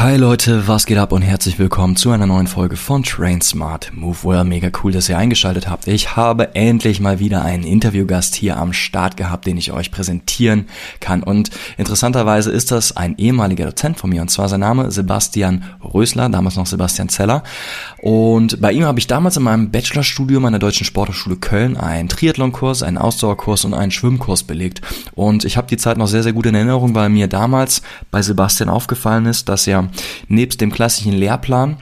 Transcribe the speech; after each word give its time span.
Hi 0.00 0.16
Leute, 0.16 0.68
was 0.68 0.86
geht 0.86 0.96
ab 0.96 1.10
und 1.10 1.22
herzlich 1.22 1.58
willkommen 1.58 1.96
zu 1.96 2.12
einer 2.12 2.24
neuen 2.24 2.46
Folge 2.46 2.76
von 2.76 3.02
Train 3.02 3.40
Smart 3.40 3.90
Move 3.92 4.18
Well. 4.22 4.44
Mega 4.44 4.70
cool, 4.80 4.92
dass 4.92 5.08
ihr 5.08 5.18
eingeschaltet 5.18 5.68
habt. 5.68 5.88
Ich 5.88 6.14
habe 6.14 6.54
endlich 6.54 7.00
mal 7.00 7.18
wieder 7.18 7.42
einen 7.42 7.64
Interviewgast 7.64 8.36
hier 8.36 8.58
am 8.58 8.72
Start 8.72 9.16
gehabt, 9.16 9.44
den 9.48 9.56
ich 9.56 9.72
euch 9.72 9.90
präsentieren 9.90 10.68
kann. 11.00 11.24
Und 11.24 11.50
interessanterweise 11.78 12.52
ist 12.52 12.70
das 12.70 12.96
ein 12.96 13.18
ehemaliger 13.18 13.64
Dozent 13.64 13.98
von 13.98 14.10
mir 14.10 14.22
und 14.22 14.30
zwar 14.30 14.48
sein 14.48 14.60
Name 14.60 14.92
Sebastian 14.92 15.64
Rösler, 15.82 16.28
damals 16.28 16.54
noch 16.54 16.66
Sebastian 16.66 17.08
Zeller. 17.08 17.42
Und 18.00 18.60
bei 18.60 18.70
ihm 18.70 18.84
habe 18.84 19.00
ich 19.00 19.08
damals 19.08 19.36
in 19.36 19.42
meinem 19.42 19.72
Bachelorstudium 19.72 20.44
an 20.44 20.52
der 20.52 20.60
Deutschen 20.60 20.84
Sporthochschule 20.84 21.38
Köln 21.38 21.76
einen 21.76 22.08
Triathlonkurs, 22.08 22.84
einen 22.84 22.98
Ausdauerkurs 22.98 23.64
und 23.64 23.74
einen 23.74 23.90
Schwimmkurs 23.90 24.44
belegt. 24.44 24.80
Und 25.16 25.44
ich 25.44 25.56
habe 25.56 25.66
die 25.66 25.76
Zeit 25.76 25.98
noch 25.98 26.06
sehr, 26.06 26.22
sehr 26.22 26.34
gut 26.34 26.46
in 26.46 26.54
Erinnerung, 26.54 26.94
weil 26.94 27.08
mir 27.08 27.26
damals 27.26 27.82
bei 28.12 28.22
Sebastian 28.22 28.68
aufgefallen 28.68 29.26
ist, 29.26 29.48
dass 29.48 29.66
er 29.66 29.87
der 29.88 30.36
nebst 30.36 30.60
dem 30.60 30.72
klassischen 30.72 31.12
Lehrplan 31.12 31.76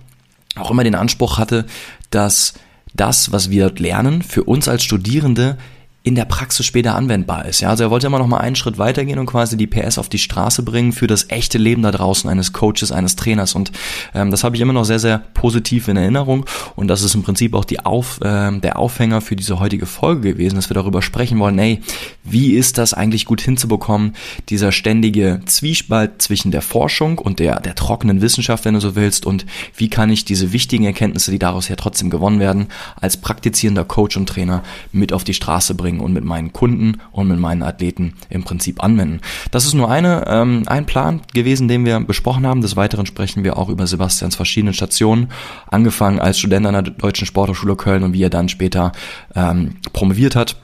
auch 0.57 0.71
immer 0.71 0.85
den 0.85 0.95
Anspruch 0.95 1.39
hatte, 1.39 1.67
dass 2.11 2.55
das, 2.95 3.33
was 3.33 3.51
wir 3.51 3.71
lernen, 3.73 4.23
für 4.23 4.45
uns 4.45 4.69
als 4.69 4.83
Studierende 4.83 5.59
in 6.07 6.15
der 6.15 6.25
Praxis 6.25 6.65
später 6.65 6.95
anwendbar 6.95 7.47
ist. 7.47 7.63
Ja, 7.63 7.71
also 7.71 7.83
er 7.83 7.91
wollte 7.91 8.07
immer 8.07 8.21
noch 8.21 8.29
mal 8.29 8.39
einen 8.39 8.55
Schritt 8.55 8.79
weitergehen 8.79 9.19
und 9.19 9.27
quasi 9.27 9.57
die 9.57 9.67
PS 9.67 9.99
auf 9.99 10.09
die 10.09 10.21
Straße 10.21 10.63
bringen 10.63 10.93
für 10.93 11.09
das 11.09 11.31
echte 11.31 11.59
Leben 11.59 11.83
da 11.83 11.91
draußen 11.91 12.31
eines 12.31 12.53
Coaches, 12.53 12.93
eines 12.93 13.17
Trainers. 13.17 13.57
Und 13.57 13.73
ähm, 14.15 14.31
das 14.31 14.45
habe 14.45 14.55
ich 14.55 14.63
immer 14.63 14.73
noch 14.73 14.85
sehr, 14.85 15.01
sehr 15.01 15.19
positiv 15.35 15.89
in 15.89 15.97
Erinnerung. 15.97 16.47
Und 16.77 16.87
das 16.87 17.03
ist 17.03 17.17
im 17.17 17.25
Prinzip 17.25 17.55
auch 17.55 17.65
die 17.65 17.81
auf, 17.85 18.21
äh, 18.21 18.57
der 18.61 18.79
Aufhänger 18.79 19.21
für 19.21 19.35
diese 19.35 19.59
heutige 19.59 19.85
Folge 19.85 20.35
gewesen, 20.35 20.55
dass 20.55 20.71
wir 20.71 20.75
darüber 20.75 21.03
sprechen 21.03 21.41
wollen, 21.41 21.59
ey, 21.59 21.81
wie 22.23 22.53
ist 22.53 22.79
das 22.79 22.95
eigentlich 22.95 23.25
gut 23.25 23.41
hinzubekommen, 23.41 24.15
dieser 24.49 24.71
ständige 24.71 25.41
Zwiespalt 25.47 26.23
zwischen 26.23 26.53
der 26.53 26.63
Forschung 26.63 27.19
und 27.19 27.41
der, 27.41 27.59
der 27.59 27.75
trockenen 27.75 28.21
Wissenschaft, 28.21 28.65
wenn 28.65 28.75
du 28.75 28.81
so 28.81 28.95
willst, 28.95 29.27
und 29.27 29.45
wie 29.77 29.91
kann 29.91 30.11
ich 30.11 30.25
diese 30.25 30.53
wichtigen 30.53 30.85
Erkenntnisse, 30.85 31.33
die 31.33 31.41
daraus 31.41 31.67
ja 31.67 31.75
trotzdem 31.75 32.11
gewonnen 32.11 32.39
werden, 32.39 32.69
als 32.95 33.17
praktizierender 33.17 33.85
Coach 33.85 34.17
und 34.17 34.29
Trainer 34.29 34.63
mit 34.93 35.13
auf 35.13 35.25
die 35.25 35.35
Straße 35.35 35.75
bringen 35.75 35.96
bringen 35.97 36.01
und 36.01 36.13
mit 36.13 36.25
meinen 36.25 36.53
Kunden 36.53 36.99
und 37.13 37.29
mit 37.29 37.39
meinen 37.39 37.63
Athleten 37.63 38.15
im 38.29 38.45
Prinzip 38.45 38.83
anwenden. 38.83 39.21
Das 39.51 39.65
ist 39.65 39.75
nur 39.75 39.91
eine, 39.91 40.25
ähm, 40.27 40.63
ein 40.67 40.87
Plan 40.87 41.21
gewesen, 41.35 41.69
den 41.69 41.85
wir 41.85 41.99
besprochen 42.01 42.47
haben. 42.47 42.61
Des 42.61 42.77
Weiteren 42.77 43.07
sprechen 43.07 43.45
wir 43.45 43.57
auch 43.57 43.69
über 43.69 43.87
Sebastians 43.87 44.37
verschiedene 44.37 44.73
Stationen, 44.73 45.29
angefangen 45.71 46.21
als 46.21 46.39
Student 46.39 46.67
an 46.67 46.73
der 46.75 46.83
Deutschen 46.83 47.27
Sporthochschule 47.27 47.77
Köln 47.77 48.03
und 48.03 48.13
wie 48.13 48.23
er 48.23 48.31
dann 48.31 48.49
später 48.49 48.93
ähm, 49.35 49.77
promoviert 49.93 50.37
hat 50.37 50.57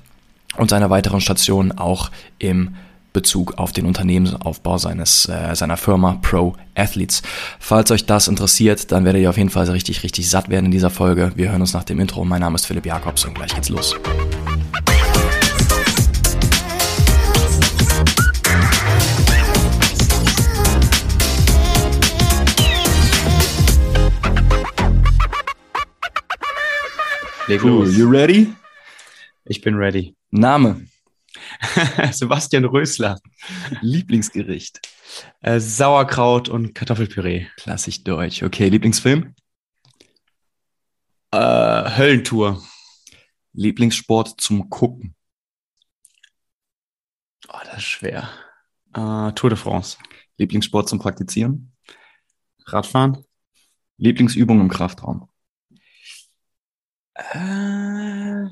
und 0.57 0.71
seine 0.71 0.91
weiteren 0.91 1.21
Stationen 1.21 1.73
auch 1.73 2.11
im 2.39 2.75
Bezug 3.13 3.59
auf 3.59 3.73
den 3.73 3.85
Unternehmensaufbau 3.85 4.79
seines 4.79 5.29
äh, 5.29 5.55
seiner 5.55 5.77
Firma 5.77 6.19
Pro 6.23 6.55
Athletes. 6.75 7.23
Falls 7.59 7.91
euch 7.91 8.07
das 8.07 8.27
interessiert, 8.27 8.91
dann 8.91 9.05
werdet 9.05 9.21
ihr 9.21 9.29
auf 9.29 9.37
jeden 9.37 9.51
Fall 9.51 9.69
richtig 9.69 10.03
richtig 10.03 10.31
satt 10.31 10.49
werden 10.49 10.67
in 10.67 10.71
dieser 10.71 10.91
Folge. 10.91 11.33
Wir 11.35 11.51
hören 11.51 11.61
uns 11.61 11.75
nach 11.75 11.85
dem 11.85 12.01
Intro. 12.01 12.25
Mein 12.25 12.41
Name 12.41 12.55
ist 12.55 12.65
Philipp 12.65 12.87
Jakobs 12.87 13.27
und 13.27 13.35
gleich 13.35 13.55
geht's 13.55 13.69
los. 13.69 13.95
Leg 27.49 27.63
los. 27.63 27.97
You 27.97 28.09
ready? 28.09 28.55
Ich 29.45 29.61
bin 29.61 29.75
ready. 29.75 30.17
Name? 30.31 30.87
Sebastian 32.13 32.65
Rösler. 32.65 33.19
Lieblingsgericht? 33.81 34.81
Äh, 35.41 35.59
Sauerkraut 35.59 36.49
und 36.49 36.75
Kartoffelpüree. 36.75 37.47
Klassisch 37.57 38.05
deutsch. 38.05 38.45
Okay, 38.45 38.69
Lieblingsfilm? 38.69 39.35
Äh, 41.33 41.97
Höllentour. 41.97 42.63
Lieblingssport 43.55 44.41
zum 44.41 44.71
Gucken? 44.71 45.17
Oh, 47.49 47.59
das 47.65 47.79
ist 47.79 47.85
schwer. 47.85 48.31
Äh, 48.95 49.33
Tour 49.33 49.51
de 49.51 49.59
France. 49.59 49.99
Lieblingssport 50.39 50.89
zum 50.89 51.01
Praktizieren? 51.01 51.73
Radfahren. 52.67 53.25
Lieblingsübung 53.97 54.61
im 54.61 54.69
Kraftraum? 54.69 55.29
Äh, 57.15 58.47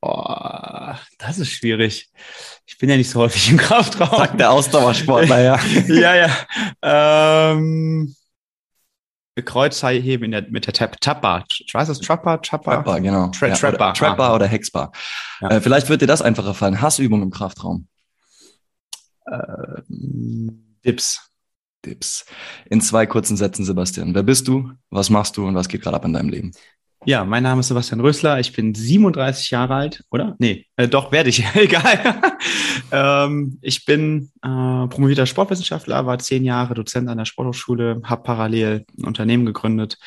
oh, 0.00 0.94
das 1.18 1.38
ist 1.38 1.50
schwierig. 1.50 2.10
Ich 2.66 2.78
bin 2.78 2.88
ja 2.88 2.96
nicht 2.96 3.10
so 3.10 3.20
häufig 3.20 3.50
im 3.50 3.56
Kraftraum. 3.56 4.18
Sagt 4.18 4.40
der 4.40 4.50
Ausdauersportler, 4.50 5.40
ja. 5.40 5.60
ja, 5.88 6.14
ja. 6.14 7.52
Ähm, 7.52 8.14
Kreuzheben 9.44 10.24
in 10.24 10.30
der, 10.30 10.42
mit 10.50 10.66
der 10.66 10.72
Tap, 10.72 11.00
Tapper. 11.00 11.44
Was 11.72 11.88
ist 11.88 12.04
Trapper? 12.04 12.40
Trapper, 12.40 12.76
Trapper 12.76 13.00
genau. 13.00 13.28
Tra 13.28 13.48
ja, 13.48 13.54
Trapper. 13.54 13.90
Oder, 13.90 13.92
Trapper 13.92 14.24
ah. 14.24 14.34
oder 14.34 14.46
Hexbar. 14.46 14.92
Ja. 15.40 15.50
Äh, 15.50 15.60
vielleicht 15.60 15.88
wird 15.88 16.00
dir 16.00 16.06
das 16.06 16.22
einfacher 16.22 16.54
fallen. 16.54 16.80
Hassübung 16.80 17.22
im 17.22 17.30
Kraftraum. 17.30 17.88
Äh, 19.26 19.82
Dips. 20.84 21.30
Dips. 21.84 22.24
In 22.66 22.80
zwei 22.80 23.06
kurzen 23.06 23.36
Sätzen, 23.36 23.64
Sebastian. 23.64 24.14
Wer 24.14 24.22
bist 24.22 24.48
du? 24.48 24.72
Was 24.90 25.10
machst 25.10 25.36
du 25.36 25.46
und 25.46 25.54
was 25.54 25.68
geht 25.68 25.82
gerade 25.82 25.96
ab 25.96 26.04
in 26.04 26.14
deinem 26.14 26.30
Leben? 26.30 26.52
Ja, 27.08 27.24
mein 27.24 27.44
Name 27.44 27.60
ist 27.60 27.68
Sebastian 27.68 28.00
Rösler. 28.00 28.40
Ich 28.40 28.52
bin 28.52 28.74
37 28.74 29.52
Jahre 29.52 29.76
alt, 29.76 30.02
oder? 30.10 30.34
Nee, 30.40 30.66
äh, 30.74 30.88
doch, 30.88 31.12
werde 31.12 31.28
ich. 31.28 31.44
Egal. 31.54 32.20
ähm, 32.90 33.58
ich 33.62 33.84
bin 33.84 34.32
äh, 34.42 34.88
promovierter 34.88 35.24
Sportwissenschaftler, 35.24 36.04
war 36.04 36.18
zehn 36.18 36.44
Jahre 36.44 36.74
Dozent 36.74 37.08
an 37.08 37.18
der 37.18 37.24
Sporthochschule, 37.24 38.00
habe 38.02 38.24
parallel 38.24 38.86
ein 38.98 39.04
Unternehmen 39.04 39.46
gegründet, 39.46 39.98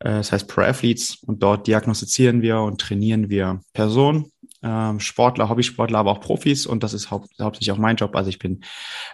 äh, 0.00 0.08
das 0.08 0.32
heißt 0.32 0.48
Pro 0.48 0.62
Athletes. 0.62 1.18
Und 1.26 1.42
dort 1.42 1.66
diagnostizieren 1.66 2.40
wir 2.40 2.60
und 2.60 2.80
trainieren 2.80 3.28
wir 3.28 3.60
Personen, 3.74 4.32
äh, 4.62 4.98
Sportler, 5.00 5.50
Hobbysportler, 5.50 5.98
aber 5.98 6.12
auch 6.12 6.20
Profis. 6.20 6.64
Und 6.64 6.82
das 6.82 6.94
ist 6.94 7.10
hau 7.10 7.26
hauptsächlich 7.38 7.72
auch 7.72 7.78
mein 7.78 7.96
Job. 7.96 8.16
Also 8.16 8.30
ich 8.30 8.38
bin 8.38 8.64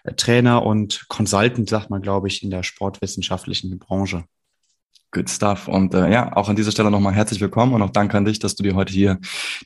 äh, 0.05 0.15
Trainer 0.15 0.65
und 0.65 1.07
Consultant, 1.09 1.69
sagt 1.69 1.91
man, 1.91 2.01
glaube 2.01 2.29
ich, 2.29 2.45
in 2.45 2.51
der 2.51 2.63
sportwissenschaftlichen 2.63 3.77
Branche. 3.81 4.23
Good 5.15 5.31
stuff. 5.31 5.69
Und 5.69 5.95
äh, 5.95 6.11
ja, 6.11 6.37
auch 6.37 6.49
an 6.49 6.57
dieser 6.57 6.73
Stelle 6.73 6.91
nochmal 6.91 7.15
herzlich 7.15 7.41
willkommen 7.41 7.73
und 7.73 7.83
auch 7.83 7.91
danke 7.91 8.19
an 8.19 8.25
dich, 8.25 8.41
dass 8.41 8.57
du 8.57 8.65
dir 8.65 8.75
heute 8.75 8.93
hier 8.93 9.19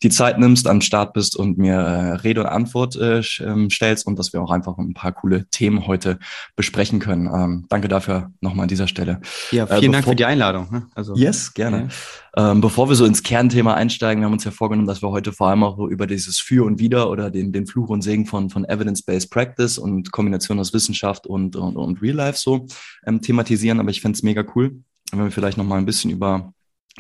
die 0.03 0.11
Zeit 0.11 0.39
nimmst, 0.39 0.69
am 0.69 0.83
Start 0.83 1.15
bist 1.15 1.37
und 1.37 1.57
mir 1.57 1.75
äh, 1.75 2.13
Rede 2.17 2.43
und 2.43 2.47
Antwort 2.47 2.97
äh, 2.97 3.23
ähm, 3.41 3.71
stellst 3.71 4.07
und 4.07 4.19
dass 4.19 4.35
wir 4.35 4.43
auch 4.43 4.51
einfach 4.51 4.77
ein 4.77 4.93
paar 4.93 5.13
coole 5.13 5.49
Themen 5.49 5.87
heute 5.87 6.19
besprechen 6.55 7.01
können. 7.01 7.27
Ähm, 7.35 7.65
danke 7.71 7.89
dafür 7.89 8.31
nochmal 8.43 8.65
an 8.65 8.69
dieser 8.69 8.89
Stelle. 8.89 9.21
Ja, 9.51 9.65
äh, 9.65 9.79
vielen 9.79 9.93
äh, 9.93 9.97
Dank 9.97 10.05
für 10.05 10.15
die 10.15 10.27
Einladung. 10.27 10.69
Ne? 10.71 10.87
Also, 10.95 11.17
yes, 11.17 11.55
gerne. 11.55 11.89
Ja. 12.37 12.51
Ähm, 12.51 12.61
bevor 12.61 12.91
wir 12.91 12.95
so 12.95 13.07
ins 13.07 13.23
Kernthema 13.23 13.73
einsteigen, 13.73 14.21
wir 14.21 14.27
haben 14.27 14.35
uns 14.35 14.45
ja 14.45 14.51
vorgenommen, 14.51 14.87
dass 14.87 15.03
wir 15.03 15.09
heute 15.09 15.33
vor 15.33 15.49
allem 15.49 15.65
auch 15.65 15.79
über 15.79 16.07
dieses 16.07 16.39
Für 16.39 16.67
und 16.67 16.79
Wider 16.79 17.11
oder 17.11 17.31
den, 17.31 17.53
den 17.53 17.67
Fluch 17.67 17.89
und 17.89 18.03
Segen 18.03 18.27
von, 18.27 18.51
von 18.51 18.67
Evidence-Based 18.67 19.31
Practice 19.31 19.79
und 19.79 20.13
Kombination 20.13 20.61
aus 20.61 20.75
Wissenschaft 20.75 21.27
und, 21.27 21.57
und, 21.57 21.77
und 21.77 22.03
Real 22.03 22.17
Life 22.17 22.39
so 22.39 22.67
ähm, 23.07 23.23
thematisieren. 23.23 23.81
Aber 23.81 23.91
ich 23.91 24.03
fände 24.03 24.17
es 24.17 24.23
mega 24.23 24.45
cool, 24.55 24.83
wenn 25.13 25.25
wir 25.25 25.31
vielleicht 25.31 25.59
noch 25.59 25.65
mal 25.65 25.79
ein 25.79 25.87
bisschen 25.87 26.11
über 26.11 26.53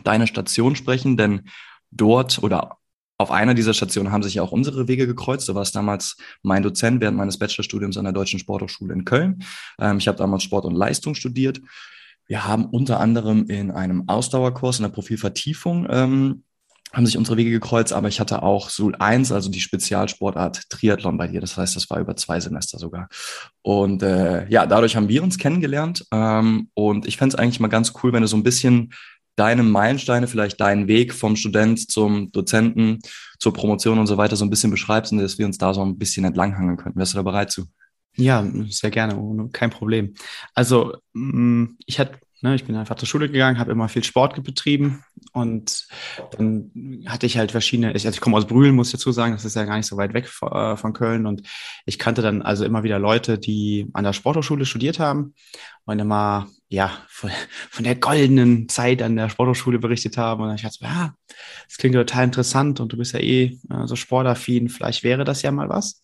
deine 0.05 0.27
Station 0.27 0.77
sprechen, 0.77 1.17
denn 1.17 1.49
dort 1.91 2.43
oder 2.43 2.79
auf 3.21 3.33
einer 3.33 3.55
dieser 3.55 3.75
Stationen 3.75 4.13
haben 4.13 4.23
sich 4.23 4.35
ja 4.35 4.43
auch 4.43 4.53
unsere 4.53 4.87
Wege 4.87 5.07
gekreuzt. 5.09 5.49
Du 5.49 5.55
warst 5.55 5.75
damals 5.75 6.17
mein 6.43 6.63
Dozent 6.63 7.01
während 7.01 7.17
meines 7.17 7.39
Bachelorstudiums 7.39 7.97
an 7.97 8.05
der 8.05 8.13
Deutschen 8.13 8.39
Sporthochschule 8.39 8.95
in 8.95 9.05
Köln. 9.05 9.43
Ähm, 9.81 9.99
ich 9.99 10.07
habe 10.07 10.19
damals 10.19 10.45
Sport 10.45 10.65
und 10.65 10.77
Leistung 10.77 11.17
studiert. 11.17 11.61
Wir 12.27 12.47
haben 12.47 12.67
unter 12.67 13.01
anderem 13.01 13.47
in 13.49 13.71
einem 13.73 14.09
Ausdauerkurs 14.09 14.79
in 14.79 14.85
der 14.85 14.91
Profilvertiefung 14.91 15.87
ähm, 15.91 16.45
haben 16.93 17.07
sich 17.07 17.19
unsere 17.19 17.37
Wege 17.37 17.51
gekreuzt, 17.51 17.93
aber 17.93 18.09
ich 18.09 18.19
hatte 18.19 18.43
auch 18.43 18.71
Sul 18.71 18.95
1, 18.97 19.31
also 19.33 19.51
die 19.51 19.61
Spezialsportart 19.61 20.71
Triathlon 20.71 21.19
bei 21.19 21.29
dir. 21.29 21.41
Das 21.41 21.57
heißt, 21.57 21.77
das 21.77 21.91
war 21.91 22.01
über 22.01 22.17
zwei 22.17 22.41
Semester 22.41 22.79
sogar. 22.79 23.09
Und 23.63 24.03
äh, 24.03 24.49
ja, 24.49 24.67
dadurch 24.67 24.97
haben 24.97 25.09
wir 25.09 25.23
uns 25.23 25.39
kennengelernt. 25.39 26.07
Ähm, 26.13 26.71
und 26.75 27.07
ich 27.07 27.17
fände 27.19 27.35
es 27.35 27.39
eigentlich 27.39 27.61
mal 27.61 27.69
ganz 27.69 27.93
cool, 28.03 28.13
wenn 28.13 28.23
du 28.23 28.29
so 28.29 28.37
ein 28.37 28.43
bisschen 28.43 28.95
deine 29.37 29.63
Meilensteine, 29.63 30.27
vielleicht 30.27 30.61
deinen 30.61 30.89
Weg 30.89 31.15
vom 31.15 31.37
Student 31.37 31.91
zum 31.91 32.33
Dozenten, 32.33 32.99
zur 33.39 33.53
Promotion 33.53 33.99
und 33.99 34.07
so 34.07 34.17
weiter 34.17 34.37
so 34.37 34.45
ein 34.45 34.51
bisschen 34.51 34.71
beschreibst 34.71 35.13
und 35.13 35.19
dass 35.19 35.39
wir 35.39 35.47
uns 35.47 35.59
da 35.59 35.75
so 35.75 35.83
ein 35.83 35.99
bisschen 35.99 36.25
entlanghangeln 36.25 36.77
könnten. 36.77 36.99
Wärst 36.99 37.13
du 37.13 37.19
da 37.19 37.23
bereit 37.23 37.53
zu? 37.53 37.67
Ja, 38.17 38.45
sehr 38.69 38.91
gerne, 38.91 39.49
kein 39.53 39.71
Problem. 39.71 40.15
Also 40.55 40.97
mm, 41.13 41.67
ich 41.87 42.01
hatte 42.01 42.19
Ne, 42.41 42.55
ich 42.55 42.65
bin 42.65 42.77
einfach 42.77 42.95
zur 42.95 43.09
Schule 43.09 43.29
gegangen, 43.29 43.59
habe 43.59 43.73
immer 43.73 43.89
viel 43.89 44.05
Sport 44.05 44.41
betrieben 44.45 45.03
und 45.33 45.89
dann 46.37 47.03
hatte 47.07 47.27
ich 47.27 47.37
halt 47.37 47.51
verschiedene, 47.51 47.89
ich, 47.97 48.07
also 48.07 48.15
ich 48.15 48.21
komme 48.21 48.37
aus 48.37 48.47
Brühl, 48.47 48.71
muss 48.71 48.89
ich 48.89 48.93
dazu 48.93 49.11
sagen, 49.11 49.33
das 49.33 49.45
ist 49.45 49.57
ja 49.57 49.65
gar 49.65 49.77
nicht 49.77 49.87
so 49.87 49.97
weit 49.97 50.15
weg 50.15 50.29
von, 50.29 50.53
äh, 50.53 50.77
von 50.77 50.93
Köln 50.93 51.27
und 51.27 51.43
ich 51.85 51.99
kannte 51.99 52.23
dann 52.23 52.43
also 52.43 52.65
immer 52.65 52.85
wieder 52.85 53.01
Leute, 53.01 53.41
die 53.41 53.89
an 53.93 54.05
der 54.05 54.13
Sporthochschule 54.13 54.67
studiert 54.67 55.01
haben 55.01 55.35
und 55.85 55.99
immer, 55.99 56.47
ja, 56.69 56.93
von, 57.09 57.31
von 57.71 57.83
der 57.83 57.97
goldenen 57.97 58.69
Zeit 58.69 59.03
an 59.03 59.17
der 59.17 59.31
Sporthochschule 59.31 59.81
berichtet 59.81 60.17
haben 60.17 60.45
und 60.45 60.55
ich 60.55 60.63
dachte, 60.63 60.79
ja, 60.83 61.15
das 61.67 61.77
klingt 61.77 61.97
total 61.97 62.23
interessant 62.23 62.79
und 62.79 62.93
du 62.93 62.97
bist 62.97 63.15
ja 63.15 63.21
eh 63.21 63.59
äh, 63.69 63.87
so 63.87 63.97
sportaffin, 63.97 64.69
vielleicht 64.69 65.03
wäre 65.03 65.25
das 65.25 65.43
ja 65.43 65.51
mal 65.51 65.69
was. 65.69 66.03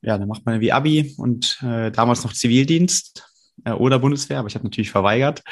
Ja, 0.00 0.16
dann 0.16 0.28
macht 0.28 0.46
man 0.46 0.62
wie 0.62 0.72
Abi 0.72 1.14
und 1.18 1.62
äh, 1.62 1.90
damals 1.90 2.24
noch 2.24 2.32
Zivildienst 2.32 3.29
äh, 3.64 3.72
oder 3.72 3.98
Bundeswehr, 3.98 4.38
aber 4.38 4.48
ich 4.48 4.54
habe 4.54 4.64
natürlich 4.64 4.90
verweigert. 4.90 5.42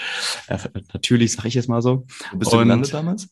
Äh, 0.47 0.59
natürlich 0.93 1.33
sage 1.33 1.49
ich 1.49 1.55
jetzt 1.55 1.69
mal 1.69 1.83
so. 1.83 2.07
Wo 2.33 2.39
bist 2.39 2.53
du 2.53 2.59
gelandet 2.59 2.93
damals? 2.93 3.29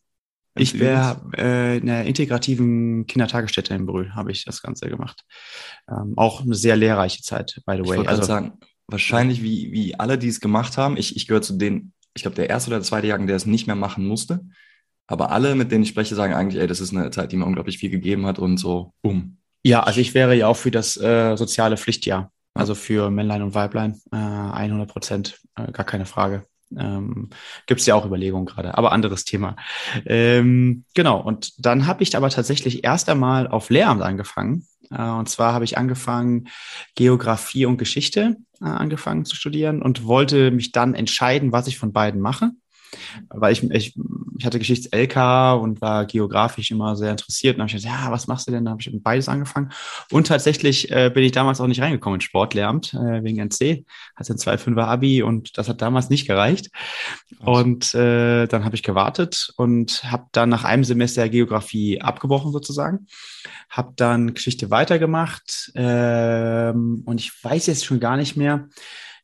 Ich 0.58 0.78
wäre 0.78 1.20
äh, 1.36 1.78
in 1.78 1.86
der 1.86 2.04
integrativen 2.04 3.06
Kindertagesstätte 3.06 3.74
in 3.74 3.84
Brühl, 3.84 4.14
habe 4.14 4.32
ich 4.32 4.44
das 4.44 4.62
Ganze 4.62 4.88
gemacht. 4.88 5.24
Ähm, 5.88 6.14
auch 6.16 6.40
eine 6.40 6.54
sehr 6.54 6.76
lehrreiche 6.76 7.22
Zeit, 7.22 7.60
by 7.66 7.76
the 7.76 7.88
way. 7.88 8.00
Ich 8.00 8.08
also 8.08 8.22
sagen, 8.22 8.54
wahrscheinlich 8.88 9.42
wie, 9.42 9.70
wie 9.72 9.94
alle, 9.98 10.16
die 10.18 10.28
es 10.28 10.40
gemacht 10.40 10.78
haben, 10.78 10.96
ich, 10.96 11.16
ich 11.16 11.26
gehöre 11.26 11.42
zu 11.42 11.54
denen, 11.58 11.92
ich 12.14 12.22
glaube, 12.22 12.36
der 12.36 12.48
erste 12.48 12.70
oder 12.70 12.78
der 12.78 12.86
zweite 12.86 13.06
Jahrgang, 13.06 13.26
der 13.26 13.36
es 13.36 13.46
nicht 13.46 13.66
mehr 13.66 13.76
machen 13.76 14.06
musste. 14.06 14.40
Aber 15.06 15.30
alle, 15.30 15.54
mit 15.54 15.70
denen 15.70 15.84
ich 15.84 15.90
spreche, 15.90 16.14
sagen 16.14 16.34
eigentlich, 16.34 16.60
ey, 16.60 16.66
das 16.66 16.80
ist 16.80 16.92
eine 16.92 17.10
Zeit, 17.10 17.32
die 17.32 17.36
mir 17.36 17.44
unglaublich 17.44 17.78
viel 17.78 17.90
gegeben 17.90 18.26
hat 18.26 18.38
und 18.38 18.56
so, 18.56 18.92
boom. 19.02 19.38
Ja, 19.62 19.82
also 19.82 20.00
ich 20.00 20.14
wäre 20.14 20.34
ja 20.34 20.46
auch 20.48 20.56
für 20.56 20.70
das 20.70 20.96
äh, 20.96 21.36
soziale 21.36 21.76
Pflichtjahr. 21.76 22.32
Also 22.56 22.74
für 22.74 23.10
Männlein 23.10 23.42
und 23.42 23.54
Weiblein 23.54 24.00
äh, 24.12 24.16
100 24.16 24.88
Prozent, 24.88 25.40
äh, 25.56 25.70
gar 25.72 25.84
keine 25.84 26.06
Frage. 26.06 26.44
Ähm, 26.76 27.30
Gibt 27.66 27.80
es 27.80 27.86
ja 27.86 27.94
auch 27.94 28.04
Überlegungen 28.04 28.46
gerade, 28.46 28.76
aber 28.76 28.92
anderes 28.92 29.24
Thema. 29.24 29.56
Ähm, 30.04 30.84
genau, 30.94 31.20
und 31.20 31.64
dann 31.64 31.86
habe 31.86 32.02
ich 32.02 32.16
aber 32.16 32.28
tatsächlich 32.30 32.82
erst 32.82 33.08
einmal 33.08 33.46
auf 33.46 33.70
Lehramt 33.70 34.02
angefangen. 34.02 34.66
Äh, 34.90 35.02
und 35.02 35.28
zwar 35.28 35.52
habe 35.52 35.64
ich 35.64 35.78
angefangen, 35.78 36.48
Geografie 36.94 37.66
und 37.66 37.78
Geschichte 37.78 38.36
äh, 38.60 38.64
angefangen 38.64 39.24
zu 39.24 39.36
studieren 39.36 39.80
und 39.80 40.04
wollte 40.04 40.50
mich 40.50 40.72
dann 40.72 40.94
entscheiden, 40.94 41.52
was 41.52 41.68
ich 41.68 41.78
von 41.78 41.92
beiden 41.92 42.20
mache 42.20 42.50
weil 43.28 43.52
ich, 43.52 43.62
ich, 43.70 43.94
ich 44.38 44.46
hatte 44.46 44.58
Geschichts-LK 44.58 45.60
und 45.60 45.80
war 45.80 46.06
geografisch 46.06 46.70
immer 46.70 46.96
sehr 46.96 47.10
interessiert. 47.10 47.56
Und 47.56 47.62
habe 47.62 47.68
ich 47.68 47.76
gesagt, 47.76 47.94
ja, 47.94 48.10
was 48.10 48.26
machst 48.26 48.46
du 48.46 48.52
denn? 48.52 48.64
Da 48.64 48.72
habe 48.72 48.80
ich 48.80 48.90
beides 49.02 49.28
angefangen. 49.28 49.70
Und 50.10 50.26
tatsächlich 50.26 50.90
äh, 50.90 51.10
bin 51.12 51.24
ich 51.24 51.32
damals 51.32 51.60
auch 51.60 51.66
nicht 51.66 51.80
reingekommen 51.80 52.16
in 52.16 52.20
Sportlehramt 52.20 52.94
äh, 52.94 53.22
wegen 53.22 53.38
NC. 53.38 53.84
Hatte 54.14 54.34
ein 54.34 54.38
2,5er 54.38 54.84
Abi 54.84 55.22
und 55.22 55.58
das 55.58 55.68
hat 55.68 55.82
damals 55.82 56.10
nicht 56.10 56.26
gereicht. 56.26 56.70
Und 57.40 57.94
äh, 57.94 58.46
dann 58.46 58.64
habe 58.64 58.76
ich 58.76 58.82
gewartet 58.82 59.52
und 59.56 60.04
habe 60.04 60.26
dann 60.32 60.48
nach 60.48 60.64
einem 60.64 60.84
Semester 60.84 61.28
Geografie 61.28 62.00
abgebrochen 62.00 62.52
sozusagen. 62.52 63.06
Habe 63.70 63.92
dann 63.96 64.34
Geschichte 64.34 64.70
weitergemacht 64.70 65.72
ähm, 65.74 67.02
und 67.04 67.20
ich 67.20 67.32
weiß 67.42 67.66
jetzt 67.66 67.84
schon 67.84 68.00
gar 68.00 68.16
nicht 68.16 68.36
mehr, 68.36 68.68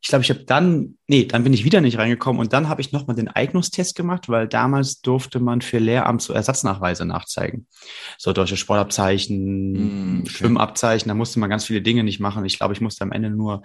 ich 0.02 0.08
glaube, 0.08 0.24
ich 0.24 0.30
habe 0.30 0.42
dann, 0.44 0.98
nee, 1.06 1.26
dann 1.26 1.44
bin 1.44 1.52
ich 1.52 1.64
wieder 1.64 1.80
nicht 1.80 1.96
reingekommen 1.96 2.40
und 2.40 2.52
dann 2.52 2.68
habe 2.68 2.80
ich 2.80 2.90
nochmal 2.90 3.14
den 3.14 3.28
Eignungstest 3.28 3.94
gemacht, 3.94 4.28
weil 4.28 4.48
damals 4.48 5.00
durfte 5.00 5.38
man 5.38 5.60
für 5.60 5.78
Lehramt 5.78 6.22
so 6.22 6.32
Ersatznachweise 6.32 7.04
nachzeigen. 7.04 7.68
So 8.18 8.32
deutsche 8.32 8.56
Sportabzeichen, 8.56 10.16
mm, 10.16 10.20
okay. 10.22 10.30
Schwimmabzeichen, 10.30 11.08
da 11.08 11.14
musste 11.14 11.38
man 11.38 11.48
ganz 11.48 11.66
viele 11.66 11.82
Dinge 11.82 12.02
nicht 12.02 12.18
machen. 12.18 12.44
Ich 12.44 12.58
glaube, 12.58 12.74
ich 12.74 12.80
musste 12.80 13.04
am 13.04 13.12
Ende 13.12 13.30
nur 13.30 13.62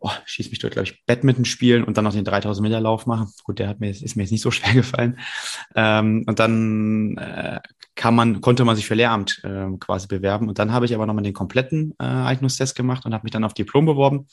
oh, 0.00 0.10
schieß 0.24 0.50
mich 0.50 0.58
dort, 0.60 0.74
glaube 0.74 0.88
ich, 0.88 1.04
Badminton 1.06 1.44
spielen 1.44 1.84
und 1.84 1.96
dann 1.96 2.04
noch 2.04 2.12
den 2.12 2.24
3000 2.24 2.66
Meter 2.66 2.80
Lauf 2.80 3.06
machen. 3.06 3.32
Gut, 3.42 3.58
der 3.58 3.68
hat 3.68 3.80
mir, 3.80 3.90
ist 3.90 4.16
mir 4.16 4.22
jetzt 4.22 4.30
nicht 4.30 4.42
so 4.42 4.50
schwer 4.52 4.72
gefallen. 4.72 5.18
Ähm, 5.74 6.24
und 6.26 6.38
dann 6.38 7.16
äh, 7.18 7.60
kann 7.98 8.14
man, 8.14 8.40
konnte 8.40 8.64
man 8.64 8.76
sich 8.76 8.86
für 8.86 8.94
Lehramt 8.94 9.42
äh, 9.44 9.66
quasi 9.80 10.06
bewerben. 10.06 10.48
Und 10.48 10.58
dann 10.58 10.72
habe 10.72 10.86
ich 10.86 10.94
aber 10.94 11.04
nochmal 11.04 11.24
den 11.24 11.34
kompletten 11.34 11.94
äh, 11.98 12.04
Eignungstest 12.04 12.76
gemacht 12.76 13.04
und 13.04 13.12
habe 13.12 13.24
mich 13.24 13.32
dann 13.32 13.44
auf 13.44 13.54
Diplom 13.54 13.86
beworben 13.86 14.28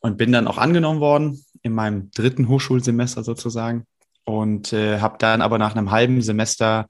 und 0.00 0.18
bin 0.18 0.30
dann 0.30 0.46
auch 0.46 0.58
angenommen 0.58 1.00
worden 1.00 1.42
in 1.62 1.72
meinem 1.72 2.10
dritten 2.12 2.48
Hochschulsemester 2.48 3.24
sozusagen 3.24 3.86
und 4.24 4.74
äh, 4.74 5.00
habe 5.00 5.16
dann 5.18 5.40
aber 5.40 5.56
nach 5.56 5.74
einem 5.74 5.90
halben 5.90 6.20
Semester 6.20 6.86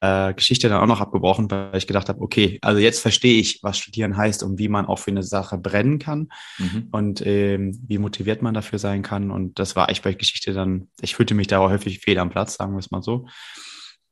äh, 0.00 0.32
Geschichte 0.32 0.70
dann 0.70 0.80
auch 0.80 0.86
noch 0.86 1.02
abgebrochen, 1.02 1.50
weil 1.50 1.76
ich 1.76 1.86
gedacht 1.86 2.08
habe, 2.08 2.22
okay, 2.22 2.58
also 2.62 2.80
jetzt 2.80 3.00
verstehe 3.00 3.38
ich, 3.38 3.62
was 3.62 3.76
Studieren 3.76 4.16
heißt 4.16 4.42
und 4.42 4.58
wie 4.58 4.68
man 4.68 4.86
auch 4.86 4.98
für 4.98 5.10
eine 5.10 5.22
Sache 5.22 5.58
brennen 5.58 5.98
kann 5.98 6.30
mhm. 6.56 6.88
und 6.90 7.26
ähm, 7.26 7.78
wie 7.86 7.98
motiviert 7.98 8.40
man 8.40 8.54
dafür 8.54 8.78
sein 8.78 9.02
kann. 9.02 9.30
Und 9.30 9.58
das 9.58 9.76
war 9.76 9.90
echt 9.90 10.02
bei 10.02 10.14
Geschichte 10.14 10.54
dann, 10.54 10.88
ich 11.02 11.16
fühlte 11.16 11.34
mich 11.34 11.48
da 11.48 11.58
auch 11.58 11.68
häufig 11.68 11.98
fehl 11.98 12.18
am 12.18 12.30
Platz, 12.30 12.54
sagen 12.54 12.72
wir 12.72 12.78
es 12.78 12.90
mal 12.90 13.02
so. 13.02 13.26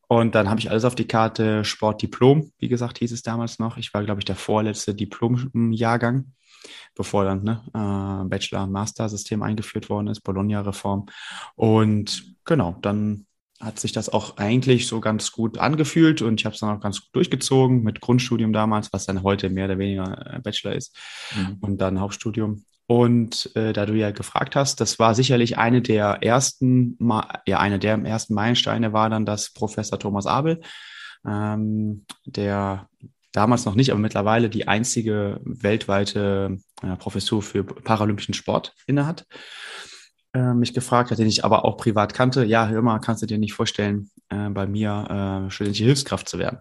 Und 0.08 0.34
dann 0.34 0.48
habe 0.48 0.58
ich 0.58 0.70
alles 0.70 0.84
auf 0.84 0.94
die 0.94 1.06
Karte 1.06 1.64
Sportdiplom, 1.64 2.50
wie 2.58 2.68
gesagt, 2.68 2.98
hieß 2.98 3.12
es 3.12 3.22
damals 3.22 3.58
noch. 3.58 3.76
Ich 3.76 3.92
war, 3.92 4.02
glaube 4.04 4.20
ich, 4.20 4.24
der 4.24 4.36
vorletzte 4.36 4.94
Diplomjahrgang 4.94 6.32
bevor 6.94 7.24
dann 7.24 7.44
ne, 7.44 7.62
äh, 7.68 8.28
Bachelor- 8.28 8.64
und 8.64 8.72
Master-System 8.72 9.42
eingeführt 9.42 9.88
worden 9.88 10.08
ist, 10.08 10.20
Bologna-Reform. 10.20 11.06
Und 11.54 12.34
genau, 12.44 12.76
dann 12.82 13.26
hat 13.60 13.80
sich 13.80 13.92
das 13.92 14.08
auch 14.08 14.36
eigentlich 14.36 14.86
so 14.86 15.00
ganz 15.00 15.32
gut 15.32 15.58
angefühlt 15.58 16.22
und 16.22 16.40
ich 16.40 16.44
habe 16.46 16.54
es 16.54 16.60
dann 16.60 16.76
auch 16.76 16.80
ganz 16.80 17.00
gut 17.00 17.10
durchgezogen 17.12 17.82
mit 17.82 18.00
Grundstudium 18.00 18.52
damals, 18.52 18.92
was 18.92 19.06
dann 19.06 19.24
heute 19.24 19.50
mehr 19.50 19.64
oder 19.64 19.78
weniger 19.78 20.34
äh, 20.34 20.40
Bachelor 20.40 20.74
ist 20.74 20.96
mhm. 21.34 21.56
und 21.60 21.78
dann 21.78 22.00
Hauptstudium. 22.00 22.64
Und 22.90 23.54
äh, 23.54 23.74
da 23.74 23.84
du 23.84 23.92
ja 23.92 24.12
gefragt 24.12 24.56
hast, 24.56 24.80
das 24.80 24.98
war 24.98 25.14
sicherlich 25.14 25.58
eine 25.58 25.82
der 25.82 26.22
ersten, 26.22 26.96
ja, 27.46 27.58
eine 27.58 27.78
der 27.78 27.98
ersten 27.98 28.32
Meilensteine 28.32 28.94
war 28.94 29.10
dann, 29.10 29.26
dass 29.26 29.52
Professor 29.52 29.98
Thomas 29.98 30.26
Abel, 30.26 30.62
ähm, 31.26 32.06
der 32.24 32.88
damals 33.32 33.66
noch 33.66 33.74
nicht, 33.74 33.90
aber 33.90 34.00
mittlerweile 34.00 34.48
die 34.48 34.68
einzige 34.68 35.38
weltweite 35.44 36.56
äh, 36.82 36.96
Professur 36.96 37.42
für 37.42 37.62
paralympischen 37.62 38.32
Sport 38.32 38.74
innehat, 38.86 39.26
äh, 40.32 40.54
mich 40.54 40.72
gefragt 40.72 41.10
hat, 41.10 41.18
den 41.18 41.28
ich 41.28 41.44
aber 41.44 41.66
auch 41.66 41.76
privat 41.76 42.14
kannte. 42.14 42.42
Ja, 42.46 42.68
hör 42.68 42.80
mal, 42.80 43.00
kannst 43.00 43.20
du 43.22 43.26
dir 43.26 43.36
nicht 43.36 43.52
vorstellen, 43.52 44.10
äh, 44.30 44.48
bei 44.48 44.66
mir 44.66 45.44
äh, 45.46 45.50
studentische 45.50 45.84
Hilfskraft 45.84 46.26
zu 46.26 46.38
werden? 46.38 46.60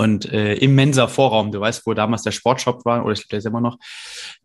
Und 0.00 0.32
äh, 0.32 0.54
im 0.54 0.74
Mensa-Vorraum, 0.76 1.52
du 1.52 1.60
weißt, 1.60 1.84
wo 1.84 1.92
damals 1.92 2.22
der 2.22 2.30
Sportshop 2.30 2.86
war, 2.86 3.04
oder 3.04 3.12
ich 3.12 3.18
glaube, 3.18 3.28
der 3.32 3.38
ist 3.40 3.44
immer 3.44 3.60
noch, 3.60 3.76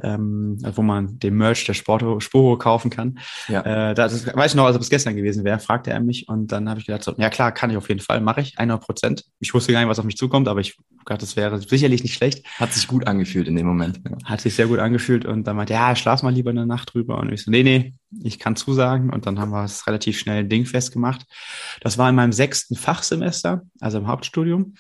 ähm, 0.04 0.58
wo 0.76 0.82
man 0.82 1.18
den 1.18 1.36
Merch 1.36 1.64
der 1.64 1.74
Sport 1.74 2.04
Sporo 2.22 2.58
kaufen 2.58 2.90
kann. 2.90 3.20
Ja. 3.48 3.62
Äh, 3.92 3.96
das 3.96 4.28
weiß 4.36 4.52
ich 4.52 4.56
noch, 4.58 4.66
als 4.66 4.76
ob 4.76 4.82
es 4.82 4.90
gestern 4.90 5.16
gewesen 5.16 5.46
wäre, 5.46 5.60
fragte 5.60 5.92
er 5.92 6.02
mich. 6.02 6.28
Und 6.28 6.52
dann 6.52 6.68
habe 6.68 6.82
ich 6.82 6.88
gedacht, 6.88 7.04
so, 7.04 7.14
ja 7.18 7.30
klar, 7.30 7.54
kann 7.54 7.70
ich 7.70 7.78
auf 7.78 7.88
jeden 7.88 8.02
Fall, 8.02 8.20
mache 8.20 8.42
ich, 8.42 8.60
100 8.60 8.82
Prozent. 8.82 9.24
Ich 9.40 9.54
wusste 9.54 9.72
gar 9.72 9.80
nicht, 9.80 9.88
was 9.88 9.98
auf 9.98 10.04
mich 10.04 10.18
zukommt, 10.18 10.50
aber 10.50 10.60
ich 10.60 10.78
dachte, 11.06 11.22
das 11.22 11.38
wäre 11.38 11.62
sicherlich 11.62 12.04
nicht 12.04 12.16
schlecht. 12.16 12.46
Hat 12.60 12.74
sich 12.74 12.86
gut 12.86 13.08
angefühlt 13.08 13.48
in 13.48 13.56
dem 13.56 13.66
Moment. 13.66 14.02
Ja. 14.04 14.18
Hat 14.26 14.42
sich 14.42 14.56
sehr 14.56 14.68
gut 14.68 14.80
angefühlt. 14.80 15.24
Und 15.24 15.48
dann 15.48 15.56
meinte, 15.56 15.72
ja, 15.72 15.96
schlaf 15.96 16.22
mal 16.22 16.34
lieber 16.34 16.50
eine 16.50 16.66
Nacht 16.66 16.94
drüber. 16.94 17.18
Und 17.18 17.32
ich 17.32 17.44
so, 17.44 17.52
nee, 17.52 17.64
nee, 17.64 17.94
ich 18.22 18.40
kann 18.40 18.58
zusagen. 18.58 19.10
Und 19.10 19.26
dann 19.26 19.40
haben 19.40 19.52
wir 19.52 19.64
es 19.64 19.88
relativ 19.88 20.20
schnell 20.20 20.40
ein 20.40 20.50
Ding 20.50 20.66
festgemacht. 20.66 21.26
Das 21.80 21.98
war 21.98 22.10
in 22.10 22.16
meinem 22.16 22.34
sechsten 22.34 22.76
Fachsemester, 22.76 23.62
also 23.80 24.00
im 24.00 24.08
Hauptstudium. 24.08 24.74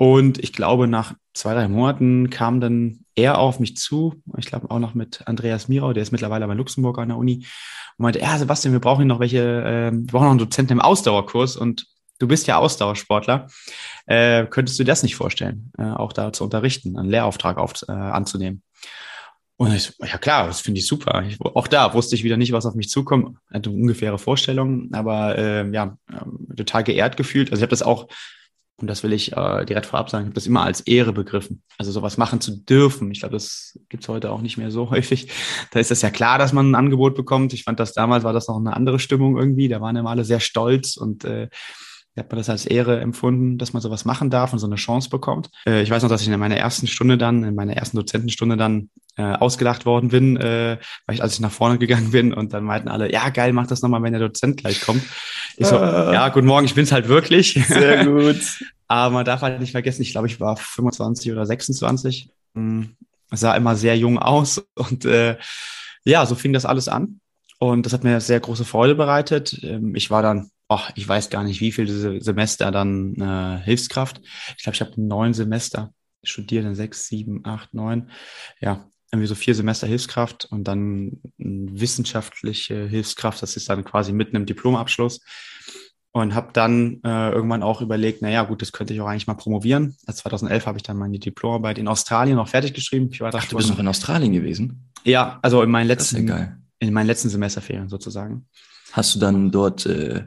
Und 0.00 0.38
ich 0.38 0.54
glaube, 0.54 0.86
nach 0.86 1.12
zwei, 1.34 1.52
drei 1.52 1.68
Monaten 1.68 2.30
kam 2.30 2.58
dann 2.58 3.00
er 3.14 3.38
auf 3.38 3.60
mich 3.60 3.76
zu. 3.76 4.14
Ich 4.38 4.46
glaube 4.46 4.70
auch 4.70 4.78
noch 4.78 4.94
mit 4.94 5.20
Andreas 5.26 5.68
Mirau, 5.68 5.92
der 5.92 6.02
ist 6.02 6.10
mittlerweile 6.10 6.46
bei 6.46 6.54
Luxemburg 6.54 6.98
an 6.98 7.08
der 7.08 7.18
Uni. 7.18 7.44
Und 7.98 8.04
meinte, 8.04 8.18
ja, 8.18 8.38
Sebastian, 8.38 8.72
wir 8.72 8.80
brauchen 8.80 9.06
noch 9.06 9.20
welche, 9.20 9.40
äh, 9.42 9.92
wir 9.92 10.06
brauchen 10.06 10.24
noch 10.24 10.30
einen 10.30 10.38
Dozenten 10.38 10.72
im 10.72 10.80
Ausdauerkurs 10.80 11.58
und 11.58 11.86
du 12.18 12.26
bist 12.26 12.46
ja 12.46 12.56
Ausdauersportler. 12.56 13.48
Äh, 14.06 14.46
könntest 14.46 14.78
du 14.78 14.84
dir 14.84 14.90
das 14.90 15.02
nicht 15.02 15.16
vorstellen, 15.16 15.70
äh, 15.76 15.82
auch 15.82 16.14
da 16.14 16.32
zu 16.32 16.44
unterrichten, 16.44 16.96
einen 16.96 17.10
Lehrauftrag 17.10 17.58
auf, 17.58 17.74
äh, 17.86 17.92
anzunehmen? 17.92 18.62
Und 19.58 19.74
ich, 19.74 19.92
ja 20.00 20.16
klar, 20.16 20.46
das 20.46 20.62
finde 20.62 20.80
ich 20.80 20.86
super. 20.86 21.22
Ich, 21.28 21.38
auch 21.42 21.68
da 21.68 21.92
wusste 21.92 22.14
ich 22.14 22.24
wieder 22.24 22.38
nicht, 22.38 22.52
was 22.52 22.64
auf 22.64 22.74
mich 22.74 22.88
zukommt. 22.88 23.36
Hatte 23.52 23.68
ungefähre 23.68 24.16
Vorstellungen, 24.16 24.94
aber 24.94 25.36
äh, 25.36 25.70
ja, 25.70 25.98
äh, 26.10 26.54
total 26.54 26.84
geehrt 26.84 27.18
gefühlt. 27.18 27.50
Also 27.50 27.60
ich 27.60 27.64
habe 27.64 27.70
das 27.70 27.82
auch 27.82 28.08
und 28.80 28.86
das 28.86 29.02
will 29.02 29.12
ich 29.12 29.32
äh, 29.36 29.64
direkt 29.64 29.86
vorab 29.86 30.10
sagen, 30.10 30.24
ich 30.24 30.26
habe 30.28 30.34
das 30.34 30.46
immer 30.46 30.62
als 30.62 30.80
Ehre 30.80 31.12
begriffen. 31.12 31.62
Also 31.78 31.92
sowas 31.92 32.16
machen 32.16 32.40
zu 32.40 32.56
dürfen. 32.56 33.10
Ich 33.10 33.20
glaube, 33.20 33.34
das 33.34 33.78
gibt's 33.88 34.08
heute 34.08 34.30
auch 34.30 34.40
nicht 34.40 34.56
mehr 34.56 34.70
so 34.70 34.90
häufig. 34.90 35.30
Da 35.70 35.80
ist 35.80 35.90
das 35.90 36.02
ja 36.02 36.10
klar, 36.10 36.38
dass 36.38 36.52
man 36.52 36.70
ein 36.70 36.74
Angebot 36.74 37.14
bekommt. 37.14 37.52
Ich 37.52 37.64
fand 37.64 37.80
das 37.80 37.92
damals 37.92 38.24
war 38.24 38.32
das 38.32 38.48
noch 38.48 38.56
eine 38.56 38.74
andere 38.74 38.98
Stimmung 38.98 39.36
irgendwie. 39.36 39.68
Da 39.68 39.80
waren 39.80 39.96
immer 39.96 40.10
alle 40.10 40.24
sehr 40.24 40.40
stolz 40.40 40.96
und 40.96 41.24
äh, 41.24 41.48
hat 42.20 42.30
man 42.30 42.38
das 42.38 42.50
als 42.50 42.66
Ehre 42.66 43.00
empfunden, 43.00 43.58
dass 43.58 43.72
man 43.72 43.82
sowas 43.82 44.04
machen 44.04 44.30
darf 44.30 44.52
und 44.52 44.58
so 44.58 44.66
eine 44.66 44.76
Chance 44.76 45.10
bekommt. 45.10 45.50
Äh, 45.66 45.82
ich 45.82 45.90
weiß 45.90 46.02
noch, 46.02 46.08
dass 46.08 46.22
ich 46.22 46.28
in 46.28 46.38
meiner 46.38 46.56
ersten 46.56 46.86
Stunde 46.86 47.18
dann, 47.18 47.42
in 47.44 47.54
meiner 47.54 47.74
ersten 47.74 47.96
Dozentenstunde 47.96 48.56
dann 48.56 48.90
äh, 49.16 49.22
ausgelacht 49.22 49.86
worden 49.86 50.10
bin, 50.10 50.36
äh, 50.36 50.78
weil 51.06 51.14
ich, 51.14 51.22
als 51.22 51.34
ich 51.34 51.40
nach 51.40 51.50
vorne 51.50 51.78
gegangen 51.78 52.10
bin 52.10 52.32
und 52.32 52.52
dann 52.52 52.64
meinten 52.64 52.88
alle, 52.88 53.10
ja 53.12 53.28
geil, 53.30 53.52
mach 53.52 53.66
das 53.66 53.82
nochmal, 53.82 54.02
wenn 54.02 54.12
der 54.12 54.20
Dozent 54.20 54.58
gleich 54.58 54.80
kommt. 54.80 55.02
Ich 55.60 55.66
so, 55.66 55.76
ah. 55.76 56.10
ja, 56.10 56.28
guten 56.30 56.46
Morgen, 56.46 56.64
ich 56.64 56.74
bin's 56.74 56.90
halt 56.90 57.06
wirklich. 57.08 57.52
Sehr 57.68 58.06
gut. 58.06 58.40
Aber 58.88 59.12
man 59.12 59.26
darf 59.26 59.42
halt 59.42 59.60
nicht 59.60 59.72
vergessen, 59.72 60.00
ich 60.00 60.12
glaube, 60.12 60.26
ich 60.26 60.40
war 60.40 60.56
25 60.56 61.30
oder 61.30 61.44
26. 61.44 62.30
Hm, 62.54 62.96
sah 63.30 63.54
immer 63.54 63.76
sehr 63.76 63.94
jung 63.98 64.18
aus 64.18 64.64
und 64.74 65.04
äh, 65.04 65.36
ja, 66.04 66.24
so 66.24 66.34
fing 66.34 66.54
das 66.54 66.64
alles 66.64 66.88
an. 66.88 67.20
Und 67.58 67.84
das 67.84 67.92
hat 67.92 68.04
mir 68.04 68.22
sehr 68.22 68.40
große 68.40 68.64
Freude 68.64 68.94
bereitet. 68.94 69.60
Ähm, 69.62 69.94
ich 69.94 70.10
war 70.10 70.22
dann, 70.22 70.50
oh, 70.70 70.80
ich 70.94 71.06
weiß 71.06 71.28
gar 71.28 71.44
nicht, 71.44 71.60
wie 71.60 71.72
viele 71.72 72.22
Semester 72.22 72.70
dann 72.70 73.16
äh, 73.16 73.62
Hilfskraft. 73.62 74.22
Ich 74.56 74.62
glaube, 74.62 74.76
ich 74.76 74.80
habe 74.80 74.92
neun 74.96 75.34
Semester 75.34 75.92
studiert, 76.22 76.64
dann 76.64 76.74
sechs, 76.74 77.06
sieben, 77.06 77.44
acht, 77.44 77.74
neun. 77.74 78.10
Ja, 78.62 78.88
irgendwie 79.12 79.26
so 79.26 79.34
vier 79.34 79.54
Semester 79.54 79.86
Hilfskraft 79.86 80.46
und 80.46 80.64
dann 80.64 81.20
wissenschaftliche 81.36 82.86
Hilfskraft. 82.86 83.42
Das 83.42 83.56
ist 83.56 83.68
dann 83.68 83.84
quasi 83.84 84.14
mitten 84.14 84.36
im 84.36 84.46
Diplomabschluss. 84.46 85.20
Und 86.12 86.34
habe 86.34 86.48
dann 86.52 87.00
äh, 87.04 87.30
irgendwann 87.30 87.62
auch 87.62 87.82
überlegt, 87.82 88.20
naja, 88.20 88.42
gut, 88.42 88.62
das 88.62 88.72
könnte 88.72 88.92
ich 88.92 89.00
auch 89.00 89.06
eigentlich 89.06 89.28
mal 89.28 89.34
promovieren. 89.34 89.96
Also 90.06 90.22
2011 90.22 90.66
habe 90.66 90.78
ich 90.78 90.82
dann 90.82 90.96
meine 90.96 91.20
Diplomarbeit 91.20 91.78
in 91.78 91.86
Australien 91.86 92.34
noch 92.36 92.48
fertig 92.48 92.74
geschrieben. 92.74 93.10
Ich 93.12 93.20
war 93.20 93.32
Ach, 93.32 93.44
du 93.44 93.56
bist 93.56 93.68
noch 93.68 93.78
in 93.78 93.86
Australien 93.86 94.32
gewesen? 94.32 94.90
Ja, 95.04 95.38
also 95.42 95.62
in 95.62 95.70
meinen 95.70 95.86
letzten, 95.86 96.28
in 96.80 96.92
meinen 96.92 97.06
letzten 97.06 97.28
Semesterferien 97.28 97.88
sozusagen. 97.88 98.46
Hast 98.90 99.14
du 99.14 99.20
dann 99.20 99.52
dort 99.52 99.86
äh, 99.86 100.24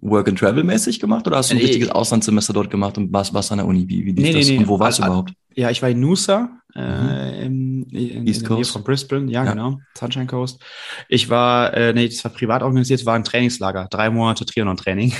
Work 0.00 0.28
and 0.28 0.38
Travel 0.38 0.64
mäßig 0.64 0.98
gemacht 0.98 1.26
oder 1.26 1.36
hast 1.36 1.50
du 1.50 1.54
ein 1.54 1.58
nee, 1.58 1.64
richtiges 1.64 1.90
Auslandssemester 1.90 2.52
dort 2.52 2.70
gemacht 2.70 2.96
und 2.96 3.12
warst, 3.12 3.34
warst 3.34 3.52
an 3.52 3.58
der 3.58 3.66
Uni? 3.66 3.86
Wie, 3.88 4.06
wie 4.06 4.12
nee, 4.12 4.32
nee, 4.32 4.44
nee. 4.44 4.58
Und 4.58 4.68
wo 4.68 4.78
warst 4.78 4.98
du 4.98 5.04
überhaupt? 5.04 5.32
Ja, 5.54 5.70
ich 5.70 5.82
war 5.82 5.88
in 5.88 6.00
Noosa, 6.00 6.50
äh, 6.76 7.48
mhm. 7.48 7.86
in, 7.90 7.90
in, 7.90 8.26
East 8.26 8.42
in 8.42 8.48
Coast. 8.48 8.72
von 8.72 8.82
Brisbane, 8.82 9.30
ja, 9.30 9.44
ja, 9.44 9.52
genau, 9.52 9.78
Sunshine 9.96 10.26
Coast. 10.26 10.60
Ich 11.08 11.30
war, 11.30 11.72
äh, 11.74 11.92
nee, 11.92 12.08
das 12.08 12.24
war 12.24 12.32
privat 12.32 12.62
organisiert, 12.62 13.06
war 13.06 13.14
ein 13.14 13.22
Trainingslager, 13.22 13.86
drei 13.90 14.10
Monate 14.10 14.44
Triathlon-Training. 14.44 15.12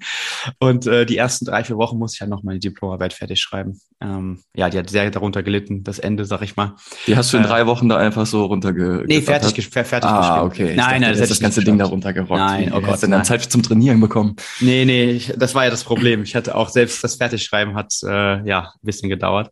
und 0.60 0.86
äh, 0.86 1.04
die 1.04 1.18
ersten 1.18 1.44
drei, 1.44 1.62
vier 1.62 1.76
Wochen 1.76 1.98
musste 1.98 2.16
ich 2.16 2.20
halt 2.22 2.30
noch 2.30 2.42
meine 2.42 2.58
Diplomarbeit 2.58 3.12
fertig 3.12 3.40
schreiben. 3.40 3.80
Ähm, 4.00 4.40
ja, 4.56 4.70
die 4.70 4.78
hat 4.78 4.88
sehr 4.88 5.10
darunter 5.10 5.42
gelitten, 5.42 5.84
das 5.84 5.98
Ende, 5.98 6.24
sag 6.24 6.40
ich 6.40 6.56
mal. 6.56 6.74
Die 7.06 7.16
hast 7.16 7.32
du 7.32 7.36
in 7.36 7.44
äh, 7.44 7.48
drei 7.48 7.66
Wochen 7.66 7.88
da 7.88 7.98
einfach 7.98 8.24
so 8.24 8.44
runterge... 8.46 9.04
Nee, 9.06 9.20
fertig, 9.20 9.54
ge 9.54 9.62
fertig 9.62 10.08
Ah, 10.08 10.42
okay. 10.42 10.74
Nein, 10.74 11.02
nein, 11.02 11.10
das, 11.10 11.20
das, 11.20 11.28
das 11.30 11.40
ganze 11.40 11.62
Ding 11.62 11.76
da 11.76 11.84
runtergerockt. 11.84 12.30
Nein, 12.30 12.72
oh 12.72 12.80
Gott. 12.80 12.92
Hast 12.92 13.02
du 13.02 13.08
dann 13.08 13.24
Zeit 13.24 13.42
zum 13.42 13.62
Trainieren 13.62 14.00
bekommen? 14.00 14.36
Nee, 14.60 14.86
nee, 14.86 15.10
ich, 15.10 15.34
das 15.36 15.54
war 15.54 15.64
ja 15.64 15.70
das 15.70 15.84
Problem. 15.84 16.22
Ich 16.22 16.34
hatte 16.34 16.54
auch 16.54 16.70
selbst 16.70 17.04
das 17.04 17.16
Fertigschreiben 17.16 17.74
hat, 17.74 17.94
äh, 18.04 18.46
ja, 18.48 18.72
ein 18.74 18.84
bisschen 18.86 19.10
gedauert. 19.10 19.50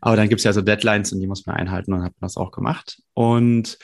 Aber 0.00 0.16
dann 0.16 0.28
gibt 0.28 0.40
es 0.40 0.44
ja 0.44 0.52
so 0.52 0.62
Deadlines 0.62 1.12
und 1.12 1.20
die 1.20 1.26
muss 1.26 1.46
man 1.46 1.56
einhalten 1.56 1.92
und 1.92 2.02
habe 2.02 2.14
das 2.20 2.36
auch 2.36 2.50
gemacht. 2.50 3.00
Und 3.14 3.78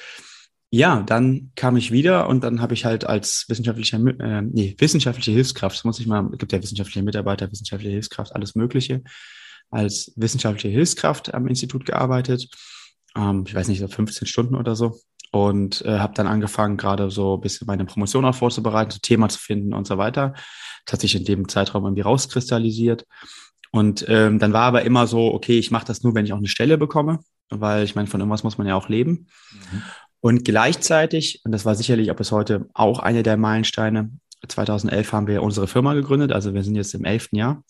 ja, 0.70 1.02
dann 1.02 1.50
kam 1.54 1.76
ich 1.76 1.92
wieder 1.92 2.28
und 2.28 2.44
dann 2.44 2.60
habe 2.60 2.74
ich 2.74 2.84
halt 2.84 3.06
als 3.06 3.46
wissenschaftlicher, 3.48 3.98
äh, 4.20 4.42
nee, 4.42 4.74
wissenschaftliche 4.78 5.30
Hilfskraft, 5.30 5.82
muss 5.84 5.98
ich 5.98 6.06
mal, 6.06 6.28
gibt 6.36 6.52
ja 6.52 6.62
wissenschaftliche 6.62 7.02
Mitarbeiter, 7.02 7.50
wissenschaftliche 7.50 7.92
Hilfskraft, 7.92 8.34
alles 8.34 8.54
Mögliche, 8.54 9.02
als 9.70 10.12
wissenschaftliche 10.16 10.68
Hilfskraft 10.68 11.32
am 11.32 11.46
Institut 11.46 11.86
gearbeitet. 11.86 12.48
Ähm, 13.16 13.44
ich 13.46 13.54
weiß 13.54 13.68
nicht, 13.68 13.80
so 13.80 13.88
15 13.88 14.26
Stunden 14.26 14.54
oder 14.54 14.76
so. 14.76 15.00
Und 15.30 15.84
äh, 15.84 15.98
habe 15.98 16.14
dann 16.14 16.26
angefangen, 16.26 16.76
gerade 16.76 17.10
so 17.10 17.34
ein 17.34 17.40
bisschen 17.40 17.66
meine 17.66 17.84
Promotion 17.84 18.24
auch 18.24 18.34
vorzubereiten, 18.34 18.90
so 18.90 18.98
Thema 19.00 19.28
zu 19.28 19.38
finden 19.38 19.74
und 19.74 19.86
so 19.86 19.98
weiter. 19.98 20.34
Das 20.84 20.94
hat 20.94 21.00
sich 21.00 21.14
in 21.14 21.24
dem 21.24 21.48
Zeitraum 21.48 21.84
irgendwie 21.84 22.02
rauskristallisiert. 22.02 23.06
Und 23.70 24.04
ähm, 24.08 24.38
dann 24.38 24.52
war 24.52 24.62
aber 24.62 24.82
immer 24.82 25.06
so, 25.06 25.32
okay, 25.32 25.58
ich 25.58 25.70
mache 25.70 25.86
das 25.86 26.02
nur, 26.02 26.14
wenn 26.14 26.24
ich 26.24 26.32
auch 26.32 26.38
eine 26.38 26.48
Stelle 26.48 26.78
bekomme, 26.78 27.20
weil 27.50 27.84
ich 27.84 27.94
meine, 27.94 28.08
von 28.08 28.20
irgendwas 28.20 28.44
muss 28.44 28.58
man 28.58 28.66
ja 28.66 28.74
auch 28.74 28.88
leben. 28.88 29.26
Mhm. 29.52 29.82
Und 30.20 30.44
gleichzeitig, 30.44 31.42
und 31.44 31.52
das 31.52 31.64
war 31.64 31.74
sicherlich 31.74 32.10
auch 32.10 32.16
bis 32.16 32.32
heute 32.32 32.68
auch 32.74 32.98
eine 32.98 33.22
der 33.22 33.36
Meilensteine, 33.36 34.10
2011 34.46 35.12
haben 35.12 35.26
wir 35.26 35.42
unsere 35.42 35.66
Firma 35.66 35.94
gegründet, 35.94 36.32
also 36.32 36.54
wir 36.54 36.62
sind 36.62 36.76
jetzt 36.76 36.94
im 36.94 37.04
elften 37.04 37.36
Jahr. 37.36 37.64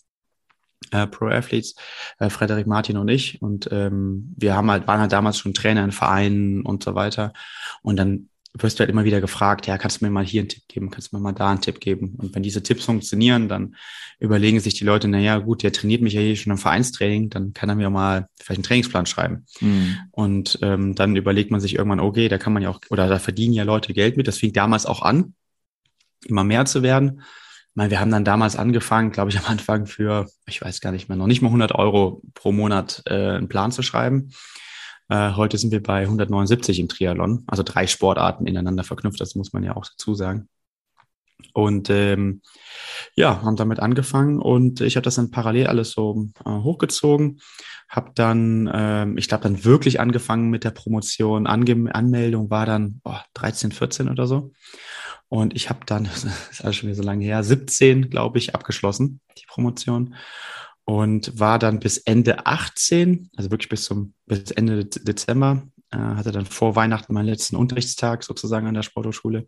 Äh, 0.91 1.07
Pro 1.07 1.27
Athletes, 1.27 1.75
äh, 2.19 2.29
Frederik 2.29 2.65
Martin 2.65 2.97
und 2.97 3.09
ich. 3.09 3.41
Und 3.41 3.69
ähm, 3.71 4.33
wir 4.37 4.55
haben 4.55 4.71
halt, 4.71 4.87
waren 4.87 5.01
halt 5.01 5.11
damals 5.11 5.37
schon 5.37 5.53
Trainer 5.53 5.83
in 5.83 5.91
Vereinen 5.91 6.61
und 6.61 6.83
so 6.83 6.95
weiter. 6.95 7.33
Und 7.81 7.97
dann 7.97 8.29
wirst 8.63 8.77
du 8.77 8.81
halt 8.81 8.89
immer 8.89 9.03
wieder 9.03 9.21
gefragt, 9.21 9.67
ja, 9.67 9.77
kannst 9.77 10.01
du 10.01 10.05
mir 10.05 10.11
mal 10.11 10.25
hier 10.25 10.41
einen 10.41 10.49
Tipp 10.49 10.63
geben, 10.67 10.89
kannst 10.89 11.11
du 11.11 11.17
mir 11.17 11.21
mal 11.21 11.33
da 11.33 11.49
einen 11.49 11.61
Tipp 11.61 11.79
geben? 11.79 12.15
Und 12.17 12.35
wenn 12.35 12.43
diese 12.43 12.63
Tipps 12.63 12.85
funktionieren, 12.85 13.47
dann 13.47 13.75
überlegen 14.19 14.59
sich 14.59 14.73
die 14.73 14.83
Leute, 14.83 15.07
na 15.07 15.19
ja, 15.19 15.37
gut, 15.37 15.63
der 15.63 15.71
trainiert 15.71 16.01
mich 16.01 16.13
ja 16.13 16.21
hier 16.21 16.35
schon 16.35 16.51
im 16.51 16.57
Vereinstraining, 16.57 17.29
dann 17.29 17.53
kann 17.53 17.69
er 17.69 17.75
mir 17.75 17.89
mal 17.89 18.27
vielleicht 18.39 18.59
einen 18.59 18.63
Trainingsplan 18.63 19.05
schreiben. 19.05 19.45
Mhm. 19.61 19.97
Und 20.11 20.59
ähm, 20.61 20.95
dann 20.95 21.15
überlegt 21.15 21.51
man 21.51 21.61
sich 21.61 21.75
irgendwann, 21.75 21.99
okay, 21.99 22.27
da 22.27 22.37
kann 22.37 22.53
man 22.53 22.63
ja 22.63 22.69
auch, 22.69 22.79
oder 22.89 23.07
da 23.07 23.19
verdienen 23.19 23.53
ja 23.53 23.63
Leute 23.63 23.93
Geld 23.93 24.17
mit. 24.17 24.27
Das 24.27 24.37
fing 24.37 24.53
damals 24.53 24.85
auch 24.85 25.01
an, 25.01 25.33
immer 26.25 26.43
mehr 26.43 26.65
zu 26.65 26.83
werden. 26.83 27.21
Ich 27.21 27.75
meine, 27.75 27.91
wir 27.91 27.99
haben 27.99 28.11
dann 28.11 28.25
damals 28.25 28.55
angefangen, 28.55 29.11
glaube 29.11 29.31
ich, 29.31 29.39
am 29.39 29.45
Anfang 29.45 29.85
für, 29.85 30.27
ich 30.47 30.61
weiß 30.61 30.81
gar 30.81 30.91
nicht 30.91 31.07
mehr, 31.07 31.17
noch 31.17 31.27
nicht 31.27 31.41
mal 31.41 31.47
100 31.47 31.73
Euro 31.73 32.21
pro 32.33 32.51
Monat 32.51 33.03
äh, 33.05 33.13
einen 33.13 33.47
Plan 33.47 33.71
zu 33.71 33.83
schreiben. 33.83 34.31
Äh, 35.09 35.33
heute 35.33 35.57
sind 35.57 35.71
wir 35.71 35.81
bei 35.81 36.01
179 36.01 36.79
im 36.79 36.87
Triathlon, 36.87 37.43
also 37.47 37.63
drei 37.63 37.87
Sportarten 37.87 38.45
ineinander 38.45 38.83
verknüpft, 38.83 39.19
das 39.19 39.35
muss 39.35 39.53
man 39.53 39.63
ja 39.63 39.75
auch 39.75 39.85
dazu 39.85 40.13
sagen. 40.13 40.47
Und 41.53 41.89
ähm, 41.89 42.41
ja, 43.15 43.41
haben 43.41 43.55
damit 43.55 43.79
angefangen 43.79 44.39
und 44.39 44.81
ich 44.81 44.95
habe 44.95 45.03
das 45.03 45.15
dann 45.15 45.31
parallel 45.31 45.67
alles 45.67 45.91
so 45.91 46.27
äh, 46.45 46.49
hochgezogen, 46.49 47.39
habe 47.87 48.11
dann, 48.13 48.69
ähm, 48.71 49.17
ich 49.17 49.27
glaube, 49.27 49.43
dann 49.43 49.63
wirklich 49.65 49.99
angefangen 49.99 50.49
mit 50.49 50.63
der 50.63 50.71
Promotion. 50.71 51.47
Ange 51.47 51.93
Anmeldung 51.93 52.49
war 52.51 52.65
dann 52.65 53.01
oh, 53.03 53.15
13, 53.33 53.71
14 53.71 54.09
oder 54.09 54.27
so. 54.27 54.51
Und 55.27 55.55
ich 55.55 55.69
habe 55.69 55.79
dann, 55.85 56.03
das 56.23 56.25
ist 56.51 56.63
alles 56.63 56.75
schon 56.75 56.87
wieder 56.87 56.97
so 56.97 57.03
lange 57.03 57.23
her, 57.23 57.43
17, 57.43 58.09
glaube 58.09 58.37
ich, 58.37 58.53
abgeschlossen, 58.53 59.21
die 59.37 59.45
Promotion 59.47 60.15
und 60.89 61.39
war 61.39 61.59
dann 61.59 61.79
bis 61.79 61.99
Ende 61.99 62.47
18, 62.47 63.29
also 63.37 63.51
wirklich 63.51 63.69
bis 63.69 63.83
zum 63.83 64.15
bis 64.25 64.49
Ende 64.49 64.85
Dezember, 64.85 65.61
äh, 65.91 65.97
hatte 65.97 66.31
dann 66.31 66.47
vor 66.47 66.75
Weihnachten 66.75 67.13
meinen 67.13 67.27
letzten 67.27 67.57
Unterrichtstag 67.57 68.23
sozusagen 68.23 68.65
an 68.65 68.73
der 68.73 68.81
Sporthochschule, 68.81 69.45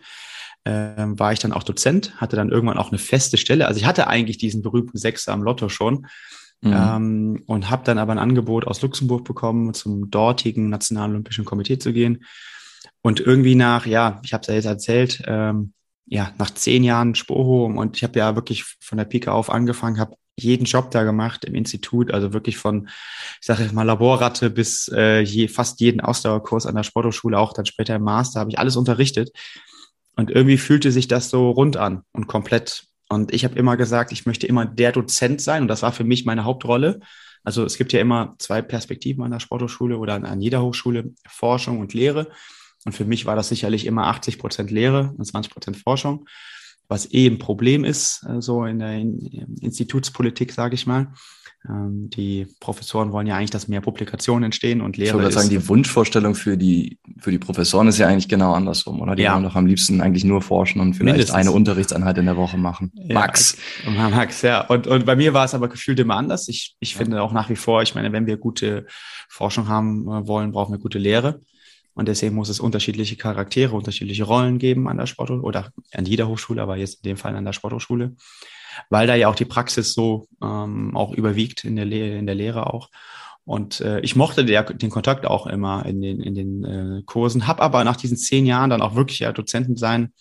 äh, 0.66 0.94
war 0.98 1.34
ich 1.34 1.40
dann 1.40 1.52
auch 1.52 1.64
Dozent, 1.64 2.22
hatte 2.22 2.36
dann 2.36 2.52
irgendwann 2.52 2.78
auch 2.78 2.90
eine 2.90 3.00
feste 3.00 3.38
Stelle. 3.38 3.66
Also 3.66 3.80
ich 3.80 3.88
hatte 3.88 4.06
eigentlich 4.06 4.38
diesen 4.38 4.62
berühmten 4.62 5.00
Sechser 5.00 5.34
am 5.34 5.42
Lotto 5.42 5.68
schon 5.68 6.06
mhm. 6.62 6.74
ähm, 6.76 7.44
und 7.48 7.72
habe 7.72 7.86
dann 7.86 7.98
aber 7.98 8.12
ein 8.12 8.20
Angebot 8.20 8.68
aus 8.68 8.84
Luxemburg 8.84 9.24
bekommen, 9.24 9.74
zum 9.74 10.12
dortigen 10.12 10.70
Nationalen 10.70 11.14
Olympischen 11.14 11.46
Komitee 11.46 11.80
zu 11.80 11.92
gehen. 11.92 12.24
Und 13.02 13.20
irgendwie 13.20 13.56
nach, 13.56 13.88
ja, 13.88 14.22
ich 14.24 14.34
habe 14.34 14.42
es 14.42 14.48
ja 14.48 14.54
jetzt 14.54 14.66
erzählt, 14.66 15.24
ähm, 15.26 15.74
ja, 16.06 16.34
nach 16.38 16.52
zehn 16.52 16.84
Jahren 16.84 17.16
Spoho 17.16 17.66
und 17.66 17.98
ich 17.98 18.04
habe 18.04 18.20
ja 18.20 18.36
wirklich 18.36 18.64
von 18.80 19.00
der 19.00 19.06
Pike 19.06 19.32
auf 19.32 19.50
angefangen, 19.50 20.00
habe 20.00 20.18
jeden 20.44 20.66
Job 20.66 20.92
da 20.92 21.04
gemacht 21.04 21.46
im 21.46 21.56
Institut, 21.56 22.12
also 22.12 22.34
wirklich 22.34 22.58
von, 22.58 22.88
ich 23.40 23.46
sage 23.46 23.64
jetzt 23.64 23.74
mal, 23.74 23.84
Laborratte 23.84 24.50
bis 24.50 24.90
äh, 24.94 25.22
je, 25.22 25.48
fast 25.48 25.80
jeden 25.80 26.02
Ausdauerkurs 26.02 26.66
an 26.66 26.76
der 26.76 26.84
Sporthochschule, 26.84 27.38
auch 27.38 27.54
dann 27.54 27.66
später 27.66 27.96
im 27.96 28.04
Master, 28.04 28.40
habe 28.40 28.52
ich 28.52 28.60
alles 28.60 28.76
unterrichtet. 28.76 29.32
Und 30.16 30.30
irgendwie 30.30 30.58
fühlte 30.58 30.92
sich 30.92 31.08
das 31.08 31.30
so 31.30 31.52
rund 31.52 31.78
an 31.78 32.04
und 32.12 32.28
komplett. 32.28 32.86
Und 33.10 33.34
ich 33.34 33.44
habe 33.44 33.58
immer 33.58 33.78
gesagt, 33.78 34.12
ich 34.12 34.26
möchte 34.26 34.48
immer 34.48 34.66
der 34.66 34.92
Dozent 34.92 35.42
sein 35.42 35.64
und 35.64 35.68
das 35.68 35.82
war 35.82 35.92
für 35.92 36.04
mich 36.04 36.26
meine 36.26 36.44
Hauptrolle. 36.44 37.00
Also 37.44 37.66
es 37.66 37.78
gibt 37.78 37.94
ja 37.94 38.00
immer 38.00 38.36
zwei 38.38 38.62
Perspektiven 38.62 39.24
an 39.24 39.32
der 39.32 39.40
Sporthochschule 39.40 39.98
oder 39.98 40.14
an, 40.14 40.26
an 40.26 40.42
jeder 40.42 40.62
Hochschule, 40.62 41.14
Forschung 41.28 41.80
und 41.80 41.94
Lehre. 41.94 42.30
Und 42.86 42.94
für 42.94 43.06
mich 43.06 43.26
war 43.26 43.36
das 43.36 43.50
sicherlich 43.50 43.86
immer 43.86 44.08
80 44.08 44.40
Prozent 44.40 44.72
Lehre 44.72 45.14
und 45.18 45.26
20 45.26 45.52
Prozent 45.52 45.78
Forschung 45.78 46.26
was 46.92 47.12
eh 47.14 47.26
ein 47.26 47.40
Problem 47.40 47.86
ist, 47.86 48.24
äh, 48.28 48.42
so 48.42 48.66
in 48.66 48.80
der 48.80 49.00
Institutspolitik, 49.62 50.52
sage 50.52 50.76
ich 50.76 50.86
mal. 50.86 51.08
Ähm, 51.70 52.10
die 52.10 52.48
Professoren 52.60 53.14
wollen 53.14 53.28
ja 53.28 53.38
eigentlich, 53.38 53.52
dass 53.52 53.70
mehr 53.70 53.80
Publikationen 53.80 54.44
entstehen 54.44 54.82
und 54.82 54.98
Lehre. 54.98 55.16
Ich 55.16 55.24
würde 55.24 55.34
sagen, 55.34 55.48
die 55.48 55.70
Wunschvorstellung 55.70 56.36
für 56.36 56.58
die, 56.58 57.00
für 57.18 57.32
die 57.32 57.38
Professoren 57.38 57.88
ist 57.88 57.98
ja 57.98 58.08
eigentlich 58.08 58.28
genau 58.28 58.54
andersrum, 58.54 59.00
oder? 59.00 59.16
Die 59.16 59.24
ja. 59.24 59.34
wollen 59.34 59.44
doch 59.44 59.56
am 59.56 59.68
liebsten 59.68 60.02
eigentlich 60.02 60.26
nur 60.26 60.42
forschen 60.42 60.82
und 60.82 60.96
vielleicht 60.96 61.14
Mindestens. 61.14 61.36
eine 61.36 61.52
Unterrichtseinheit 61.52 62.18
in 62.18 62.26
der 62.26 62.36
Woche 62.36 62.58
machen. 62.58 62.92
Max. 63.08 63.58
Ja, 63.86 64.10
Max, 64.10 64.42
ja. 64.42 64.62
Und, 64.68 64.88
und 64.88 65.06
bei 65.06 65.16
mir 65.16 65.34
war 65.34 65.46
es 65.46 65.54
aber 65.54 65.70
gefühlt 65.70 66.00
immer 66.00 66.16
anders. 66.18 66.50
Ich, 66.50 66.76
ich 66.80 66.94
ja. 66.94 66.98
finde 66.98 67.22
auch 67.22 67.32
nach 67.32 67.50
wie 67.50 67.56
vor, 67.56 67.82
ich 67.84 67.96
meine, 67.96 68.12
wenn 68.12 68.26
wir 68.26 68.38
gute 68.38 68.86
Forschung 69.30 69.70
haben 69.70 70.08
äh, 70.08 70.28
wollen, 70.28 70.52
brauchen 70.52 70.74
wir 70.74 70.80
gute 70.80 71.00
Lehre. 71.00 71.42
Und 71.94 72.08
deswegen 72.08 72.36
muss 72.36 72.50
es 72.50 72.60
unterschiedliche 72.60 73.18
Charaktere, 73.18 73.76
unterschiedliche 73.76 74.24
Rollen 74.24 74.60
geben 74.60 74.88
an 74.88 74.98
der 74.98 75.08
Sporthochschule 75.08 75.46
oder 75.46 75.72
an 75.94 76.06
jeder 76.06 76.28
Hochschule, 76.28 76.62
aber 76.62 76.78
jetzt 76.78 77.04
in 77.04 77.10
dem 77.10 77.18
Fall 77.18 77.36
an 77.36 77.46
der 77.46 77.54
Sporthochschule, 77.54 78.16
weil 78.90 79.08
da 79.08 79.16
ja 79.16 79.28
auch 79.28 79.36
die 79.36 79.46
Praxis 79.46 79.94
so 79.94 80.28
ähm, 80.42 80.96
auch 80.96 81.14
überwiegt 81.14 81.66
in 81.66 81.76
der, 81.76 81.86
Lehre, 81.86 82.18
in 82.18 82.26
der 82.26 82.36
Lehre 82.36 82.74
auch. 82.74 82.90
Und 83.44 83.82
äh, 83.82 84.00
ich 84.02 84.16
mochte 84.16 84.46
der, 84.46 84.64
den 84.64 84.90
Kontakt 84.90 85.26
auch 85.26 85.48
immer 85.48 85.86
in 85.86 86.02
den, 86.02 86.22
in 86.22 86.36
den 86.36 86.64
äh, 86.64 87.02
Kursen, 87.06 87.48
habe 87.48 87.62
aber 87.62 87.84
nach 87.84 87.98
diesen 87.98 88.16
zehn 88.16 88.46
Jahren 88.46 88.70
dann 88.70 88.82
auch 88.82 88.96
wirklich 88.96 89.20
ja 89.20 89.34
Dozenten 89.34 89.76
sein 89.76 90.14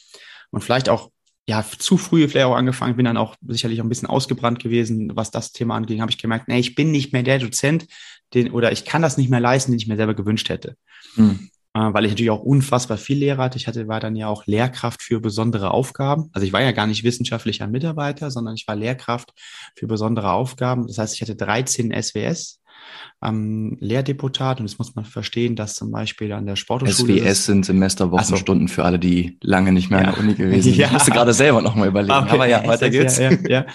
und 0.51 0.63
vielleicht 0.63 0.89
auch 0.89 1.11
ja 1.47 1.65
zu 1.79 1.99
früh 1.99 2.27
vielleicht 2.27 2.47
auch 2.47 2.57
angefangen, 2.57 2.97
bin 2.97 3.05
dann 3.05 3.17
auch 3.17 3.37
sicherlich 3.47 3.81
auch 3.81 3.85
ein 3.85 3.89
bisschen 3.89 4.09
ausgebrannt 4.09 4.59
gewesen, 4.59 5.13
was 5.15 5.31
das 5.31 5.53
Thema 5.53 5.77
anging, 5.77 6.01
habe 6.01 6.11
ich 6.11 6.19
gemerkt, 6.19 6.49
nee, 6.49 6.59
ich 6.59 6.75
bin 6.75 6.91
nicht 6.91 7.13
mehr 7.13 7.23
der 7.23 7.39
Dozent, 7.39 7.87
den 8.35 8.51
oder 8.51 8.73
ich 8.73 8.85
kann 8.85 9.03
das 9.03 9.17
nicht 9.17 9.31
mehr 9.31 9.41
leisten, 9.41 9.71
den 9.71 9.79
ich 9.81 9.87
mir 9.87 9.97
selber 9.97 10.15
gewünscht 10.15 10.49
hätte. 10.49 10.77
Hm 11.15 11.50
weil 11.73 12.05
ich 12.05 12.11
natürlich 12.11 12.31
auch 12.31 12.43
unfassbar 12.43 12.97
viel 12.97 13.19
Lehrer 13.19 13.45
hatte. 13.45 13.59
Ich 13.59 13.67
hatte, 13.67 13.87
war 13.87 14.01
dann 14.01 14.17
ja 14.17 14.27
auch 14.27 14.47
Lehrkraft 14.47 15.03
für 15.03 15.21
besondere 15.21 15.71
Aufgaben. 15.71 16.31
Also 16.33 16.47
ich 16.47 16.53
war 16.53 16.63
ja 16.63 16.73
gar 16.73 16.87
nicht 16.87 17.05
wissenschaftlicher 17.05 17.69
Mitarbeiter, 17.69 18.31
sondern 18.31 18.55
ich 18.55 18.67
war 18.67 18.75
Lehrkraft 18.75 19.33
für 19.77 19.87
besondere 19.87 20.33
Aufgaben. 20.33 20.87
Das 20.87 20.99
heißt, 20.99 21.15
ich 21.15 21.23
hatte 21.23 21.37
13 21.37 21.93
SWS, 21.93 22.61
ähm, 23.23 23.77
Lehrdeputat 23.81 24.61
und 24.61 24.69
das 24.69 24.79
muss 24.79 24.95
man 24.95 25.05
verstehen, 25.05 25.55
dass 25.55 25.75
zum 25.75 25.91
Beispiel 25.91 26.33
an 26.33 26.47
der 26.47 26.57
Sporthochschule 26.57 27.21
SWS 27.21 27.47
sind 27.47 27.67
Semesterwochenstunden 27.67 28.67
so. 28.67 28.75
für 28.75 28.85
alle, 28.85 28.99
die 28.99 29.39
lange 29.43 29.73
nicht 29.73 29.91
mehr 29.91 30.01
ja. 30.01 30.09
an 30.09 30.15
der 30.15 30.25
Uni 30.25 30.35
gewesen 30.35 30.63
sind. 30.63 30.77
Ja. 30.77 30.87
Ich 30.87 30.93
musste 30.93 31.11
gerade 31.11 31.35
selber 31.35 31.61
nochmal 31.63 31.89
überlegen, 31.89 32.13
okay. 32.13 32.31
aber 32.31 32.47
ja, 32.47 32.67
weiter 32.67 32.91
geht's. 32.91 33.19
Ja, 33.19 33.31
ja, 33.47 33.67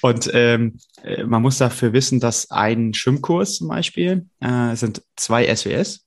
Und 0.00 0.30
ähm, 0.32 0.78
äh, 1.02 1.24
man 1.24 1.42
muss 1.42 1.58
dafür 1.58 1.92
wissen, 1.92 2.20
dass 2.20 2.50
ein 2.50 2.94
Schwimmkurs 2.94 3.56
zum 3.56 3.68
Beispiel 3.68 4.26
äh, 4.40 4.74
sind 4.74 5.02
zwei 5.16 5.54
SWS 5.54 6.05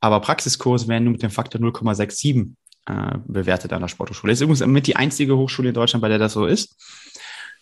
aber 0.00 0.20
Praxiskurse 0.20 0.88
werden 0.88 1.04
nur 1.04 1.12
mit 1.12 1.22
dem 1.22 1.30
Faktor 1.30 1.60
0,67 1.60 2.52
äh, 2.86 3.18
bewertet 3.26 3.72
an 3.72 3.80
der 3.80 3.88
Sporthochschule. 3.88 4.32
Das 4.32 4.38
ist 4.38 4.42
übrigens 4.42 4.66
mit 4.66 4.86
die 4.86 4.96
einzige 4.96 5.36
Hochschule 5.36 5.68
in 5.68 5.74
Deutschland, 5.74 6.02
bei 6.02 6.08
der 6.08 6.18
das 6.18 6.32
so 6.32 6.46
ist. 6.46 6.76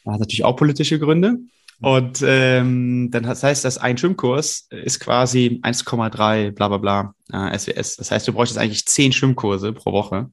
Das 0.05 0.15
hat 0.15 0.21
natürlich 0.21 0.45
auch 0.45 0.57
politische 0.57 0.99
Gründe. 0.99 1.39
Und 1.81 2.23
ähm, 2.27 3.11
dann 3.11 3.25
das 3.25 3.43
heißt, 3.43 3.65
dass 3.65 3.77
ein 3.77 3.99
Schwimmkurs 3.99 4.69
ist 4.71 4.99
quasi 4.99 5.61
1,3 5.63 6.53
bla 6.53 6.69
bla 6.69 6.79
bla 6.79 7.15
äh, 7.33 7.59
SWS. 7.59 7.97
Das 7.97 8.11
heißt, 8.11 8.27
du 8.27 8.33
bräuchtest 8.33 8.59
eigentlich 8.59 8.87
zehn 8.87 9.13
Schwimmkurse 9.13 9.73
pro 9.73 9.93
Woche, 9.93 10.31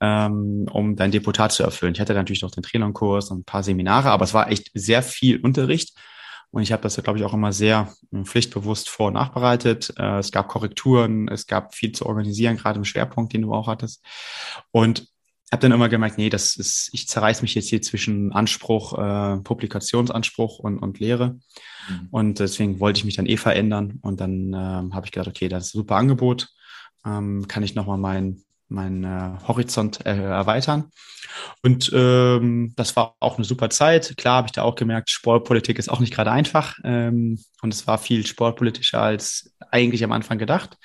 ähm, 0.00 0.66
um 0.72 0.96
dein 0.96 1.10
Deputat 1.10 1.52
zu 1.52 1.64
erfüllen. 1.64 1.94
Ich 1.94 2.00
hatte 2.00 2.14
natürlich 2.14 2.42
noch 2.42 2.50
den 2.50 2.62
Trainerkurs 2.62 3.30
und 3.30 3.40
ein 3.40 3.44
paar 3.44 3.62
Seminare, 3.62 4.10
aber 4.10 4.24
es 4.24 4.32
war 4.32 4.50
echt 4.50 4.70
sehr 4.72 5.02
viel 5.02 5.38
Unterricht. 5.40 5.94
Und 6.54 6.62
ich 6.62 6.70
habe 6.70 6.84
das, 6.84 6.94
glaube 7.02 7.18
ich, 7.18 7.24
auch 7.24 7.34
immer 7.34 7.52
sehr 7.52 7.92
hm, 8.12 8.26
pflichtbewusst 8.26 8.88
vor- 8.88 9.08
und 9.08 9.14
nachbereitet. 9.14 9.92
Äh, 9.98 10.18
es 10.18 10.30
gab 10.30 10.46
Korrekturen, 10.46 11.26
es 11.26 11.48
gab 11.48 11.74
viel 11.74 11.90
zu 11.90 12.06
organisieren, 12.06 12.56
gerade 12.56 12.78
im 12.78 12.84
Schwerpunkt, 12.84 13.32
den 13.32 13.42
du 13.42 13.52
auch 13.52 13.66
hattest. 13.66 14.04
Und 14.70 15.08
habe 15.50 15.62
dann 15.62 15.72
immer 15.72 15.88
gemerkt, 15.88 16.16
nee, 16.16 16.30
das 16.30 16.54
ist, 16.54 16.90
ich 16.92 17.08
zerreiß 17.08 17.42
mich 17.42 17.56
jetzt 17.56 17.70
hier 17.70 17.82
zwischen 17.82 18.30
Anspruch, 18.30 18.96
äh, 18.96 19.38
Publikationsanspruch 19.38 20.60
und, 20.60 20.78
und 20.78 21.00
Lehre. 21.00 21.40
Mhm. 21.88 22.08
Und 22.12 22.38
deswegen 22.38 22.78
wollte 22.78 22.98
ich 22.98 23.04
mich 23.04 23.16
dann 23.16 23.26
eh 23.26 23.36
verändern. 23.36 23.98
Und 24.02 24.20
dann 24.20 24.52
ähm, 24.54 24.94
habe 24.94 25.06
ich 25.06 25.10
gedacht, 25.10 25.28
okay, 25.28 25.48
das 25.48 25.66
ist 25.66 25.74
ein 25.74 25.78
super 25.78 25.96
Angebot. 25.96 26.50
Ähm, 27.04 27.48
kann 27.48 27.64
ich 27.64 27.74
nochmal 27.74 27.98
mein, 27.98 28.43
mein 28.68 29.04
äh, 29.04 29.32
Horizont 29.46 30.04
äh, 30.06 30.16
erweitern. 30.16 30.90
Und 31.62 31.90
ähm, 31.94 32.72
das 32.76 32.96
war 32.96 33.16
auch 33.20 33.36
eine 33.36 33.44
super 33.44 33.70
Zeit. 33.70 34.16
Klar 34.16 34.36
habe 34.36 34.46
ich 34.46 34.52
da 34.52 34.62
auch 34.62 34.76
gemerkt, 34.76 35.10
Sportpolitik 35.10 35.78
ist 35.78 35.90
auch 35.90 36.00
nicht 36.00 36.12
gerade 36.12 36.30
einfach. 36.30 36.78
Ähm, 36.84 37.38
und 37.62 37.74
es 37.74 37.86
war 37.86 37.98
viel 37.98 38.26
sportpolitischer 38.26 39.00
als 39.00 39.52
eigentlich 39.70 40.04
am 40.04 40.12
Anfang 40.12 40.38
gedacht. 40.38 40.76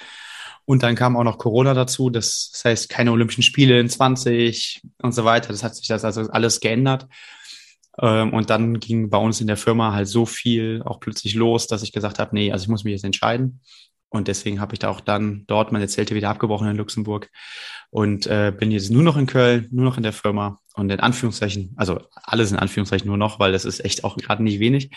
Und 0.65 0.83
dann 0.83 0.95
kam 0.95 1.17
auch 1.17 1.23
noch 1.23 1.39
Corona 1.39 1.73
dazu. 1.73 2.09
Das, 2.09 2.51
das 2.51 2.65
heißt, 2.65 2.89
keine 2.89 3.11
Olympischen 3.11 3.43
Spiele 3.43 3.79
in 3.79 3.89
20 3.89 4.81
und 5.01 5.13
so 5.13 5.25
weiter. 5.25 5.49
Das 5.49 5.63
hat 5.63 5.75
sich 5.75 5.87
das 5.87 6.05
also 6.05 6.21
alles 6.29 6.59
geändert. 6.59 7.07
Ähm, 8.01 8.33
und 8.33 8.49
dann 8.49 8.79
ging 8.79 9.09
bei 9.09 9.17
uns 9.17 9.41
in 9.41 9.47
der 9.47 9.57
Firma 9.57 9.93
halt 9.93 10.07
so 10.07 10.25
viel 10.25 10.81
auch 10.85 10.99
plötzlich 10.99 11.33
los, 11.33 11.67
dass 11.67 11.83
ich 11.83 11.91
gesagt 11.91 12.19
habe, 12.19 12.35
nee, 12.35 12.51
also 12.51 12.63
ich 12.63 12.69
muss 12.69 12.83
mich 12.83 12.93
jetzt 12.93 13.03
entscheiden. 13.03 13.61
Und 14.09 14.27
deswegen 14.27 14.59
habe 14.59 14.73
ich 14.73 14.79
da 14.79 14.89
auch 14.89 15.01
dann 15.01 15.43
dort 15.47 15.71
meine 15.71 15.87
Zelte 15.87 16.15
wieder 16.15 16.29
abgebrochen 16.29 16.67
in 16.67 16.77
Luxemburg 16.77 17.29
und 17.91 18.25
äh, 18.25 18.51
bin 18.57 18.71
jetzt 18.71 18.89
nur 18.89 19.03
noch 19.03 19.17
in 19.17 19.27
Köln, 19.27 19.67
nur 19.71 19.85
noch 19.85 19.97
in 19.97 20.03
der 20.03 20.13
Firma 20.13 20.59
und 20.73 20.89
in 20.89 20.99
Anführungszeichen, 20.99 21.73
also 21.77 22.01
alles 22.15 22.51
in 22.51 22.57
Anführungszeichen 22.57 23.07
nur 23.07 23.17
noch, 23.17 23.39
weil 23.39 23.51
das 23.51 23.65
ist 23.65 23.85
echt 23.85 24.03
auch 24.03 24.17
gerade 24.17 24.43
nicht 24.43 24.59
wenig, 24.59 24.91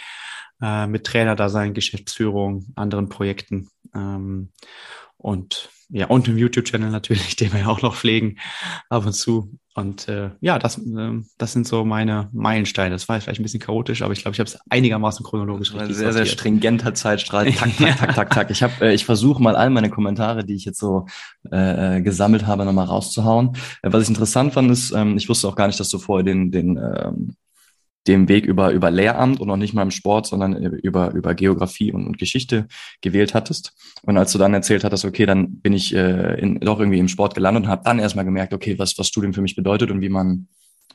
äh, 0.62 0.86
mit 0.86 1.04
Trainer 1.04 1.36
da 1.36 1.50
sein, 1.50 1.74
Geschäftsführung, 1.74 2.72
anderen 2.74 3.10
Projekten. 3.10 3.68
Ähm, 3.94 4.50
und 5.18 5.68
ja, 5.92 6.06
und 6.06 6.26
im 6.26 6.38
YouTube-Channel 6.38 6.90
natürlich, 6.90 7.36
den 7.36 7.52
wir 7.52 7.60
ja 7.60 7.66
auch 7.68 7.82
noch 7.82 7.96
pflegen 7.96 8.38
ab 8.88 9.04
und 9.04 9.12
zu. 9.12 9.58
Und 9.74 10.06
äh, 10.08 10.30
ja, 10.40 10.58
das, 10.58 10.78
äh, 10.78 11.20
das 11.38 11.52
sind 11.52 11.66
so 11.66 11.84
meine 11.84 12.28
Meilensteine. 12.32 12.94
Das 12.94 13.08
war 13.08 13.20
vielleicht 13.20 13.40
ein 13.40 13.42
bisschen 13.42 13.60
chaotisch, 13.60 14.02
aber 14.02 14.12
ich 14.12 14.20
glaube, 14.20 14.34
ich 14.34 14.40
habe 14.40 14.48
es 14.48 14.58
einigermaßen 14.68 15.24
chronologisch 15.24 15.72
richtig 15.72 15.96
Sehr, 15.96 16.12
sortiert. 16.12 16.26
sehr 16.26 16.32
stringenter 16.32 16.94
Zeitstrahl. 16.94 17.52
Tak, 17.52 17.76
tak, 17.76 17.96
tak, 17.96 18.14
tak, 18.14 18.30
tak. 18.30 18.50
Ich, 18.50 18.62
hab, 18.62 18.80
äh, 18.80 18.92
ich 18.92 19.04
versuche 19.04 19.42
mal 19.42 19.56
all 19.56 19.70
meine 19.70 19.90
Kommentare, 19.90 20.44
die 20.44 20.54
ich 20.54 20.64
jetzt 20.64 20.78
so 20.78 21.06
äh, 21.50 21.98
äh 21.98 22.02
gesammelt 22.02 22.46
habe, 22.46 22.64
nochmal 22.64 22.86
rauszuhauen. 22.86 23.56
Äh, 23.82 23.92
was 23.92 24.02
ich 24.02 24.08
interessant 24.08 24.54
fand, 24.54 24.70
ist, 24.70 24.92
ähm, 24.92 25.16
ich 25.16 25.28
wusste 25.28 25.48
auch 25.48 25.56
gar 25.56 25.66
nicht, 25.66 25.80
dass 25.80 25.90
du 25.90 25.98
vorher 25.98 26.24
den, 26.24 26.50
den 26.50 26.76
ähm, 26.76 27.36
dem 28.06 28.28
Weg 28.28 28.46
über, 28.46 28.72
über 28.72 28.90
Lehramt 28.90 29.40
und 29.40 29.48
noch 29.48 29.56
nicht 29.56 29.74
mal 29.74 29.82
im 29.82 29.90
Sport, 29.90 30.26
sondern 30.26 30.54
über, 30.54 31.12
über 31.12 31.34
Geografie 31.34 31.92
und, 31.92 32.06
und 32.06 32.18
Geschichte 32.18 32.66
gewählt 33.00 33.34
hattest. 33.34 33.72
Und 34.02 34.16
als 34.16 34.32
du 34.32 34.38
dann 34.38 34.54
erzählt 34.54 34.84
hattest, 34.84 35.04
okay, 35.04 35.26
dann 35.26 35.60
bin 35.60 35.72
ich 35.72 35.94
äh, 35.94 36.40
in, 36.40 36.58
doch 36.60 36.80
irgendwie 36.80 36.98
im 36.98 37.08
Sport 37.08 37.34
gelandet 37.34 37.64
und 37.64 37.68
habe 37.70 37.84
dann 37.84 37.98
erstmal 37.98 38.24
gemerkt, 38.24 38.52
okay, 38.54 38.78
was, 38.78 38.98
was 38.98 39.06
Studium 39.06 39.34
für 39.34 39.42
mich 39.42 39.54
bedeutet 39.54 39.90
und 39.90 40.00
wie 40.00 40.08
man 40.08 40.48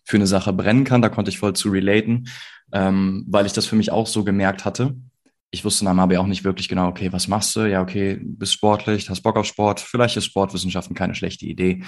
für 0.04 0.18
eine 0.18 0.28
Sache 0.28 0.54
brennen 0.54 0.84
kann, 0.84 1.02
da 1.02 1.10
konnte 1.10 1.30
ich 1.30 1.40
voll 1.40 1.54
zu 1.54 1.70
relaten, 1.70 2.28
ähm, 2.72 3.26
weil 3.28 3.46
ich 3.46 3.54
das 3.54 3.66
für 3.66 3.76
mich 3.76 3.92
auch 3.92 4.08
so 4.08 4.24
gemerkt 4.24 4.66
hatte. 4.66 4.96
Ich 5.50 5.64
wusste 5.64 5.86
dann 5.86 6.00
aber 6.00 6.20
auch 6.20 6.28
nicht 6.28 6.44
wirklich 6.44 6.68
genau, 6.68 6.88
okay, 6.88 7.12
was 7.14 7.30
machst 7.30 7.56
du? 7.56 7.62
Ja, 7.62 7.82
okay, 7.82 8.20
bist 8.22 8.54
sportlich, 8.54 9.10
hast 9.10 9.22
Bock 9.22 9.38
auf 9.38 9.46
Sport. 9.46 9.80
Vielleicht 9.80 10.18
ist 10.18 10.26
Sportwissenschaften 10.26 10.96
keine 10.96 11.16
schlechte 11.16 11.46
Idee. 11.46 11.84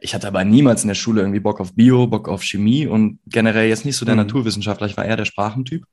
Ich 0.00 0.14
hatte 0.14 0.28
aber 0.28 0.44
niemals 0.44 0.82
in 0.82 0.88
der 0.88 0.94
Schule 0.94 1.22
irgendwie 1.22 1.40
Bock 1.40 1.60
auf 1.60 1.74
Bio, 1.74 2.06
Bock 2.06 2.28
auf 2.28 2.42
Chemie 2.42 2.86
und 2.86 3.18
generell 3.26 3.68
jetzt 3.68 3.84
nicht 3.84 3.96
so 3.96 4.04
der 4.04 4.14
mhm. 4.14 4.22
Naturwissenschaftler. 4.22 4.86
Ich 4.86 4.96
war 4.96 5.04
eher 5.04 5.16
der 5.16 5.24
Sprachentyp. 5.24 5.84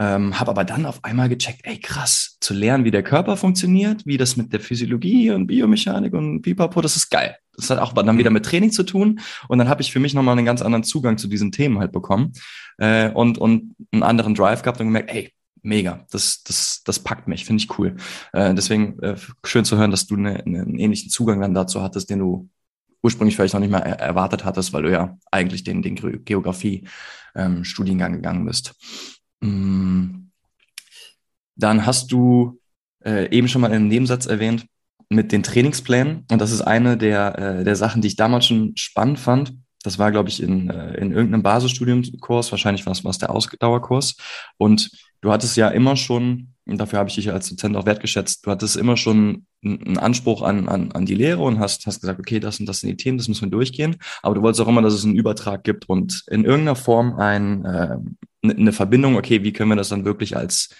Ähm, 0.00 0.40
habe 0.40 0.50
aber 0.50 0.64
dann 0.64 0.86
auf 0.86 1.04
einmal 1.04 1.28
gecheckt, 1.28 1.60
ey 1.62 1.78
krass, 1.78 2.36
zu 2.40 2.52
lernen, 2.52 2.84
wie 2.84 2.90
der 2.90 3.04
Körper 3.04 3.36
funktioniert, 3.36 4.04
wie 4.06 4.16
das 4.16 4.36
mit 4.36 4.52
der 4.52 4.58
Physiologie 4.58 5.30
und 5.30 5.46
Biomechanik 5.46 6.12
und 6.14 6.42
Pipapo, 6.42 6.80
das 6.80 6.96
ist 6.96 7.10
geil. 7.10 7.36
Das 7.56 7.70
hat 7.70 7.78
auch 7.78 7.92
dann 7.92 8.18
wieder 8.18 8.30
mit 8.30 8.44
Training 8.44 8.72
zu 8.72 8.82
tun. 8.82 9.20
Und 9.46 9.58
dann 9.58 9.68
habe 9.68 9.82
ich 9.82 9.92
für 9.92 10.00
mich 10.00 10.12
nochmal 10.12 10.36
einen 10.36 10.46
ganz 10.46 10.62
anderen 10.62 10.82
Zugang 10.82 11.16
zu 11.16 11.28
diesen 11.28 11.52
Themen 11.52 11.78
halt 11.78 11.92
bekommen 11.92 12.32
äh, 12.78 13.10
und, 13.10 13.38
und 13.38 13.76
einen 13.92 14.02
anderen 14.02 14.34
Drive 14.34 14.62
gehabt 14.62 14.80
und 14.80 14.86
gemerkt, 14.86 15.10
ey, 15.12 15.32
mega, 15.62 16.04
das, 16.10 16.42
das, 16.42 16.82
das 16.84 16.98
packt 16.98 17.28
mich, 17.28 17.44
finde 17.44 17.62
ich 17.62 17.78
cool. 17.78 17.94
Äh, 18.32 18.52
deswegen 18.54 18.98
äh, 19.00 19.16
schön 19.44 19.64
zu 19.64 19.78
hören, 19.78 19.92
dass 19.92 20.06
du 20.06 20.16
eine, 20.16 20.44
einen 20.44 20.76
ähnlichen 20.76 21.10
Zugang 21.10 21.40
dann 21.40 21.54
dazu 21.54 21.82
hattest, 21.82 22.10
den 22.10 22.18
du 22.18 22.48
ursprünglich 23.04 23.36
vielleicht 23.36 23.54
noch 23.54 23.60
nicht 23.60 23.70
mal 23.70 23.80
erwartet 23.80 24.44
hattest, 24.44 24.72
weil 24.72 24.82
du 24.82 24.90
ja 24.90 25.16
eigentlich 25.30 25.62
den, 25.62 25.82
den 25.82 25.94
Geografie-Studiengang 26.24 28.14
ähm, 28.14 28.16
gegangen 28.16 28.46
bist. 28.46 28.74
Mm. 29.40 30.30
Dann 31.56 31.86
hast 31.86 32.10
du 32.10 32.58
äh, 33.04 33.30
eben 33.30 33.46
schon 33.46 33.60
mal 33.60 33.72
im 33.72 33.86
Nebensatz 33.88 34.26
erwähnt 34.26 34.66
mit 35.10 35.30
den 35.30 35.42
Trainingsplänen. 35.42 36.24
Und 36.30 36.40
das 36.40 36.50
ist 36.50 36.62
eine 36.62 36.96
der, 36.96 37.38
äh, 37.38 37.62
der 37.64 37.76
Sachen, 37.76 38.00
die 38.00 38.08
ich 38.08 38.16
damals 38.16 38.46
schon 38.46 38.72
spannend 38.74 39.20
fand. 39.20 39.52
Das 39.82 39.98
war, 39.98 40.10
glaube 40.10 40.30
ich, 40.30 40.42
in, 40.42 40.70
äh, 40.70 40.94
in 40.94 41.12
irgendeinem 41.12 41.42
Basisstudiumkurs, 41.42 42.50
wahrscheinlich 42.50 42.86
war 42.86 42.92
es 42.92 43.18
der 43.18 43.30
Ausdauerkurs. 43.30 44.16
Und 44.56 44.90
du 45.20 45.30
hattest 45.30 45.58
ja 45.58 45.68
immer 45.68 45.94
schon 45.96 46.53
dafür 46.66 46.98
habe 46.98 47.08
ich 47.08 47.14
dich 47.14 47.30
als 47.30 47.48
Dozent 47.48 47.76
auch 47.76 47.86
wertgeschätzt. 47.86 48.46
Du 48.46 48.50
hattest 48.50 48.76
immer 48.76 48.96
schon 48.96 49.46
einen 49.62 49.98
Anspruch 49.98 50.42
an, 50.42 50.68
an, 50.68 50.92
an 50.92 51.06
die 51.06 51.14
Lehre 51.14 51.42
und 51.42 51.58
hast, 51.58 51.86
hast 51.86 52.00
gesagt, 52.00 52.18
okay, 52.18 52.40
das 52.40 52.60
und 52.60 52.66
das 52.66 52.80
sind 52.80 52.90
die 52.90 52.96
Themen, 52.96 53.18
das 53.18 53.28
müssen 53.28 53.46
wir 53.46 53.50
durchgehen. 53.50 53.96
Aber 54.22 54.34
du 54.34 54.42
wolltest 54.42 54.60
auch 54.60 54.68
immer, 54.68 54.82
dass 54.82 54.94
es 54.94 55.04
einen 55.04 55.16
Übertrag 55.16 55.64
gibt 55.64 55.88
und 55.88 56.24
in 56.30 56.44
irgendeiner 56.44 56.76
Form 56.76 57.14
ein, 57.14 57.64
äh, 57.64 57.96
eine 58.42 58.72
Verbindung, 58.72 59.16
okay, 59.16 59.42
wie 59.42 59.52
können 59.52 59.70
wir 59.70 59.76
das 59.76 59.90
dann 59.90 60.04
wirklich 60.04 60.36
als 60.36 60.70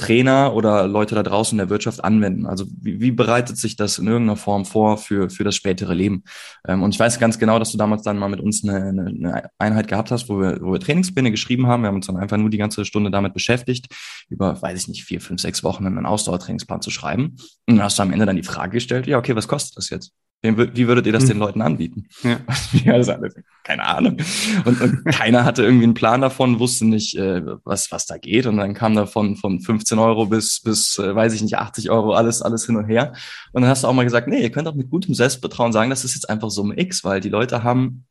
Trainer 0.00 0.54
oder 0.54 0.88
Leute 0.88 1.14
da 1.14 1.22
draußen 1.22 1.54
in 1.54 1.58
der 1.58 1.68
Wirtschaft 1.68 2.02
anwenden? 2.02 2.46
Also 2.46 2.64
wie, 2.80 3.00
wie 3.00 3.10
bereitet 3.10 3.58
sich 3.58 3.76
das 3.76 3.98
in 3.98 4.06
irgendeiner 4.06 4.36
Form 4.36 4.64
vor 4.64 4.96
für, 4.96 5.28
für 5.28 5.44
das 5.44 5.54
spätere 5.54 5.92
Leben? 5.92 6.24
Ähm, 6.66 6.82
und 6.82 6.94
ich 6.94 6.98
weiß 6.98 7.18
ganz 7.18 7.38
genau, 7.38 7.58
dass 7.58 7.72
du 7.72 7.78
damals 7.78 8.02
dann 8.02 8.18
mal 8.18 8.28
mit 8.28 8.40
uns 8.40 8.64
eine, 8.64 8.88
eine, 8.88 9.50
Einheit 9.58 9.88
gehabt 9.88 10.10
hast, 10.10 10.28
wo 10.28 10.40
wir, 10.40 10.60
wo 10.62 10.72
wir 10.72 10.80
Trainingspläne 10.80 11.30
geschrieben 11.30 11.66
haben. 11.66 11.82
Wir 11.82 11.88
haben 11.88 11.96
uns 11.96 12.06
dann 12.06 12.16
einfach 12.16 12.38
nur 12.38 12.50
die 12.50 12.58
ganze 12.58 12.84
Stunde 12.84 13.10
damit 13.10 13.34
beschäftigt, 13.34 13.94
über, 14.30 14.60
weiß 14.60 14.80
ich 14.80 14.88
nicht, 14.88 15.04
vier, 15.04 15.20
fünf, 15.20 15.40
sechs 15.40 15.62
Wochen 15.62 15.86
einen 15.86 16.06
Ausdauertrainingsplan 16.06 16.80
zu 16.80 16.90
schreiben. 16.90 17.36
Und 17.66 17.76
dann 17.76 17.82
hast 17.82 17.98
du 17.98 18.02
am 18.02 18.12
Ende 18.12 18.26
dann 18.26 18.36
die 18.36 18.42
Frage 18.42 18.72
gestellt, 18.72 19.06
ja, 19.06 19.18
okay, 19.18 19.36
was 19.36 19.48
kostet 19.48 19.76
das 19.76 19.90
jetzt? 19.90 20.12
Wie 20.42 20.88
würdet 20.88 21.06
ihr 21.06 21.12
das 21.12 21.26
den 21.26 21.32
hm. 21.34 21.40
Leuten 21.40 21.60
anbieten? 21.60 22.06
Ja. 22.22 22.40
ja 22.84 22.96
das 22.96 23.10
alles, 23.10 23.34
keine 23.62 23.84
Ahnung. 23.84 24.16
Und, 24.64 24.80
und 24.80 25.04
keiner 25.12 25.44
hatte 25.44 25.62
irgendwie 25.62 25.84
einen 25.84 25.94
Plan 25.94 26.22
davon, 26.22 26.58
wusste 26.58 26.86
nicht, 26.86 27.14
äh, 27.16 27.42
was, 27.64 27.92
was 27.92 28.06
da 28.06 28.16
geht. 28.16 28.46
Und 28.46 28.56
dann 28.56 28.72
kam 28.72 28.94
davon 28.94 29.36
von 29.36 29.60
15 29.60 29.98
Euro 29.98 30.26
bis, 30.26 30.60
bis 30.60 30.98
äh, 30.98 31.14
weiß 31.14 31.34
ich 31.34 31.42
nicht, 31.42 31.58
80 31.58 31.90
Euro, 31.90 32.14
alles, 32.14 32.40
alles 32.40 32.64
hin 32.64 32.76
und 32.76 32.86
her. 32.86 33.12
Und 33.52 33.62
dann 33.62 33.70
hast 33.70 33.84
du 33.84 33.88
auch 33.88 33.92
mal 33.92 34.04
gesagt, 34.04 34.28
nee, 34.28 34.40
ihr 34.40 34.50
könnt 34.50 34.66
auch 34.66 34.74
mit 34.74 34.90
gutem 34.90 35.14
Selbstbetrauen 35.14 35.72
sagen, 35.72 35.90
das 35.90 36.04
ist 36.04 36.14
jetzt 36.14 36.30
einfach 36.30 36.50
Summe 36.50 36.78
X, 36.80 37.04
weil 37.04 37.20
die 37.20 37.28
Leute 37.28 37.62
haben 37.62 38.06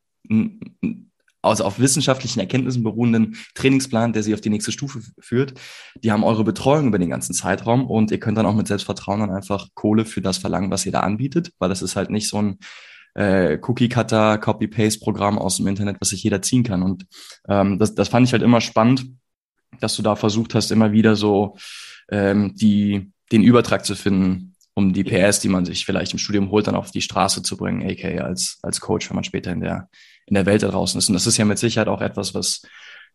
also 1.42 1.64
auf 1.64 1.78
wissenschaftlichen 1.78 2.40
Erkenntnissen 2.40 2.82
beruhenden 2.82 3.36
Trainingsplan, 3.54 4.12
der 4.12 4.22
sie 4.22 4.34
auf 4.34 4.40
die 4.40 4.50
nächste 4.50 4.72
Stufe 4.72 5.00
führt. 5.18 5.54
Die 6.02 6.12
haben 6.12 6.24
eure 6.24 6.44
Betreuung 6.44 6.88
über 6.88 6.98
den 6.98 7.10
ganzen 7.10 7.34
Zeitraum 7.34 7.86
und 7.86 8.10
ihr 8.10 8.20
könnt 8.20 8.38
dann 8.38 8.46
auch 8.46 8.54
mit 8.54 8.68
Selbstvertrauen 8.68 9.20
dann 9.20 9.30
einfach 9.30 9.68
Kohle 9.74 10.04
für 10.04 10.20
das 10.20 10.38
verlangen, 10.38 10.70
was 10.70 10.86
ihr 10.86 10.92
da 10.92 11.00
anbietet, 11.00 11.52
weil 11.58 11.68
das 11.68 11.82
ist 11.82 11.96
halt 11.96 12.10
nicht 12.10 12.28
so 12.28 12.42
ein 12.42 12.58
äh, 13.14 13.58
Cookie-Cutter, 13.60 14.38
Copy-Paste-Programm 14.38 15.38
aus 15.38 15.56
dem 15.56 15.66
Internet, 15.66 15.96
was 16.00 16.10
sich 16.10 16.22
jeder 16.22 16.42
ziehen 16.42 16.62
kann. 16.62 16.82
Und 16.82 17.06
ähm, 17.48 17.78
das, 17.78 17.94
das 17.94 18.08
fand 18.08 18.26
ich 18.26 18.32
halt 18.32 18.42
immer 18.42 18.60
spannend, 18.60 19.06
dass 19.80 19.96
du 19.96 20.02
da 20.02 20.16
versucht 20.16 20.54
hast, 20.54 20.70
immer 20.70 20.92
wieder 20.92 21.16
so 21.16 21.56
ähm, 22.10 22.54
die, 22.54 23.12
den 23.32 23.42
Übertrag 23.42 23.84
zu 23.84 23.94
finden, 23.94 24.54
um 24.74 24.92
die 24.92 25.04
PS, 25.04 25.40
die 25.40 25.48
man 25.48 25.64
sich 25.64 25.84
vielleicht 25.84 26.12
im 26.12 26.18
Studium 26.18 26.50
holt, 26.50 26.66
dann 26.66 26.76
auf 26.76 26.90
die 26.90 27.02
Straße 27.02 27.42
zu 27.42 27.56
bringen, 27.56 27.88
aka 27.88 28.24
als, 28.24 28.58
als 28.62 28.80
Coach, 28.80 29.10
wenn 29.10 29.16
man 29.16 29.24
später 29.24 29.52
in 29.52 29.60
der 29.60 29.88
in 30.30 30.34
der 30.34 30.46
Welt 30.46 30.62
da 30.62 30.68
draußen 30.68 30.96
ist. 30.98 31.08
Und 31.08 31.14
das 31.14 31.26
ist 31.26 31.36
ja 31.36 31.44
mit 31.44 31.58
Sicherheit 31.58 31.88
auch 31.88 32.00
etwas, 32.00 32.34
was 32.34 32.62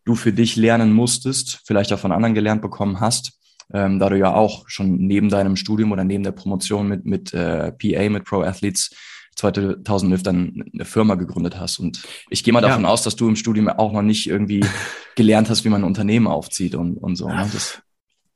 du 0.03 0.15
für 0.15 0.33
dich 0.33 0.55
lernen 0.55 0.93
musstest, 0.93 1.61
vielleicht 1.65 1.91
auch 1.91 1.99
von 1.99 2.11
anderen 2.11 2.35
gelernt 2.35 2.61
bekommen 2.61 2.99
hast, 2.99 3.39
ähm, 3.73 3.97
da 3.97 4.09
du 4.09 4.17
ja 4.17 4.33
auch 4.33 4.65
schon 4.67 4.97
neben 4.97 5.29
deinem 5.29 5.55
Studium 5.55 5.91
oder 5.91 6.03
neben 6.03 6.23
der 6.23 6.31
Promotion 6.31 6.87
mit, 6.87 7.05
mit 7.05 7.33
äh, 7.33 7.71
PA, 7.71 8.09
mit 8.09 8.25
Pro 8.25 8.41
Athletes 8.41 8.91
2011 9.35 10.23
dann 10.23 10.63
eine 10.73 10.85
Firma 10.85 11.15
gegründet 11.15 11.59
hast. 11.59 11.79
Und 11.79 12.03
ich 12.29 12.43
gehe 12.43 12.53
mal 12.53 12.61
davon 12.61 12.83
ja. 12.83 12.89
aus, 12.89 13.03
dass 13.03 13.15
du 13.15 13.27
im 13.27 13.35
Studium 13.35 13.67
auch 13.67 13.91
noch 13.91 14.01
nicht 14.01 14.27
irgendwie 14.27 14.63
gelernt 15.15 15.49
hast, 15.49 15.65
wie 15.65 15.69
man 15.69 15.81
ein 15.81 15.87
Unternehmen 15.87 16.27
aufzieht 16.27 16.75
und, 16.75 16.97
und 16.97 17.15
so. 17.15 17.27
Ne? 17.27 17.49
Das 17.51 17.81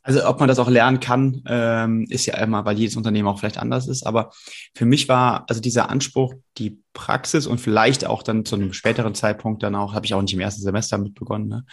also 0.09 0.25
ob 0.25 0.39
man 0.39 0.49
das 0.49 0.57
auch 0.57 0.69
lernen 0.69 0.99
kann, 0.99 1.43
ähm, 1.45 2.07
ist 2.09 2.25
ja 2.25 2.35
immer, 2.39 2.65
weil 2.65 2.79
jedes 2.79 2.95
Unternehmen 2.95 3.27
auch 3.27 3.37
vielleicht 3.37 3.59
anders 3.59 3.87
ist. 3.87 4.07
Aber 4.07 4.31
für 4.73 4.85
mich 4.85 5.07
war 5.07 5.45
also 5.47 5.61
dieser 5.61 5.91
Anspruch, 5.91 6.33
die 6.57 6.81
Praxis 6.93 7.45
und 7.45 7.61
vielleicht 7.61 8.07
auch 8.07 8.23
dann 8.23 8.43
zu 8.43 8.55
einem 8.55 8.73
späteren 8.73 9.13
Zeitpunkt 9.13 9.61
dann 9.61 9.75
auch, 9.75 9.93
habe 9.93 10.07
ich 10.07 10.15
auch 10.15 10.21
nicht 10.23 10.33
im 10.33 10.39
ersten 10.39 10.63
Semester 10.63 10.97
mit 10.97 11.13
begonnen, 11.13 11.47
ne? 11.47 11.65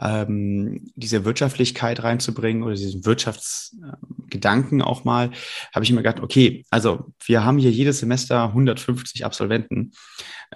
ähm, 0.00 0.90
diese 0.96 1.24
Wirtschaftlichkeit 1.24 2.02
reinzubringen 2.02 2.62
oder 2.62 2.74
diesen 2.74 3.06
Wirtschaftsgedanken 3.06 4.82
auch 4.82 5.04
mal, 5.04 5.30
habe 5.74 5.82
ich 5.82 5.90
immer 5.90 6.02
gedacht, 6.02 6.20
okay, 6.20 6.66
also 6.68 7.06
wir 7.24 7.42
haben 7.42 7.56
hier 7.56 7.70
jedes 7.70 8.00
Semester 8.00 8.44
150 8.44 9.24
Absolventen, 9.24 9.92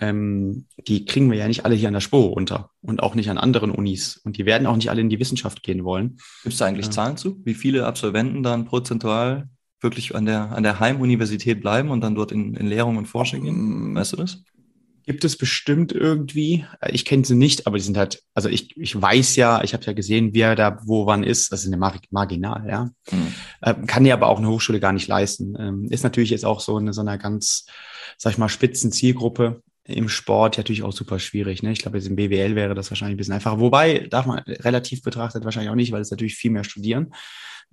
ähm, 0.00 0.66
die 0.87 1.05
kriegen 1.05 1.31
wir 1.31 1.38
ja 1.38 1.48
nicht 1.48 1.64
alle 1.64 1.74
hier 1.74 1.88
an 1.88 1.94
der 1.94 2.00
Spur 2.00 2.33
unter 2.33 2.70
und 2.81 3.02
auch 3.02 3.14
nicht 3.14 3.31
an 3.31 3.38
anderen 3.38 3.70
Unis 3.70 4.16
und 4.24 4.38
die 4.38 4.46
werden 4.46 4.66
auch 4.66 4.76
nicht 4.76 4.90
alle 4.90 5.00
in 5.00 5.11
die 5.11 5.20
Wissenschaft 5.20 5.62
gehen 5.62 5.85
wollen. 5.85 6.18
Gibt 6.42 6.55
es 6.55 6.59
da 6.59 6.66
eigentlich 6.66 6.87
ja. 6.87 6.92
Zahlen 6.92 7.16
zu, 7.16 7.40
wie 7.44 7.55
viele 7.55 7.87
Absolventen 7.87 8.42
dann 8.42 8.64
prozentual 8.64 9.48
wirklich 9.83 10.14
an 10.14 10.26
der, 10.26 10.52
an 10.52 10.62
der 10.62 10.81
Heimuniversität 10.81 11.61
bleiben 11.61 11.90
und 11.90 12.00
dann 12.02 12.14
dort 12.14 12.33
in, 12.33 12.55
in 12.55 12.66
Lehrung 12.66 12.96
und 12.96 13.07
Forschung 13.07 13.42
gehen? 13.42 13.94
Weißt 13.94 14.12
du 14.12 14.16
das? 14.16 14.42
Gibt 15.05 15.24
es 15.24 15.37
bestimmt 15.37 15.90
irgendwie. 15.90 16.64
Ich 16.88 17.05
kenne 17.05 17.24
sie 17.24 17.35
nicht, 17.35 17.66
aber 17.66 17.76
die 17.76 17.83
sind 17.83 17.96
halt, 17.96 18.22
also 18.35 18.48
ich, 18.48 18.76
ich 18.76 19.00
weiß 19.00 19.35
ja, 19.35 19.62
ich 19.64 19.74
habe 19.74 19.85
ja 19.85 19.94
gesehen, 19.94 20.31
wer 20.33 20.55
da 20.55 20.78
wo 20.85 21.07
wann 21.07 21.24
ist. 21.24 21.50
Das 21.50 21.62
ist 21.62 21.66
eine 21.66 21.76
Mar 21.76 21.98
marginal, 22.11 22.64
ja. 22.68 22.90
Mhm. 23.11 23.87
Kann 23.88 24.05
dir 24.05 24.14
aber 24.14 24.28
auch 24.28 24.38
eine 24.38 24.48
Hochschule 24.48 24.78
gar 24.78 24.92
nicht 24.92 25.09
leisten. 25.09 25.57
Ähm, 25.59 25.88
ist 25.90 26.05
natürlich 26.05 26.31
jetzt 26.31 26.44
auch 26.44 26.61
so 26.61 26.76
eine 26.76 26.92
so 26.92 27.00
einer 27.00 27.18
ganz, 27.18 27.66
sag 28.16 28.33
ich 28.33 28.38
mal, 28.38 28.48
spitzen 28.48 28.92
Zielgruppe 28.92 29.62
im 29.85 30.09
Sport 30.09 30.59
natürlich 30.59 30.83
auch 30.83 30.92
super 30.92 31.18
schwierig. 31.18 31.62
Ne? 31.62 31.73
Ich 31.73 31.81
glaube, 31.81 31.99
jetzt 31.99 32.07
im 32.07 32.16
BWL 32.16 32.55
wäre 32.55 32.75
das 32.75 32.90
wahrscheinlich 32.90 33.14
ein 33.14 33.18
bisschen 33.18 33.35
einfacher. 33.35 33.59
Wobei, 33.59 34.07
darf 34.11 34.27
man 34.27 34.38
relativ 34.38 35.03
betrachtet 35.03 35.45
wahrscheinlich 35.45 35.71
auch 35.71 35.77
nicht, 35.77 35.92
weil 35.92 36.03
es 36.03 36.11
natürlich 36.11 36.37
viel 36.37 36.53
mehr 36.53 36.64
studieren. 36.64 37.12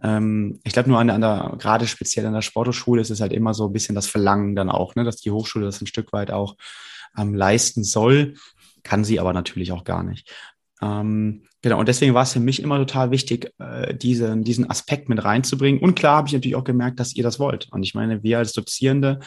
Ähm, 0.02 0.60
ich 0.64 0.74
glaube 0.74 0.90
nur 0.90 1.00
an 1.00 1.08
der, 1.08 1.16
an 1.16 1.22
der, 1.22 1.56
gerade 1.60 1.86
speziell 1.86 2.26
an 2.26 2.34
der 2.34 2.42
Sporthochschule 2.42 3.02
ist 3.02 3.12
es 3.12 3.22
halt 3.22 3.34
immer 3.34 3.54
so 3.54 3.68
ein 3.68 3.74
bisschen 3.74 3.96
das 3.96 4.08
Verlangen 4.08 4.56
dann 4.56 4.70
auch, 4.70 4.96
ne, 4.96 5.04
dass 5.04 5.18
die 5.18 5.32
Hochschule 5.32 5.66
das 5.66 5.82
ein 5.82 5.88
Stück 5.88 6.12
weit 6.14 6.32
auch 6.32 6.56
ähm, 7.18 7.36
leisten 7.36 7.84
soll, 7.84 8.36
kann 8.84 9.04
sie 9.04 9.20
aber 9.20 9.34
natürlich 9.34 9.72
auch 9.72 9.84
gar 9.84 10.04
nicht. 10.04 10.34
Ähm, 10.82 11.44
genau, 11.62 11.80
und 11.80 11.90
deswegen 11.90 12.14
war 12.14 12.24
es 12.24 12.34
für 12.34 12.40
mich 12.40 12.62
immer 12.62 12.78
total 12.78 13.12
wichtig, 13.12 13.54
äh, 13.60 13.94
diese, 13.94 14.36
diesen 14.38 14.70
Aspekt 14.70 15.10
mit 15.10 15.24
reinzubringen. 15.24 15.82
Und 15.82 15.96
klar 15.96 16.18
habe 16.18 16.28
ich 16.28 16.34
natürlich 16.34 16.56
auch 16.56 16.64
gemerkt, 16.64 17.00
dass 17.00 17.16
ihr 17.16 17.24
das 17.24 17.40
wollt. 17.40 17.68
Und 17.72 17.84
ich 17.84 17.94
meine, 17.94 18.24
wir 18.24 18.38
als 18.38 18.54
Dozierende, 18.54 19.20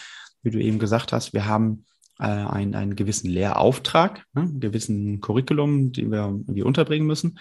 wie 0.42 0.50
du 0.50 0.58
eben 0.58 0.78
gesagt 0.78 1.12
hast, 1.12 1.34
wir 1.34 1.46
haben 1.46 1.84
äh, 2.22 2.26
einen, 2.26 2.74
einen 2.74 2.94
gewissen 2.94 3.28
Lehrauftrag, 3.28 4.24
ne, 4.32 4.42
einen 4.42 4.60
gewissen 4.60 5.20
Curriculum, 5.20 5.92
den 5.92 6.12
wir 6.12 6.20
irgendwie 6.20 6.62
unterbringen 6.62 7.06
müssen. 7.06 7.38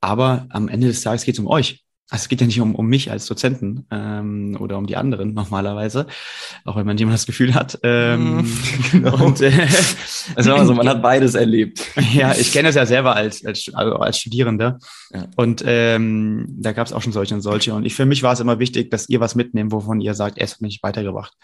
Aber 0.00 0.46
am 0.50 0.68
Ende 0.68 0.88
des 0.88 1.00
Tages 1.00 1.24
geht 1.24 1.34
es 1.34 1.40
um 1.40 1.46
euch. 1.46 1.84
Also 2.10 2.22
es 2.22 2.28
geht 2.28 2.40
ja 2.40 2.46
nicht 2.46 2.60
um, 2.60 2.74
um 2.74 2.86
mich 2.86 3.10
als 3.10 3.26
Dozenten 3.26 3.86
ähm, 3.90 4.56
oder 4.60 4.78
um 4.78 4.86
die 4.86 4.96
anderen 4.96 5.34
normalerweise, 5.34 6.06
auch 6.64 6.76
wenn 6.76 6.86
man 6.86 6.96
jemand 6.96 7.14
das 7.14 7.26
Gefühl 7.26 7.54
hat. 7.54 7.78
Ähm, 7.82 8.36
mhm. 8.38 8.58
genau. 8.92 9.26
Und, 9.26 9.42
äh, 9.42 9.52
also, 10.34 10.54
also 10.54 10.74
man 10.74 10.88
hat 10.88 11.02
beides 11.02 11.34
erlebt. 11.34 11.82
Ja, 12.14 12.32
ich 12.32 12.52
kenne 12.52 12.70
es 12.70 12.74
ja 12.74 12.86
selber 12.86 13.14
als 13.14 13.44
als, 13.44 13.70
also 13.74 13.96
als 13.96 14.18
Studierender 14.18 14.78
ja. 15.12 15.26
und 15.36 15.62
ähm, 15.66 16.46
da 16.48 16.72
gab 16.72 16.86
es 16.86 16.92
auch 16.92 17.02
schon 17.02 17.12
solche 17.12 17.34
und 17.34 17.42
solche. 17.42 17.74
Und 17.74 17.84
ich 17.84 17.94
für 17.94 18.06
mich 18.06 18.22
war 18.22 18.32
es 18.32 18.40
immer 18.40 18.58
wichtig, 18.58 18.90
dass 18.90 19.08
ihr 19.08 19.20
was 19.20 19.34
mitnehmt, 19.34 19.72
wovon 19.72 20.00
ihr 20.00 20.14
sagt, 20.14 20.38
es 20.38 20.54
hat 20.54 20.60
mich 20.62 20.80
weitergebracht. 20.82 21.34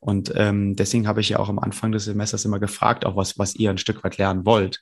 Und 0.00 0.32
ähm, 0.36 0.76
deswegen 0.76 1.08
habe 1.08 1.20
ich 1.20 1.30
ja 1.30 1.40
auch 1.40 1.48
am 1.48 1.58
Anfang 1.58 1.90
des 1.90 2.04
Semesters 2.04 2.44
immer 2.44 2.60
gefragt, 2.60 3.04
auch 3.04 3.16
was 3.16 3.38
was 3.38 3.56
ihr 3.56 3.70
ein 3.70 3.78
Stück 3.78 4.04
weit 4.04 4.18
lernen 4.18 4.46
wollt. 4.46 4.80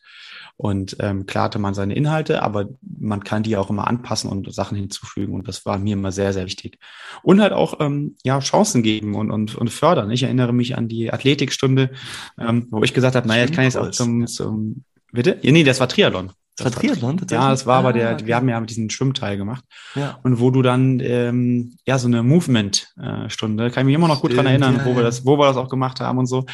Und 0.57 0.97
ähm, 1.01 1.27
klar 1.27 1.45
hatte 1.45 1.59
man 1.59 1.75
seine 1.75 1.95
Inhalte, 1.95 2.43
aber 2.43 2.69
man 2.99 3.25
kann 3.25 3.43
die 3.43 3.57
auch 3.57 3.71
immer 3.71 3.87
anpassen 3.87 4.31
und 4.31 4.53
Sachen 4.53 4.77
hinzufügen. 4.77 5.35
Und 5.35 5.49
das 5.49 5.65
war 5.67 5.79
mir 5.79 5.95
immer 5.95 6.13
sehr, 6.13 6.33
sehr 6.33 6.47
wichtig. 6.47 6.79
Und 7.23 7.41
halt 7.41 7.53
auch 7.53 7.81
ähm, 7.81 8.17
ja, 8.25 8.39
Chancen 8.41 8.83
geben 8.83 9.15
und, 9.15 9.31
und, 9.31 9.55
und 9.55 9.71
fördern. 9.71 10.11
Ich 10.11 10.23
erinnere 10.23 10.53
mich 10.53 10.77
an 10.77 10.89
die 10.89 11.13
Athletikstunde, 11.13 11.91
ähm, 12.39 12.67
wo 12.71 12.83
ich 12.83 12.95
gesagt 12.95 13.17
habe, 13.17 13.27
naja, 13.27 13.45
ich 13.45 13.53
kann 13.53 13.65
jetzt 13.65 13.77
auch 13.77 13.91
zum, 13.91 14.27
zum 14.27 14.85
Bitte? 15.13 15.39
Ja, 15.43 15.53
nee, 15.53 15.65
das 15.65 15.81
war 15.81 15.89
Triathlon. 15.89 16.31
Das 16.57 16.65
war 16.67 16.73
Triathlon? 16.73 17.21
Ja, 17.31 17.51
das 17.51 17.65
war 17.65 17.77
ah, 17.77 17.79
aber 17.79 17.93
der, 17.93 18.13
okay. 18.13 18.27
wir 18.27 18.37
haben 18.37 18.49
ja 18.49 18.61
diesen 18.61 18.91
Schwimmteil 18.91 19.37
gemacht. 19.37 19.65
Ja. 19.95 20.19
Und 20.23 20.41
wo 20.41 20.51
du 20.51 20.61
dann, 20.61 21.01
ähm, 21.01 21.77
ja, 21.87 21.99
so 21.99 22.07
eine 22.07 22.23
Movement-Stunde, 22.23 23.67
äh, 23.67 23.71
kann 23.71 23.83
ich 23.83 23.87
mich 23.87 23.95
immer 23.95 24.09
noch 24.09 24.21
gut 24.21 24.37
dran 24.37 24.47
erinnern, 24.47 24.77
ja, 24.79 24.85
wo 24.85 24.95
wir 24.95 25.03
das, 25.03 25.25
wo 25.25 25.39
wir 25.39 25.47
das 25.47 25.57
auch 25.57 25.69
gemacht 25.69 26.01
haben 26.01 26.19
und 26.19 26.27
so. 26.27 26.45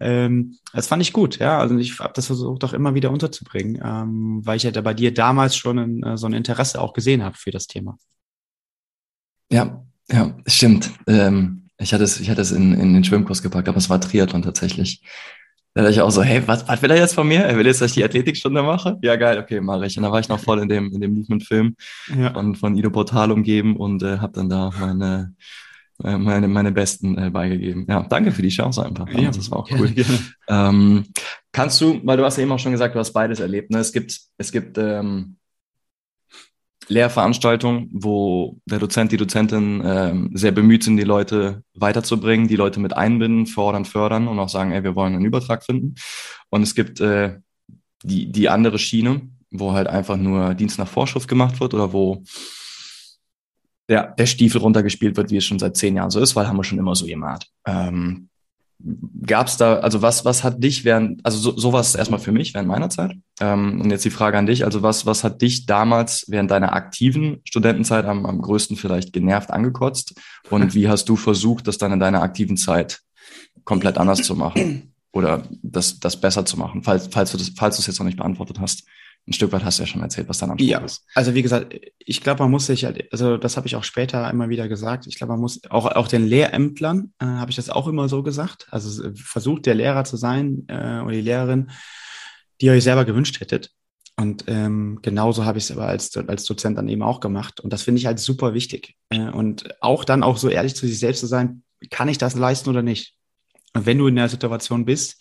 Ähm, 0.00 0.58
das 0.72 0.86
fand 0.86 1.02
ich 1.02 1.12
gut, 1.12 1.38
ja. 1.38 1.58
Also 1.58 1.76
ich 1.76 1.98
habe 1.98 2.12
das 2.14 2.26
versucht 2.26 2.62
auch 2.64 2.72
immer 2.72 2.94
wieder 2.94 3.10
unterzubringen, 3.10 3.80
ähm, 3.84 4.40
weil 4.44 4.56
ich 4.56 4.62
ja 4.62 4.70
da 4.70 4.80
bei 4.80 4.94
dir 4.94 5.12
damals 5.12 5.56
schon 5.56 5.78
ein, 5.78 6.02
äh, 6.04 6.16
so 6.16 6.26
ein 6.26 6.34
Interesse 6.34 6.80
auch 6.80 6.92
gesehen 6.92 7.24
habe 7.24 7.36
für 7.36 7.50
das 7.50 7.66
Thema. 7.66 7.96
Ja, 9.50 9.84
ja, 10.10 10.36
stimmt. 10.46 10.90
Ähm, 11.06 11.68
ich 11.78 11.94
hatte 11.94 12.04
es, 12.04 12.20
ich 12.20 12.28
hatte 12.28 12.40
es 12.40 12.50
in, 12.50 12.74
in 12.74 12.94
den 12.94 13.04
Schwimmkurs 13.04 13.42
gepackt, 13.42 13.68
aber 13.68 13.78
es 13.78 13.88
war 13.88 14.00
Triathlon 14.00 14.42
tatsächlich. 14.42 15.02
Da 15.78 15.84
dachte 15.84 15.94
ich 15.94 16.00
auch 16.00 16.10
so, 16.10 16.24
hey, 16.24 16.42
was, 16.44 16.66
was 16.66 16.82
will 16.82 16.90
er 16.90 16.96
jetzt 16.96 17.14
von 17.14 17.28
mir? 17.28 17.44
Er 17.44 17.56
will 17.56 17.64
jetzt, 17.64 17.80
dass 17.80 17.92
ich 17.92 17.94
die 17.94 18.02
Athletikstunde 18.02 18.64
mache? 18.64 18.98
Ja, 19.00 19.14
geil, 19.14 19.38
okay, 19.38 19.60
mache 19.60 19.86
ich. 19.86 19.96
Und 19.96 20.02
da 20.02 20.10
war 20.10 20.18
ich 20.18 20.28
noch 20.28 20.40
voll 20.40 20.58
in 20.58 20.68
dem, 20.68 20.92
in 20.92 21.00
dem 21.00 21.14
Movement-Film 21.14 21.76
ja. 22.18 22.32
von, 22.32 22.56
von 22.56 22.76
Ido 22.76 22.90
Portal 22.90 23.30
umgeben 23.30 23.76
und 23.76 24.02
äh, 24.02 24.18
habe 24.18 24.32
dann 24.32 24.48
da 24.48 24.72
meine, 24.80 25.34
äh, 26.02 26.18
meine, 26.18 26.48
meine 26.48 26.72
Besten 26.72 27.16
äh, 27.16 27.30
beigegeben. 27.30 27.86
Ja, 27.88 28.02
danke 28.02 28.32
für 28.32 28.42
die 28.42 28.48
Chance 28.48 28.84
einfach. 28.84 29.08
Ja, 29.10 29.30
das 29.30 29.52
war 29.52 29.60
auch 29.60 29.70
cool. 29.70 29.86
Gerne. 29.90 30.18
Ähm, 30.48 31.04
kannst 31.52 31.80
du, 31.80 32.00
weil 32.02 32.16
du 32.16 32.24
hast 32.24 32.38
ja 32.38 32.42
eben 32.42 32.50
auch 32.50 32.58
schon 32.58 32.72
gesagt, 32.72 32.96
du 32.96 32.98
hast 32.98 33.12
beides 33.12 33.38
erlebt. 33.38 33.70
Ne? 33.70 33.78
Es 33.78 33.92
gibt, 33.92 34.18
es 34.36 34.50
gibt 34.50 34.78
ähm, 34.78 35.36
Lehrveranstaltung, 36.88 37.88
wo 37.92 38.58
der 38.66 38.78
Dozent, 38.78 39.12
die 39.12 39.16
Dozentin 39.16 39.82
ähm, 39.84 40.30
sehr 40.34 40.52
bemüht 40.52 40.84
sind, 40.84 40.96
die 40.96 41.04
Leute 41.04 41.62
weiterzubringen, 41.74 42.48
die 42.48 42.56
Leute 42.56 42.80
mit 42.80 42.96
einbinden, 42.96 43.46
fordern, 43.46 43.84
fördern 43.84 44.28
und 44.28 44.38
auch 44.38 44.48
sagen, 44.48 44.72
ey, 44.72 44.82
wir 44.84 44.94
wollen 44.94 45.14
einen 45.14 45.24
Übertrag 45.24 45.64
finden. 45.64 45.94
Und 46.50 46.62
es 46.62 46.74
gibt 46.74 47.00
äh, 47.00 47.38
die, 48.02 48.30
die 48.32 48.48
andere 48.48 48.78
Schiene, 48.78 49.28
wo 49.50 49.72
halt 49.72 49.86
einfach 49.86 50.16
nur 50.16 50.54
Dienst 50.54 50.78
nach 50.78 50.88
Vorschrift 50.88 51.28
gemacht 51.28 51.60
wird 51.60 51.74
oder 51.74 51.92
wo 51.92 52.22
der, 53.88 54.14
der 54.14 54.26
Stiefel 54.26 54.60
runtergespielt 54.60 55.16
wird, 55.16 55.30
wie 55.30 55.38
es 55.38 55.44
schon 55.44 55.58
seit 55.58 55.76
zehn 55.76 55.96
Jahren 55.96 56.10
so 56.10 56.20
ist, 56.20 56.36
weil 56.36 56.46
haben 56.46 56.56
wir 56.56 56.64
schon 56.64 56.78
immer 56.78 56.94
so 56.94 57.06
gemacht. 57.06 57.48
Ähm, 57.66 58.28
Gab 59.26 59.48
es 59.48 59.56
da, 59.56 59.80
also 59.80 60.02
was, 60.02 60.24
was 60.24 60.44
hat 60.44 60.62
dich 60.62 60.84
während, 60.84 61.24
also 61.26 61.38
so, 61.38 61.58
sowas 61.58 61.96
erstmal 61.96 62.20
für 62.20 62.30
mich 62.30 62.54
während 62.54 62.68
meiner 62.68 62.90
Zeit. 62.90 63.12
Ähm, 63.40 63.80
und 63.80 63.90
jetzt 63.90 64.04
die 64.04 64.10
Frage 64.10 64.38
an 64.38 64.46
dich, 64.46 64.64
also 64.64 64.82
was, 64.82 65.04
was 65.04 65.24
hat 65.24 65.42
dich 65.42 65.66
damals 65.66 66.26
während 66.28 66.50
deiner 66.50 66.72
aktiven 66.72 67.40
Studentenzeit 67.44 68.04
am, 68.04 68.24
am 68.24 68.40
größten 68.40 68.76
vielleicht 68.76 69.12
genervt, 69.12 69.50
angekotzt? 69.50 70.14
Und 70.50 70.74
wie 70.74 70.88
hast 70.88 71.08
du 71.08 71.16
versucht, 71.16 71.66
das 71.66 71.78
dann 71.78 71.92
in 71.92 72.00
deiner 72.00 72.22
aktiven 72.22 72.56
Zeit 72.56 73.00
komplett 73.64 73.98
anders 73.98 74.22
zu 74.22 74.36
machen? 74.36 74.94
Oder 75.12 75.42
das, 75.62 75.98
das 75.98 76.20
besser 76.20 76.44
zu 76.44 76.56
machen, 76.56 76.82
falls, 76.84 77.08
falls 77.10 77.32
du 77.32 77.38
das, 77.38 77.50
falls 77.56 77.76
du 77.76 77.80
es 77.80 77.86
jetzt 77.88 77.98
noch 77.98 78.06
nicht 78.06 78.18
beantwortet 78.18 78.60
hast? 78.60 78.84
Ein 79.28 79.32
Stück 79.32 79.52
weit 79.52 79.64
hast 79.64 79.78
du 79.78 79.82
ja 79.82 79.86
schon 79.86 80.02
erzählt, 80.02 80.28
was 80.28 80.38
dein 80.38 80.50
Anspruch 80.50 80.68
ja, 80.68 80.78
ist. 80.78 81.04
Also 81.14 81.34
wie 81.34 81.42
gesagt, 81.42 81.74
ich 81.98 82.22
glaube, 82.22 82.42
man 82.42 82.50
muss 82.50 82.66
sich, 82.66 82.84
halt, 82.84 83.12
also 83.12 83.36
das 83.36 83.56
habe 83.56 83.66
ich 83.66 83.76
auch 83.76 83.84
später 83.84 84.28
immer 84.30 84.48
wieder 84.48 84.68
gesagt, 84.68 85.06
ich 85.06 85.16
glaube, 85.16 85.34
man 85.34 85.40
muss 85.40 85.60
auch, 85.70 85.86
auch 85.86 86.08
den 86.08 86.26
Lehrämtlern, 86.26 87.12
äh, 87.18 87.26
habe 87.26 87.50
ich 87.50 87.56
das 87.56 87.70
auch 87.70 87.86
immer 87.86 88.08
so 88.08 88.22
gesagt, 88.22 88.66
also 88.70 89.10
versucht 89.14 89.66
der 89.66 89.74
Lehrer 89.74 90.04
zu 90.04 90.16
sein 90.16 90.64
äh, 90.68 91.00
oder 91.00 91.12
die 91.12 91.20
Lehrerin, 91.20 91.70
die 92.60 92.66
ihr 92.66 92.72
euch 92.72 92.84
selber 92.84 93.04
gewünscht 93.04 93.40
hättet. 93.40 93.70
Und 94.16 94.44
ähm, 94.48 94.98
genauso 95.02 95.44
habe 95.44 95.58
ich 95.58 95.64
es 95.64 95.70
aber 95.70 95.86
als, 95.86 96.16
als 96.16 96.44
Dozent 96.44 96.76
dann 96.76 96.88
eben 96.88 97.02
auch 97.02 97.20
gemacht. 97.20 97.60
Und 97.60 97.72
das 97.72 97.82
finde 97.82 98.00
ich 98.00 98.06
halt 98.06 98.18
super 98.18 98.52
wichtig. 98.52 98.96
Äh, 99.10 99.28
und 99.28 99.80
auch 99.80 100.04
dann 100.04 100.22
auch 100.22 100.38
so 100.38 100.48
ehrlich 100.48 100.74
zu 100.74 100.86
sich 100.86 100.98
selbst 100.98 101.20
zu 101.20 101.26
sein, 101.26 101.62
kann 101.90 102.08
ich 102.08 102.18
das 102.18 102.34
leisten 102.34 102.70
oder 102.70 102.82
nicht? 102.82 103.14
Und 103.74 103.86
wenn 103.86 103.98
du 103.98 104.08
in 104.08 104.16
der 104.16 104.28
Situation 104.28 104.86
bist, 104.86 105.20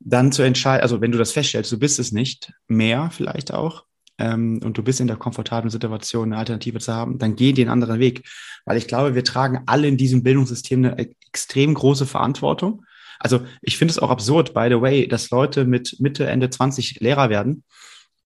dann 0.00 0.32
zu 0.32 0.42
entscheiden, 0.42 0.82
also 0.82 1.00
wenn 1.00 1.12
du 1.12 1.18
das 1.18 1.32
feststellst, 1.32 1.70
du 1.70 1.78
bist 1.78 1.98
es 1.98 2.10
nicht, 2.10 2.52
mehr 2.66 3.10
vielleicht 3.12 3.52
auch, 3.52 3.84
ähm, 4.20 4.60
und 4.62 4.76
du 4.76 4.82
bist 4.82 5.00
in 5.00 5.06
der 5.06 5.16
komfortablen 5.16 5.70
Situation, 5.70 6.32
eine 6.32 6.38
Alternative 6.38 6.78
zu 6.78 6.92
haben, 6.92 7.18
dann 7.18 7.36
geh 7.36 7.52
den 7.52 7.68
anderen 7.68 7.98
Weg. 7.98 8.28
Weil 8.66 8.76
ich 8.76 8.86
glaube, 8.86 9.14
wir 9.14 9.24
tragen 9.24 9.62
alle 9.66 9.88
in 9.88 9.96
diesem 9.96 10.22
Bildungssystem 10.22 10.84
eine 10.84 10.98
extrem 10.98 11.74
große 11.74 12.06
Verantwortung. 12.06 12.84
Also 13.18 13.40
ich 13.62 13.78
finde 13.78 13.92
es 13.92 13.98
auch 13.98 14.10
absurd, 14.10 14.54
by 14.54 14.68
the 14.68 14.80
way, 14.80 15.08
dass 15.08 15.30
Leute 15.30 15.64
mit 15.64 15.96
Mitte, 16.00 16.26
Ende 16.26 16.50
20 16.50 17.00
Lehrer 17.00 17.30
werden 17.30 17.64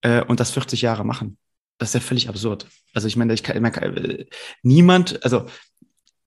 äh, 0.02 0.22
und 0.22 0.40
das 0.40 0.50
40 0.50 0.82
Jahre 0.82 1.04
machen. 1.04 1.38
Das 1.78 1.90
ist 1.90 1.94
ja 1.94 2.00
völlig 2.00 2.28
absurd. 2.28 2.66
Also 2.92 3.08
ich 3.08 3.16
meine, 3.16 3.34
ich 3.34 3.42
kann, 3.42 3.60
kann, 3.72 3.96
äh, 3.96 4.26
niemand, 4.62 5.24
also 5.24 5.46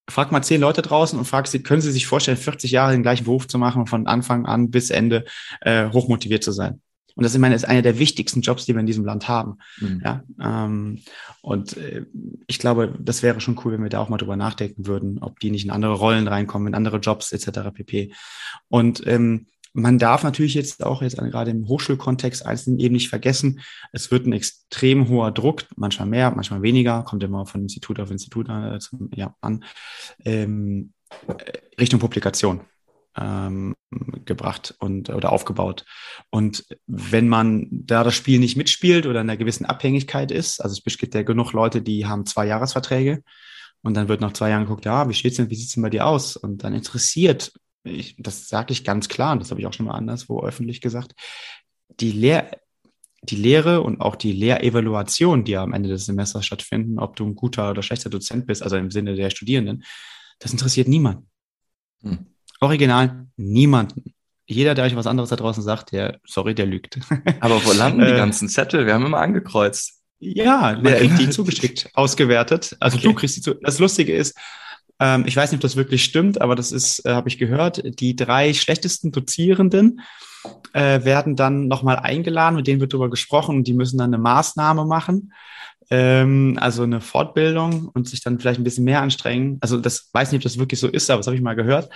frag 0.10 0.32
mal 0.32 0.42
zehn 0.42 0.62
Leute 0.62 0.82
draußen 0.82 1.18
und 1.18 1.26
frag 1.26 1.48
sie, 1.48 1.64
können 1.64 1.82
sie 1.82 1.92
sich 1.92 2.08
vorstellen, 2.08 2.38
40 2.38 2.72
Jahre 2.72 2.92
den 2.92 3.04
gleichen 3.04 3.26
Beruf 3.26 3.48
zu 3.48 3.58
machen 3.58 3.82
und 3.82 3.90
von 3.90 4.08
Anfang 4.08 4.46
an 4.46 4.72
bis 4.72 4.90
Ende 4.90 5.26
äh, 5.62 5.90
hochmotiviert 5.90 6.44
zu 6.44 6.52
sein? 6.52 6.82
Und 7.18 7.24
das 7.24 7.34
ich 7.34 7.42
meine, 7.42 7.56
ist 7.56 7.66
einer 7.68 7.82
der 7.82 7.98
wichtigsten 7.98 8.42
Jobs, 8.42 8.66
die 8.66 8.76
wir 8.76 8.80
in 8.80 8.86
diesem 8.86 9.04
Land 9.04 9.28
haben. 9.28 9.58
Mhm. 9.80 10.02
Ja, 10.06 10.24
ähm, 10.40 11.02
und 11.42 11.76
äh, 11.76 12.06
ich 12.46 12.60
glaube, 12.60 12.94
das 13.00 13.24
wäre 13.24 13.42
schon 13.42 13.60
cool, 13.66 13.74
wenn 13.74 13.82
wir 13.82 13.90
da 13.90 14.00
auch 14.00 14.10
mal 14.10 14.18
drüber 14.18 14.36
nachdenken 14.36 14.86
würden, 14.86 15.18
ob 15.20 15.40
die 15.40 15.50
nicht 15.50 15.66
in 15.66 15.72
andere 15.72 15.94
Rollen 15.94 16.28
reinkommen, 16.28 16.68
in 16.68 16.76
andere 16.76 16.98
Jobs 16.98 17.32
etc. 17.32 17.72
pp. 17.74 18.14
Und 18.70 19.02
ähm, 19.08 19.48
man 19.78 20.00
darf 20.00 20.24
natürlich 20.24 20.56
jetzt 20.56 20.84
auch 20.84 21.04
jetzt 21.04 21.18
gerade 21.18 21.52
im 21.52 21.68
Hochschulkontext 21.68 22.46
eins 22.46 22.66
eben 22.68 22.94
nicht 22.94 23.10
vergessen, 23.10 23.62
es 23.92 24.10
wird 24.10 24.26
ein 24.26 24.34
extrem 24.34 25.08
hoher 25.08 25.32
Druck, 25.32 25.66
manchmal 25.76 26.08
mehr, 26.08 26.32
manchmal 26.32 26.64
weniger, 26.64 27.04
kommt 27.04 27.24
immer 27.24 27.46
von 27.46 27.62
Institut 27.62 28.00
auf 28.00 28.10
Institut 28.10 28.50
äh, 28.50 28.80
zum, 28.80 29.12
ja, 29.14 29.36
an, 29.40 29.64
ähm, 30.26 30.94
Richtung 31.80 32.00
Publikation. 32.00 32.62
ähm, 33.20 33.76
gebracht 34.26 34.76
und 34.80 35.10
oder 35.10 35.32
aufgebaut. 35.32 35.86
Und 36.30 36.66
wenn 36.86 37.28
man 37.28 37.68
da 37.72 38.04
das 38.04 38.16
Spiel 38.16 38.40
nicht 38.40 38.58
mitspielt 38.58 39.06
oder 39.06 39.22
in 39.22 39.30
einer 39.30 39.38
gewissen 39.38 39.66
Abhängigkeit 39.66 40.32
ist, 40.32 40.60
also 40.62 40.80
es 40.86 40.98
gibt 40.98 41.16
ja 41.16 41.24
genug 41.24 41.54
Leute, 41.54 41.82
die 41.82 42.06
haben 42.06 42.26
zwei 42.26 42.46
Jahresverträge 42.46 43.24
und 43.82 43.96
dann 43.96 44.08
wird 44.08 44.22
nach 44.22 44.34
zwei 44.34 44.50
Jahren 44.50 44.64
geguckt, 44.64 44.86
ja, 44.86 45.10
wie 45.10 45.14
steht's 45.14 45.38
denn, 45.38 45.50
wie 45.50 45.56
sieht's 45.56 45.74
denn 45.74 45.84
bei 45.84 45.90
dir 45.90 46.06
aus? 46.06 46.36
Und 46.36 46.64
dann 46.64 46.74
interessiert, 46.74 47.54
ich, 47.88 48.16
das 48.20 48.48
sage 48.48 48.74
ich 48.74 48.84
ganz 48.84 49.10
klar, 49.10 49.34
und 49.34 49.40
das 49.40 49.52
habe 49.52 49.60
ich 49.62 49.68
auch 49.68 49.74
schon 49.74 49.86
mal 49.86 49.96
anderswo 49.96 50.44
öffentlich 50.44 50.82
gesagt, 50.82 51.14
die 52.00 52.12
Lehr 52.12 52.52
die 53.24 53.36
Lehre 53.36 53.82
und 53.82 54.02
auch 54.02 54.16
die 54.16 54.32
Lehrevaluation, 54.32 55.44
die 55.44 55.58
am 55.58 55.74
Ende 55.74 55.90
des 55.90 56.06
Semesters 56.06 56.46
stattfinden, 56.46 57.00
ob 57.00 57.16
du 57.16 57.26
ein 57.26 57.36
guter 57.36 57.72
oder 57.72 57.82
schlechter 57.82 58.10
Dozent 58.10 58.46
bist, 58.46 58.64
also 58.64 58.78
im 58.78 58.92
Sinne 58.92 59.16
der 59.16 59.30
Studierenden, 59.30 59.84
das 60.40 60.52
interessiert 60.52 60.88
niemanden. 60.88 61.28
Hm. 62.04 62.28
Original 62.60 63.28
niemanden. 63.36 64.14
Jeder, 64.46 64.76
der 64.76 64.86
euch 64.86 64.96
was 64.96 65.08
anderes 65.08 65.30
da 65.30 65.36
draußen 65.36 65.62
sagt, 65.62 65.92
der, 65.92 66.20
sorry, 66.26 66.56
der 66.56 66.68
lügt. 66.68 67.00
Aber 67.42 67.64
wo 67.66 67.74
landen 67.74 68.00
die 68.00 68.06
äh, 68.14 68.18
ganzen 68.18 68.48
Zettel? 68.48 68.86
Wir 68.86 68.94
haben 68.94 69.06
immer 69.06 69.20
angekreuzt. 69.20 70.02
Ja, 70.20 70.80
man 70.82 70.94
kriegt 70.94 71.20
die 71.20 71.30
zugeschickt, 71.30 71.90
ausgewertet. 71.94 72.76
Also 72.80 72.98
okay. 72.98 73.08
du 73.08 73.14
kriegst 73.14 73.38
die 73.38 73.42
zu. 73.42 73.56
Das 73.56 73.78
Lustige 73.78 74.16
ist, 74.16 74.36
ähm, 75.00 75.24
ich 75.28 75.36
weiß 75.36 75.52
nicht, 75.52 75.60
ob 75.60 75.62
das 75.62 75.76
wirklich 75.76 76.04
stimmt, 76.04 76.42
aber 76.42 76.56
das 76.56 76.72
ist, 76.72 77.06
äh, 77.06 77.12
habe 77.12 77.30
ich 77.30 77.38
gehört, 77.38 77.82
die 78.00 78.16
drei 78.16 78.54
schlechtesten 78.54 79.12
Dozierenden 79.12 80.02
äh, 80.74 81.04
werden 81.04 81.36
dann 81.36 81.68
nochmal 81.68 81.98
eingeladen, 81.98 82.56
mit 82.56 82.68
denen 82.68 82.80
wird 82.80 82.94
darüber 82.94 83.10
gesprochen 83.10 83.58
und 83.58 83.68
die 83.68 83.74
müssen 83.74 83.98
dann 83.98 84.14
eine 84.14 84.22
Maßnahme 84.22 84.86
machen, 84.86 85.34
ähm, 85.90 86.58
also 86.60 86.84
eine 86.84 87.02
Fortbildung 87.02 87.90
und 87.94 88.08
sich 88.08 88.22
dann 88.22 88.40
vielleicht 88.40 88.60
ein 88.60 88.64
bisschen 88.64 88.86
mehr 88.86 89.02
anstrengen. 89.02 89.58
Also 89.62 89.78
das 89.78 90.10
weiß 90.14 90.32
nicht, 90.32 90.40
ob 90.40 90.44
das 90.44 90.58
wirklich 90.58 90.80
so 90.80 90.88
ist, 90.88 91.10
aber 91.10 91.20
das 91.20 91.28
habe 91.28 91.36
ich 91.36 91.42
mal 91.42 91.56
gehört. 91.56 91.90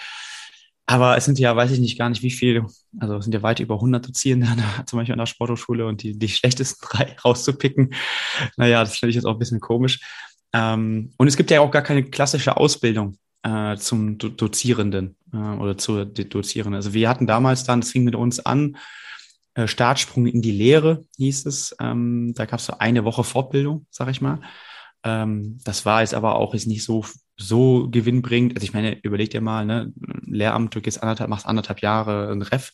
Aber 0.87 1.15
es 1.15 1.25
sind 1.25 1.39
ja, 1.39 1.55
weiß 1.55 1.71
ich 1.71 1.79
nicht 1.79 1.97
gar 1.97 2.09
nicht, 2.09 2.21
wie 2.21 2.31
viele, 2.31 2.65
also 2.99 3.15
es 3.15 3.23
sind 3.23 3.33
ja 3.33 3.43
weit 3.43 3.59
über 3.59 3.75
100 3.75 4.07
Dozierende 4.07 4.47
zum 4.85 4.99
Beispiel 4.99 5.13
an 5.13 5.19
der 5.19 5.25
Sporthochschule 5.25 5.85
und 5.85 6.03
die, 6.03 6.17
die 6.17 6.27
schlechtesten 6.27 6.85
drei 6.85 7.15
rauszupicken, 7.25 7.93
naja, 8.57 8.81
das 8.81 8.97
finde 8.97 9.11
ich 9.11 9.15
jetzt 9.15 9.25
auch 9.25 9.33
ein 9.33 9.39
bisschen 9.39 9.59
komisch. 9.59 10.01
Ähm, 10.53 11.13
und 11.17 11.27
es 11.27 11.37
gibt 11.37 11.51
ja 11.51 11.61
auch 11.61 11.71
gar 11.71 11.81
keine 11.81 12.03
klassische 12.03 12.57
Ausbildung 12.57 13.17
äh, 13.43 13.75
zum 13.77 14.17
Do 14.17 14.29
Dozierenden 14.29 15.15
äh, 15.33 15.37
oder 15.37 15.77
zur 15.77 16.05
Dozierenden. 16.05 16.75
Also 16.75 16.93
wir 16.93 17.09
hatten 17.09 17.27
damals 17.27 17.63
dann, 17.63 17.81
das 17.81 17.91
fing 17.91 18.03
mit 18.03 18.15
uns 18.15 18.39
an, 18.39 18.77
äh, 19.53 19.67
Startsprung 19.67 20.27
in 20.27 20.41
die 20.41 20.51
Lehre 20.51 21.05
hieß 21.17 21.45
es. 21.45 21.75
Ähm, 21.79 22.33
da 22.35 22.45
gab 22.45 22.59
es 22.59 22.65
so 22.65 22.77
eine 22.77 23.03
Woche 23.03 23.23
Fortbildung, 23.23 23.85
sag 23.89 24.09
ich 24.09 24.21
mal. 24.21 24.41
Ähm, 25.03 25.59
das 25.63 25.85
war 25.85 26.01
jetzt 26.01 26.13
aber 26.13 26.35
auch 26.35 26.53
jetzt 26.53 26.67
nicht 26.67 26.83
so 26.83 27.05
so 27.37 27.89
gewinnbringend. 27.89 28.55
Also 28.55 28.65
ich 28.65 28.73
meine, 28.73 28.99
überleg 29.01 29.31
dir 29.31 29.41
mal, 29.41 29.65
ne, 29.65 29.91
Lehramt, 30.25 30.75
du 30.75 30.81
gehst 30.81 31.01
anderthalb, 31.01 31.29
machst 31.29 31.45
anderthalb 31.45 31.81
Jahre 31.81 32.31
ein 32.31 32.41
Ref, 32.41 32.71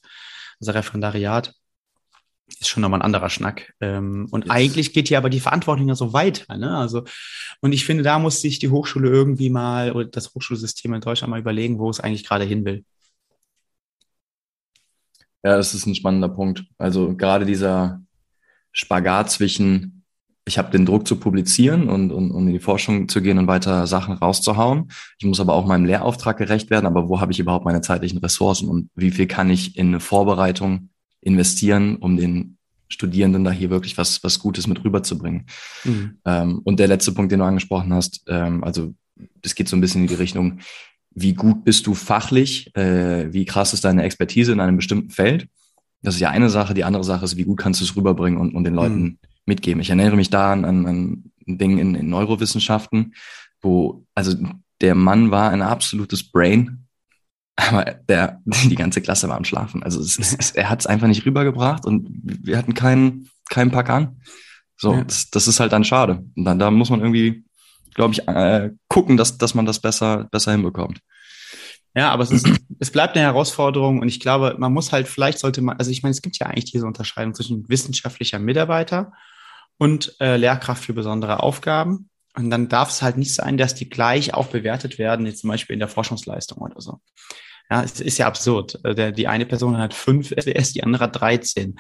also 0.60 0.72
Referendariat, 0.72 1.54
ist 2.48 2.70
schon 2.70 2.82
nochmal 2.82 3.00
ein 3.00 3.06
anderer 3.06 3.30
Schnack. 3.30 3.74
Ähm, 3.82 4.28
und 4.32 4.46
Jetzt. 4.46 4.52
eigentlich 4.52 4.94
geht 4.94 5.10
hier 5.10 5.18
aber 5.18 5.30
die 5.30 5.40
Verantwortung 5.40 5.88
ja 5.88 5.96
so 5.96 6.14
weiter. 6.14 6.58
Ne? 6.58 6.76
Also, 6.76 7.04
und 7.62 7.74
ich 7.74 7.86
finde, 7.86 8.04
da 8.04 8.20
muss 8.20 8.42
sich 8.42 8.60
die 8.60 8.70
Hochschule 8.70 9.10
irgendwie 9.10 9.50
mal 9.50 9.92
oder 9.92 10.06
das 10.06 10.34
Hochschulsystem 10.34 10.94
in 10.94 11.02
Deutschland 11.02 11.32
mal 11.32 11.40
überlegen, 11.40 11.80
wo 11.80 11.90
es 11.90 12.00
eigentlich 12.00 12.26
gerade 12.26 12.46
hin 12.46 12.66
will. 12.66 12.86
Ja, 15.44 15.56
das 15.58 15.74
ist 15.74 15.86
ein 15.86 15.96
spannender 15.96 16.30
Punkt. 16.30 16.66
Also 16.78 17.16
gerade 17.16 17.46
dieser 17.46 18.02
Spagat 18.72 19.32
zwischen 19.32 19.98
ich 20.48 20.58
habe 20.58 20.72
den 20.72 20.86
Druck 20.86 21.06
zu 21.06 21.18
publizieren 21.18 21.90
und, 21.90 22.12
und, 22.12 22.32
und 22.32 22.48
in 22.48 22.54
die 22.54 22.60
Forschung 22.60 23.10
zu 23.10 23.22
gehen 23.22 23.38
und 23.38 23.48
weiter 23.48 23.86
Sachen 23.86 24.16
rauszuhauen. 24.16 24.90
Ich 25.20 25.26
muss 25.26 25.42
aber 25.42 25.54
auch 25.54 25.66
meinem 25.66 25.86
Lehrauftrag 25.86 26.38
gerecht 26.38 26.70
werden. 26.70 26.86
Aber 26.86 27.10
wo 27.10 27.20
habe 27.20 27.34
ich 27.34 27.40
überhaupt 27.40 27.66
meine 27.66 27.82
zeitlichen 27.82 28.20
Ressourcen 28.20 28.70
und 28.70 28.90
wie 28.96 29.12
viel 29.12 29.28
kann 29.28 29.50
ich 29.50 29.78
in 29.78 29.88
eine 29.88 30.00
Vorbereitung 30.00 30.90
investieren, 31.22 31.98
um 31.98 32.18
den 32.18 32.58
Studierenden 32.90 33.44
da 33.44 33.52
hier 33.52 33.70
wirklich 33.70 33.98
was, 33.98 34.24
was 34.24 34.40
Gutes 34.40 34.68
mit 34.68 34.84
rüberzubringen? 34.84 35.46
Mhm. 35.84 36.18
Ähm, 36.26 36.62
und 36.64 36.80
der 36.80 36.88
letzte 36.88 37.12
Punkt, 37.12 37.32
den 37.32 37.40
du 37.40 37.46
angesprochen 37.46 37.94
hast, 37.94 38.24
ähm, 38.28 38.64
also 38.64 38.94
das 39.42 39.56
geht 39.56 39.68
so 39.68 39.76
ein 39.76 39.82
bisschen 39.82 40.02
in 40.02 40.08
die 40.08 40.16
Richtung, 40.16 40.60
wie 41.12 41.34
gut 41.34 41.64
bist 41.64 41.88
du 41.88 41.96
fachlich, 41.96 42.76
äh, 42.76 43.34
wie 43.34 43.46
krass 43.46 43.74
ist 43.74 43.84
deine 43.84 44.04
Expertise 44.04 44.52
in 44.52 44.60
einem 44.60 44.78
bestimmten 44.78 45.10
Feld? 45.10 45.48
Das 46.04 46.14
ist 46.14 46.22
ja 46.22 46.30
eine 46.30 46.50
Sache. 46.50 46.76
Die 46.76 46.84
andere 46.84 47.04
Sache 47.04 47.26
ist, 47.26 47.38
wie 47.38 47.44
gut 47.44 47.58
kannst 47.58 47.82
du 47.82 47.86
es 47.86 47.96
rüberbringen 47.96 48.40
und, 48.40 48.54
und 48.54 48.64
den 48.64 48.76
Leuten 48.76 49.02
mhm 49.02 49.18
mitgeben. 49.48 49.82
Ich 49.82 49.90
erinnere 49.90 50.16
mich 50.16 50.30
da 50.30 50.52
an, 50.52 50.66
an, 50.66 50.86
an 50.86 51.24
ein 51.48 51.58
Ding 51.58 51.78
in, 51.80 51.96
in 51.96 52.10
Neurowissenschaften, 52.10 53.16
wo, 53.62 54.06
also 54.14 54.36
der 54.82 54.94
Mann 54.94 55.32
war 55.32 55.50
ein 55.50 55.62
absolutes 55.62 56.30
Brain, 56.30 56.87
aber 57.58 57.86
der, 58.08 58.42
die 58.46 58.76
ganze 58.76 59.02
Klasse 59.02 59.28
war 59.28 59.36
am 59.36 59.44
Schlafen. 59.44 59.84
Also 59.84 60.00
es, 60.00 60.18
es, 60.18 60.52
er 60.52 60.70
hat 60.70 60.80
es 60.80 60.88
einfach 60.88 61.08
nicht 61.08 61.26
rübergebracht 61.26 61.86
und 61.86 62.08
wir 62.24 62.58
hatten 62.58 62.74
keinen, 62.74 63.30
keinen 63.50 63.72
Pack 63.72 63.90
an. 63.90 64.22
So, 64.78 64.94
ja. 64.94 65.04
das, 65.04 65.30
das 65.32 65.48
ist 65.48 65.60
halt 65.60 65.74
dann 65.74 65.84
schade. 65.84 66.24
Und 66.36 66.46
dann, 66.46 66.60
da 66.60 66.72
muss 66.72 66.92
man 66.92 67.02
irgendwie, 67.02 67.44
glaube 67.96 68.14
ich, 68.14 68.28
äh, 68.28 68.72
gucken, 68.88 69.18
dass, 69.18 69.38
dass 69.38 69.56
man 69.56 69.66
das 69.66 69.80
besser, 69.80 70.28
besser 70.32 70.52
hinbekommt. 70.52 71.02
Ja, 71.96 72.12
aber 72.12 72.24
es, 72.24 72.30
ist, 72.30 72.48
es 72.80 72.92
bleibt 72.92 73.16
eine 73.16 73.26
Herausforderung 73.26 74.02
und 74.02 74.08
ich 74.08 74.20
glaube, 74.20 74.56
man 74.60 74.72
muss 74.72 74.92
halt, 74.92 75.08
vielleicht 75.08 75.40
sollte 75.40 75.62
man, 75.62 75.78
also 75.78 75.90
ich 75.90 76.04
meine, 76.04 76.12
es 76.12 76.22
gibt 76.22 76.38
ja 76.38 76.46
eigentlich 76.46 76.72
diese 76.72 76.86
Unterscheidung 76.86 77.34
zwischen 77.34 77.68
wissenschaftlicher 77.68 78.38
Mitarbeiter 78.38 79.14
und 79.80 80.16
äh, 80.20 80.38
Lehrkraft 80.38 80.84
für 80.84 80.94
besondere 80.94 81.42
Aufgaben. 81.42 82.10
Und 82.38 82.52
dann 82.52 82.70
darf 82.70 82.90
es 82.90 83.02
halt 83.02 83.18
nicht 83.18 83.34
sein, 83.34 83.58
dass 83.58 83.74
die 83.74 83.90
gleich 83.90 84.34
auch 84.36 84.48
bewertet 84.48 85.00
werden, 85.00 85.26
jetzt 85.26 85.42
zum 85.42 85.50
Beispiel 85.50 85.74
in 85.74 85.80
der 85.80 85.88
Forschungsleistung 85.88 86.60
oder 86.60 86.80
so. 86.80 87.00
Ja, 87.70 87.84
es 87.84 88.00
ist 88.00 88.20
ja 88.20 88.28
absurd. 88.28 88.80
Der, 88.86 89.12
die 89.12 89.28
eine 89.28 89.46
Person 89.46 89.78
hat 89.78 89.94
fünf 89.94 90.32
SDS, 90.32 90.72
die 90.72 90.84
andere 90.84 91.06
hat 91.06 91.20
13. 91.20 91.80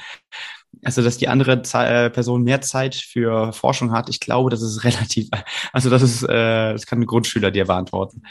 Also, 0.83 1.01
dass 1.01 1.17
die 1.17 1.27
andere 1.27 1.61
äh, 1.73 2.09
Person 2.09 2.43
mehr 2.43 2.61
Zeit 2.61 2.95
für 2.95 3.53
Forschung 3.53 3.91
hat, 3.91 4.09
ich 4.09 4.19
glaube, 4.19 4.49
das 4.49 4.61
ist 4.61 4.83
relativ, 4.83 5.29
also 5.73 5.89
das 5.89 6.01
ist, 6.01 6.23
äh, 6.23 6.73
das 6.73 6.87
kann 6.87 6.99
ein 6.99 7.05
Grundschüler 7.05 7.51
dir 7.51 7.65
beantworten. 7.65 8.23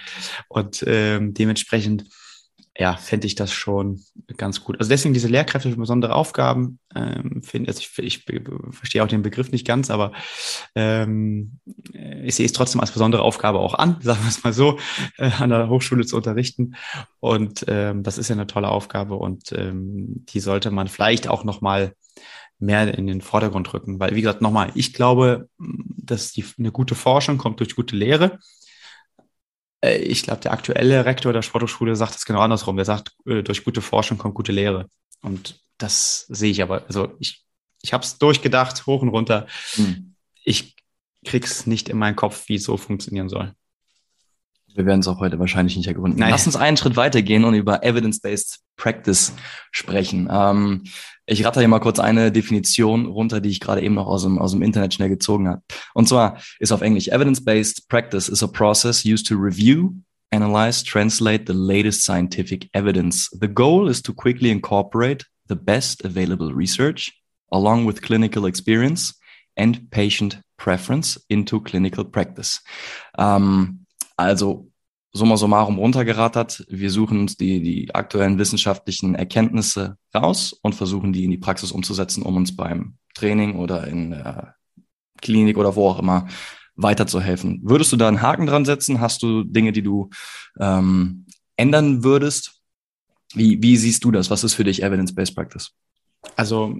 Und 0.48 0.84
ähm, 0.86 1.32
dementsprechend 1.32 2.06
ja, 2.78 2.96
fände 2.96 3.26
ich 3.26 3.34
das 3.34 3.52
schon 3.52 4.02
ganz 4.36 4.62
gut. 4.62 4.78
Also 4.78 4.88
deswegen 4.88 5.14
diese 5.14 5.28
Lehrkräfte 5.28 5.70
für 5.70 5.76
besondere 5.76 6.14
Aufgaben, 6.14 6.78
ähm, 6.94 7.42
finde 7.42 7.68
also 7.68 7.80
ich, 7.80 7.98
ich 7.98 8.24
verstehe 8.70 9.02
auch 9.02 9.08
den 9.08 9.22
Begriff 9.22 9.50
nicht 9.50 9.66
ganz, 9.66 9.90
aber 9.90 10.12
ähm, 10.74 11.58
ich 12.22 12.34
sehe 12.34 12.46
es 12.46 12.52
trotzdem 12.52 12.80
als 12.80 12.92
besondere 12.92 13.22
Aufgabe 13.22 13.60
auch 13.60 13.74
an, 13.74 13.98
sagen 14.02 14.20
wir 14.22 14.28
es 14.28 14.44
mal 14.44 14.52
so, 14.52 14.78
äh, 15.16 15.30
an 15.38 15.50
der 15.50 15.68
Hochschule 15.68 16.04
zu 16.06 16.16
unterrichten. 16.16 16.74
Und 17.20 17.64
ähm, 17.68 18.02
das 18.02 18.18
ist 18.18 18.28
ja 18.28 18.34
eine 18.34 18.46
tolle 18.46 18.68
Aufgabe 18.68 19.14
und 19.16 19.52
ähm, 19.52 20.24
die 20.28 20.40
sollte 20.40 20.70
man 20.70 20.88
vielleicht 20.88 21.28
auch 21.28 21.44
nochmal 21.44 21.92
mehr 22.58 22.96
in 22.96 23.06
den 23.06 23.20
Vordergrund 23.20 23.72
rücken. 23.72 24.00
Weil, 24.00 24.14
wie 24.14 24.22
gesagt, 24.22 24.40
nochmal, 24.40 24.70
ich 24.74 24.92
glaube, 24.92 25.48
dass 25.58 26.32
die, 26.32 26.44
eine 26.58 26.72
gute 26.72 26.94
Forschung 26.94 27.38
kommt 27.38 27.60
durch 27.60 27.76
gute 27.76 27.96
Lehre. 27.96 28.38
Äh, 29.86 29.98
ich 29.98 30.22
glaube, 30.22 30.40
der 30.40 30.52
aktuelle 30.52 31.04
Rektor 31.04 31.32
der 31.32 31.42
Sporthochschule 31.42 31.96
sagt 31.96 32.16
es 32.16 32.24
genau 32.24 32.40
andersrum. 32.40 32.76
Der 32.76 32.84
sagt, 32.84 33.12
äh, 33.26 33.42
durch 33.42 33.64
gute 33.64 33.80
Forschung 33.80 34.18
kommt 34.18 34.34
gute 34.34 34.52
Lehre. 34.52 34.88
Und 35.22 35.60
das 35.78 36.26
sehe 36.28 36.50
ich 36.50 36.62
aber. 36.62 36.84
Also 36.86 37.14
ich, 37.18 37.44
ich 37.82 37.92
habe 37.92 38.04
es 38.04 38.18
durchgedacht, 38.18 38.86
hoch 38.86 39.02
und 39.02 39.08
runter. 39.08 39.46
Hm. 39.74 40.14
Ich 40.44 40.76
krieg's 41.24 41.66
nicht 41.66 41.88
in 41.88 41.98
meinen 41.98 42.16
Kopf, 42.16 42.48
wie 42.48 42.56
es 42.56 42.64
so 42.64 42.76
funktionieren 42.76 43.28
soll. 43.28 43.52
Wir 44.74 44.84
werden 44.84 45.00
es 45.00 45.08
auch 45.08 45.20
heute 45.20 45.38
wahrscheinlich 45.38 45.76
nicht 45.76 45.86
ergründen. 45.86 46.20
Nein. 46.20 46.30
Lass 46.30 46.46
uns 46.46 46.54
einen 46.54 46.76
Schritt 46.76 46.96
weitergehen 46.96 47.44
und 47.44 47.54
über 47.54 47.82
Evidence-Based 47.82 48.60
Practice 48.76 49.32
sprechen. 49.70 50.28
Ähm, 50.30 50.84
ich 51.26 51.44
ratter 51.44 51.60
hier 51.60 51.68
mal 51.68 51.80
kurz 51.80 51.98
eine 51.98 52.30
Definition 52.30 53.06
runter, 53.06 53.40
die 53.40 53.50
ich 53.50 53.60
gerade 53.60 53.82
eben 53.82 53.94
noch 53.94 54.06
aus 54.06 54.22
dem, 54.22 54.38
aus 54.38 54.52
dem 54.52 54.62
Internet 54.62 54.94
schnell 54.94 55.08
gezogen 55.08 55.48
habe. 55.48 55.62
Und 55.94 56.08
zwar 56.08 56.40
ist 56.60 56.72
auf 56.72 56.82
Englisch 56.82 57.08
Evidence-Based 57.08 57.88
Practice 57.88 58.28
is 58.28 58.42
a 58.42 58.46
process 58.46 59.04
used 59.04 59.26
to 59.26 59.34
review, 59.34 59.94
analyze, 60.30 60.84
translate 60.84 61.44
the 61.46 61.58
latest 61.58 62.04
scientific 62.04 62.68
evidence. 62.72 63.28
The 63.40 63.48
goal 63.48 63.88
is 63.88 64.02
to 64.02 64.12
quickly 64.12 64.50
incorporate 64.50 65.26
the 65.48 65.56
best 65.56 66.04
available 66.04 66.52
research 66.52 67.12
along 67.52 67.86
with 67.86 68.02
clinical 68.02 68.46
experience 68.46 69.14
and 69.56 69.90
patient 69.90 70.38
preference 70.56 71.20
into 71.28 71.60
clinical 71.60 72.04
practice. 72.04 72.62
Ähm, 73.18 73.86
also 74.16 74.68
summa 75.16 75.36
summarum 75.36 75.78
runtergerattert. 75.78 76.64
Wir 76.68 76.90
suchen 76.90 77.18
uns 77.20 77.36
die, 77.36 77.62
die 77.62 77.94
aktuellen 77.94 78.38
wissenschaftlichen 78.38 79.14
Erkenntnisse 79.14 79.96
raus 80.14 80.52
und 80.62 80.74
versuchen 80.74 81.12
die 81.12 81.24
in 81.24 81.30
die 81.30 81.38
Praxis 81.38 81.72
umzusetzen, 81.72 82.22
um 82.22 82.36
uns 82.36 82.54
beim 82.54 82.98
Training 83.14 83.56
oder 83.56 83.86
in 83.86 84.10
der 84.10 84.54
Klinik 85.20 85.56
oder 85.56 85.74
wo 85.76 85.88
auch 85.88 85.98
immer 85.98 86.28
weiterzuhelfen. 86.76 87.60
Würdest 87.64 87.92
du 87.92 87.96
da 87.96 88.08
einen 88.08 88.22
Haken 88.22 88.46
dran 88.46 88.64
setzen? 88.64 89.00
Hast 89.00 89.22
du 89.22 89.44
Dinge, 89.44 89.72
die 89.72 89.82
du 89.82 90.10
ähm, 90.60 91.26
ändern 91.56 92.04
würdest? 92.04 92.60
Wie, 93.34 93.60
wie 93.62 93.76
siehst 93.76 94.04
du 94.04 94.10
das? 94.10 94.30
Was 94.30 94.44
ist 94.44 94.54
für 94.54 94.64
dich 94.64 94.82
Evidence-Based 94.82 95.34
Practice? 95.34 95.72
Also 96.36 96.74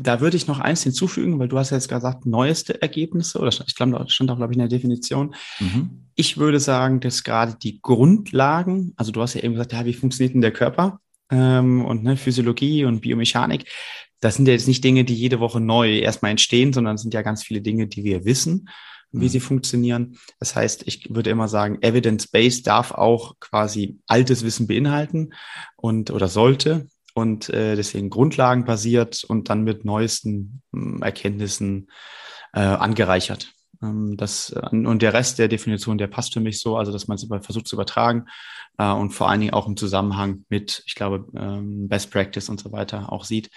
da 0.00 0.20
würde 0.20 0.36
ich 0.36 0.46
noch 0.46 0.60
eins 0.60 0.84
hinzufügen, 0.84 1.40
weil 1.40 1.48
du 1.48 1.58
hast 1.58 1.70
ja 1.70 1.76
jetzt 1.76 1.88
gesagt, 1.88 2.24
neueste 2.24 2.80
Ergebnisse, 2.80 3.38
oder 3.38 3.48
ich 3.48 3.74
glaube, 3.74 4.04
stand 4.08 4.30
auch, 4.30 4.36
glaube 4.36 4.52
ich, 4.52 4.56
in 4.56 4.60
der 4.60 4.68
Definition. 4.68 5.34
Mhm. 5.58 6.06
Ich 6.14 6.38
würde 6.38 6.60
sagen, 6.60 7.00
dass 7.00 7.24
gerade 7.24 7.56
die 7.60 7.80
Grundlagen, 7.82 8.92
also 8.96 9.10
du 9.10 9.20
hast 9.20 9.34
ja 9.34 9.42
eben 9.42 9.54
gesagt, 9.54 9.72
ja, 9.72 9.84
wie 9.84 9.94
funktioniert 9.94 10.34
denn 10.34 10.40
der 10.40 10.52
Körper 10.52 11.00
ähm, 11.30 11.84
und 11.84 12.04
ne, 12.04 12.16
Physiologie 12.16 12.84
und 12.84 13.00
Biomechanik, 13.00 13.64
das 14.20 14.36
sind 14.36 14.46
ja 14.46 14.54
jetzt 14.54 14.68
nicht 14.68 14.84
Dinge, 14.84 15.04
die 15.04 15.14
jede 15.14 15.40
Woche 15.40 15.60
neu 15.60 15.98
erstmal 15.98 16.30
entstehen, 16.30 16.72
sondern 16.72 16.94
es 16.94 17.02
sind 17.02 17.14
ja 17.14 17.22
ganz 17.22 17.42
viele 17.42 17.60
Dinge, 17.60 17.88
die 17.88 18.04
wir 18.04 18.24
wissen, 18.24 18.68
wie 19.10 19.24
mhm. 19.24 19.30
sie 19.30 19.40
funktionieren. 19.40 20.16
Das 20.38 20.54
heißt, 20.54 20.86
ich 20.86 21.12
würde 21.12 21.30
immer 21.30 21.48
sagen, 21.48 21.78
Evidence-Based 21.82 22.64
darf 22.66 22.92
auch 22.92 23.34
quasi 23.40 23.98
altes 24.06 24.44
Wissen 24.44 24.68
beinhalten 24.68 25.30
und 25.76 26.12
oder 26.12 26.28
sollte 26.28 26.86
und 27.18 27.48
äh, 27.50 27.76
deswegen 27.76 28.10
grundlagenbasiert 28.10 29.24
und 29.24 29.48
dann 29.50 29.62
mit 29.62 29.84
neuesten 29.84 30.62
äh, 30.74 31.02
Erkenntnissen 31.02 31.88
äh, 32.52 32.60
angereichert. 32.60 33.52
Ähm, 33.82 34.16
das, 34.16 34.50
äh, 34.50 34.68
und 34.70 35.02
der 35.02 35.12
Rest 35.12 35.38
der 35.38 35.48
Definition, 35.48 35.98
der 35.98 36.08
passt 36.08 36.32
für 36.34 36.40
mich 36.40 36.60
so, 36.60 36.76
also 36.76 36.92
dass 36.92 37.08
man 37.08 37.16
es 37.16 37.26
versucht 37.44 37.68
zu 37.68 37.76
übertragen 37.76 38.26
äh, 38.78 38.90
und 38.90 39.10
vor 39.10 39.28
allen 39.28 39.40
Dingen 39.40 39.54
auch 39.54 39.66
im 39.66 39.76
Zusammenhang 39.76 40.44
mit, 40.48 40.82
ich 40.86 40.94
glaube, 40.94 41.26
ähm, 41.36 41.88
Best 41.88 42.10
Practice 42.10 42.48
und 42.48 42.60
so 42.60 42.72
weiter 42.72 43.12
auch 43.12 43.24
sieht. 43.24 43.50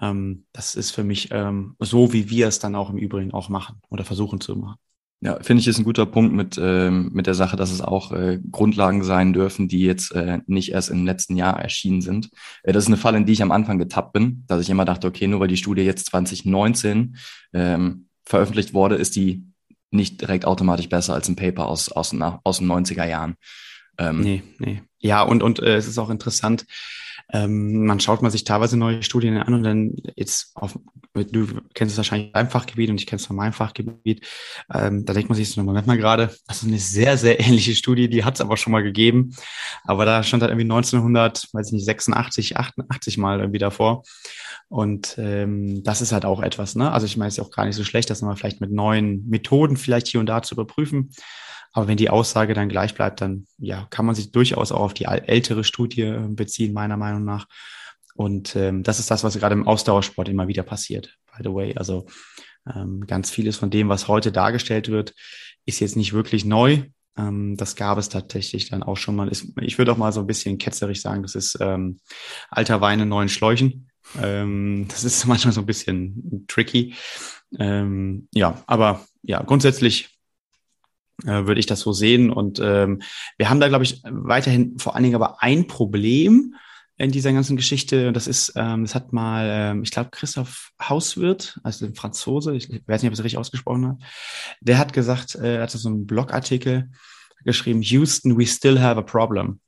Ähm, 0.00 0.46
das 0.52 0.74
ist 0.74 0.90
für 0.90 1.04
mich 1.04 1.28
ähm, 1.30 1.76
so, 1.78 2.12
wie 2.12 2.30
wir 2.30 2.48
es 2.48 2.58
dann 2.58 2.74
auch 2.74 2.90
im 2.90 2.98
Übrigen 2.98 3.32
auch 3.32 3.48
machen 3.48 3.80
oder 3.90 4.04
versuchen 4.04 4.40
zu 4.40 4.56
machen. 4.56 4.78
Ja, 5.22 5.38
finde 5.42 5.60
ich, 5.60 5.68
ist 5.68 5.78
ein 5.78 5.84
guter 5.84 6.06
Punkt 6.06 6.34
mit, 6.34 6.58
ähm, 6.62 7.10
mit 7.12 7.26
der 7.26 7.34
Sache, 7.34 7.56
dass 7.56 7.70
es 7.70 7.82
auch 7.82 8.10
äh, 8.12 8.40
Grundlagen 8.50 9.04
sein 9.04 9.34
dürfen, 9.34 9.68
die 9.68 9.80
jetzt 9.80 10.12
äh, 10.12 10.38
nicht 10.46 10.72
erst 10.72 10.88
im 10.88 11.04
letzten 11.04 11.36
Jahr 11.36 11.60
erschienen 11.60 12.00
sind. 12.00 12.30
Äh, 12.62 12.72
das 12.72 12.84
ist 12.84 12.88
eine 12.88 12.96
Falle, 12.96 13.18
in 13.18 13.26
die 13.26 13.34
ich 13.34 13.42
am 13.42 13.52
Anfang 13.52 13.78
getappt 13.78 14.14
bin, 14.14 14.44
dass 14.46 14.62
ich 14.62 14.70
immer 14.70 14.86
dachte, 14.86 15.06
okay, 15.06 15.26
nur 15.26 15.40
weil 15.40 15.48
die 15.48 15.58
Studie 15.58 15.82
jetzt 15.82 16.06
2019 16.06 17.16
ähm, 17.52 18.06
veröffentlicht 18.24 18.72
wurde, 18.72 18.94
ist 18.94 19.14
die 19.14 19.44
nicht 19.90 20.22
direkt 20.22 20.46
automatisch 20.46 20.88
besser 20.88 21.12
als 21.12 21.28
ein 21.28 21.36
Paper 21.36 21.66
aus, 21.66 21.92
aus, 21.92 22.14
aus 22.44 22.58
den 22.58 22.72
90er 22.72 23.06
Jahren. 23.06 23.34
Ähm, 23.98 24.20
nee, 24.22 24.42
nee. 24.58 24.82
Ja, 25.00 25.22
und, 25.22 25.42
und 25.42 25.60
äh, 25.60 25.76
es 25.76 25.86
ist 25.86 25.98
auch 25.98 26.10
interessant, 26.10 26.64
ähm, 27.32 27.86
man 27.86 28.00
schaut 28.00 28.22
mal 28.22 28.30
sich 28.30 28.44
teilweise 28.44 28.76
neue 28.76 29.02
Studien 29.02 29.36
an 29.38 29.54
und 29.54 29.62
dann 29.62 29.96
jetzt 30.16 30.52
auf, 30.54 30.78
du 31.14 31.46
kennst 31.74 31.92
es 31.92 31.96
wahrscheinlich 31.96 32.32
dein 32.32 32.50
Fachgebiet 32.50 32.90
und 32.90 33.00
ich 33.00 33.06
kenne 33.06 33.20
es 33.20 33.26
von 33.26 33.36
meinem 33.36 33.52
Fachgebiet, 33.52 34.26
ähm, 34.72 35.04
da 35.04 35.12
denkt 35.12 35.28
man 35.28 35.36
sich 35.36 35.50
so, 35.50 35.62
Moment 35.62 35.86
mal 35.86 35.98
gerade, 35.98 36.34
das 36.46 36.62
ist 36.62 36.68
eine 36.68 36.78
sehr, 36.78 37.16
sehr 37.16 37.40
ähnliche 37.40 37.74
Studie, 37.74 38.08
die 38.08 38.24
hat 38.24 38.34
es 38.34 38.40
aber 38.40 38.56
schon 38.56 38.72
mal 38.72 38.82
gegeben, 38.82 39.34
aber 39.84 40.04
da 40.04 40.22
stand 40.22 40.42
halt 40.42 40.50
irgendwie 40.50 40.64
1900, 40.64 41.48
weiß 41.52 41.68
ich 41.68 41.72
nicht, 41.72 41.84
86, 41.84 42.56
88 42.56 43.18
mal 43.18 43.40
irgendwie 43.40 43.58
davor 43.58 44.02
und 44.68 45.16
ähm, 45.18 45.82
das 45.82 46.00
ist 46.00 46.12
halt 46.12 46.24
auch 46.24 46.40
etwas, 46.42 46.76
ne? 46.76 46.92
Also 46.92 47.04
ich 47.06 47.16
meine, 47.16 47.28
es 47.28 47.38
ist 47.38 47.44
auch 47.44 47.50
gar 47.50 47.64
nicht 47.64 47.76
so 47.76 47.84
schlecht, 47.84 48.08
das 48.08 48.22
mal 48.22 48.36
vielleicht 48.36 48.60
mit 48.60 48.70
neuen 48.70 49.28
Methoden 49.28 49.76
vielleicht 49.76 50.06
hier 50.06 50.20
und 50.20 50.26
da 50.26 50.42
zu 50.42 50.54
überprüfen. 50.54 51.10
Aber 51.72 51.88
wenn 51.88 51.96
die 51.96 52.10
Aussage 52.10 52.54
dann 52.54 52.68
gleich 52.68 52.94
bleibt, 52.94 53.20
dann 53.20 53.46
ja, 53.58 53.86
kann 53.90 54.06
man 54.06 54.14
sich 54.14 54.32
durchaus 54.32 54.72
auch 54.72 54.80
auf 54.80 54.94
die 54.94 55.04
ältere 55.04 55.64
Studie 55.64 56.02
äh, 56.02 56.26
beziehen, 56.28 56.72
meiner 56.72 56.96
Meinung 56.96 57.24
nach. 57.24 57.46
Und 58.14 58.56
ähm, 58.56 58.82
das 58.82 58.98
ist 58.98 59.10
das, 59.10 59.24
was 59.24 59.38
gerade 59.38 59.54
im 59.54 59.66
Ausdauersport 59.66 60.28
immer 60.28 60.48
wieder 60.48 60.62
passiert, 60.62 61.16
by 61.34 61.42
the 61.42 61.54
way. 61.54 61.74
Also 61.76 62.06
ähm, 62.74 63.06
ganz 63.06 63.30
vieles 63.30 63.56
von 63.56 63.70
dem, 63.70 63.88
was 63.88 64.08
heute 64.08 64.32
dargestellt 64.32 64.88
wird, 64.88 65.14
ist 65.64 65.80
jetzt 65.80 65.96
nicht 65.96 66.12
wirklich 66.12 66.44
neu. 66.44 66.82
Ähm, 67.16 67.56
das 67.56 67.76
gab 67.76 67.98
es 67.98 68.08
tatsächlich 68.08 68.68
dann 68.68 68.82
auch 68.82 68.96
schon 68.96 69.16
mal. 69.16 69.30
Ich 69.30 69.78
würde 69.78 69.92
auch 69.92 69.96
mal 69.96 70.12
so 70.12 70.20
ein 70.20 70.26
bisschen 70.26 70.58
ketzerig 70.58 71.00
sagen, 71.00 71.22
das 71.22 71.34
ist 71.34 71.56
ähm, 71.60 72.00
alter 72.50 72.80
Wein 72.80 73.00
in 73.00 73.08
neuen 73.08 73.28
Schläuchen. 73.28 73.88
Ähm, 74.20 74.86
das 74.88 75.04
ist 75.04 75.24
manchmal 75.26 75.52
so 75.52 75.60
ein 75.60 75.66
bisschen 75.66 76.44
tricky. 76.48 76.94
Ähm, 77.58 78.28
ja, 78.32 78.62
aber 78.66 79.06
ja, 79.22 79.42
grundsätzlich 79.42 80.19
äh, 81.24 81.46
würde 81.46 81.60
ich 81.60 81.66
das 81.66 81.80
so 81.80 81.92
sehen. 81.92 82.30
Und 82.30 82.60
ähm, 82.62 83.02
wir 83.36 83.50
haben 83.50 83.60
da, 83.60 83.68
glaube 83.68 83.84
ich, 83.84 84.02
weiterhin 84.04 84.78
vor 84.78 84.94
allen 84.94 85.04
Dingen 85.04 85.16
aber 85.16 85.42
ein 85.42 85.66
Problem 85.66 86.54
in 87.00 87.10
dieser 87.10 87.32
ganzen 87.32 87.56
Geschichte. 87.56 88.12
Das 88.12 88.26
ist, 88.26 88.52
ähm, 88.56 88.84
das 88.84 88.94
hat 88.94 89.12
mal, 89.12 89.48
ähm, 89.50 89.82
ich 89.82 89.90
glaube, 89.90 90.10
Christoph 90.10 90.72
Hauswirt, 90.80 91.58
also 91.62 91.86
ein 91.86 91.94
Franzose, 91.94 92.54
ich 92.54 92.68
weiß 92.86 93.02
nicht, 93.02 93.08
ob 93.08 93.12
ich 93.14 93.18
es 93.18 93.24
richtig 93.24 93.38
ausgesprochen 93.38 93.86
habe, 93.86 93.98
der 94.60 94.78
hat 94.78 94.92
gesagt, 94.92 95.34
äh, 95.34 95.56
er 95.56 95.62
hatte 95.62 95.78
so 95.78 95.88
einen 95.88 96.06
Blogartikel 96.06 96.90
geschrieben, 97.44 97.80
Houston, 97.80 98.38
we 98.38 98.46
still 98.46 98.80
have 98.80 98.98
a 98.98 99.02
problem. 99.02 99.60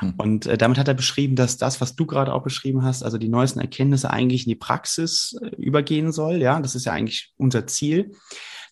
Hm. 0.00 0.14
Und 0.18 0.46
äh, 0.46 0.58
damit 0.58 0.78
hat 0.78 0.88
er 0.88 0.94
beschrieben, 0.94 1.34
dass 1.34 1.56
das, 1.56 1.80
was 1.80 1.96
du 1.96 2.06
gerade 2.06 2.32
auch 2.32 2.42
beschrieben 2.42 2.82
hast, 2.82 3.02
also 3.02 3.16
die 3.16 3.28
neuesten 3.28 3.60
Erkenntnisse 3.60 4.10
eigentlich 4.10 4.44
in 4.44 4.50
die 4.50 4.56
Praxis 4.56 5.34
äh, 5.42 5.48
übergehen 5.56 6.12
soll. 6.12 6.36
Ja, 6.36 6.60
das 6.60 6.74
ist 6.74 6.84
ja 6.84 6.92
eigentlich 6.92 7.32
unser 7.36 7.66
Ziel 7.66 8.12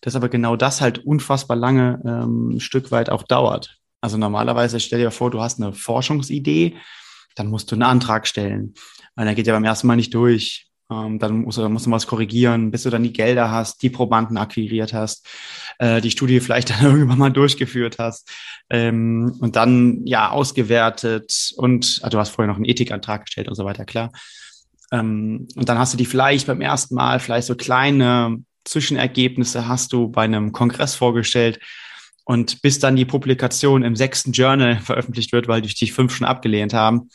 dass 0.05 0.15
aber 0.15 0.29
genau 0.29 0.55
das 0.55 0.81
halt 0.81 0.99
unfassbar 0.99 1.57
lange 1.57 1.99
ähm, 2.05 2.51
ein 2.51 2.59
Stück 2.59 2.91
weit 2.91 3.09
auch 3.09 3.23
dauert. 3.23 3.79
Also 4.01 4.17
normalerweise 4.17 4.79
stell 4.79 4.99
dir 4.99 5.09
vor, 5.09 5.31
du 5.31 5.41
hast 5.41 5.59
eine 5.59 5.73
Forschungsidee, 5.73 6.75
dann 7.33 7.47
musst 7.47 7.71
du 7.71 7.75
einen 7.75 7.81
Antrag 7.81 8.27
stellen. 8.27 8.75
Und 9.15 9.25
dann 9.25 9.33
geht 9.33 9.47
ja 9.47 9.53
beim 9.53 9.63
ersten 9.63 9.87
Mal 9.87 9.95
nicht 9.95 10.13
durch. 10.13 10.67
Ähm, 10.91 11.17
dann 11.17 11.41
musst 11.41 11.57
du, 11.57 11.67
musst 11.69 11.87
du 11.87 11.91
was 11.91 12.05
korrigieren, 12.05 12.69
bis 12.69 12.83
du 12.83 12.91
dann 12.91 13.01
die 13.01 13.13
Gelder 13.13 13.49
hast, 13.49 13.81
die 13.81 13.89
Probanden 13.89 14.37
akquiriert 14.37 14.93
hast, 14.93 15.27
äh, 15.79 16.01
die 16.01 16.11
Studie 16.11 16.39
vielleicht 16.39 16.69
dann 16.69 16.83
irgendwann 16.83 17.17
mal 17.17 17.31
durchgeführt 17.31 17.97
hast 17.97 18.29
ähm, 18.69 19.35
und 19.39 19.55
dann 19.55 20.05
ja 20.05 20.29
ausgewertet 20.29 21.51
und 21.57 21.99
also 22.03 22.09
du 22.09 22.19
hast 22.19 22.29
vorher 22.29 22.47
noch 22.47 22.57
einen 22.57 22.65
Ethikantrag 22.65 23.25
gestellt 23.25 23.47
und 23.47 23.55
so 23.55 23.65
weiter, 23.65 23.85
klar. 23.85 24.11
Ähm, 24.91 25.47
und 25.55 25.67
dann 25.67 25.79
hast 25.79 25.93
du 25.93 25.97
die 25.97 26.05
vielleicht 26.05 26.45
beim 26.45 26.61
ersten 26.61 26.93
Mal 26.93 27.19
vielleicht 27.19 27.47
so 27.47 27.55
kleine 27.55 28.44
Zwischenergebnisse 28.65 29.67
hast 29.67 29.93
du 29.93 30.09
bei 30.09 30.23
einem 30.23 30.51
Kongress 30.51 30.95
vorgestellt 30.95 31.59
und 32.25 32.61
bis 32.61 32.79
dann 32.79 32.95
die 32.95 33.05
Publikation 33.05 33.83
im 33.83 33.95
sechsten 33.95 34.31
Journal 34.31 34.79
veröffentlicht 34.79 35.31
wird, 35.31 35.47
weil 35.47 35.61
dich 35.61 35.75
die 35.75 35.89
fünf 35.89 36.15
schon 36.15 36.27
abgelehnt 36.27 36.73
haben. 36.73 37.09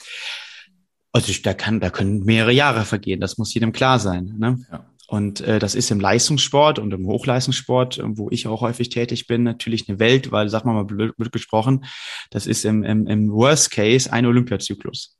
Also 1.12 1.32
da 1.42 1.54
kann, 1.54 1.80
da 1.80 1.90
können 1.90 2.24
mehrere 2.24 2.52
Jahre 2.52 2.84
vergehen. 2.84 3.20
Das 3.20 3.36
muss 3.36 3.52
jedem 3.52 3.72
klar 3.72 3.98
sein. 3.98 4.36
Ne? 4.38 4.64
Ja. 4.70 4.86
Und 5.08 5.40
äh, 5.40 5.58
das 5.58 5.74
ist 5.74 5.90
im 5.90 5.98
Leistungssport 5.98 6.78
und 6.78 6.94
im 6.94 7.04
Hochleistungssport, 7.04 8.00
wo 8.04 8.30
ich 8.30 8.46
auch 8.46 8.60
häufig 8.60 8.90
tätig 8.90 9.26
bin, 9.26 9.42
natürlich 9.42 9.88
eine 9.88 9.98
Welt, 9.98 10.30
weil, 10.30 10.48
sag 10.48 10.64
mal 10.64 10.72
mal 10.72 10.84
blöd, 10.84 11.16
blöd 11.16 11.32
gesprochen, 11.32 11.84
das 12.30 12.46
ist 12.46 12.64
im, 12.64 12.84
im, 12.84 13.08
im 13.08 13.32
Worst 13.32 13.72
Case 13.72 14.12
ein 14.12 14.24
Olympiazyklus. 14.24 15.16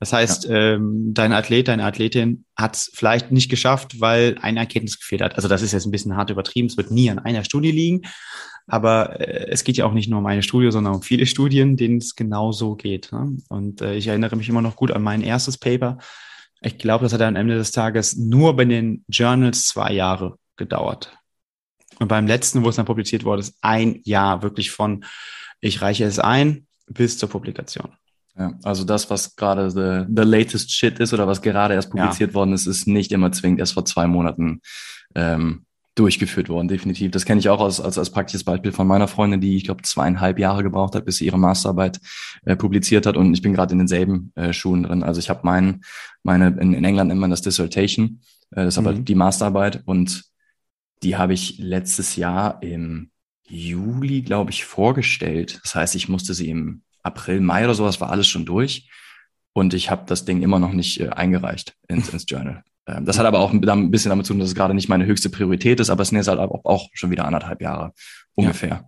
Das 0.00 0.14
heißt, 0.14 0.44
ja. 0.44 0.74
ähm, 0.74 1.12
dein 1.12 1.32
Athlet, 1.32 1.68
deine 1.68 1.84
Athletin 1.84 2.46
hat 2.56 2.74
es 2.74 2.90
vielleicht 2.94 3.30
nicht 3.32 3.50
geschafft, 3.50 4.00
weil 4.00 4.36
ein 4.40 4.56
Erkenntnis 4.56 4.98
gefehlt 4.98 5.20
hat. 5.20 5.36
Also 5.36 5.46
das 5.46 5.60
ist 5.60 5.72
jetzt 5.72 5.86
ein 5.86 5.90
bisschen 5.90 6.16
hart 6.16 6.30
übertrieben. 6.30 6.68
Es 6.68 6.78
wird 6.78 6.90
nie 6.90 7.10
an 7.10 7.18
einer 7.18 7.44
Studie 7.44 7.70
liegen. 7.70 8.02
Aber 8.66 9.20
äh, 9.20 9.50
es 9.50 9.62
geht 9.62 9.76
ja 9.76 9.84
auch 9.84 9.92
nicht 9.92 10.08
nur 10.08 10.20
um 10.20 10.26
eine 10.26 10.42
Studie, 10.42 10.70
sondern 10.70 10.94
um 10.94 11.02
viele 11.02 11.26
Studien, 11.26 11.76
denen 11.76 11.98
es 11.98 12.16
genau 12.16 12.50
so 12.50 12.76
geht. 12.76 13.12
Ne? 13.12 13.36
Und 13.48 13.82
äh, 13.82 13.94
ich 13.94 14.06
erinnere 14.06 14.36
mich 14.36 14.48
immer 14.48 14.62
noch 14.62 14.76
gut 14.76 14.90
an 14.90 15.02
mein 15.02 15.20
erstes 15.20 15.58
Paper. 15.58 15.98
Ich 16.62 16.78
glaube, 16.78 17.04
das 17.04 17.12
hat 17.12 17.20
am 17.20 17.36
Ende 17.36 17.56
des 17.56 17.70
Tages 17.70 18.16
nur 18.16 18.56
bei 18.56 18.64
den 18.64 19.04
Journals 19.08 19.66
zwei 19.66 19.92
Jahre 19.92 20.36
gedauert. 20.56 21.16
Und 21.98 22.08
beim 22.08 22.26
letzten, 22.26 22.64
wo 22.64 22.70
es 22.70 22.76
dann 22.76 22.86
publiziert 22.86 23.24
wurde, 23.24 23.40
ist 23.40 23.56
ein 23.60 24.00
Jahr 24.04 24.42
wirklich 24.42 24.70
von 24.70 25.04
ich 25.60 25.82
reiche 25.82 26.04
es 26.04 26.18
ein 26.18 26.66
bis 26.88 27.18
zur 27.18 27.28
Publikation. 27.28 27.92
Ja, 28.38 28.52
also 28.62 28.84
das, 28.84 29.10
was 29.10 29.36
gerade 29.36 29.70
the, 29.70 30.12
the 30.14 30.22
latest 30.22 30.70
shit 30.70 30.98
ist 30.98 31.12
oder 31.12 31.26
was 31.26 31.42
gerade 31.42 31.74
erst 31.74 31.90
publiziert 31.90 32.30
ja. 32.30 32.34
worden 32.34 32.52
ist, 32.52 32.66
ist 32.66 32.86
nicht 32.86 33.12
immer 33.12 33.32
zwingend 33.32 33.60
erst 33.60 33.74
vor 33.74 33.84
zwei 33.84 34.06
Monaten 34.06 34.60
ähm, 35.14 35.66
durchgeführt 35.94 36.48
worden, 36.48 36.68
definitiv. 36.68 37.10
Das 37.10 37.24
kenne 37.24 37.40
ich 37.40 37.48
auch 37.48 37.60
als, 37.60 37.80
als, 37.80 37.98
als 37.98 38.10
praktisches 38.10 38.44
Beispiel 38.44 38.72
von 38.72 38.86
meiner 38.86 39.08
Freundin, 39.08 39.40
die, 39.40 39.56
ich 39.56 39.64
glaube, 39.64 39.82
zweieinhalb 39.82 40.38
Jahre 40.38 40.62
gebraucht 40.62 40.94
hat, 40.94 41.04
bis 41.04 41.16
sie 41.16 41.26
ihre 41.26 41.38
Masterarbeit 41.38 42.00
äh, 42.44 42.56
publiziert 42.56 43.06
hat 43.06 43.16
und 43.16 43.34
ich 43.34 43.42
bin 43.42 43.52
gerade 43.52 43.72
in 43.72 43.78
denselben 43.78 44.32
äh, 44.36 44.52
Schulen 44.52 44.84
drin. 44.84 45.02
Also 45.02 45.18
ich 45.18 45.28
habe 45.28 45.40
mein, 45.42 45.82
meine, 46.22 46.56
in, 46.60 46.72
in 46.72 46.84
England 46.84 47.08
nennt 47.08 47.20
man 47.20 47.30
das 47.30 47.42
Dissertation, 47.42 48.20
äh, 48.52 48.64
das 48.64 48.76
ist 48.76 48.80
mhm. 48.80 48.86
aber 48.86 48.98
die 48.98 49.14
Masterarbeit 49.14 49.82
und 49.84 50.24
die 51.02 51.16
habe 51.16 51.34
ich 51.34 51.58
letztes 51.58 52.16
Jahr 52.16 52.62
im 52.62 53.10
Juli, 53.48 54.22
glaube 54.22 54.50
ich, 54.50 54.64
vorgestellt. 54.64 55.60
Das 55.64 55.74
heißt, 55.74 55.94
ich 55.96 56.08
musste 56.08 56.34
sie 56.34 56.50
im 56.50 56.82
April, 57.02 57.40
Mai 57.40 57.64
oder 57.64 57.74
sowas 57.74 58.00
war 58.00 58.10
alles 58.10 58.28
schon 58.28 58.44
durch. 58.44 58.88
Und 59.52 59.74
ich 59.74 59.90
habe 59.90 60.04
das 60.06 60.24
Ding 60.24 60.42
immer 60.42 60.58
noch 60.58 60.72
nicht 60.72 61.00
äh, 61.00 61.08
eingereicht 61.08 61.74
ins, 61.88 62.08
ins 62.10 62.24
Journal. 62.28 62.62
Ähm, 62.86 63.04
das 63.04 63.18
hat 63.18 63.26
aber 63.26 63.40
auch 63.40 63.52
ein 63.52 63.90
bisschen 63.90 64.10
damit 64.10 64.26
zu 64.26 64.32
tun, 64.32 64.40
dass 64.40 64.48
es 64.48 64.54
gerade 64.54 64.74
nicht 64.74 64.88
meine 64.88 65.06
höchste 65.06 65.30
Priorität 65.30 65.80
ist, 65.80 65.90
aber 65.90 66.02
es 66.02 66.08
sind 66.08 66.18
jetzt 66.18 66.28
halt 66.28 66.38
auch, 66.38 66.64
auch 66.64 66.88
schon 66.92 67.10
wieder 67.10 67.24
anderthalb 67.24 67.60
Jahre 67.60 67.92
ungefähr. 68.34 68.86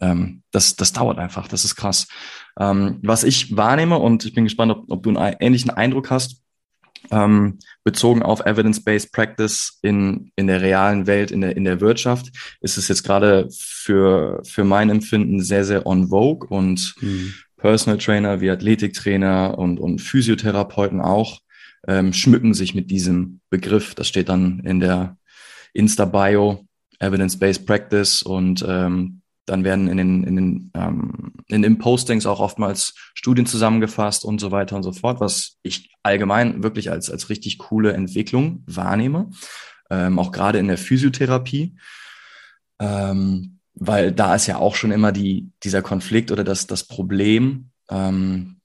Ja. 0.00 0.10
Ähm, 0.10 0.42
das, 0.50 0.76
das 0.76 0.92
dauert 0.92 1.18
einfach, 1.18 1.48
das 1.48 1.64
ist 1.64 1.76
krass. 1.76 2.08
Ähm, 2.58 2.98
was 3.02 3.24
ich 3.24 3.56
wahrnehme, 3.56 3.98
und 3.98 4.24
ich 4.24 4.34
bin 4.34 4.44
gespannt, 4.44 4.72
ob, 4.72 4.90
ob 4.90 5.02
du 5.02 5.10
einen 5.10 5.36
ähnlichen 5.40 5.70
Eindruck 5.70 6.10
hast, 6.10 6.42
ähm, 7.10 7.58
bezogen 7.82 8.22
auf 8.22 8.40
Evidence-Based 8.40 9.12
Practice 9.12 9.78
in, 9.82 10.32
in 10.36 10.46
der 10.46 10.60
realen 10.60 11.06
Welt, 11.06 11.30
in 11.30 11.40
der, 11.40 11.56
in 11.56 11.64
der 11.64 11.80
Wirtschaft, 11.80 12.30
ist 12.60 12.76
es 12.76 12.88
jetzt 12.88 13.04
gerade 13.04 13.48
für, 13.50 14.40
für 14.44 14.64
mein 14.64 14.90
Empfinden 14.90 15.42
sehr, 15.42 15.64
sehr 15.64 15.86
on 15.86 16.08
vogue 16.08 16.48
und 16.48 16.94
mhm. 17.00 17.34
Personal 17.60 17.98
Trainer 17.98 18.40
wie 18.40 18.50
Athletiktrainer 18.50 19.58
und, 19.58 19.78
und 19.78 20.00
Physiotherapeuten 20.00 21.00
auch 21.00 21.40
ähm, 21.86 22.12
schmücken 22.12 22.54
sich 22.54 22.74
mit 22.74 22.90
diesem 22.90 23.40
Begriff. 23.50 23.94
Das 23.94 24.08
steht 24.08 24.28
dann 24.28 24.60
in 24.60 24.80
der 24.80 25.16
Insta-Bio, 25.72 26.66
Evidence-Based 26.98 27.66
Practice 27.66 28.22
und 28.22 28.64
ähm, 28.66 29.22
dann 29.46 29.64
werden 29.64 29.88
in 29.88 29.96
den, 29.96 30.24
in 30.24 30.36
den, 30.36 30.70
ähm, 30.74 31.32
in 31.48 31.62
den 31.62 31.78
Postings 31.78 32.26
auch 32.26 32.40
oftmals 32.40 32.94
Studien 33.14 33.46
zusammengefasst 33.46 34.24
und 34.24 34.40
so 34.40 34.50
weiter 34.50 34.76
und 34.76 34.82
so 34.82 34.92
fort, 34.92 35.20
was 35.20 35.58
ich 35.62 35.92
allgemein 36.02 36.62
wirklich 36.62 36.90
als, 36.90 37.10
als 37.10 37.30
richtig 37.30 37.58
coole 37.58 37.92
Entwicklung 37.92 38.62
wahrnehme, 38.66 39.30
ähm, 39.90 40.18
auch 40.18 40.32
gerade 40.32 40.58
in 40.58 40.68
der 40.68 40.78
Physiotherapie. 40.78 41.76
Ähm, 42.78 43.59
weil 43.74 44.12
da 44.12 44.34
ist 44.34 44.46
ja 44.46 44.58
auch 44.58 44.74
schon 44.74 44.92
immer 44.92 45.12
die, 45.12 45.50
dieser 45.62 45.82
Konflikt 45.82 46.30
oder 46.30 46.44
das, 46.44 46.66
das 46.66 46.86
Problem, 46.86 47.70
ähm, 47.90 48.60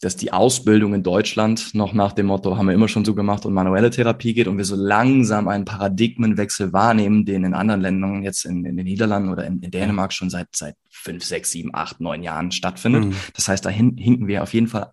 dass 0.00 0.16
die 0.16 0.32
Ausbildung 0.32 0.92
in 0.92 1.02
Deutschland 1.02 1.74
noch 1.74 1.94
nach 1.94 2.12
dem 2.12 2.26
Motto, 2.26 2.56
haben 2.56 2.66
wir 2.66 2.74
immer 2.74 2.88
schon 2.88 3.04
so 3.04 3.14
gemacht 3.14 3.46
und 3.46 3.54
manuelle 3.54 3.90
Therapie 3.90 4.34
geht 4.34 4.48
und 4.48 4.58
wir 4.58 4.64
so 4.64 4.76
langsam 4.76 5.48
einen 5.48 5.64
Paradigmenwechsel 5.64 6.72
wahrnehmen, 6.72 7.24
den 7.24 7.44
in 7.44 7.54
anderen 7.54 7.80
Ländern, 7.80 8.22
jetzt 8.22 8.44
in, 8.44 8.64
in 8.66 8.76
den 8.76 8.84
Niederlanden 8.84 9.30
oder 9.30 9.46
in, 9.46 9.60
in, 9.60 9.70
Dänemark 9.70 10.12
schon 10.12 10.30
seit, 10.30 10.48
seit 10.54 10.76
fünf, 10.90 11.24
sechs, 11.24 11.52
sieben, 11.52 11.70
acht, 11.72 12.00
neun 12.00 12.22
Jahren 12.22 12.52
stattfindet. 12.52 13.06
Mhm. 13.06 13.14
Das 13.34 13.48
heißt, 13.48 13.64
da 13.64 13.70
hinken 13.70 14.26
wir 14.26 14.42
auf 14.42 14.52
jeden 14.52 14.68
Fall 14.68 14.92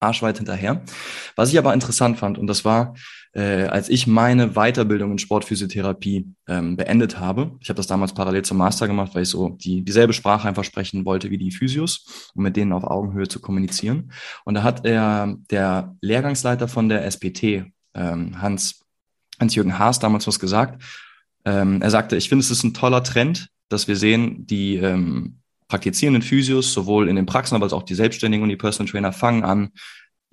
arschweit 0.00 0.38
hinterher. 0.38 0.82
Was 1.36 1.50
ich 1.50 1.58
aber 1.58 1.74
interessant 1.74 2.18
fand, 2.18 2.38
und 2.38 2.46
das 2.46 2.64
war, 2.64 2.94
äh, 3.32 3.64
als 3.64 3.88
ich 3.88 4.06
meine 4.06 4.54
Weiterbildung 4.54 5.12
in 5.12 5.18
Sportphysiotherapie 5.18 6.26
ähm, 6.48 6.76
beendet 6.76 7.18
habe, 7.20 7.52
ich 7.60 7.68
habe 7.68 7.76
das 7.76 7.86
damals 7.86 8.14
parallel 8.14 8.42
zum 8.42 8.56
Master 8.56 8.86
gemacht, 8.86 9.14
weil 9.14 9.22
ich 9.22 9.28
so 9.28 9.50
die, 9.50 9.82
dieselbe 9.82 10.12
Sprache 10.12 10.48
einfach 10.48 10.64
sprechen 10.64 11.04
wollte 11.04 11.30
wie 11.30 11.38
die 11.38 11.50
Physios, 11.50 12.32
um 12.34 12.42
mit 12.42 12.56
denen 12.56 12.72
auf 12.72 12.84
Augenhöhe 12.84 13.28
zu 13.28 13.40
kommunizieren. 13.40 14.12
Und 14.44 14.54
da 14.54 14.62
hat 14.62 14.84
er, 14.86 15.36
der 15.50 15.96
Lehrgangsleiter 16.00 16.68
von 16.68 16.88
der 16.88 17.04
SPT, 17.10 17.66
ähm, 17.94 18.40
Hans, 18.40 18.80
Hans-Jürgen 19.38 19.78
Haas, 19.78 19.98
damals 19.98 20.26
was 20.26 20.40
gesagt. 20.40 20.82
Ähm, 21.44 21.82
er 21.82 21.90
sagte, 21.90 22.16
ich 22.16 22.28
finde, 22.28 22.42
es 22.42 22.50
ist 22.50 22.64
ein 22.64 22.74
toller 22.74 23.04
Trend, 23.04 23.48
dass 23.68 23.88
wir 23.88 23.96
sehen, 23.96 24.46
die 24.46 24.76
ähm, 24.76 25.38
praktizierenden 25.68 26.22
Physios, 26.22 26.72
sowohl 26.72 27.08
in 27.08 27.16
den 27.16 27.26
Praxen, 27.26 27.54
aber 27.54 27.70
auch 27.72 27.82
die 27.82 27.94
Selbstständigen 27.94 28.42
und 28.42 28.48
die 28.48 28.56
Personal 28.56 28.90
Trainer 28.90 29.12
fangen 29.12 29.44
an, 29.44 29.70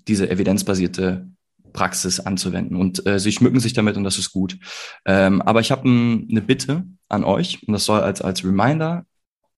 diese 0.08 0.30
evidenzbasierte 0.30 1.28
Praxis 1.76 2.20
anzuwenden 2.20 2.78
und 2.78 3.06
äh, 3.06 3.20
sie 3.20 3.32
schmücken 3.32 3.60
sich 3.60 3.74
damit 3.74 3.98
und 3.98 4.04
das 4.04 4.18
ist 4.18 4.32
gut. 4.32 4.58
Ähm, 5.06 5.42
aber 5.42 5.60
ich 5.60 5.72
habe 5.72 5.88
ein, 5.88 6.28
eine 6.32 6.42
Bitte 6.42 6.86
an 7.10 7.24
euch 7.24 7.62
und 7.68 7.74
das 7.74 7.86
soll 7.86 8.00
als, 8.00 8.22
als 8.22 8.44
Reminder 8.44 9.06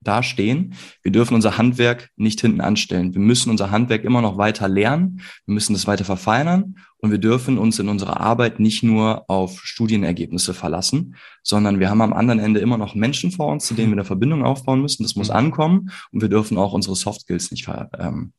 dastehen. 0.01 0.74
Wir 1.01 1.11
dürfen 1.11 1.36
unser 1.36 1.57
Handwerk 1.57 2.09
nicht 2.15 2.41
hinten 2.41 2.61
anstellen. 2.61 3.13
Wir 3.13 3.22
müssen 3.22 3.49
unser 3.49 3.72
Handwerk 3.72 4.03
immer 4.03 4.22
noch 4.22 4.38
weiter 4.38 4.68
lernen. 4.68 5.22
Wir 5.45 5.53
müssen 5.53 5.76
es 5.76 5.88
weiter 5.88 6.05
verfeinern 6.05 6.78
und 6.97 7.11
wir 7.11 7.18
dürfen 7.18 7.57
uns 7.57 7.80
in 7.80 7.89
unserer 7.89 8.20
Arbeit 8.20 8.59
nicht 8.59 8.84
nur 8.84 9.30
auf 9.30 9.59
Studienergebnisse 9.63 10.53
verlassen, 10.53 11.15
sondern 11.43 11.80
wir 11.80 11.89
haben 11.89 12.01
am 12.01 12.13
anderen 12.13 12.39
Ende 12.39 12.59
immer 12.59 12.78
noch 12.78 12.95
Menschen 12.95 13.32
vor 13.32 13.47
uns, 13.47 13.65
zu 13.65 13.74
denen 13.74 13.89
wir 13.89 13.95
eine 13.95 14.05
Verbindung 14.05 14.43
aufbauen 14.43 14.82
müssen. 14.82 15.03
Das 15.03 15.15
muss 15.15 15.30
mhm. 15.30 15.36
ankommen 15.36 15.91
und 16.11 16.22
wir 16.22 16.30
dürfen 16.30 16.57
auch 16.57 16.74
unsere 16.74 16.95
Soft 16.95 17.22
Skills 17.22 17.51
nicht, 17.51 17.65
ver, 17.65 17.89
ähm, 17.99 18.34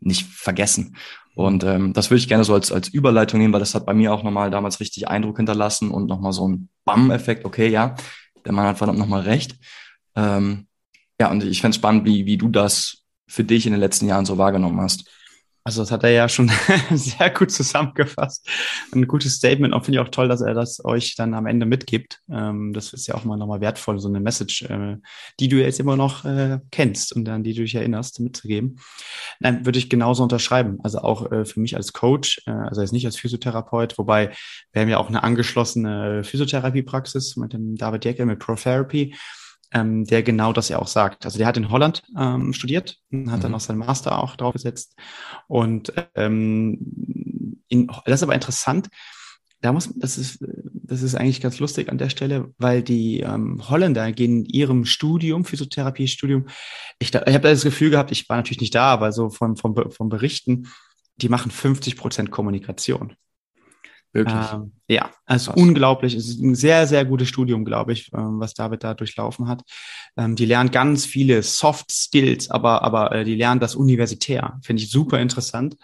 nicht 0.00 0.26
vergessen. 0.26 0.96
Und 1.34 1.64
ähm, 1.64 1.92
das 1.92 2.10
würde 2.10 2.20
ich 2.20 2.28
gerne 2.28 2.44
so 2.44 2.54
als, 2.54 2.70
als 2.70 2.88
Überleitung 2.88 3.40
nehmen, 3.40 3.52
weil 3.52 3.60
das 3.60 3.74
hat 3.74 3.86
bei 3.86 3.94
mir 3.94 4.14
auch 4.14 4.22
nochmal 4.22 4.50
damals 4.50 4.78
richtig 4.80 5.08
Eindruck 5.08 5.36
hinterlassen 5.36 5.90
und 5.90 6.06
nochmal 6.06 6.32
so 6.32 6.48
ein 6.48 6.68
Bam-Effekt. 6.84 7.44
Okay, 7.44 7.68
ja, 7.68 7.96
der 8.44 8.52
Mann 8.52 8.66
hat 8.66 8.78
verdammt 8.78 8.98
nochmal 8.98 9.22
recht. 9.22 9.56
Ähm, 10.14 10.68
ja, 11.20 11.30
und 11.30 11.42
ich 11.42 11.60
fände 11.60 11.70
es 11.70 11.76
spannend, 11.76 12.04
wie, 12.04 12.26
wie 12.26 12.36
du 12.36 12.48
das 12.48 13.04
für 13.26 13.44
dich 13.44 13.66
in 13.66 13.72
den 13.72 13.80
letzten 13.80 14.06
Jahren 14.06 14.26
so 14.26 14.38
wahrgenommen 14.38 14.80
hast. 14.80 15.10
Also 15.66 15.80
das 15.80 15.90
hat 15.90 16.04
er 16.04 16.10
ja 16.10 16.28
schon 16.28 16.50
sehr 16.90 17.30
gut 17.30 17.50
zusammengefasst. 17.50 18.46
Ein 18.92 19.06
gutes 19.06 19.36
Statement 19.36 19.72
und 19.72 19.82
finde 19.82 19.98
ich 19.98 20.06
auch 20.06 20.10
toll, 20.10 20.28
dass 20.28 20.42
er 20.42 20.52
das 20.52 20.84
euch 20.84 21.14
dann 21.16 21.32
am 21.32 21.46
Ende 21.46 21.64
mitgibt. 21.64 22.20
Ähm, 22.30 22.74
das 22.74 22.92
ist 22.92 23.06
ja 23.06 23.14
auch 23.14 23.24
mal 23.24 23.38
nochmal 23.38 23.62
wertvoll, 23.62 23.98
so 23.98 24.08
eine 24.08 24.20
Message, 24.20 24.62
äh, 24.62 24.98
die 25.40 25.48
du 25.48 25.56
jetzt 25.56 25.80
immer 25.80 25.96
noch 25.96 26.26
äh, 26.26 26.60
kennst 26.70 27.16
und 27.16 27.26
an 27.30 27.42
die 27.44 27.54
du 27.54 27.62
dich 27.62 27.74
erinnerst, 27.74 28.20
mitzugeben. 28.20 28.76
Nein, 29.40 29.64
würde 29.64 29.78
ich 29.78 29.88
genauso 29.88 30.22
unterschreiben. 30.22 30.80
Also 30.82 30.98
auch 30.98 31.32
äh, 31.32 31.46
für 31.46 31.60
mich 31.60 31.76
als 31.76 31.94
Coach, 31.94 32.42
also 32.44 32.82
jetzt 32.82 32.92
nicht 32.92 33.06
als 33.06 33.16
Physiotherapeut, 33.16 33.96
wobei 33.96 34.32
wir 34.72 34.82
haben 34.82 34.88
ja 34.90 34.98
auch 34.98 35.08
eine 35.08 35.22
angeschlossene 35.22 36.24
Physiotherapiepraxis 36.24 37.36
mit 37.36 37.54
dem 37.54 37.76
David 37.76 38.04
Jäckel 38.04 38.26
mit 38.26 38.38
ProTherapy 38.38 39.14
ähm, 39.74 40.04
der 40.04 40.22
genau 40.22 40.52
das 40.52 40.68
ja 40.68 40.78
auch 40.78 40.86
sagt. 40.86 41.24
Also 41.26 41.36
der 41.36 41.46
hat 41.46 41.56
in 41.56 41.70
Holland 41.70 42.02
ähm, 42.16 42.52
studiert, 42.52 42.98
hat 43.12 43.38
mhm. 43.38 43.40
dann 43.40 43.54
auch 43.54 43.60
seinen 43.60 43.78
Master 43.78 44.22
auch 44.22 44.36
draufgesetzt. 44.36 44.94
Und 45.48 45.92
ähm, 46.14 47.58
in, 47.68 47.88
das 48.06 48.20
ist 48.20 48.22
aber 48.22 48.34
interessant. 48.34 48.88
Da 49.60 49.72
muss, 49.72 49.90
das 49.96 50.16
ist, 50.18 50.44
das 50.72 51.02
ist 51.02 51.14
eigentlich 51.14 51.40
ganz 51.40 51.58
lustig 51.58 51.90
an 51.90 51.98
der 51.98 52.10
Stelle, 52.10 52.52
weil 52.58 52.82
die 52.82 53.20
ähm, 53.20 53.68
Holländer 53.68 54.12
gehen 54.12 54.44
in 54.44 54.44
ihrem 54.44 54.84
Studium, 54.84 55.44
Physiotherapie-Studium, 55.44 56.46
ich, 56.98 57.14
ich 57.14 57.34
habe 57.34 57.48
das 57.48 57.64
Gefühl 57.64 57.90
gehabt, 57.90 58.12
ich 58.12 58.28
war 58.28 58.36
natürlich 58.36 58.60
nicht 58.60 58.74
da, 58.74 58.92
aber 58.92 59.10
so 59.10 59.30
von, 59.30 59.56
von, 59.56 59.90
von 59.90 60.08
Berichten, 60.08 60.68
die 61.16 61.28
machen 61.28 61.50
50 61.50 61.96
Prozent 61.96 62.30
Kommunikation. 62.30 63.14
Wirklich? 64.14 64.52
Ähm, 64.52 64.72
ja, 64.88 65.10
also 65.26 65.50
Krass. 65.50 65.60
unglaublich. 65.60 66.14
Es 66.14 66.28
ist 66.28 66.40
ein 66.40 66.54
sehr, 66.54 66.86
sehr 66.86 67.04
gutes 67.04 67.28
Studium, 67.28 67.64
glaube 67.64 67.92
ich, 67.92 68.12
ähm, 68.14 68.38
was 68.38 68.54
David 68.54 68.84
da 68.84 68.94
durchlaufen 68.94 69.48
hat. 69.48 69.62
Ähm, 70.16 70.36
die 70.36 70.46
lernen 70.46 70.70
ganz 70.70 71.04
viele 71.04 71.42
Soft 71.42 71.90
Skills, 71.90 72.48
aber, 72.48 72.82
aber 72.82 73.12
äh, 73.12 73.24
die 73.24 73.34
lernen 73.34 73.60
das 73.60 73.74
universitär. 73.74 74.60
Finde 74.62 74.82
ich 74.82 74.90
super 74.90 75.18
interessant 75.20 75.76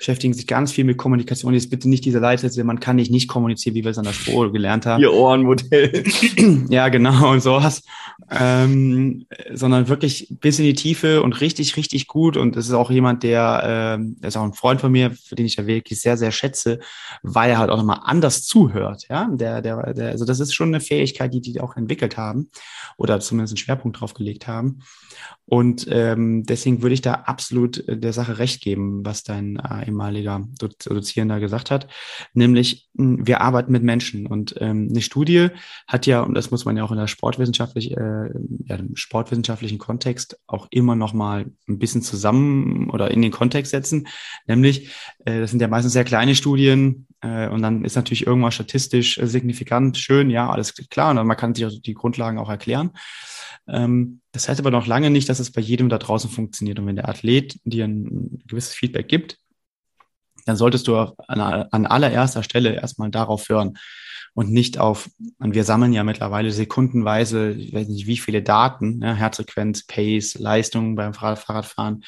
beschäftigen 0.00 0.32
sich 0.32 0.46
ganz 0.46 0.72
viel 0.72 0.84
mit 0.84 0.96
Kommunikation. 0.96 1.52
Jetzt 1.52 1.68
bitte 1.68 1.86
nicht 1.86 2.06
diese 2.06 2.20
Leitsätze, 2.20 2.64
man 2.64 2.80
kann 2.80 2.96
nicht 2.96 3.10
nicht 3.10 3.28
kommunizieren, 3.28 3.74
wie 3.74 3.84
wir 3.84 3.90
es 3.90 3.98
an 3.98 4.04
der 4.04 4.14
Schule 4.14 4.50
gelernt 4.50 4.86
haben. 4.86 5.02
Ihr 5.02 5.12
Ohrenmodell. 5.12 6.04
ja, 6.70 6.88
genau, 6.88 7.30
und 7.30 7.42
sowas. 7.42 7.82
Ähm, 8.30 9.26
sondern 9.52 9.88
wirklich 9.88 10.28
bis 10.40 10.58
in 10.58 10.64
die 10.64 10.74
Tiefe 10.74 11.22
und 11.22 11.42
richtig, 11.42 11.76
richtig 11.76 12.06
gut. 12.06 12.38
Und 12.38 12.56
das 12.56 12.66
ist 12.66 12.72
auch 12.72 12.90
jemand, 12.90 13.24
der, 13.24 13.98
ähm, 13.98 14.16
ist 14.22 14.38
auch 14.38 14.44
ein 14.44 14.54
Freund 14.54 14.80
von 14.80 14.90
mir, 14.90 15.10
für 15.10 15.34
den 15.34 15.44
ich 15.44 15.56
da 15.56 15.66
wirklich 15.66 16.00
sehr, 16.00 16.16
sehr 16.16 16.32
schätze, 16.32 16.80
weil 17.22 17.50
er 17.50 17.58
halt 17.58 17.68
auch 17.68 17.76
nochmal 17.76 18.00
anders 18.02 18.44
zuhört. 18.44 19.04
Ja, 19.10 19.28
der, 19.30 19.60
der, 19.60 19.92
der, 19.92 20.08
also 20.12 20.24
das 20.24 20.40
ist 20.40 20.54
schon 20.54 20.68
eine 20.68 20.80
Fähigkeit, 20.80 21.34
die 21.34 21.42
die 21.42 21.60
auch 21.60 21.76
entwickelt 21.76 22.16
haben 22.16 22.48
oder 22.96 23.20
zumindest 23.20 23.52
einen 23.52 23.58
Schwerpunkt 23.58 24.00
drauf 24.00 24.14
gelegt 24.14 24.46
haben. 24.46 24.80
Und 25.44 25.88
ähm, 25.90 26.44
deswegen 26.44 26.80
würde 26.82 26.94
ich 26.94 27.02
da 27.02 27.12
absolut 27.26 27.86
äh, 27.88 27.98
der 27.98 28.12
Sache 28.12 28.38
recht 28.38 28.62
geben, 28.62 29.04
was 29.04 29.24
dein 29.24 29.56
äh, 29.56 29.89
ehemaliger 29.90 30.46
Dozierender 30.58 31.40
gesagt 31.40 31.70
hat, 31.70 31.88
nämlich 32.32 32.88
hm, 32.96 33.26
wir 33.26 33.40
arbeiten 33.40 33.72
mit 33.72 33.82
Menschen 33.82 34.26
und 34.26 34.54
ähm, 34.58 34.88
eine 34.90 35.02
Studie 35.02 35.48
hat 35.86 36.06
ja, 36.06 36.20
und 36.22 36.34
das 36.34 36.50
muss 36.50 36.64
man 36.64 36.76
ja 36.76 36.84
auch 36.84 36.92
in 36.92 36.98
der 36.98 37.06
sportwissenschaftlich, 37.06 37.92
äh, 37.92 38.30
ja, 38.64 38.76
im 38.76 38.96
sportwissenschaftlichen 38.96 39.78
Kontext 39.78 40.38
auch 40.46 40.68
immer 40.70 40.96
noch 40.96 41.12
mal 41.12 41.46
ein 41.68 41.78
bisschen 41.78 42.02
zusammen 42.02 42.90
oder 42.90 43.10
in 43.10 43.22
den 43.22 43.32
Kontext 43.32 43.70
setzen, 43.70 44.06
nämlich 44.46 44.90
äh, 45.24 45.40
das 45.40 45.50
sind 45.50 45.60
ja 45.60 45.68
meistens 45.68 45.92
sehr 45.92 46.04
kleine 46.04 46.34
Studien 46.34 47.06
äh, 47.20 47.48
und 47.48 47.62
dann 47.62 47.84
ist 47.84 47.96
natürlich 47.96 48.26
irgendwas 48.26 48.54
statistisch 48.54 49.20
signifikant 49.22 49.98
schön, 49.98 50.30
ja, 50.30 50.48
alles 50.48 50.74
klar, 50.90 51.10
und 51.10 51.26
man 51.26 51.36
kann 51.36 51.54
sich 51.54 51.82
die 51.82 51.94
Grundlagen 51.94 52.38
auch 52.38 52.48
erklären. 52.48 52.92
Ähm, 53.68 54.20
das 54.32 54.48
heißt 54.48 54.60
aber 54.60 54.70
noch 54.70 54.86
lange 54.86 55.10
nicht, 55.10 55.28
dass 55.28 55.40
es 55.40 55.52
bei 55.52 55.60
jedem 55.60 55.88
da 55.88 55.98
draußen 55.98 56.30
funktioniert. 56.30 56.78
Und 56.78 56.86
wenn 56.86 56.96
der 56.96 57.08
Athlet 57.08 57.58
dir 57.64 57.84
ein 57.84 58.42
gewisses 58.46 58.74
Feedback 58.74 59.08
gibt, 59.08 59.38
dann 60.46 60.56
solltest 60.56 60.88
du 60.88 60.96
an, 60.96 61.40
an 61.40 61.86
allererster 61.86 62.42
Stelle 62.42 62.74
erstmal 62.74 63.10
darauf 63.10 63.48
hören 63.48 63.78
und 64.34 64.50
nicht 64.50 64.78
auf, 64.78 65.10
und 65.38 65.54
wir 65.54 65.64
sammeln 65.64 65.92
ja 65.92 66.04
mittlerweile 66.04 66.52
sekundenweise, 66.52 67.52
ich 67.52 67.72
weiß 67.72 67.88
nicht 67.88 68.06
wie 68.06 68.16
viele 68.16 68.42
Daten, 68.42 69.00
ja, 69.02 69.14
Herzfrequenz, 69.14 69.86
Pace, 69.86 70.38
Leistung 70.38 70.94
beim 70.96 71.14
Fahrradfahren, 71.14 72.04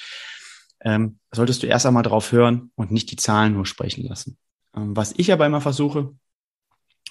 ähm, 0.80 1.18
solltest 1.32 1.62
du 1.62 1.66
erst 1.66 1.86
einmal 1.86 2.02
darauf 2.02 2.32
hören 2.32 2.70
und 2.74 2.90
nicht 2.90 3.10
die 3.10 3.16
Zahlen 3.16 3.54
nur 3.54 3.66
sprechen 3.66 4.04
lassen. 4.04 4.36
Ähm, 4.76 4.96
was 4.96 5.14
ich 5.16 5.32
aber 5.32 5.46
immer 5.46 5.60
versuche, 5.60 6.14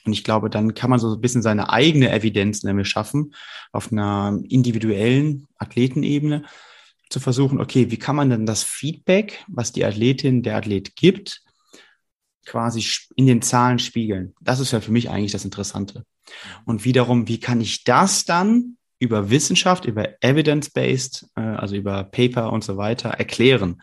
und 0.03 0.13
ich 0.13 0.24
glaube, 0.24 0.49
dann 0.49 0.74
kann 0.74 0.89
man 0.89 0.99
so 0.99 1.13
ein 1.13 1.22
bisschen 1.22 1.43
seine 1.43 1.69
eigene 1.69 2.11
Evidenz 2.11 2.63
nämlich 2.63 2.88
schaffen, 2.88 3.36
auf 3.72 3.91
einer 3.91 4.39
individuellen 4.49 5.47
Athletenebene, 5.57 6.43
zu 7.12 7.20
versuchen, 7.20 7.59
okay, 7.59 7.91
wie 7.91 7.97
kann 7.97 8.16
man 8.16 8.30
denn 8.30 8.45
das 8.45 8.64
Feedback, 8.64 9.43
was 9.47 9.72
die 9.72 9.86
Athletin, 9.86 10.43
der 10.43 10.57
Athlet 10.57 10.95
gibt, 10.95 11.41
quasi 12.45 12.84
in 13.16 13.28
den 13.28 13.41
Zahlen 13.41 13.80
spiegeln? 13.80 14.34
Das 14.41 14.59
ist 14.59 14.72
ja 14.72 14.82
für 14.82 14.91
mich 14.91 15.09
eigentlich 15.09 15.32
das 15.32 15.45
Interessante. 15.45 16.05
Und 16.66 16.86
wiederum, 16.86 17.28
wie 17.28 17.39
kann 17.39 17.62
ich 17.62 17.84
das 17.84 18.26
dann 18.26 18.78
über 18.99 19.30
Wissenschaft, 19.30 19.86
über 19.86 20.09
Evidence-Based, 20.22 21.28
äh, 21.36 21.41
also 21.41 21.76
über 21.76 22.03
Paper 22.03 22.53
und 22.53 22.64
so 22.64 22.78
weiter 22.78 23.09
erklären? 23.09 23.82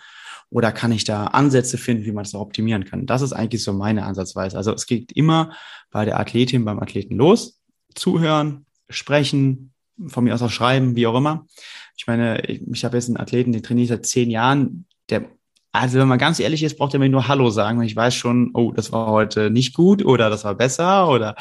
Oder 0.50 0.72
kann 0.72 0.92
ich 0.92 1.04
da 1.04 1.26
Ansätze 1.26 1.76
finden, 1.76 2.06
wie 2.06 2.12
man 2.12 2.24
das 2.24 2.34
optimieren 2.34 2.84
kann? 2.84 3.04
Das 3.04 3.20
ist 3.20 3.34
eigentlich 3.34 3.62
so 3.62 3.74
meine 3.74 4.04
Ansatzweise. 4.04 4.56
Also 4.56 4.72
es 4.72 4.86
geht 4.86 5.12
immer 5.12 5.52
bei 5.90 6.06
der 6.06 6.18
Athletin, 6.18 6.64
beim 6.64 6.80
Athleten 6.80 7.16
los. 7.16 7.60
Zuhören, 7.94 8.64
sprechen, 8.88 9.74
von 10.06 10.24
mir 10.24 10.34
aus 10.34 10.42
auch 10.42 10.50
schreiben, 10.50 10.96
wie 10.96 11.06
auch 11.06 11.16
immer. 11.16 11.46
Ich 11.98 12.06
meine, 12.06 12.40
ich, 12.46 12.62
ich 12.72 12.84
habe 12.84 12.96
jetzt 12.96 13.08
einen 13.08 13.18
Athleten, 13.18 13.52
den 13.52 13.62
trainiere 13.62 13.84
ich 13.84 13.90
seit 13.90 14.06
zehn 14.06 14.30
Jahren, 14.30 14.86
der 15.10 15.26
Also 15.72 15.98
wenn 15.98 16.08
man 16.08 16.18
ganz 16.18 16.40
ehrlich 16.40 16.62
ist, 16.62 16.78
braucht 16.78 16.94
er 16.94 17.00
mir 17.00 17.08
nur 17.08 17.28
Hallo 17.28 17.50
sagen 17.50 17.78
und 17.78 17.84
ich 17.84 17.96
weiß 17.96 18.14
schon, 18.14 18.50
oh, 18.54 18.72
das 18.72 18.92
war 18.92 19.06
heute 19.08 19.50
nicht 19.50 19.74
gut 19.74 20.04
oder 20.04 20.30
das 20.30 20.44
war 20.44 20.54
besser 20.54 21.08
oder 21.08 21.34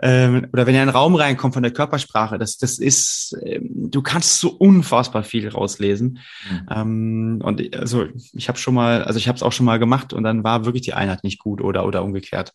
ähm, 0.00 0.48
oder 0.52 0.66
wenn 0.66 0.74
er 0.74 0.82
in 0.82 0.88
einen 0.88 0.96
Raum 0.96 1.14
reinkommt 1.14 1.54
von 1.54 1.62
der 1.62 1.72
Körpersprache, 1.72 2.38
das, 2.38 2.56
das 2.56 2.78
ist, 2.78 3.36
ähm, 3.44 3.68
du 3.90 4.02
kannst 4.02 4.40
so 4.40 4.50
unfassbar 4.50 5.22
viel 5.22 5.48
rauslesen. 5.48 6.18
Mhm. 6.50 6.68
Ähm, 6.70 7.40
und 7.44 7.76
also 7.76 8.06
ich 8.32 8.48
habe 8.48 8.58
schon 8.58 8.74
mal, 8.74 9.04
also 9.04 9.18
ich 9.18 9.28
habe 9.28 9.36
es 9.36 9.42
auch 9.42 9.52
schon 9.52 9.66
mal 9.66 9.78
gemacht 9.78 10.12
und 10.12 10.24
dann 10.24 10.44
war 10.44 10.64
wirklich 10.64 10.82
die 10.82 10.94
Einheit 10.94 11.24
nicht 11.24 11.38
gut 11.38 11.60
oder 11.60 11.86
oder 11.86 12.02
umgekehrt. 12.02 12.52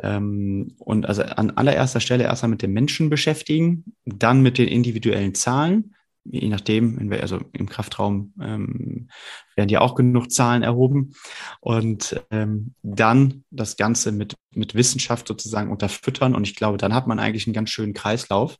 Ähm, 0.00 0.74
und 0.78 1.06
also 1.06 1.22
an 1.22 1.52
allererster 1.52 2.00
Stelle 2.00 2.24
erstmal 2.24 2.50
mit 2.50 2.62
dem 2.62 2.72
Menschen 2.72 3.08
beschäftigen, 3.08 3.84
dann 4.04 4.42
mit 4.42 4.58
den 4.58 4.68
individuellen 4.68 5.34
Zahlen 5.34 5.95
je 6.30 6.48
nachdem, 6.48 7.10
also 7.12 7.40
im 7.52 7.68
Kraftraum 7.68 8.32
ähm, 8.40 9.08
werden 9.54 9.68
ja 9.68 9.80
auch 9.80 9.94
genug 9.94 10.30
Zahlen 10.30 10.62
erhoben. 10.62 11.12
Und 11.60 12.20
ähm, 12.30 12.74
dann 12.82 13.44
das 13.50 13.76
Ganze 13.76 14.12
mit, 14.12 14.34
mit 14.52 14.74
Wissenschaft 14.74 15.28
sozusagen 15.28 15.70
unterfüttern. 15.70 16.34
Und 16.34 16.46
ich 16.46 16.56
glaube, 16.56 16.78
dann 16.78 16.94
hat 16.94 17.06
man 17.06 17.18
eigentlich 17.18 17.46
einen 17.46 17.54
ganz 17.54 17.70
schönen 17.70 17.94
Kreislauf. 17.94 18.56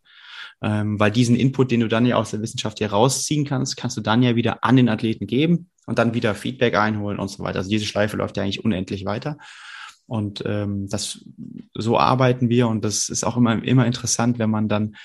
Ähm, 0.62 0.98
weil 0.98 1.10
diesen 1.10 1.36
Input, 1.36 1.70
den 1.70 1.80
du 1.80 1.88
dann 1.88 2.06
ja 2.06 2.16
aus 2.16 2.30
der 2.30 2.40
Wissenschaft 2.40 2.78
hier 2.78 2.90
rausziehen 2.90 3.44
kannst, 3.44 3.76
kannst 3.76 3.96
du 3.96 4.00
dann 4.00 4.22
ja 4.22 4.36
wieder 4.36 4.64
an 4.64 4.76
den 4.76 4.88
Athleten 4.88 5.26
geben 5.26 5.70
und 5.86 5.98
dann 5.98 6.14
wieder 6.14 6.34
Feedback 6.34 6.76
einholen 6.76 7.18
und 7.18 7.28
so 7.28 7.42
weiter. 7.42 7.58
Also 7.58 7.70
diese 7.70 7.84
Schleife 7.84 8.16
läuft 8.16 8.36
ja 8.36 8.42
eigentlich 8.42 8.64
unendlich 8.64 9.04
weiter. 9.04 9.36
Und 10.06 10.42
ähm, 10.46 10.88
das 10.88 11.24
so 11.74 11.98
arbeiten 11.98 12.48
wir 12.48 12.68
und 12.68 12.84
das 12.84 13.08
ist 13.08 13.24
auch 13.24 13.36
immer, 13.36 13.62
immer 13.62 13.86
interessant, 13.86 14.38
wenn 14.38 14.50
man 14.50 14.68
dann 14.68 14.96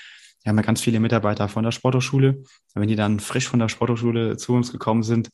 wir 0.42 0.50
haben 0.50 0.56
ja 0.56 0.62
ganz 0.62 0.80
viele 0.80 0.98
Mitarbeiter 0.98 1.48
von 1.48 1.62
der 1.62 1.70
Sporthochschule. 1.70 2.42
Wenn 2.74 2.88
die 2.88 2.96
dann 2.96 3.20
frisch 3.20 3.46
von 3.46 3.60
der 3.60 3.68
Sporthochschule 3.68 4.36
zu 4.36 4.54
uns 4.54 4.72
gekommen 4.72 5.02
sind 5.02 5.28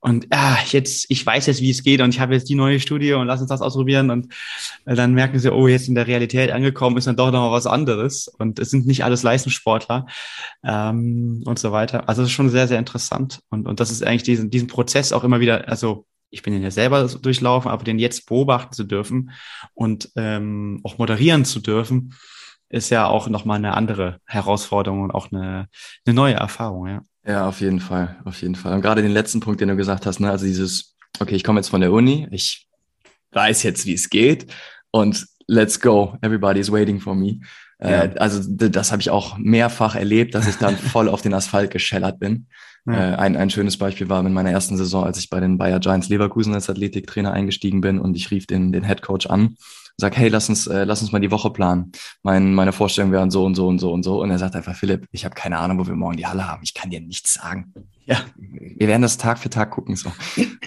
und 0.00 0.26
ah, 0.30 0.56
jetzt, 0.70 1.06
ich 1.10 1.24
weiß 1.24 1.46
jetzt, 1.46 1.60
wie 1.60 1.70
es 1.70 1.82
geht 1.82 2.00
und 2.00 2.14
ich 2.14 2.20
habe 2.20 2.34
jetzt 2.34 2.48
die 2.48 2.54
neue 2.54 2.80
Studie 2.80 3.12
und 3.12 3.26
lass 3.26 3.40
uns 3.40 3.50
das 3.50 3.60
ausprobieren 3.60 4.10
und 4.10 4.32
äh, 4.86 4.94
dann 4.94 5.12
merken 5.12 5.38
sie, 5.38 5.52
oh, 5.52 5.68
jetzt 5.68 5.88
in 5.88 5.94
der 5.94 6.06
Realität 6.06 6.50
angekommen 6.50 6.96
ist 6.96 7.06
dann 7.06 7.16
doch 7.16 7.30
noch 7.30 7.50
mal 7.50 7.52
was 7.52 7.66
anderes 7.66 8.28
und 8.28 8.58
es 8.58 8.70
sind 8.70 8.86
nicht 8.86 9.04
alles 9.04 9.22
Leistungssportler 9.22 10.06
ähm, 10.64 11.42
und 11.44 11.58
so 11.58 11.72
weiter. 11.72 12.08
Also 12.08 12.22
es 12.22 12.28
ist 12.28 12.34
schon 12.34 12.50
sehr, 12.50 12.68
sehr 12.68 12.78
interessant 12.78 13.40
und, 13.50 13.66
und 13.66 13.80
das 13.80 13.90
ist 13.90 14.02
eigentlich 14.02 14.22
diesen, 14.22 14.50
diesen 14.50 14.68
Prozess 14.68 15.12
auch 15.12 15.24
immer 15.24 15.40
wieder, 15.40 15.68
also 15.68 16.06
ich 16.30 16.42
bin 16.42 16.52
den 16.52 16.62
ja 16.62 16.70
selber 16.70 17.06
durchlaufen, 17.06 17.70
aber 17.70 17.84
den 17.84 17.98
jetzt 17.98 18.26
beobachten 18.26 18.72
zu 18.72 18.84
dürfen 18.84 19.30
und 19.74 20.10
ähm, 20.16 20.80
auch 20.82 20.98
moderieren 20.98 21.44
zu 21.44 21.60
dürfen, 21.60 22.14
ist 22.68 22.90
ja 22.90 23.06
auch 23.06 23.28
nochmal 23.28 23.58
eine 23.58 23.74
andere 23.74 24.18
Herausforderung 24.24 25.02
und 25.02 25.10
auch 25.10 25.30
eine, 25.30 25.68
eine 26.06 26.14
neue 26.14 26.34
Erfahrung, 26.34 26.88
ja. 26.88 27.02
Ja, 27.26 27.48
auf 27.48 27.60
jeden 27.60 27.80
Fall, 27.80 28.16
auf 28.24 28.42
jeden 28.42 28.54
Fall. 28.54 28.74
Und 28.74 28.82
gerade 28.82 29.00
den 29.00 29.10
letzten 29.10 29.40
Punkt, 29.40 29.60
den 29.60 29.68
du 29.68 29.76
gesagt 29.76 30.04
hast, 30.04 30.20
ne, 30.20 30.30
also 30.30 30.44
dieses, 30.44 30.94
okay, 31.20 31.34
ich 31.34 31.44
komme 31.44 31.58
jetzt 31.58 31.68
von 31.68 31.80
der 31.80 31.92
Uni, 31.92 32.28
ich 32.30 32.68
weiß 33.32 33.62
jetzt, 33.62 33.86
wie 33.86 33.94
es 33.94 34.10
geht 34.10 34.52
und 34.90 35.26
let's 35.46 35.80
go, 35.80 36.16
everybody 36.20 36.60
is 36.60 36.70
waiting 36.70 37.00
for 37.00 37.14
me. 37.14 37.40
Äh, 37.78 37.90
ja. 37.90 38.04
Äh, 38.04 38.18
also 38.18 38.42
das 38.46 38.92
habe 38.92 39.00
ich 39.00 39.10
auch 39.10 39.38
mehrfach 39.38 39.94
erlebt, 39.94 40.34
dass 40.34 40.46
ich 40.46 40.56
dann 40.56 40.76
voll 40.92 41.08
auf 41.08 41.22
den 41.22 41.32
Asphalt 41.32 41.70
geschellert 41.70 42.18
bin. 42.18 42.46
Ja. 42.86 43.12
Äh, 43.12 43.16
ein, 43.16 43.36
ein 43.36 43.48
schönes 43.48 43.78
Beispiel 43.78 44.10
war 44.10 44.24
in 44.24 44.32
meiner 44.32 44.50
ersten 44.50 44.76
Saison, 44.76 45.04
als 45.04 45.18
ich 45.18 45.30
bei 45.30 45.40
den 45.40 45.56
Bayer 45.56 45.80
Giants 45.80 46.10
Leverkusen 46.10 46.54
als 46.54 46.68
Athletiktrainer 46.68 47.32
eingestiegen 47.32 47.80
bin 47.80 47.98
und 47.98 48.16
ich 48.16 48.30
rief 48.30 48.46
den, 48.46 48.72
den 48.72 48.84
Head 48.84 49.00
Coach 49.00 49.26
an 49.26 49.56
sag, 49.96 50.16
hey, 50.16 50.28
lass 50.28 50.48
uns, 50.48 50.66
äh, 50.66 50.84
lass 50.84 51.02
uns 51.02 51.12
mal 51.12 51.20
die 51.20 51.30
Woche 51.30 51.50
planen. 51.50 51.92
Mein, 52.22 52.54
meine 52.54 52.72
Vorstellungen 52.72 53.12
wären 53.12 53.30
so 53.30 53.44
und 53.44 53.54
so 53.54 53.66
und 53.66 53.78
so 53.78 53.92
und 53.92 54.02
so. 54.02 54.20
Und 54.20 54.30
er 54.30 54.38
sagt 54.38 54.56
einfach, 54.56 54.74
Philipp, 54.74 55.06
ich 55.12 55.24
habe 55.24 55.34
keine 55.34 55.58
Ahnung, 55.58 55.78
wo 55.78 55.86
wir 55.86 55.94
morgen 55.94 56.16
die 56.16 56.26
Halle 56.26 56.48
haben. 56.48 56.62
Ich 56.64 56.74
kann 56.74 56.90
dir 56.90 57.00
nichts 57.00 57.34
sagen. 57.34 57.72
Ja, 58.06 58.20
wir 58.36 58.88
werden 58.88 59.02
das 59.02 59.18
Tag 59.18 59.38
für 59.38 59.50
Tag 59.50 59.70
gucken. 59.70 59.96
So. 59.96 60.12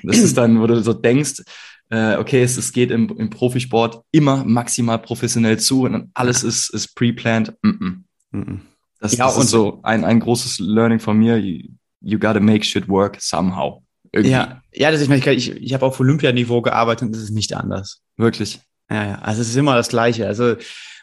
Das 0.04 0.18
ist 0.18 0.38
dann, 0.38 0.62
wo 0.62 0.68
du 0.68 0.82
so 0.82 0.94
denkst, 0.94 1.44
äh, 1.90 2.16
okay, 2.18 2.42
es, 2.42 2.58
es 2.58 2.72
geht 2.72 2.92
im, 2.92 3.10
im 3.18 3.30
Profisport 3.30 4.02
immer 4.12 4.44
maximal 4.44 5.00
professionell 5.00 5.60
zu 5.60 5.84
und 5.84 6.10
alles 6.14 6.44
ist, 6.44 6.70
ist 6.70 6.96
pre-planned. 6.96 7.54
Mm 7.62 7.70
-mm. 7.70 8.04
Mm 8.32 8.62
das, 9.00 9.16
ja, 9.16 9.26
das 9.26 9.36
und 9.36 9.44
ist 9.44 9.52
so 9.52 9.80
ein, 9.84 10.04
ein 10.04 10.20
großes 10.20 10.60
Learning 10.60 11.00
von 11.00 11.18
mir. 11.18 11.38
You, 11.38 11.70
you 12.02 12.20
gotta 12.20 12.40
make 12.40 12.64
shit 12.64 12.88
work 12.88 13.18
somehow. 13.22 13.84
Irgendwie. 14.12 14.32
Ja, 14.32 14.62
ja, 14.74 14.92
das, 14.92 15.02
ich, 15.02 15.10
meine, 15.10 15.22
ich, 15.34 15.52
ich 15.52 15.74
habe 15.74 15.86
auf 15.86 16.00
Olympianiveau 16.00 16.62
gearbeitet 16.62 17.08
und 17.08 17.16
das 17.16 17.22
ist 17.22 17.32
nicht 17.32 17.54
anders. 17.54 18.02
Wirklich. 18.16 18.60
Ja, 18.90 19.06
ja, 19.06 19.16
also 19.20 19.42
es 19.42 19.50
ist 19.50 19.56
immer 19.56 19.76
das 19.76 19.90
Gleiche. 19.90 20.28
Also 20.28 20.56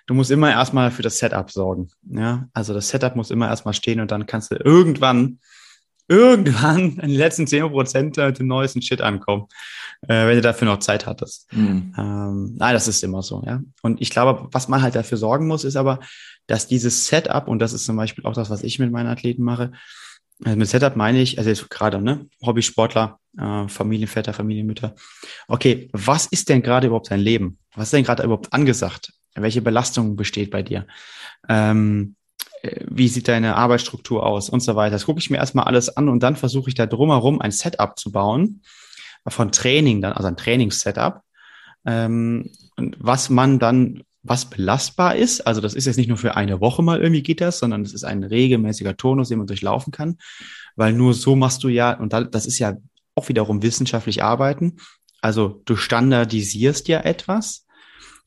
du 0.07 0.14
musst 0.14 0.30
immer 0.30 0.51
erstmal 0.51 0.91
für 0.91 1.03
das 1.03 1.18
Setup 1.18 1.51
sorgen. 1.51 1.89
Ja, 2.11 2.49
also 2.53 2.74
das 2.74 2.89
Setup 2.89 3.16
muss 3.16 3.30
immer 3.30 3.49
erstmal 3.49 3.74
stehen 3.74 4.01
und 4.01 4.11
dann 4.11 4.26
kannst 4.26 4.51
du 4.51 4.57
irgendwann, 4.57 5.39
irgendwann 6.09 6.80
in 7.03 7.09
den 7.09 7.16
letzten 7.16 7.47
zehn 7.47 7.68
Prozent 7.68 8.16
den 8.16 8.47
neuesten 8.47 8.82
Shit 8.82 9.01
ankommen, 9.01 9.47
äh, 10.03 10.26
wenn 10.26 10.37
du 10.37 10.43
dafür 10.43 10.66
noch 10.66 10.78
Zeit 10.78 11.07
hattest. 11.07 11.53
Mhm. 11.53 11.95
Ähm, 11.97 12.55
nein, 12.57 12.74
das 12.74 12.89
ist 12.89 13.03
immer 13.03 13.22
so, 13.22 13.43
ja. 13.47 13.61
Und 13.82 14.01
ich 14.01 14.11
glaube, 14.11 14.49
was 14.53 14.68
man 14.68 14.82
halt 14.82 14.95
dafür 14.95 15.18
sorgen 15.18 15.47
muss, 15.47 15.64
ist 15.64 15.76
aber, 15.76 16.01
dass 16.47 16.66
dieses 16.66 17.07
Setup, 17.07 17.49
und 17.49 17.59
das 17.59 17.72
ist 17.72 17.87
zum 17.87 17.97
Beispiel 17.97 18.24
auch 18.26 18.35
das, 18.35 18.51
was 18.51 18.62
ich 18.62 18.78
mit 18.78 18.93
meinen 18.93 19.09
Athleten 19.09 19.43
mache, 19.43 19.72
also 20.43 20.59
mit 20.59 20.68
Setup 20.68 20.97
meine 20.97 21.20
ich, 21.20 21.39
also 21.39 21.49
jetzt 21.49 21.70
gerade, 21.70 22.01
ne, 22.01 22.26
Hobbysportler, 22.45 23.20
äh, 23.39 23.68
Familienväter, 23.68 24.32
Familienmütter. 24.32 24.95
Okay, 25.49 25.89
was 25.93 26.26
ist 26.26 26.49
denn 26.49 26.62
gerade 26.62 26.89
überhaupt 26.89 27.11
dein 27.11 27.20
Leben? 27.20 27.59
Was 27.74 27.88
ist 27.88 27.92
denn 27.92 28.04
gerade 28.04 28.22
überhaupt 28.22 28.52
angesagt? 28.52 29.12
Welche 29.34 29.62
Belastung 29.62 30.16
besteht 30.16 30.50
bei 30.50 30.62
dir? 30.62 30.86
Ähm, 31.48 32.16
äh, 32.62 32.84
wie 32.88 33.08
sieht 33.08 33.28
deine 33.28 33.56
Arbeitsstruktur 33.56 34.24
aus 34.24 34.48
und 34.48 34.60
so 34.60 34.74
weiter. 34.76 34.92
Das 34.92 35.06
gucke 35.06 35.20
ich 35.20 35.30
mir 35.30 35.36
erstmal 35.36 35.66
alles 35.66 35.96
an 35.96 36.08
und 36.08 36.22
dann 36.22 36.36
versuche 36.36 36.68
ich 36.68 36.74
da 36.74 36.86
drumherum 36.86 37.40
ein 37.40 37.50
Setup 37.50 37.98
zu 37.98 38.12
bauen 38.12 38.62
von 39.26 39.52
Training 39.52 40.02
dann, 40.02 40.12
also 40.12 40.28
ein 40.28 40.36
Trainingssetup, 40.36 41.22
ähm, 41.86 42.50
und 42.76 42.96
was 42.98 43.30
man 43.30 43.58
dann 43.58 44.02
was 44.22 44.46
belastbar 44.46 45.16
ist. 45.16 45.46
Also 45.46 45.60
das 45.60 45.74
ist 45.74 45.84
jetzt 45.84 45.98
nicht 45.98 46.08
nur 46.08 46.16
für 46.16 46.34
eine 46.34 46.60
Woche 46.60 46.82
mal 46.82 47.00
irgendwie 47.00 47.22
geht 47.22 47.42
das, 47.42 47.58
sondern 47.58 47.82
es 47.82 47.92
ist 47.92 48.04
ein 48.04 48.24
regelmäßiger 48.24 48.96
Tonus, 48.96 49.28
den 49.28 49.38
man 49.38 49.46
durchlaufen 49.46 49.92
kann, 49.92 50.16
weil 50.76 50.94
nur 50.94 51.12
so 51.12 51.36
machst 51.36 51.62
du 51.62 51.68
ja, 51.68 51.92
und 51.92 52.12
das 52.12 52.46
ist 52.46 52.58
ja 52.58 52.76
auch 53.14 53.28
wiederum 53.28 53.62
wissenschaftlich 53.62 54.22
arbeiten. 54.22 54.78
Also 55.20 55.62
du 55.66 55.76
standardisierst 55.76 56.88
ja 56.88 57.00
etwas 57.00 57.63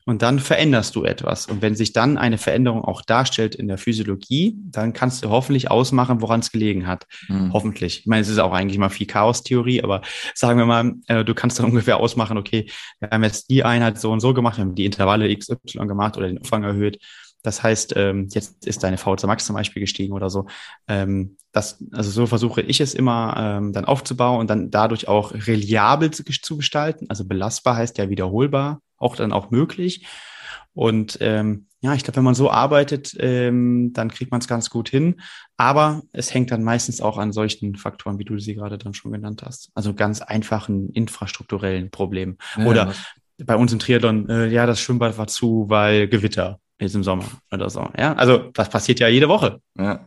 und 0.08 0.22
dann 0.22 0.38
veränderst 0.38 0.96
du 0.96 1.04
etwas. 1.04 1.44
Und 1.44 1.60
wenn 1.60 1.74
sich 1.74 1.92
dann 1.92 2.16
eine 2.16 2.38
Veränderung 2.38 2.82
auch 2.82 3.02
darstellt 3.02 3.54
in 3.54 3.68
der 3.68 3.76
Physiologie, 3.76 4.56
dann 4.64 4.94
kannst 4.94 5.22
du 5.22 5.28
hoffentlich 5.28 5.70
ausmachen, 5.70 6.22
woran 6.22 6.40
es 6.40 6.50
gelegen 6.50 6.86
hat. 6.86 7.06
Mhm. 7.28 7.52
Hoffentlich. 7.52 8.00
Ich 8.00 8.06
meine, 8.06 8.22
es 8.22 8.30
ist 8.30 8.38
auch 8.38 8.54
eigentlich 8.54 8.78
mal 8.78 8.88
viel 8.88 9.06
Chaos-Theorie, 9.06 9.82
aber 9.82 10.00
sagen 10.34 10.58
wir 10.58 10.64
mal, 10.64 10.94
äh, 11.08 11.26
du 11.26 11.34
kannst 11.34 11.58
dann 11.58 11.66
ungefähr 11.70 11.98
ausmachen, 11.98 12.38
okay, 12.38 12.70
wir 13.00 13.10
haben 13.10 13.22
jetzt 13.22 13.50
die 13.50 13.64
Einheit 13.64 14.00
so 14.00 14.10
und 14.10 14.20
so 14.20 14.32
gemacht, 14.32 14.56
wir 14.56 14.64
haben 14.64 14.74
die 14.74 14.86
Intervalle 14.86 15.28
XY 15.36 15.86
gemacht 15.86 16.16
oder 16.16 16.28
den 16.28 16.38
Umfang 16.38 16.64
erhöht. 16.64 16.98
Das 17.42 17.62
heißt, 17.62 17.92
ähm, 17.96 18.28
jetzt 18.30 18.66
ist 18.66 18.82
deine 18.82 18.96
VZ 18.96 19.24
Max 19.24 19.44
zum 19.44 19.56
Beispiel 19.56 19.80
gestiegen 19.80 20.14
oder 20.14 20.30
so. 20.30 20.46
Ähm, 20.88 21.36
das, 21.52 21.84
also 21.92 22.10
so 22.10 22.24
versuche 22.24 22.62
ich 22.62 22.80
es 22.80 22.94
immer 22.94 23.34
ähm, 23.36 23.74
dann 23.74 23.84
aufzubauen 23.84 24.40
und 24.40 24.48
dann 24.48 24.70
dadurch 24.70 25.06
auch 25.06 25.34
reliabel 25.34 26.10
zu, 26.12 26.24
zu 26.24 26.56
gestalten. 26.56 27.04
Also 27.10 27.26
belastbar 27.26 27.76
heißt 27.76 27.98
ja 27.98 28.08
wiederholbar 28.08 28.80
auch 28.98 29.16
dann 29.16 29.32
auch 29.32 29.50
möglich. 29.50 30.06
Und 30.74 31.18
ähm, 31.20 31.66
ja, 31.80 31.94
ich 31.94 32.02
glaube, 32.02 32.16
wenn 32.16 32.24
man 32.24 32.34
so 32.34 32.50
arbeitet, 32.50 33.16
ähm, 33.18 33.92
dann 33.92 34.10
kriegt 34.10 34.30
man 34.30 34.40
es 34.40 34.48
ganz 34.48 34.70
gut 34.70 34.88
hin. 34.88 35.20
Aber 35.56 36.02
es 36.12 36.32
hängt 36.34 36.50
dann 36.50 36.64
meistens 36.64 37.00
auch 37.00 37.18
an 37.18 37.32
solchen 37.32 37.76
Faktoren, 37.76 38.18
wie 38.18 38.24
du 38.24 38.38
sie 38.38 38.54
gerade 38.54 38.78
dann 38.78 38.94
schon 38.94 39.12
genannt 39.12 39.42
hast. 39.44 39.70
Also 39.74 39.94
ganz 39.94 40.20
einfachen 40.20 40.90
infrastrukturellen 40.90 41.90
Problemen. 41.90 42.38
Ja, 42.56 42.66
oder 42.66 42.88
was? 42.88 42.98
bei 43.44 43.56
uns 43.56 43.72
im 43.72 43.78
Triathlon, 43.78 44.28
äh, 44.28 44.48
ja, 44.48 44.66
das 44.66 44.80
Schwimmbad 44.80 45.18
war 45.18 45.28
zu, 45.28 45.66
weil 45.68 46.08
Gewitter 46.08 46.60
ist 46.78 46.94
im 46.94 47.04
Sommer 47.04 47.26
oder 47.52 47.70
so. 47.70 47.88
Ja, 47.96 48.14
also 48.14 48.50
das 48.52 48.68
passiert 48.68 49.00
ja 49.00 49.08
jede 49.08 49.28
Woche. 49.28 49.60
Ja, 49.76 50.06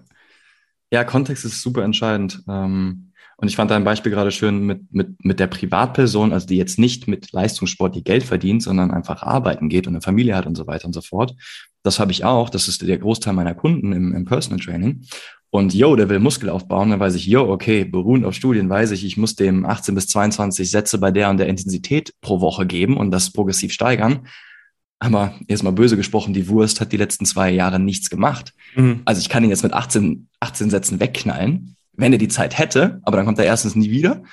ja 0.91 1.03
Kontext 1.03 1.45
ist 1.45 1.61
super 1.61 1.83
entscheidend. 1.83 2.43
Ähm 2.49 3.10
und 3.41 3.47
ich 3.47 3.55
fand 3.55 3.71
dein 3.71 3.83
Beispiel 3.83 4.11
gerade 4.11 4.29
schön 4.29 4.63
mit, 4.67 4.93
mit, 4.93 5.25
mit 5.25 5.39
der 5.39 5.47
Privatperson, 5.47 6.31
also 6.31 6.45
die 6.45 6.57
jetzt 6.57 6.77
nicht 6.77 7.07
mit 7.07 7.31
Leistungssport 7.31 7.95
die 7.95 8.03
Geld 8.03 8.23
verdient, 8.23 8.61
sondern 8.61 8.91
einfach 8.91 9.23
arbeiten 9.23 9.67
geht 9.67 9.87
und 9.87 9.95
eine 9.95 10.01
Familie 10.03 10.35
hat 10.35 10.45
und 10.45 10.55
so 10.55 10.67
weiter 10.67 10.85
und 10.85 10.93
so 10.93 11.01
fort. 11.01 11.33
Das 11.81 11.99
habe 11.99 12.11
ich 12.11 12.23
auch. 12.23 12.51
Das 12.51 12.67
ist 12.67 12.87
der 12.87 12.99
Großteil 12.99 13.33
meiner 13.33 13.55
Kunden 13.55 13.93
im, 13.93 14.13
im 14.13 14.25
Personal 14.25 14.59
Training. 14.59 15.07
Und 15.49 15.73
yo, 15.73 15.95
der 15.95 16.07
will 16.07 16.19
Muskel 16.19 16.51
aufbauen, 16.51 16.91
dann 16.91 16.99
weiß 16.99 17.15
ich, 17.15 17.25
yo, 17.25 17.51
okay, 17.51 17.83
beruhend 17.83 18.25
auf 18.25 18.35
Studien 18.35 18.69
weiß 18.69 18.91
ich, 18.91 19.03
ich 19.03 19.17
muss 19.17 19.35
dem 19.35 19.65
18 19.65 19.95
bis 19.95 20.05
22 20.05 20.69
Sätze 20.69 20.99
bei 20.99 21.09
der 21.09 21.31
und 21.31 21.37
der 21.37 21.47
Intensität 21.47 22.13
pro 22.21 22.41
Woche 22.41 22.67
geben 22.67 22.95
und 22.95 23.09
das 23.09 23.33
progressiv 23.33 23.73
steigern. 23.73 24.27
Aber 24.99 25.33
jetzt 25.47 25.63
mal 25.63 25.71
böse 25.71 25.97
gesprochen, 25.97 26.35
die 26.35 26.47
Wurst 26.47 26.79
hat 26.79 26.91
die 26.91 26.97
letzten 26.97 27.25
zwei 27.25 27.49
Jahre 27.49 27.79
nichts 27.79 28.11
gemacht. 28.11 28.53
Mhm. 28.75 29.01
Also 29.03 29.19
ich 29.19 29.29
kann 29.29 29.43
ihn 29.43 29.49
jetzt 29.49 29.63
mit 29.63 29.73
18, 29.73 30.29
18 30.39 30.69
Sätzen 30.69 30.99
wegknallen 30.99 31.75
wenn 31.93 32.13
er 32.13 32.19
die 32.19 32.27
Zeit 32.27 32.57
hätte, 32.57 32.99
aber 33.03 33.17
dann 33.17 33.25
kommt 33.25 33.39
er 33.39 33.45
erstens 33.45 33.75
nie 33.75 33.91
wieder. 33.91 34.23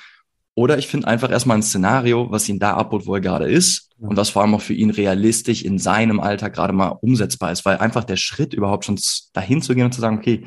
Oder 0.55 0.77
ich 0.77 0.87
finde 0.87 1.07
einfach 1.07 1.31
erstmal 1.31 1.57
ein 1.57 1.63
Szenario, 1.63 2.31
was 2.31 2.49
ihn 2.49 2.59
da 2.59 2.73
abholt, 2.73 3.05
wo 3.05 3.15
er 3.15 3.21
gerade 3.21 3.49
ist 3.49 3.91
und 3.97 4.17
was 4.17 4.29
vor 4.29 4.41
allem 4.41 4.55
auch 4.55 4.61
für 4.61 4.73
ihn 4.73 4.89
realistisch 4.89 5.63
in 5.63 5.79
seinem 5.79 6.19
Alter 6.19 6.49
gerade 6.49 6.73
mal 6.73 6.89
umsetzbar 6.89 7.51
ist, 7.51 7.65
weil 7.65 7.77
einfach 7.77 8.03
der 8.03 8.17
Schritt 8.17 8.53
überhaupt 8.53 8.85
schon 8.85 8.99
dahin 9.33 9.61
zu 9.61 9.73
gehen 9.73 9.85
und 9.85 9.93
zu 9.93 10.01
sagen, 10.01 10.17
okay, 10.17 10.45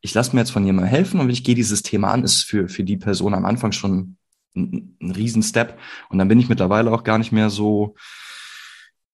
ich 0.00 0.14
lasse 0.14 0.34
mir 0.34 0.42
jetzt 0.42 0.52
von 0.52 0.64
jemandem 0.64 0.90
helfen 0.90 1.18
und 1.18 1.30
ich 1.30 1.42
gehe 1.42 1.56
dieses 1.56 1.82
Thema 1.82 2.12
an, 2.12 2.22
ist 2.22 2.42
für, 2.42 2.68
für 2.68 2.84
die 2.84 2.96
Person 2.96 3.34
am 3.34 3.44
Anfang 3.44 3.72
schon 3.72 4.16
ein, 4.54 4.96
ein 5.00 5.10
Riesen-Step. 5.10 5.76
Und 6.08 6.18
dann 6.18 6.28
bin 6.28 6.38
ich 6.38 6.48
mittlerweile 6.48 6.92
auch 6.92 7.02
gar 7.02 7.18
nicht 7.18 7.32
mehr 7.32 7.50
so, 7.50 7.96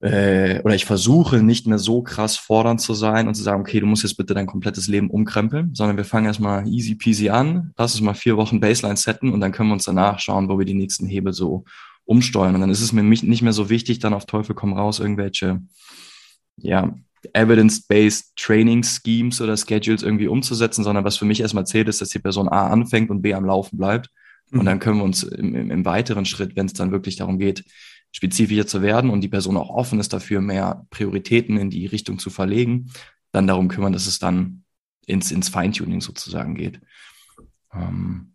äh, 0.05 0.61
oder 0.63 0.75
ich 0.75 0.85
versuche 0.85 1.43
nicht 1.43 1.67
mehr 1.67 1.79
so 1.79 2.03
krass 2.03 2.37
fordernd 2.37 2.79
zu 2.83 2.93
sein 2.93 3.27
und 3.27 3.35
zu 3.35 3.43
sagen, 3.43 3.63
okay, 3.63 3.81
du 3.81 3.87
musst 3.87 4.03
jetzt 4.03 4.19
bitte 4.19 4.35
dein 4.35 4.47
komplettes 4.47 4.87
Leben 4.87 5.09
umkrempeln, 5.09 5.75
sondern 5.75 5.97
wir 5.97 6.05
fangen 6.05 6.27
erstmal 6.27 6.69
easy 6.69 6.95
peasy 6.95 7.31
an, 7.31 7.73
lass 7.79 7.95
uns 7.95 8.03
mal 8.03 8.13
vier 8.13 8.37
Wochen 8.37 8.61
Baseline 8.61 8.99
setten 8.99 9.33
und 9.33 9.41
dann 9.41 9.51
können 9.51 9.71
wir 9.71 9.75
uns 9.75 9.87
danach 9.87 10.19
schauen, 10.21 10.51
wo 10.51 10.59
wir 10.59 10.67
die 10.67 10.75
nächsten 10.75 11.07
Hebel 11.07 11.33
so 11.33 11.65
umsteuern. 12.05 12.55
Und 12.55 12.61
dann 12.61 12.69
ist 12.69 12.83
es 12.83 12.93
mir 12.93 13.03
nicht 13.03 13.41
mehr 13.41 13.55
so 13.55 13.71
wichtig, 13.71 13.99
dann 13.99 14.13
auf 14.13 14.27
Teufel 14.27 14.55
komm 14.55 14.75
raus 14.75 15.01
irgendwelche, 15.01 15.63
ja, 16.59 16.95
evidence-based 17.33 18.37
Training 18.37 18.83
Schemes 18.85 19.41
oder 19.41 19.57
Schedules 19.57 20.03
irgendwie 20.03 20.29
umzusetzen, 20.29 20.85
sondern 20.85 21.07
was 21.07 21.17
für 21.17 21.25
mich 21.25 21.41
erstmal 21.41 21.65
zählt, 21.65 21.89
ist, 21.89 22.03
dass 22.03 22.11
die 22.11 22.19
Person 22.19 22.51
A 22.51 22.67
anfängt 22.67 23.09
und 23.09 23.23
B 23.23 23.33
am 23.33 23.47
Laufen 23.47 23.79
bleibt. 23.79 24.11
Mhm. 24.51 24.61
Und 24.61 24.67
dann 24.67 24.81
können 24.81 24.99
wir 24.99 25.05
uns 25.05 25.23
im, 25.23 25.55
im, 25.55 25.71
im 25.71 25.85
weiteren 25.87 26.27
Schritt, 26.27 26.57
wenn 26.57 26.67
es 26.67 26.75
dann 26.75 26.93
wirklich 26.93 27.17
darum 27.17 27.39
geht, 27.39 27.65
spezifischer 28.15 28.67
zu 28.67 28.81
werden 28.81 29.11
und 29.11 29.23
die 29.23 29.29
Person 29.29 29.57
auch 29.57 29.71
offen 29.71 29.99
ist 29.99 30.13
dafür, 30.13 30.41
mehr 30.41 30.87
Prioritäten 30.91 31.57
in 31.57 31.69
die 31.69 31.87
Richtung 31.87 32.19
zu 32.21 32.31
verlegen, 32.31 32.91
dann 33.33 33.49
darum 33.49 33.69
kümmern, 33.69 33.93
dass 33.93 34.07
es 34.07 34.21
dann 34.21 34.63
ins, 35.05 35.33
ins 35.33 35.49
Feintuning 35.49 36.01
sozusagen 36.01 36.55
geht. 36.55 36.81
Ähm, 37.75 38.35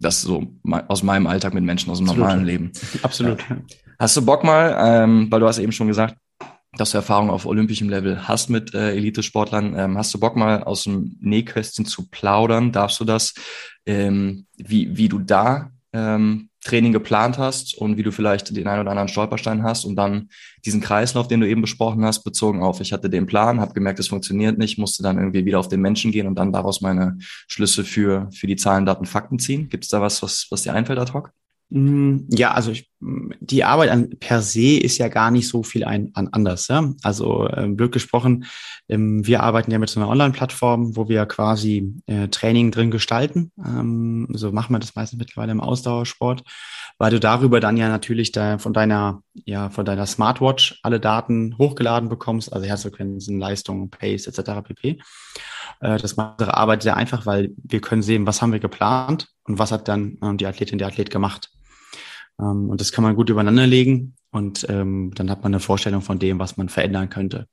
das 0.00 0.22
so 0.22 0.52
aus 0.88 1.04
meinem 1.04 1.28
Alltag 1.28 1.54
mit 1.54 1.62
Menschen 1.62 1.90
aus 1.92 1.98
dem 1.98 2.08
Absolut. 2.08 2.26
normalen 2.26 2.44
Leben. 2.44 2.72
Absolut. 3.02 3.40
Ja. 3.48 3.58
Hast 4.00 4.16
du 4.16 4.24
Bock 4.24 4.42
mal, 4.42 4.76
ähm, 4.80 5.28
weil 5.30 5.38
du 5.38 5.46
hast 5.46 5.58
eben 5.58 5.70
schon 5.70 5.86
gesagt, 5.86 6.16
dass 6.72 6.90
du 6.90 6.96
Erfahrung 6.96 7.30
auf 7.30 7.46
olympischem 7.46 7.88
Level 7.88 8.26
hast 8.26 8.50
mit 8.50 8.74
äh, 8.74 8.96
Elitesportlern. 8.96 9.78
Ähm, 9.78 9.96
hast 9.96 10.12
du 10.12 10.18
Bock 10.18 10.34
mal 10.34 10.64
aus 10.64 10.82
dem 10.84 11.16
Nähkästchen 11.20 11.86
zu 11.86 12.08
plaudern? 12.08 12.72
Darfst 12.72 12.98
du 12.98 13.04
das, 13.04 13.34
ähm, 13.86 14.46
wie, 14.56 14.96
wie 14.96 15.08
du 15.08 15.20
da 15.20 15.70
ähm, 15.92 16.48
Training 16.64 16.92
geplant 16.92 17.38
hast 17.38 17.74
und 17.76 17.96
wie 17.96 18.02
du 18.02 18.12
vielleicht 18.12 18.56
den 18.56 18.68
einen 18.68 18.80
oder 18.80 18.90
anderen 18.90 19.08
Stolperstein 19.08 19.62
hast 19.64 19.84
und 19.84 19.96
dann 19.96 20.28
diesen 20.64 20.80
Kreislauf, 20.80 21.26
den 21.26 21.40
du 21.40 21.48
eben 21.48 21.60
besprochen 21.60 22.04
hast, 22.04 22.22
bezogen 22.22 22.62
auf, 22.62 22.80
ich 22.80 22.92
hatte 22.92 23.10
den 23.10 23.26
Plan, 23.26 23.60
habe 23.60 23.74
gemerkt, 23.74 23.98
es 23.98 24.08
funktioniert 24.08 24.58
nicht, 24.58 24.78
musste 24.78 25.02
dann 25.02 25.18
irgendwie 25.18 25.44
wieder 25.44 25.58
auf 25.58 25.68
den 25.68 25.80
Menschen 25.80 26.12
gehen 26.12 26.26
und 26.28 26.36
dann 26.36 26.52
daraus 26.52 26.80
meine 26.80 27.18
Schlüsse 27.48 27.84
für, 27.84 28.28
für 28.32 28.46
die 28.46 28.56
Zahlen, 28.56 28.86
Daten, 28.86 29.06
Fakten 29.06 29.38
ziehen. 29.38 29.68
Gibt 29.68 29.84
es 29.84 29.90
da 29.90 30.00
was, 30.00 30.22
was, 30.22 30.46
was 30.50 30.62
dir 30.62 30.72
einfällt 30.72 31.00
ad 31.00 31.12
hoc? 31.12 31.32
Mm, 31.74 32.26
ja, 32.28 32.52
also 32.52 32.70
ich, 32.70 32.90
die 33.00 33.64
Arbeit 33.64 33.88
an, 33.88 34.10
per 34.20 34.42
se 34.42 34.76
ist 34.76 34.98
ja 34.98 35.08
gar 35.08 35.30
nicht 35.30 35.48
so 35.48 35.62
viel 35.62 35.84
ein, 35.84 36.10
an 36.12 36.28
anders. 36.28 36.68
Ja? 36.68 36.92
Also 37.02 37.48
ähm, 37.48 37.76
blöd 37.76 37.92
gesprochen, 37.92 38.44
ähm, 38.90 39.26
wir 39.26 39.42
arbeiten 39.42 39.70
ja 39.70 39.78
mit 39.78 39.88
so 39.88 39.98
einer 39.98 40.10
Online-Plattform, 40.10 40.96
wo 40.96 41.08
wir 41.08 41.24
quasi 41.24 41.94
äh, 42.06 42.28
Training 42.28 42.72
drin 42.72 42.90
gestalten. 42.90 43.52
Ähm, 43.64 44.28
so 44.34 44.52
machen 44.52 44.74
wir 44.74 44.80
das 44.80 44.94
meistens 44.94 45.18
mittlerweile 45.18 45.52
im 45.52 45.62
Ausdauersport, 45.62 46.42
weil 46.98 47.10
du 47.10 47.18
darüber 47.18 47.58
dann 47.58 47.78
ja 47.78 47.88
natürlich 47.88 48.32
da 48.32 48.58
von 48.58 48.74
deiner, 48.74 49.22
ja, 49.32 49.70
von 49.70 49.86
deiner 49.86 50.04
Smartwatch 50.04 50.78
alle 50.82 51.00
Daten 51.00 51.56
hochgeladen 51.56 52.10
bekommst, 52.10 52.52
also 52.52 52.66
Herzfrequenzen, 52.66 53.38
Leistung, 53.38 53.88
Pace 53.88 54.26
etc. 54.26 54.60
pp. 54.62 55.00
Äh, 55.80 55.96
das 55.96 56.16
macht 56.16 56.38
unsere 56.38 56.58
Arbeit 56.58 56.82
sehr 56.82 56.98
einfach, 56.98 57.24
weil 57.24 57.52
wir 57.56 57.80
können 57.80 58.02
sehen, 58.02 58.26
was 58.26 58.42
haben 58.42 58.52
wir 58.52 58.60
geplant 58.60 59.28
und 59.44 59.58
was 59.58 59.72
hat 59.72 59.88
dann 59.88 60.18
äh, 60.20 60.36
die 60.36 60.46
Athletin, 60.46 60.76
der 60.76 60.88
Athlet 60.88 61.08
gemacht. 61.08 61.50
Ähm, 62.42 62.68
und 62.68 62.80
das 62.80 62.92
kann 62.92 63.04
man 63.04 63.14
gut 63.14 63.30
übereinander 63.30 63.66
legen 63.66 64.14
und 64.30 64.66
ähm, 64.68 65.12
dann 65.14 65.30
hat 65.30 65.42
man 65.42 65.52
eine 65.52 65.60
Vorstellung 65.60 66.02
von 66.02 66.18
dem, 66.18 66.38
was 66.38 66.56
man 66.56 66.68
verändern 66.68 67.08
könnte. 67.08 67.46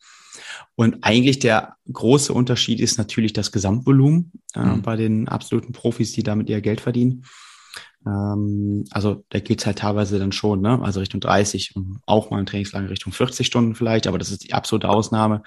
Und 0.75 1.03
eigentlich 1.03 1.39
der 1.39 1.75
große 1.91 2.33
Unterschied 2.33 2.79
ist 2.79 2.97
natürlich 2.97 3.33
das 3.33 3.51
Gesamtvolumen 3.51 4.31
äh, 4.55 4.61
mhm. 4.61 4.81
bei 4.81 4.95
den 4.95 5.27
absoluten 5.27 5.73
Profis, 5.73 6.13
die 6.13 6.23
damit 6.23 6.49
ihr 6.49 6.61
Geld 6.61 6.81
verdienen. 6.81 7.25
Ähm, 8.05 8.85
also 8.91 9.23
da 9.29 9.39
geht's 9.39 9.65
halt 9.65 9.79
teilweise 9.79 10.19
dann 10.19 10.31
schon, 10.31 10.61
ne? 10.61 10.79
also 10.81 10.99
Richtung 10.99 11.21
30 11.21 11.75
und 11.75 11.99
auch 12.05 12.29
mal 12.29 12.39
ein 12.39 12.45
Trainingslager 12.45 12.89
Richtung 12.89 13.13
40 13.13 13.45
Stunden 13.45 13.75
vielleicht, 13.75 14.07
aber 14.07 14.17
das 14.17 14.31
ist 14.31 14.45
die 14.45 14.53
absolute 14.53 14.89
Ausnahme. 14.89 15.43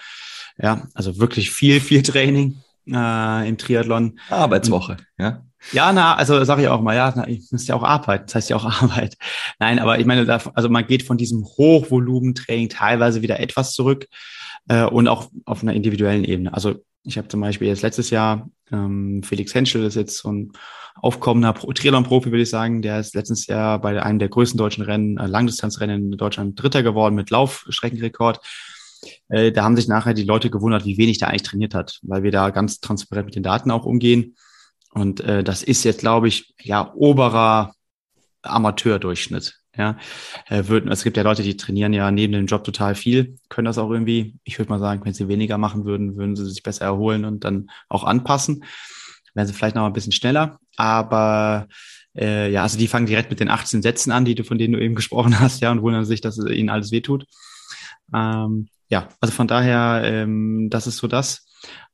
Ja, 0.58 0.86
also 0.94 1.18
wirklich 1.18 1.50
viel, 1.50 1.80
viel 1.80 2.02
Training 2.02 2.58
äh, 2.86 3.48
im 3.48 3.56
Triathlon. 3.56 4.18
Arbeitswoche, 4.28 4.98
ja. 5.18 5.42
Ja, 5.70 5.92
na, 5.92 6.16
also 6.16 6.42
sage 6.44 6.62
ich 6.62 6.68
auch 6.68 6.80
mal, 6.80 6.96
ja, 6.96 7.12
na, 7.14 7.28
ich 7.28 7.50
muss 7.52 7.66
ja 7.66 7.76
auch 7.76 7.84
arbeiten, 7.84 8.24
das 8.26 8.34
heißt 8.34 8.50
ja 8.50 8.56
auch 8.56 8.64
Arbeit. 8.82 9.16
Nein, 9.58 9.78
aber 9.78 9.98
ich 9.98 10.06
meine, 10.06 10.26
also 10.54 10.68
man 10.68 10.86
geht 10.86 11.04
von 11.04 11.16
diesem 11.16 11.44
Hochvolumentraining 11.44 12.68
teilweise 12.68 13.22
wieder 13.22 13.38
etwas 13.38 13.74
zurück 13.74 14.08
äh, 14.68 14.84
und 14.84 15.08
auch 15.08 15.30
auf 15.44 15.62
einer 15.62 15.74
individuellen 15.74 16.24
Ebene. 16.24 16.52
Also 16.52 16.84
ich 17.04 17.18
habe 17.18 17.28
zum 17.28 17.40
Beispiel 17.40 17.68
jetzt 17.68 17.82
letztes 17.82 18.10
Jahr 18.10 18.48
ähm, 18.70 19.22
Felix 19.22 19.54
Henschel 19.54 19.84
ist 19.84 19.94
jetzt 19.94 20.18
so 20.18 20.32
ein 20.32 20.52
aufkommender 20.96 21.54
Triathlon-Profi, 21.54 22.30
würde 22.30 22.42
ich 22.42 22.50
sagen. 22.50 22.82
Der 22.82 23.00
ist 23.00 23.14
letztes 23.14 23.46
Jahr 23.46 23.80
bei 23.80 24.02
einem 24.02 24.18
der 24.18 24.28
größten 24.28 24.58
deutschen 24.58 24.84
Rennen, 24.84 25.18
äh, 25.18 25.26
Langdistanzrennen 25.26 26.12
in 26.12 26.18
Deutschland 26.18 26.60
Dritter 26.60 26.82
geworden 26.82 27.14
mit 27.14 27.30
Laufstreckenrekord. 27.30 28.40
Äh, 29.28 29.52
da 29.52 29.64
haben 29.64 29.76
sich 29.76 29.88
nachher 29.88 30.14
die 30.14 30.24
Leute 30.24 30.50
gewundert, 30.50 30.84
wie 30.84 30.98
wenig 30.98 31.18
der 31.18 31.28
eigentlich 31.28 31.42
trainiert 31.42 31.74
hat, 31.74 31.98
weil 32.02 32.22
wir 32.22 32.30
da 32.30 32.50
ganz 32.50 32.80
transparent 32.80 33.26
mit 33.26 33.34
den 33.34 33.42
Daten 33.42 33.70
auch 33.70 33.84
umgehen. 33.84 34.36
Und 34.92 35.20
äh, 35.20 35.42
das 35.42 35.62
ist 35.62 35.84
jetzt, 35.84 36.00
glaube 36.00 36.28
ich, 36.28 36.54
ja, 36.60 36.92
oberer 36.94 37.74
Amateurdurchschnitt. 38.42 39.58
Ja, 39.76 39.96
äh, 40.48 40.64
würden, 40.66 40.92
es 40.92 41.02
gibt 41.02 41.16
ja 41.16 41.22
Leute, 41.22 41.42
die 41.42 41.56
trainieren 41.56 41.94
ja 41.94 42.10
neben 42.10 42.34
dem 42.34 42.44
Job 42.44 42.62
total 42.62 42.94
viel, 42.94 43.36
können 43.48 43.64
das 43.64 43.78
auch 43.78 43.90
irgendwie. 43.90 44.34
Ich 44.44 44.58
würde 44.58 44.70
mal 44.70 44.78
sagen, 44.78 45.02
wenn 45.04 45.14
sie 45.14 45.28
weniger 45.28 45.56
machen 45.56 45.86
würden, 45.86 46.16
würden 46.16 46.36
sie 46.36 46.44
sich 46.44 46.62
besser 46.62 46.84
erholen 46.84 47.24
und 47.24 47.44
dann 47.44 47.70
auch 47.88 48.04
anpassen. 48.04 48.64
Wären 49.32 49.46
sie 49.46 49.54
vielleicht 49.54 49.76
noch 49.76 49.86
ein 49.86 49.94
bisschen 49.94 50.12
schneller. 50.12 50.58
Aber 50.76 51.68
äh, 52.14 52.50
ja, 52.52 52.62
also 52.62 52.76
die 52.76 52.88
fangen 52.88 53.06
direkt 53.06 53.30
mit 53.30 53.40
den 53.40 53.48
18 53.48 53.80
Sätzen 53.80 54.12
an, 54.12 54.26
die 54.26 54.34
du, 54.34 54.44
von 54.44 54.58
denen 54.58 54.74
du 54.74 54.80
eben 54.82 54.94
gesprochen 54.94 55.40
hast, 55.40 55.60
ja, 55.60 55.70
und 55.70 55.80
wundern 55.80 56.04
sich, 56.04 56.20
dass 56.20 56.38
ihnen 56.38 56.68
alles 56.68 56.92
wehtut. 56.92 57.24
Ähm, 58.14 58.68
ja, 58.88 59.08
also 59.20 59.32
von 59.32 59.48
daher, 59.48 60.02
ähm, 60.04 60.68
das 60.68 60.86
ist 60.86 60.98
so 60.98 61.06
das. 61.06 61.46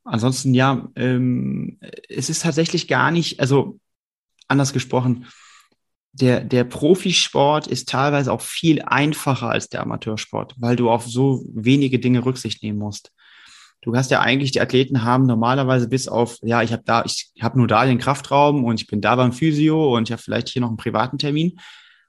Ansonsten, 0.03 0.53
ja, 0.53 0.89
ähm, 0.95 1.79
es 2.07 2.29
ist 2.29 2.43
tatsächlich 2.43 2.87
gar 2.87 3.11
nicht, 3.11 3.39
also 3.39 3.79
anders 4.47 4.73
gesprochen, 4.73 5.27
der, 6.11 6.43
der 6.43 6.63
Profisport 6.63 7.67
ist 7.67 7.89
teilweise 7.89 8.31
auch 8.31 8.41
viel 8.41 8.81
einfacher 8.81 9.49
als 9.49 9.69
der 9.69 9.81
Amateursport, 9.81 10.55
weil 10.57 10.75
du 10.75 10.89
auf 10.89 11.05
so 11.05 11.43
wenige 11.53 11.99
Dinge 11.99 12.25
Rücksicht 12.25 12.63
nehmen 12.63 12.79
musst. 12.79 13.11
Du 13.81 13.95
hast 13.95 14.11
ja 14.11 14.19
eigentlich, 14.19 14.51
die 14.51 14.59
Athleten 14.59 15.03
haben 15.03 15.25
normalerweise 15.25 15.87
bis 15.87 16.07
auf, 16.07 16.37
ja, 16.41 16.61
ich 16.63 16.73
habe 16.73 16.83
da, 16.85 17.03
ich 17.05 17.31
habe 17.41 17.57
nur 17.57 17.67
da 17.67 17.85
den 17.85 17.99
Kraftraum 17.99 18.65
und 18.65 18.81
ich 18.81 18.87
bin 18.87 18.99
da 18.99 19.15
beim 19.15 19.31
Physio 19.31 19.95
und 19.95 20.09
ich 20.09 20.11
habe 20.11 20.21
vielleicht 20.21 20.49
hier 20.49 20.61
noch 20.61 20.67
einen 20.67 20.77
privaten 20.77 21.17
Termin, 21.17 21.59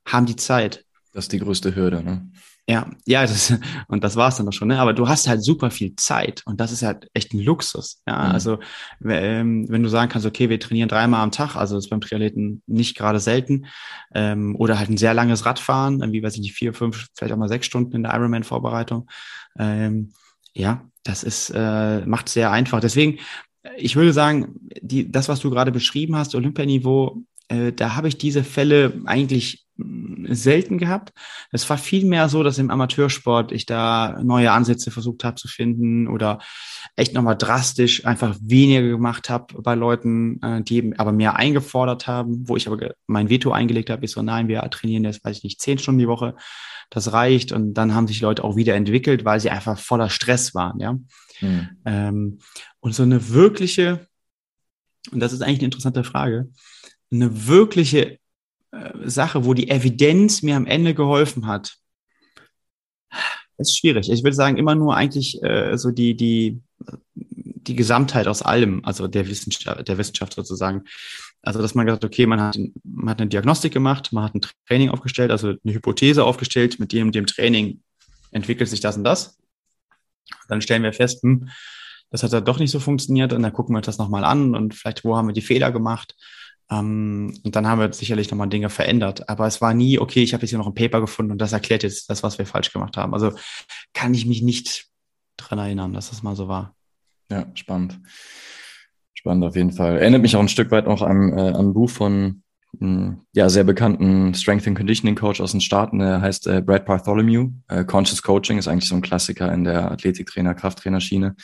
haben 0.04 0.26
die 0.26 0.36
Zeit. 0.36 0.84
Das 1.12 1.26
ist 1.26 1.32
die 1.32 1.38
größte 1.38 1.76
Hürde, 1.76 2.02
ne? 2.02 2.28
Ja, 2.68 2.90
ja, 3.06 3.22
das, 3.22 3.52
und 3.88 4.04
das 4.04 4.16
war's 4.16 4.36
dann 4.36 4.46
doch 4.46 4.52
schon. 4.52 4.68
Ne? 4.68 4.78
Aber 4.78 4.92
du 4.92 5.08
hast 5.08 5.28
halt 5.28 5.42
super 5.42 5.70
viel 5.70 5.96
Zeit 5.96 6.42
und 6.46 6.60
das 6.60 6.72
ist 6.72 6.82
halt 6.82 7.08
echt 7.14 7.34
ein 7.34 7.40
Luxus. 7.40 8.02
Ja, 8.06 8.16
mhm. 8.16 8.32
also 8.32 8.58
ähm, 9.04 9.66
wenn 9.68 9.82
du 9.82 9.88
sagen 9.88 10.10
kannst, 10.10 10.26
okay, 10.26 10.48
wir 10.48 10.60
trainieren 10.60 10.88
dreimal 10.88 11.22
am 11.22 11.32
Tag, 11.32 11.56
also 11.56 11.74
das 11.74 11.84
ist 11.84 11.90
beim 11.90 12.00
Triathleten 12.00 12.62
nicht 12.66 12.96
gerade 12.96 13.20
selten, 13.20 13.66
ähm, 14.14 14.54
oder 14.56 14.78
halt 14.78 14.90
ein 14.90 14.96
sehr 14.96 15.14
langes 15.14 15.46
Radfahren, 15.46 16.12
wie 16.12 16.22
weiß 16.22 16.34
ich 16.34 16.40
nicht, 16.40 16.54
vier, 16.54 16.74
fünf, 16.74 17.08
vielleicht 17.16 17.32
auch 17.32 17.38
mal 17.38 17.48
sechs 17.48 17.66
Stunden 17.66 17.96
in 17.96 18.02
der 18.02 18.14
Ironman-Vorbereitung. 18.14 19.08
Ähm, 19.58 20.12
ja, 20.54 20.84
das 21.02 21.22
ist 21.24 21.50
äh, 21.50 22.06
macht 22.06 22.28
sehr 22.28 22.50
einfach. 22.50 22.80
Deswegen, 22.80 23.18
ich 23.76 23.96
würde 23.96 24.12
sagen, 24.12 24.54
die, 24.80 25.10
das, 25.10 25.28
was 25.28 25.40
du 25.40 25.50
gerade 25.50 25.72
beschrieben 25.72 26.16
hast, 26.16 26.34
Olympianiveau, 26.34 27.22
äh, 27.50 27.72
da 27.72 27.96
habe 27.96 28.08
ich 28.08 28.16
diese 28.16 28.44
Fälle 28.44 29.02
eigentlich 29.04 29.66
selten 30.28 30.78
gehabt. 30.78 31.12
Es 31.52 31.68
war 31.70 31.78
viel 31.78 32.04
mehr 32.04 32.28
so, 32.28 32.42
dass 32.42 32.58
im 32.58 32.70
Amateursport 32.70 33.52
ich 33.52 33.66
da 33.66 34.20
neue 34.22 34.52
Ansätze 34.52 34.90
versucht 34.90 35.24
habe 35.24 35.36
zu 35.36 35.48
finden 35.48 36.06
oder 36.08 36.38
echt 36.96 37.14
nochmal 37.14 37.36
drastisch 37.36 38.04
einfach 38.04 38.36
weniger 38.40 38.82
gemacht 38.82 39.30
habe 39.30 39.62
bei 39.62 39.74
Leuten, 39.74 40.40
äh, 40.42 40.62
die 40.62 40.76
eben 40.76 40.98
aber 40.98 41.12
mehr 41.12 41.36
eingefordert 41.36 42.06
haben, 42.06 42.48
wo 42.48 42.56
ich 42.56 42.66
aber 42.66 42.94
mein 43.06 43.30
Veto 43.30 43.52
eingelegt 43.52 43.90
habe, 43.90 44.04
ich 44.04 44.12
so, 44.12 44.22
nein, 44.22 44.48
wir 44.48 44.60
trainieren 44.70 45.04
jetzt, 45.04 45.24
weiß 45.24 45.38
ich 45.38 45.44
nicht, 45.44 45.60
zehn 45.60 45.78
Stunden 45.78 46.00
die 46.00 46.08
Woche, 46.08 46.36
das 46.90 47.12
reicht. 47.12 47.52
Und 47.52 47.74
dann 47.74 47.94
haben 47.94 48.06
sich 48.06 48.20
Leute 48.20 48.44
auch 48.44 48.56
wieder 48.56 48.74
entwickelt, 48.74 49.24
weil 49.24 49.40
sie 49.40 49.50
einfach 49.50 49.78
voller 49.78 50.10
Stress 50.10 50.54
waren, 50.54 50.78
ja. 50.78 50.92
Mhm. 51.40 51.68
Ähm, 51.86 52.38
und 52.80 52.94
so 52.94 53.02
eine 53.02 53.30
wirkliche, 53.30 54.06
und 55.10 55.20
das 55.20 55.32
ist 55.32 55.40
eigentlich 55.40 55.60
eine 55.60 55.66
interessante 55.66 56.04
Frage, 56.04 56.50
eine 57.10 57.46
wirkliche 57.48 58.18
äh, 58.72 58.90
Sache, 59.04 59.44
wo 59.44 59.54
die 59.54 59.68
Evidenz 59.68 60.42
mir 60.42 60.56
am 60.56 60.66
Ende 60.66 60.94
geholfen 60.94 61.46
hat, 61.46 61.76
ist 63.58 63.76
schwierig. 63.76 64.10
Ich 64.10 64.22
würde 64.22 64.36
sagen, 64.36 64.56
immer 64.56 64.74
nur 64.74 64.96
eigentlich 64.96 65.42
äh, 65.42 65.76
so 65.76 65.90
die, 65.90 66.16
die, 66.16 66.60
die 67.24 67.76
Gesamtheit 67.76 68.26
aus 68.26 68.42
allem, 68.42 68.84
also 68.84 69.06
der 69.06 69.28
Wissenschaft, 69.28 69.86
der 69.86 69.98
Wissenschaft 69.98 70.34
sozusagen. 70.34 70.84
Also, 71.42 71.60
dass 71.60 71.74
man 71.74 71.86
gesagt, 71.86 72.04
okay, 72.04 72.26
man 72.26 72.40
hat, 72.40 72.58
man 72.84 73.10
hat 73.10 73.20
eine 73.20 73.28
Diagnostik 73.28 73.72
gemacht, 73.72 74.12
man 74.12 74.24
hat 74.24 74.34
ein 74.34 74.42
Training 74.66 74.90
aufgestellt, 74.90 75.30
also 75.30 75.48
eine 75.48 75.74
Hypothese 75.74 76.24
aufgestellt, 76.24 76.78
mit 76.78 76.92
dem, 76.92 77.12
dem 77.12 77.26
Training 77.26 77.82
entwickelt 78.30 78.68
sich 78.68 78.80
das 78.80 78.96
und 78.96 79.04
das. 79.04 79.38
Dann 80.48 80.60
stellen 80.60 80.82
wir 80.82 80.92
fest, 80.92 81.22
hm, 81.22 81.48
das 82.10 82.22
hat 82.22 82.32
ja 82.32 82.40
doch 82.40 82.58
nicht 82.58 82.70
so 82.70 82.80
funktioniert 82.80 83.32
und 83.32 83.42
dann 83.42 83.52
gucken 83.52 83.74
wir 83.74 83.78
uns 83.78 83.86
das 83.86 83.98
nochmal 83.98 84.24
an 84.24 84.54
und 84.54 84.74
vielleicht, 84.74 85.04
wo 85.04 85.16
haben 85.16 85.28
wir 85.28 85.32
die 85.32 85.40
Fehler 85.40 85.72
gemacht 85.72 86.14
Ähm, 86.70 87.38
und 87.42 87.56
dann 87.56 87.66
haben 87.66 87.80
wir 87.80 87.92
sicherlich 87.92 88.30
nochmal 88.30 88.48
Dinge 88.48 88.70
verändert. 88.70 89.28
Aber 89.28 89.46
es 89.46 89.60
war 89.60 89.74
nie, 89.74 89.98
okay, 89.98 90.22
ich 90.22 90.32
habe 90.32 90.42
jetzt 90.42 90.50
hier 90.50 90.58
noch 90.58 90.66
ein 90.66 90.74
Paper 90.74 91.00
gefunden 91.00 91.32
und 91.32 91.38
das 91.38 91.52
erklärt 91.52 91.82
jetzt 91.82 92.08
das, 92.08 92.22
was 92.22 92.38
wir 92.38 92.46
falsch 92.46 92.72
gemacht 92.72 92.96
haben. 92.96 93.14
Also 93.14 93.32
kann 93.92 94.14
ich 94.14 94.26
mich 94.26 94.42
nicht 94.42 94.86
dran 95.36 95.58
erinnern, 95.58 95.92
dass 95.92 96.10
das 96.10 96.22
mal 96.22 96.36
so 96.36 96.48
war. 96.48 96.74
Ja, 97.30 97.46
spannend. 97.54 98.00
Spannend 99.14 99.44
auf 99.44 99.56
jeden 99.56 99.72
Fall. 99.72 99.98
Erinnert 99.98 100.22
mich 100.22 100.36
auch 100.36 100.40
ein 100.40 100.48
Stück 100.48 100.70
weit 100.70 100.86
noch 100.86 101.02
an, 101.02 101.36
äh, 101.36 101.50
an 101.50 101.68
ein 101.68 101.74
Buch 101.74 101.90
von 101.90 102.42
einem 102.80 103.22
ja, 103.32 103.48
sehr 103.48 103.64
bekannten 103.64 104.32
Strength 104.34 104.68
and 104.68 104.76
Conditioning 104.76 105.16
Coach 105.16 105.40
aus 105.40 105.52
den 105.52 105.60
Staaten, 105.60 105.98
der 105.98 106.20
heißt 106.20 106.46
äh, 106.46 106.62
Brad 106.62 106.86
Bartholomew. 106.86 107.50
Äh, 107.68 107.84
Conscious 107.84 108.22
Coaching 108.22 108.58
ist 108.58 108.68
eigentlich 108.68 108.88
so 108.88 108.94
ein 108.94 109.02
Klassiker 109.02 109.52
in 109.52 109.64
der 109.64 109.90
Athletiktrainer, 109.90 110.54
Krafttrainerschiene, 110.54 111.34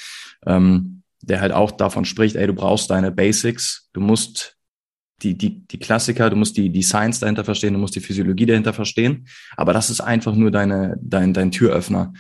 ähm, 0.47 1.03
der 1.21 1.41
halt 1.41 1.53
auch 1.53 1.73
davon 1.73 2.05
spricht, 2.05 2.37
ey, 2.37 2.47
du 2.47 2.55
brauchst 2.55 2.91
deine 2.91 3.11
Basics, 3.11 3.91
du 3.93 4.01
musst 4.01 4.56
die, 5.23 5.37
die, 5.37 5.67
die 5.67 5.79
Klassiker, 5.79 6.31
du 6.31 6.37
musst 6.37 6.57
die, 6.57 6.71
die 6.71 6.83
Science 6.83 7.21
dahinter 7.21 7.45
verstehen, 7.45 7.75
du 7.75 7.81
musst 7.81 7.97
die 7.97 8.01
Physiologie 8.01 8.47
dahinter 8.47 8.73
verstehen, 8.73 9.27
aber 9.57 9.73
das 9.73 9.91
ist 9.91 10.01
einfach 10.01 10.35
nur 10.35 10.51
deine, 10.51 10.97
dein, 11.01 11.33
dein 11.33 11.51
Türöffner. 11.51 12.13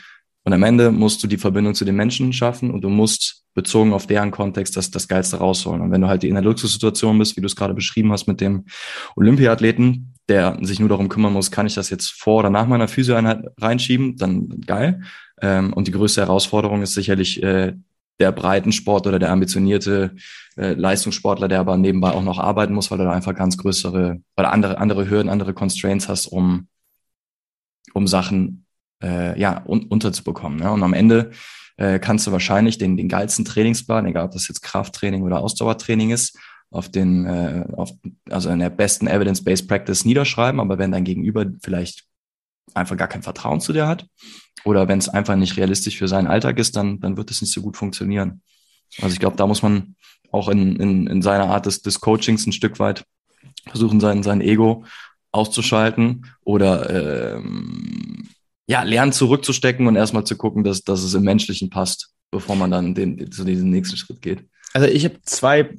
Und 0.45 0.53
am 0.53 0.63
Ende 0.63 0.93
musst 0.93 1.23
du 1.23 1.27
die 1.27 1.39
Verbindung 1.39 1.75
zu 1.75 1.85
den 1.85 1.97
Menschen 1.97 2.33
schaffen 2.33 2.71
und 2.71 2.83
du 2.83 2.89
musst 2.89 3.43
bezogen 3.55 3.93
auf 3.93 4.07
deren 4.07 4.31
Kontext 4.31 4.77
das, 4.77 4.91
das 4.93 5.09
Geilste 5.09 5.39
rausholen. 5.39 5.81
Und 5.81 5.91
wenn 5.91 6.03
du 6.03 6.07
halt 6.07 6.23
in 6.23 6.35
der 6.35 6.45
Luxussituation 6.45 7.19
bist, 7.19 7.37
wie 7.37 7.41
du 7.41 7.47
es 7.47 7.57
gerade 7.57 7.75
beschrieben 7.75 8.13
hast 8.13 8.29
mit 8.29 8.41
dem 8.41 8.65
Olympiathleten, 9.17 10.15
der 10.29 10.57
sich 10.63 10.79
nur 10.79 10.89
darum 10.89 11.09
kümmern 11.09 11.33
muss, 11.33 11.51
kann 11.51 11.67
ich 11.67 11.75
das 11.75 11.91
jetzt 11.91 12.13
vor 12.13 12.39
oder 12.39 12.51
nach 12.51 12.67
meiner 12.67 12.87
Physioeinheit 12.87 13.45
reinschieben, 13.59 14.17
dann 14.17 14.61
geil. 14.61 15.03
Ähm, 15.43 15.73
und 15.73 15.89
die 15.89 15.93
größte 15.93 16.21
Herausforderung 16.21 16.83
ist 16.83 16.95
sicherlich 16.95 17.43
äh, 17.43 17.73
der 18.19 18.33
Breitensport 18.33 19.07
oder 19.07 19.19
der 19.19 19.31
ambitionierte 19.31 20.15
äh, 20.57 20.73
Leistungssportler, 20.73 21.49
der 21.49 21.61
aber 21.61 21.77
nebenbei 21.77 22.11
auch 22.13 22.23
noch 22.23 22.39
arbeiten 22.39 22.75
muss, 22.75 22.91
weil 22.91 22.99
du 22.99 23.05
da 23.05 23.13
einfach 23.13 23.35
ganz 23.35 23.59
größere, 23.59 24.21
weil 24.35 24.47
andere, 24.47 24.79
andere 24.79 25.09
Hürden, 25.09 25.29
andere 25.29 25.53
Constraints 25.55 26.09
hast, 26.09 26.27
um, 26.27 26.69
um 27.93 28.07
Sachen 28.07 28.65
äh, 29.03 29.39
ja, 29.39 29.63
un 29.67 29.85
unterzubekommen. 29.85 30.59
Ne? 30.59 30.71
Und 30.71 30.83
am 30.83 30.95
Ende 30.95 31.31
äh, 31.77 31.99
kannst 31.99 32.27
du 32.27 32.33
wahrscheinlich 32.33 32.79
den, 32.79 32.97
den 32.97 33.09
geilsten 33.09 33.45
Trainingsplan, 33.45 34.07
egal 34.07 34.25
ob 34.25 34.31
das 34.33 34.49
jetzt 34.49 34.63
Krafttraining 34.63 35.23
oder 35.23 35.41
Ausdauertraining 35.41 36.11
ist, 36.11 36.39
auf 36.71 36.89
den, 36.89 37.27
äh, 37.27 37.65
auf, 37.77 37.91
also 38.31 38.49
in 38.51 38.59
der 38.59 38.71
besten 38.71 39.07
Evidence-Based 39.07 39.69
Practice 39.69 40.05
niederschreiben, 40.05 40.61
aber 40.61 40.79
wenn 40.79 40.93
dein 40.93 41.05
Gegenüber 41.05 41.47
vielleicht 41.63 42.06
einfach 42.75 42.97
gar 42.97 43.09
kein 43.09 43.23
Vertrauen 43.23 43.61
zu 43.61 43.73
dir 43.73 43.87
hat 43.87 44.07
oder 44.65 44.89
wenn 44.89 44.99
es 44.99 45.09
einfach 45.09 45.37
nicht 45.37 45.57
realistisch 45.57 45.97
für 45.99 46.09
seinen 46.09 46.27
Alltag 46.27 46.59
ist, 46.59 46.77
dann, 46.77 47.01
dann 47.01 47.17
wird 47.17 47.31
es 47.31 47.41
nicht 47.41 47.53
so 47.53 47.63
gut 47.63 47.77
funktionieren. 47.77 48.43
Also 49.01 49.13
ich 49.13 49.21
glaube, 49.21 49.37
da 49.37 49.47
muss 49.47 49.63
man 49.63 49.97
auch 50.33 50.49
in, 50.49 50.77
in, 50.77 51.07
in 51.07 51.23
seiner 51.23 51.49
Art 51.51 51.67
des, 51.67 51.83
des 51.83 52.01
Coachings 52.01 52.47
ein 52.47 52.53
Stück 52.53 52.79
weit 52.79 53.05
versuchen, 53.69 54.01
sein, 54.01 54.23
sein 54.23 54.41
Ego 54.41 54.85
auszuschalten 55.33 56.27
oder 56.45 57.37
ähm, 57.37 58.29
ja, 58.67 58.83
lernen 58.83 59.13
zurückzustecken 59.13 59.87
und 59.87 59.97
erstmal 59.97 60.25
zu 60.25 60.37
gucken, 60.37 60.65
dass, 60.65 60.83
dass 60.83 61.03
es 61.03 61.15
im 61.15 61.23
Menschlichen 61.23 61.71
passt, 61.71 62.11
bevor 62.31 62.57
man 62.57 62.71
dann 62.71 62.95
den, 62.95 63.31
zu 63.31 63.45
diesem 63.45 63.71
nächsten 63.71 63.97
Schritt 63.97 64.23
geht. 64.23 64.49
Also 64.73 64.89
ich 64.89 65.05
habe 65.05 65.21
zwei, 65.23 65.71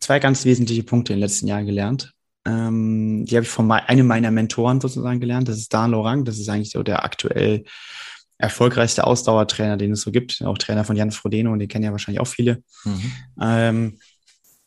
zwei 0.00 0.18
ganz 0.18 0.44
wesentliche 0.44 0.82
Punkte 0.82 1.12
in 1.12 1.18
den 1.18 1.22
letzten 1.22 1.46
Jahren 1.46 1.66
gelernt. 1.66 2.12
Ähm, 2.46 3.26
die 3.26 3.36
habe 3.36 3.44
ich 3.44 3.50
von 3.50 3.70
einem 3.70 4.06
meiner 4.06 4.30
Mentoren 4.30 4.80
sozusagen 4.80 5.20
gelernt. 5.20 5.48
Das 5.48 5.58
ist 5.58 5.72
Dan 5.72 5.90
Lorang. 5.90 6.24
Das 6.24 6.38
ist 6.38 6.48
eigentlich 6.48 6.70
so 6.70 6.82
der 6.82 7.04
aktuell 7.04 7.64
erfolgreichste 8.38 9.06
Ausdauertrainer, 9.06 9.76
den 9.76 9.92
es 9.92 10.00
so 10.00 10.10
gibt. 10.10 10.42
Auch 10.42 10.58
Trainer 10.58 10.84
von 10.84 10.96
Jan 10.96 11.10
Frodeno 11.10 11.52
und 11.52 11.58
den 11.58 11.68
kennen 11.68 11.84
ja 11.84 11.92
wahrscheinlich 11.92 12.20
auch 12.20 12.26
viele. 12.26 12.62
Mhm. 12.84 13.12
Ähm, 13.40 13.98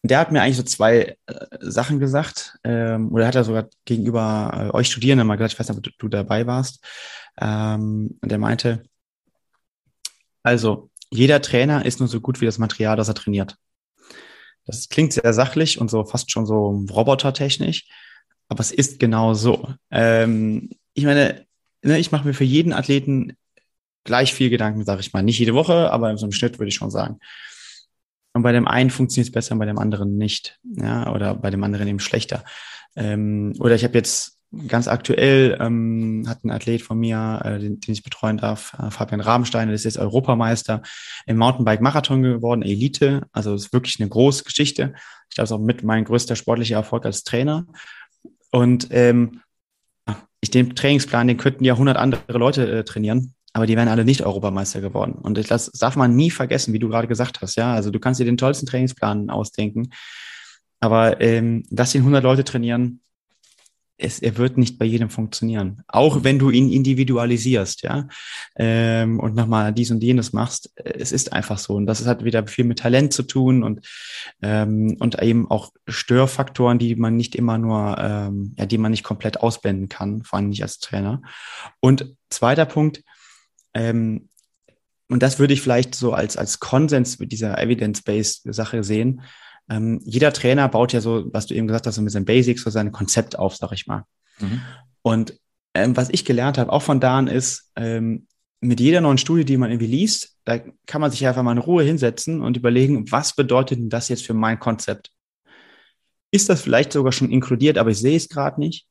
der 0.04 0.20
hat 0.20 0.32
mir 0.32 0.42
eigentlich 0.42 0.58
so 0.58 0.64
zwei 0.64 1.18
äh, 1.26 1.34
Sachen 1.62 2.00
gesagt, 2.00 2.58
ähm, 2.64 3.12
oder 3.12 3.26
hat 3.26 3.36
er 3.36 3.46
sogar 3.46 3.70
gegenüber 3.86 4.70
äh, 4.72 4.76
euch 4.76 4.88
Studierenden 4.88 5.26
mal 5.26 5.38
gesagt, 5.38 5.54
ich 5.54 5.60
weiß 5.60 5.70
nicht, 5.70 5.78
ob 5.78 5.84
du, 5.84 5.92
du 5.98 6.08
dabei 6.10 6.46
warst. 6.46 6.84
Ähm, 7.40 8.20
der 8.22 8.38
meinte, 8.38 8.84
also 10.44 10.90
jeder 11.10 11.42
Trainer 11.42 11.86
ist 11.86 12.00
nur 12.00 12.10
so 12.10 12.20
gut 12.20 12.42
wie 12.42 12.46
das 12.46 12.60
Material, 12.60 12.98
das 12.98 13.08
er 13.08 13.16
trainiert. 13.16 13.56
Das 14.66 14.90
klingt 14.90 15.14
sehr 15.14 15.34
sachlich 15.34 15.80
und 15.80 15.90
so 15.90 16.06
fast 16.06 16.32
schon 16.32 16.46
so 16.46 16.86
robotertechnisch, 16.90 17.86
aber 18.48 18.62
es 18.62 18.72
ist 18.72 19.00
genau 19.00 19.34
so. 19.34 19.74
Ähm, 19.92 20.70
ich 20.94 21.06
meine, 21.06 21.46
ne, 21.82 22.00
ich 22.00 22.12
mache 22.12 22.28
mir 22.28 22.34
für 22.34 22.44
jeden 22.44 22.74
Athleten 22.74 23.36
gleich 24.04 24.34
viel 24.34 24.50
Gedanken, 24.50 24.86
sage 24.86 25.02
ich 25.02 25.14
mal. 25.14 25.24
Nicht 25.24 25.40
jede 25.40 25.54
Woche, 25.54 25.92
aber 25.92 26.12
in 26.12 26.18
so 26.18 26.26
einem 26.26 26.34
Schnitt 26.34 26.60
würde 26.60 26.70
ich 26.70 26.76
schon 26.76 26.92
sagen. 26.92 27.20
Und 28.34 28.44
bei 28.44 28.52
dem 28.52 28.68
einen 28.68 28.90
funktioniert 28.90 29.28
es 29.28 29.34
besser, 29.34 29.54
und 29.54 29.60
bei 29.60 29.66
dem 29.66 29.78
anderen 29.78 30.18
nicht. 30.18 30.60
Ja, 30.64 31.14
oder 31.14 31.36
bei 31.36 31.50
dem 31.50 31.64
anderen 31.64 31.88
eben 31.88 32.00
schlechter. 32.00 32.44
Ähm, 32.96 33.54
oder 33.60 33.76
ich 33.76 33.84
habe 33.84 33.98
jetzt 33.98 34.33
ganz 34.68 34.88
aktuell 34.88 35.58
ähm, 35.60 36.26
hat 36.28 36.44
ein 36.44 36.52
Athlet 36.52 36.82
von 36.82 37.00
mir, 37.00 37.42
äh, 37.44 37.60
den, 37.60 37.80
den 37.80 37.94
ich 37.94 38.04
betreuen 38.04 38.38
darf, 38.38 38.74
äh, 38.80 38.92
Fabian 38.92 39.22
Rabenstein, 39.22 39.68
der 39.68 39.76
ist 39.76 39.84
jetzt 39.84 39.98
Europameister 39.98 40.82
im 41.26 41.38
Mountainbike-Marathon 41.38 42.22
geworden, 42.22 42.62
Elite. 42.62 43.24
Also 43.32 43.54
ist 43.54 43.74
wirklich 43.74 44.00
eine 44.00 44.10
große 44.10 44.44
Geschichte. 44.44 44.94
Ich 45.30 45.36
glaube, 45.36 45.46
es 45.46 45.52
ist 45.52 45.56
auch 45.56 45.60
mit 45.60 45.84
mein 45.84 46.06
größter 46.06 46.36
sportlicher 46.36 46.76
Erfolg 46.76 47.06
als 47.06 47.24
Trainer. 47.24 47.66
Und 48.52 48.88
ähm, 48.92 49.42
ich 50.42 50.52
den 50.52 50.76
Trainingsplan, 50.76 51.28
den 51.28 51.38
könnten 51.38 51.64
ja 51.64 51.74
100 51.74 51.98
andere 51.98 52.38
Leute 52.38 52.80
äh, 52.80 52.84
trainieren 52.84 53.34
aber 53.54 53.68
die 53.68 53.78
wären 53.78 53.88
alle 53.88 54.04
nicht 54.04 54.24
Europameister 54.24 54.82
geworden. 54.82 55.14
Und 55.14 55.50
das 55.52 55.72
darf 55.72 55.96
man 55.96 56.16
nie 56.16 56.32
vergessen, 56.32 56.74
wie 56.74 56.80
du 56.80 56.90
gerade 56.90 57.08
gesagt 57.08 57.42
hast. 57.42 57.56
Ja, 57.56 57.74
also 57.74 57.92
du 57.92 58.00
kannst 58.00 58.20
dir 58.20 58.26
den 58.26 58.38
tollsten 58.38 58.66
Trainingsplan 58.66 59.30
ausdenken, 59.30 59.92
aber 60.80 61.22
ähm, 61.22 61.64
dass 61.70 61.94
ihn 61.94 62.02
100 62.02 62.24
Leute 62.24 62.44
trainieren, 62.44 63.02
es, 64.04 64.20
er 64.20 64.38
wird 64.38 64.58
nicht 64.58 64.78
bei 64.78 64.86
jedem 64.86 65.10
funktionieren. 65.10 65.82
Auch 65.88 66.24
wenn 66.24 66.40
du 66.40 66.50
ihn 66.50 66.72
individualisierst, 66.72 67.84
ja, 67.84 68.08
ähm, 68.56 69.20
und 69.20 69.36
nochmal 69.36 69.74
dies 69.74 69.92
und 69.92 70.04
jenes 70.04 70.34
machst, 70.34 70.72
es 70.76 71.12
ist 71.12 71.34
einfach 71.34 71.58
so. 71.58 71.76
Und 71.76 71.86
das 71.86 72.06
hat 72.06 72.24
wieder 72.24 72.46
viel 72.48 72.66
mit 72.66 72.80
Talent 72.80 73.14
zu 73.14 73.24
tun 73.24 73.64
und 73.64 73.88
ähm, 74.42 74.98
und 75.00 75.22
eben 75.22 75.50
auch 75.50 75.72
Störfaktoren, 75.88 76.80
die 76.80 76.96
man 76.96 77.16
nicht 77.16 77.36
immer 77.36 77.58
nur, 77.58 77.98
ähm, 78.00 78.56
ja, 78.58 78.66
die 78.66 78.78
man 78.78 78.92
nicht 78.92 79.04
komplett 79.04 79.40
ausblenden 79.42 79.90
kann, 79.90 80.24
vor 80.24 80.38
allem 80.38 80.50
nicht 80.50 80.64
als 80.64 80.80
Trainer. 80.80 81.22
Und 81.80 82.16
zweiter 82.30 82.66
Punkt, 82.66 83.04
ähm, 83.74 84.30
und 85.10 85.22
das 85.22 85.38
würde 85.38 85.54
ich 85.54 85.62
vielleicht 85.62 85.96
so 85.96 86.14
als, 86.14 86.38
als 86.38 86.60
Konsens 86.60 87.20
mit 87.20 87.32
dieser 87.32 87.60
Evidence-Based 87.62 88.54
Sache 88.54 88.84
sehen. 88.84 89.22
Ähm, 89.70 90.02
jeder 90.04 90.34
Trainer 90.34 90.68
baut 90.68 90.94
ja 90.94 91.02
so, 91.02 91.26
was 91.32 91.48
du 91.48 91.54
eben 91.54 91.68
gesagt 91.68 91.88
hast, 91.88 91.96
so 91.96 92.02
mit 92.02 92.12
seinen 92.12 92.26
Basics, 92.26 92.64
so 92.64 92.70
sein 92.70 92.92
Konzept 92.92 93.38
auf, 93.38 93.56
sag 93.56 93.72
ich 93.72 93.88
mal. 93.88 94.04
Mhm. 94.40 94.62
Und 95.02 95.40
ähm, 95.74 95.96
was 95.96 96.10
ich 96.10 96.26
gelernt 96.26 96.58
habe, 96.58 96.72
auch 96.72 96.82
von 96.82 97.00
Dan, 97.00 97.28
ist, 97.28 97.72
ähm, 97.76 98.28
mit 98.64 98.80
jeder 98.80 99.02
neuen 99.02 99.18
Studie, 99.18 99.46
die 99.46 99.58
man 99.58 99.72
irgendwie 99.72 99.88
liest, 99.88 100.38
da 100.46 100.60
kann 100.88 101.02
man 101.02 101.12
sich 101.12 101.28
einfach 101.28 101.44
mal 101.44 101.52
in 101.52 101.58
Ruhe 101.58 101.84
hinsetzen 101.84 102.42
und 102.42 102.58
überlegen, 102.58 103.12
was 103.12 103.36
bedeutet 103.36 103.80
denn 103.80 103.90
das 103.90 104.10
jetzt 104.10 104.26
für 104.26 104.34
mein 104.34 104.60
Konzept? 104.60 105.12
Ist 106.32 106.50
das 106.50 106.62
vielleicht 106.62 106.94
sogar 106.94 107.12
schon 107.12 107.30
inkludiert, 107.30 107.78
aber 107.78 107.92
ich 107.92 108.00
sehe 108.00 108.18
es 108.18 108.30
gerade 108.30 108.60
nicht? 108.60 108.88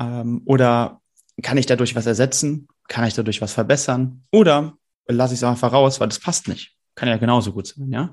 Ähm, 0.00 0.42
oder 0.44 1.00
kann 1.42 1.56
ich 1.56 1.66
dadurch 1.66 1.94
was 1.94 2.06
ersetzen? 2.06 2.68
Kann 2.88 3.06
ich 3.06 3.14
dadurch 3.14 3.40
was 3.40 3.52
verbessern? 3.52 4.22
Oder 4.30 4.76
lasse 5.06 5.34
ich 5.34 5.40
es 5.40 5.44
einfach 5.44 5.72
raus, 5.72 6.00
weil 6.00 6.08
das 6.08 6.18
passt 6.18 6.48
nicht. 6.48 6.76
Kann 6.94 7.08
ja 7.08 7.16
genauso 7.16 7.52
gut 7.52 7.68
sein, 7.68 7.90
ja. 7.90 8.12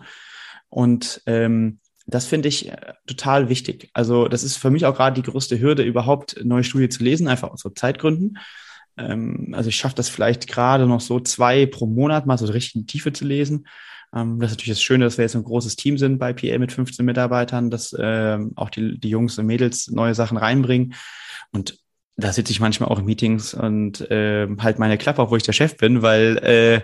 Und 0.69 1.21
ähm, 1.25 1.80
das 2.07 2.25
finde 2.25 2.49
ich 2.49 2.69
äh, 2.69 2.93
total 3.07 3.49
wichtig. 3.49 3.89
Also 3.93 4.27
das 4.27 4.43
ist 4.43 4.57
für 4.57 4.69
mich 4.69 4.85
auch 4.85 4.95
gerade 4.95 5.21
die 5.21 5.29
größte 5.29 5.59
Hürde, 5.59 5.83
überhaupt 5.83 6.43
neue 6.43 6.63
Studie 6.63 6.89
zu 6.89 7.03
lesen, 7.03 7.27
einfach 7.27 7.51
aus 7.51 7.63
Zeitgründen. 7.75 8.37
Ähm, 8.97 9.53
also 9.55 9.69
ich 9.69 9.75
schaffe 9.75 9.95
das 9.95 10.09
vielleicht 10.09 10.47
gerade 10.47 10.87
noch 10.87 11.01
so 11.01 11.19
zwei 11.19 11.65
pro 11.65 11.85
Monat 11.85 12.25
mal 12.25 12.37
so 12.37 12.45
richtig 12.45 12.75
in 12.75 12.81
die 12.81 12.91
Tiefe 12.91 13.13
zu 13.13 13.25
lesen. 13.25 13.67
Ähm, 14.13 14.39
das 14.39 14.51
ist 14.51 14.57
natürlich 14.57 14.77
das 14.77 14.83
Schöne, 14.83 15.05
dass 15.05 15.17
wir 15.17 15.23
jetzt 15.23 15.35
ein 15.35 15.43
großes 15.43 15.75
Team 15.75 15.97
sind 15.97 16.17
bei 16.17 16.33
PL 16.33 16.59
mit 16.59 16.71
15 16.71 17.05
Mitarbeitern, 17.05 17.69
dass 17.69 17.95
ähm, 17.97 18.51
auch 18.55 18.69
die, 18.69 18.99
die 18.99 19.09
Jungs 19.09 19.37
und 19.37 19.45
Mädels 19.45 19.89
neue 19.89 20.15
Sachen 20.15 20.37
reinbringen. 20.37 20.93
Und 21.51 21.80
da 22.21 22.31
sitze 22.31 22.51
ich 22.51 22.59
manchmal 22.59 22.89
auch 22.89 22.99
in 22.99 23.05
Meetings 23.05 23.53
und 23.53 24.09
äh, 24.09 24.47
halt 24.59 24.79
meine 24.79 24.97
Klappe 24.97 25.29
wo 25.29 25.35
ich 25.35 25.43
der 25.43 25.53
Chef 25.53 25.77
bin, 25.77 26.01
weil 26.01 26.37
äh, 26.37 26.81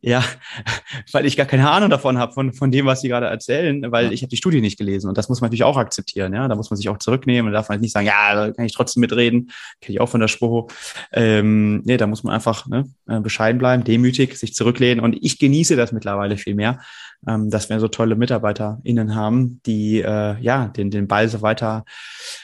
ja, 0.00 0.24
weil 1.12 1.26
ich 1.26 1.36
gar 1.36 1.46
keine 1.46 1.70
Ahnung 1.70 1.90
davon 1.90 2.18
habe 2.18 2.32
von 2.32 2.52
von 2.52 2.70
dem, 2.70 2.86
was 2.86 3.00
sie 3.00 3.08
gerade 3.08 3.26
erzählen, 3.26 3.90
weil 3.92 4.06
ja. 4.06 4.12
ich 4.12 4.22
habe 4.22 4.30
die 4.30 4.36
Studie 4.36 4.60
nicht 4.60 4.78
gelesen 4.78 5.08
und 5.08 5.18
das 5.18 5.28
muss 5.28 5.40
man 5.40 5.48
natürlich 5.48 5.64
auch 5.64 5.76
akzeptieren, 5.76 6.32
ja, 6.32 6.48
da 6.48 6.54
muss 6.54 6.70
man 6.70 6.76
sich 6.76 6.88
auch 6.88 6.98
zurücknehmen 6.98 7.48
und 7.48 7.52
darf 7.52 7.68
man 7.68 7.80
nicht 7.80 7.92
sagen, 7.92 8.06
ja, 8.06 8.34
da 8.34 8.52
kann 8.52 8.64
ich 8.64 8.74
trotzdem 8.74 9.02
mitreden, 9.02 9.50
kenne 9.80 9.94
ich 9.94 10.00
auch 10.00 10.08
von 10.08 10.20
der 10.20 10.28
Spruch. 10.28 10.70
Ähm, 11.12 11.82
nee, 11.84 11.96
da 11.96 12.06
muss 12.06 12.24
man 12.24 12.34
einfach 12.34 12.66
ne, 12.66 12.84
äh, 13.08 13.20
bescheiden 13.20 13.58
bleiben, 13.58 13.84
demütig, 13.84 14.36
sich 14.36 14.54
zurücklehnen 14.54 15.04
und 15.04 15.16
ich 15.20 15.38
genieße 15.38 15.76
das 15.76 15.92
mittlerweile 15.92 16.36
viel 16.36 16.54
mehr, 16.54 16.80
ähm, 17.26 17.50
dass 17.50 17.68
wir 17.68 17.80
so 17.80 17.88
tolle 17.88 18.16
MitarbeiterInnen 18.16 19.14
haben, 19.14 19.60
die 19.66 20.00
äh, 20.00 20.40
ja 20.40 20.68
den 20.68 20.90
den 20.90 21.08
Ball 21.08 21.28
so 21.28 21.42
weiter 21.42 21.84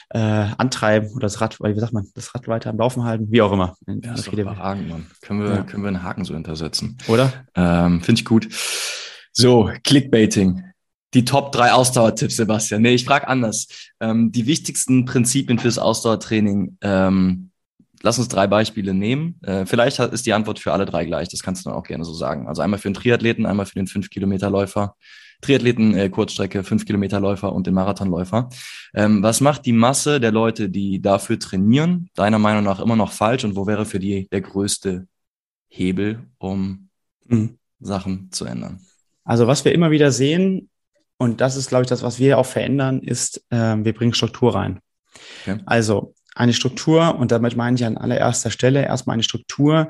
äh, 0.09 0.19
antreiben 0.19 1.09
oder 1.11 1.21
das 1.25 1.41
Rad, 1.41 1.59
wie 1.59 1.79
sagt 1.79 1.93
man, 1.93 2.07
das 2.15 2.33
Rad 2.35 2.47
weiter 2.47 2.69
am 2.69 2.77
Laufen 2.77 3.03
halten, 3.03 3.27
wie 3.29 3.41
auch 3.41 3.51
immer. 3.51 3.75
Ja, 3.87 3.95
das 4.11 4.27
ist 4.27 4.33
überragend, 4.33 4.89
Mann. 4.89 5.07
Können 5.21 5.41
wir, 5.41 5.49
ja. 5.49 5.63
können 5.63 5.83
wir 5.83 5.87
einen 5.87 6.03
Haken 6.03 6.23
so 6.25 6.33
hintersetzen. 6.33 6.97
Oder? 7.07 7.31
Ähm, 7.55 8.01
Finde 8.01 8.19
ich 8.19 8.25
gut. 8.25 8.47
So, 9.31 9.71
Clickbaiting. 9.83 10.63
die 11.13 11.25
Top 11.25 11.51
3 11.51 11.71
Ausdauertipps, 11.71 12.35
Sebastian. 12.35 12.81
Nee, 12.81 12.93
ich 12.93 13.05
frage 13.05 13.27
anders. 13.27 13.67
Ähm, 13.99 14.31
die 14.31 14.45
wichtigsten 14.45 15.05
Prinzipien 15.05 15.59
fürs 15.59 15.79
Ausdauertraining. 15.79 16.77
Ähm, 16.81 17.49
lass 18.03 18.19
uns 18.19 18.27
drei 18.27 18.45
Beispiele 18.45 18.93
nehmen. 18.93 19.39
Äh, 19.41 19.65
vielleicht 19.65 19.97
ist 19.97 20.25
die 20.25 20.33
Antwort 20.33 20.59
für 20.59 20.73
alle 20.73 20.85
drei 20.85 21.05
gleich. 21.05 21.29
Das 21.29 21.41
kannst 21.41 21.65
du 21.65 21.69
dann 21.69 21.79
auch 21.79 21.83
gerne 21.83 22.05
so 22.05 22.13
sagen. 22.13 22.47
Also 22.47 22.61
einmal 22.61 22.79
für 22.79 22.89
den 22.89 22.93
Triathleten, 22.93 23.45
einmal 23.45 23.65
für 23.65 23.75
den 23.75 23.87
5-Kilometer-Läufer. 23.87 24.95
Triathleten, 25.41 25.95
äh, 25.95 26.09
Kurzstrecke, 26.09 26.61
5-Kilometer-Läufer 26.61 27.51
und 27.51 27.65
den 27.65 27.73
Marathonläufer. 27.73 28.49
Ähm, 28.93 29.23
was 29.23 29.41
macht 29.41 29.65
die 29.65 29.73
Masse 29.73 30.19
der 30.19 30.31
Leute, 30.31 30.69
die 30.69 31.01
dafür 31.01 31.39
trainieren, 31.39 32.09
deiner 32.15 32.39
Meinung 32.39 32.63
nach 32.63 32.79
immer 32.79 32.95
noch 32.95 33.11
falsch? 33.11 33.45
Und 33.45 33.55
wo 33.55 33.65
wäre 33.65 33.85
für 33.85 33.99
die 33.99 34.27
der 34.31 34.41
größte 34.41 35.07
Hebel, 35.69 36.23
um 36.37 36.89
mhm. 37.25 37.57
Sachen 37.79 38.31
zu 38.31 38.45
ändern? 38.45 38.81
Also 39.23 39.47
was 39.47 39.63
wir 39.63 39.73
immer 39.73 39.91
wieder 39.91 40.11
sehen, 40.11 40.69
und 41.17 41.39
das 41.39 41.55
ist, 41.55 41.69
glaube 41.69 41.83
ich, 41.83 41.89
das, 41.89 42.03
was 42.03 42.19
wir 42.19 42.37
auch 42.37 42.45
verändern, 42.45 42.99
ist, 42.99 43.45
äh, 43.49 43.75
wir 43.77 43.93
bringen 43.93 44.13
Struktur 44.13 44.55
rein. 44.55 44.79
Okay. 45.41 45.59
Also 45.65 46.13
eine 46.35 46.53
Struktur, 46.53 47.15
und 47.15 47.31
damit 47.31 47.55
meine 47.55 47.75
ich 47.75 47.85
an 47.85 47.97
allererster 47.97 48.51
Stelle 48.51 48.83
erstmal 48.83 49.15
eine 49.15 49.23
Struktur, 49.23 49.89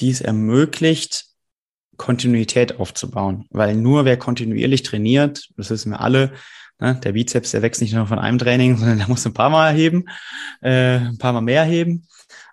die 0.00 0.10
es 0.10 0.20
ermöglicht, 0.20 1.26
Kontinuität 1.96 2.78
aufzubauen. 2.78 3.46
Weil 3.50 3.74
nur 3.76 4.04
wer 4.04 4.18
kontinuierlich 4.18 4.82
trainiert, 4.82 5.48
das 5.56 5.70
wissen 5.70 5.92
wir 5.92 6.00
alle, 6.00 6.32
ne, 6.78 7.00
der 7.02 7.12
Bizeps, 7.12 7.52
der 7.52 7.62
wächst 7.62 7.80
nicht 7.80 7.94
nur 7.94 8.06
von 8.06 8.18
einem 8.18 8.38
Training, 8.38 8.76
sondern 8.78 8.98
der 8.98 9.08
muss 9.08 9.24
ein 9.26 9.34
paar 9.34 9.50
Mal 9.50 9.74
heben, 9.74 10.04
äh, 10.60 10.98
ein 10.98 11.18
paar 11.18 11.32
Mal 11.32 11.40
mehr 11.40 11.64
heben. 11.64 12.06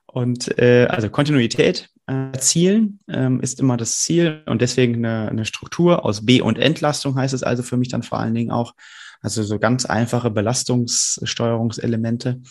Und 0.05 0.57
äh, 0.59 0.87
also 0.89 1.09
Kontinuität 1.09 1.89
äh, 2.07 2.31
erzielen 2.31 2.99
ähm, 3.07 3.39
ist 3.41 3.59
immer 3.59 3.77
das 3.77 3.99
Ziel 3.99 4.43
und 4.45 4.61
deswegen 4.61 5.05
eine, 5.05 5.29
eine 5.29 5.45
Struktur 5.45 6.05
aus 6.05 6.25
B- 6.25 6.41
und 6.41 6.59
Entlastung 6.59 7.15
heißt 7.15 7.33
es 7.33 7.43
also 7.43 7.63
für 7.63 7.77
mich 7.77 7.89
dann 7.89 8.03
vor 8.03 8.19
allen 8.19 8.35
Dingen 8.35 8.51
auch. 8.51 8.73
Also 9.21 9.41
so 9.41 9.57
ganz 9.57 9.85
einfache 9.85 10.29
Belastungssteuerungselemente. 10.31 12.41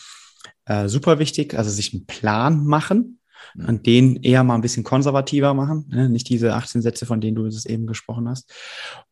Äh, 0.67 0.89
super 0.89 1.19
wichtig, 1.19 1.55
also 1.55 1.71
sich 1.71 1.93
einen 1.93 2.07
Plan 2.07 2.65
machen, 2.65 3.19
an 3.59 3.83
den 3.83 4.17
eher 4.17 4.45
mal 4.45 4.55
ein 4.55 4.61
bisschen 4.61 4.85
konservativer 4.85 5.55
machen, 5.55 5.87
ne? 5.89 6.09
nicht 6.09 6.29
diese 6.29 6.55
18 6.55 6.83
Sätze, 6.83 7.07
von 7.07 7.21
denen 7.21 7.35
du 7.35 7.47
es 7.47 7.67
eben 7.67 7.87
gesprochen 7.87 8.29
hast. 8.29 8.53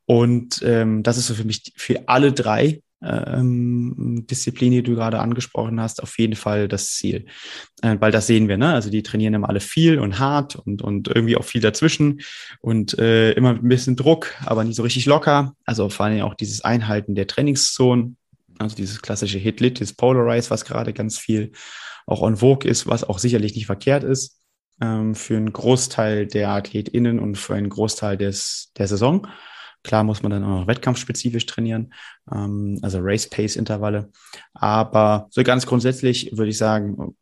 Und 0.07 0.63
ähm, 0.65 1.03
das 1.03 1.19
ist 1.19 1.27
so 1.27 1.35
für 1.35 1.45
mich 1.45 1.73
für 1.77 2.09
alle 2.09 2.33
drei 2.33 2.83
ähm, 3.03 4.27
Disziplin, 4.31 4.73
die 4.73 4.83
du 4.83 4.95
gerade 4.95 5.21
angesprochen 5.21 5.81
hast, 5.81 6.03
auf 6.03 6.19
jeden 6.19 6.37
Fall 6.37 6.69
das 6.69 6.93
Ziel. 6.93 7.27
Äh, 7.83 7.97
weil 7.99 8.13
das 8.13 8.27
sehen 8.27 8.49
wir, 8.49 8.59
ne? 8.59 8.75
Also 8.75 8.91
die 8.91 9.03
trainieren 9.03 9.35
immer 9.35 9.49
alle 9.49 9.61
viel 9.61 9.99
und 9.99 10.19
hart 10.19 10.57
und, 10.57 10.83
und 10.83 11.09
irgendwie 11.09 11.37
auch 11.37 11.45
viel 11.45 11.61
dazwischen 11.61 12.21
und 12.61 12.99
äh, 12.99 13.33
immer 13.33 13.55
mit 13.55 13.63
ein 13.63 13.69
bisschen 13.69 13.97
Druck, 13.97 14.35
aber 14.45 14.65
nicht 14.65 14.77
so 14.77 14.83
richtig 14.83 15.07
locker. 15.07 15.55
Also 15.65 15.89
vor 15.89 16.07
allem 16.07 16.23
auch 16.23 16.35
dieses 16.35 16.63
Einhalten 16.63 17.15
der 17.15 17.27
Trainingszonen, 17.27 18.17
also 18.61 18.77
dieses 18.77 19.03
klassische 19.03 19.39
Hit-Lit, 19.39 19.79
dieses 19.81 19.95
Polarize, 19.95 20.51
was 20.51 20.65
gerade 20.65 20.93
ganz 20.93 21.19
viel 21.19 21.53
auch 22.07 22.23
on 22.23 22.37
vogue 22.37 22.69
ist, 22.69 22.87
was 22.87 23.05
auch 23.05 23.19
sicherlich 23.19 23.55
nicht 23.55 23.67
verkehrt 23.67 24.05
ist 24.05 24.41
ähm, 24.81 25.15
für 25.15 25.37
einen 25.37 25.53
Großteil 25.53 26.27
der 26.27 26.51
AthletInnen 26.51 27.19
und 27.19 27.37
für 27.37 27.55
einen 27.55 27.69
Großteil 27.69 28.17
des, 28.17 28.73
der 28.77 28.89
Saison. 28.89 29.27
Klar 29.83 30.05
muss 30.05 30.23
man 30.23 30.31
dann 30.31 30.45
auch 30.45 30.61
noch 30.61 30.67
wettkampfspezifisch 30.67 31.47
trainieren, 31.47 31.95
ähm, 32.31 32.79
also 32.83 32.99
Race-Pace-Intervalle. 33.01 34.11
Aber 34.53 35.29
so 35.31 35.43
ganz 35.43 35.67
grundsätzlich 35.67 36.37
würde 36.37 36.51
ich 36.51 36.59
sagen, 36.59 37.17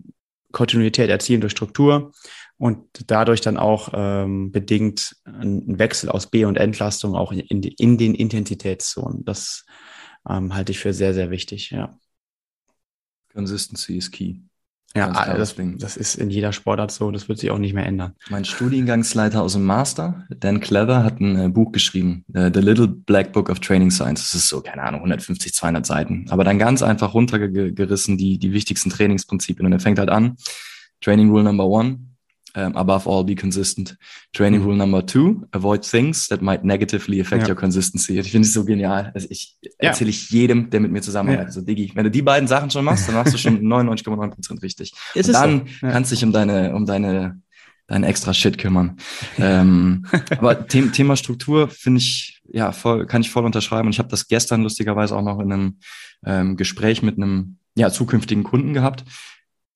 Kontinuität 0.51 1.11
erzielen 1.11 1.41
durch 1.41 1.53
Struktur 1.53 2.13
und 2.57 2.81
dadurch 3.07 3.41
dann 3.41 3.59
auch 3.59 3.91
ähm, 3.93 4.51
bedingt 4.51 5.15
ein 5.25 5.79
Wechsel 5.79 6.09
aus 6.09 6.31
B- 6.31 6.47
und 6.47 6.57
Entlastung 6.57 7.15
auch 7.15 7.33
in, 7.33 7.61
die, 7.61 7.75
in 7.75 7.99
den 7.99 8.15
Intensitätszonen. 8.15 9.25
Das 9.25 9.65
ähm, 10.29 10.55
halte 10.55 10.73
ich 10.73 10.79
für 10.79 10.93
sehr, 10.93 11.15
sehr 11.15 11.31
wichtig, 11.31 11.71
ja. 11.71 11.99
Consistency 13.33 13.97
is 13.97 14.11
key. 14.11 14.37
Ja, 14.97 15.13
das, 15.37 15.55
das, 15.55 15.97
ist 15.99 16.15
in 16.15 16.31
jeder 16.31 16.53
Sportart 16.53 16.91
so, 16.91 17.11
das 17.11 17.29
wird 17.29 17.39
sich 17.39 17.51
auch 17.51 17.59
nicht 17.59 17.75
mehr 17.75 17.85
ändern. 17.85 18.15
Mein 18.31 18.47
Studiengangsleiter 18.47 19.43
aus 19.43 19.53
dem 19.53 19.65
Master, 19.65 20.27
Dan 20.31 20.61
Clever, 20.61 21.05
hat 21.05 21.21
ein 21.21 21.39
äh, 21.39 21.49
Buch 21.49 21.73
geschrieben, 21.73 22.25
äh, 22.33 22.51
The 22.53 22.61
Little 22.61 22.89
Black 22.89 23.35
Book 23.35 23.51
of 23.51 23.61
Training 23.61 23.91
Science. 23.91 24.23
Das 24.23 24.35
ist 24.35 24.49
so, 24.49 24.63
keine 24.63 24.83
Ahnung, 24.83 25.01
150, 25.01 25.53
200 25.53 25.85
Seiten. 25.85 26.27
Aber 26.31 26.43
dann 26.43 26.59
ganz 26.59 26.83
einfach 26.83 27.13
runtergerissen 27.13 28.17
die, 28.17 28.39
die 28.39 28.53
wichtigsten 28.53 28.89
Trainingsprinzipien. 28.89 29.67
Und 29.67 29.73
er 29.73 29.81
fängt 29.81 29.99
halt 29.99 30.09
an, 30.09 30.37
Training 31.03 31.29
Rule 31.29 31.45
Number 31.45 31.67
One, 31.67 32.01
um, 32.57 32.77
above 32.77 33.07
all, 33.07 33.25
be 33.25 33.35
consistent. 33.35 33.97
Training 34.33 34.61
mhm. 34.61 34.67
Rule 34.67 34.77
Number 34.77 35.05
Two, 35.05 35.47
avoid 35.53 35.83
things 35.83 36.29
that 36.29 36.41
might 36.41 36.65
negatively 36.65 37.21
affect 37.21 37.43
ja. 37.43 37.49
your 37.49 37.57
consistency. 37.57 38.19
Ich 38.19 38.31
finde 38.31 38.47
es 38.47 38.53
so 38.53 38.65
genial. 38.65 39.11
Also 39.15 39.27
ich 39.31 39.57
ja. 39.63 39.91
erzähle 39.91 40.11
ich 40.11 40.31
jedem, 40.31 40.71
der 40.71 40.81
mit 40.81 40.91
mir 40.91 41.03
zusammenarbeitet. 41.03 41.55
Ja. 41.55 41.61
So, 41.61 41.63
Diggi, 41.63 41.93
wenn 41.95 42.05
du 42.05 42.11
die 42.11 42.23
beiden 42.23 42.49
Sachen 42.49 42.71
schon 42.71 42.85
machst, 42.85 43.09
dann 43.09 43.15
machst 43.15 43.35
du 43.35 43.39
schon 43.39 43.61
99,9 43.63 44.31
Prozent 44.31 44.63
richtig. 44.63 44.93
Ist 45.15 45.29
Und 45.29 45.35
dann 45.35 45.67
so? 45.81 45.89
kannst 45.89 46.11
du 46.11 46.15
dich 46.15 46.25
um 46.25 46.33
deine, 46.33 46.75
um 46.75 46.87
deine, 46.87 47.41
deinen 47.87 48.05
extra 48.05 48.33
Shit 48.33 48.59
kümmern. 48.59 48.97
ähm, 49.39 50.07
aber 50.39 50.67
The 50.69 50.89
Thema 50.89 51.17
Struktur 51.17 51.69
finde 51.69 51.99
ich, 51.99 52.41
ja, 52.51 52.73
voll, 52.73 53.07
kann 53.07 53.21
ich 53.21 53.31
voll 53.31 53.45
unterschreiben. 53.45 53.87
Und 53.87 53.93
ich 53.93 53.99
habe 53.99 54.09
das 54.09 54.29
gestern 54.29 54.63
lustigerweise 54.63 55.17
auch 55.17 55.23
noch 55.23 55.41
in 55.41 55.53
einem 55.53 55.79
ähm, 56.25 56.57
Gespräch 56.57 57.03
mit 57.03 57.17
einem 57.17 57.59
ja, 57.77 57.91
zukünftigen 57.91 58.43
Kunden 58.43 58.75
gehabt 58.75 59.05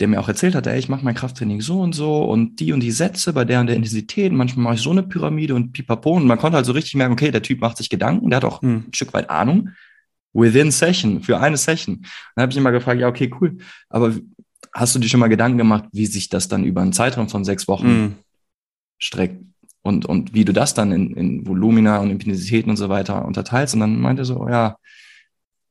der 0.01 0.09
mir 0.09 0.21
auch 0.21 0.29
erzählt 0.29 0.55
hat, 0.55 0.67
ey, 0.67 0.79
ich 0.79 0.89
mache 0.89 1.05
mein 1.05 1.15
Krafttraining 1.15 1.61
so 1.61 1.81
und 1.81 1.95
so 1.95 2.25
und 2.25 2.61
die 2.61 2.73
und 2.73 2.81
die 2.81 2.91
Sätze 2.91 3.33
bei 3.33 3.45
der 3.45 3.61
und 3.61 3.67
der 3.67 3.77
Intensität, 3.77 4.33
manchmal 4.33 4.65
mache 4.65 4.75
ich 4.75 4.81
so 4.81 4.91
eine 4.91 5.03
Pyramide 5.03 5.55
und 5.55 5.73
pipapo 5.73 6.13
und 6.13 6.27
man 6.27 6.39
konnte 6.39 6.57
halt 6.57 6.67
so 6.67 6.73
richtig 6.73 6.95
merken, 6.95 7.13
okay, 7.13 7.31
der 7.31 7.43
Typ 7.43 7.61
macht 7.61 7.77
sich 7.77 7.89
Gedanken, 7.89 8.31
der 8.31 8.39
hat 8.39 8.45
auch 8.45 8.63
hm. 8.63 8.87
ein 8.89 8.95
Stück 8.95 9.13
weit 9.13 9.31
Ahnung, 9.31 9.71
within 10.33 10.71
Session, 10.71 11.23
für 11.23 11.39
eine 11.39 11.57
Session. 11.57 12.05
Dann 12.35 12.43
habe 12.43 12.53
ich 12.53 12.59
immer 12.59 12.73
gefragt, 12.73 13.01
ja, 13.01 13.09
okay, 13.09 13.31
cool, 13.41 13.59
aber 13.91 14.15
hast 14.73 14.95
du 14.95 14.99
dir 14.99 15.09
schon 15.09 15.21
mal 15.21 15.29
Gedanken 15.29 15.59
gemacht, 15.59 15.85
wie 15.93 16.07
sich 16.07 16.29
das 16.29 16.49
dann 16.49 16.65
über 16.65 16.81
einen 16.81 16.93
Zeitraum 16.93 17.29
von 17.29 17.45
sechs 17.45 17.69
Wochen 17.69 17.87
hm. 17.87 18.15
streckt? 18.99 19.45
Und, 19.85 20.07
und 20.07 20.33
wie 20.33 20.45
du 20.45 20.53
das 20.53 20.75
dann 20.75 20.93
in, 20.93 21.17
in 21.17 21.47
Volumina 21.47 21.99
und 21.99 22.11
Intensitäten 22.11 22.71
und 22.71 22.77
so 22.77 22.89
weiter 22.89 23.25
unterteilst. 23.25 23.75
Und 23.75 23.81
dann 23.81 24.01
meinte 24.01 24.23
er 24.23 24.27
so, 24.27 24.49
ja, 24.49 24.77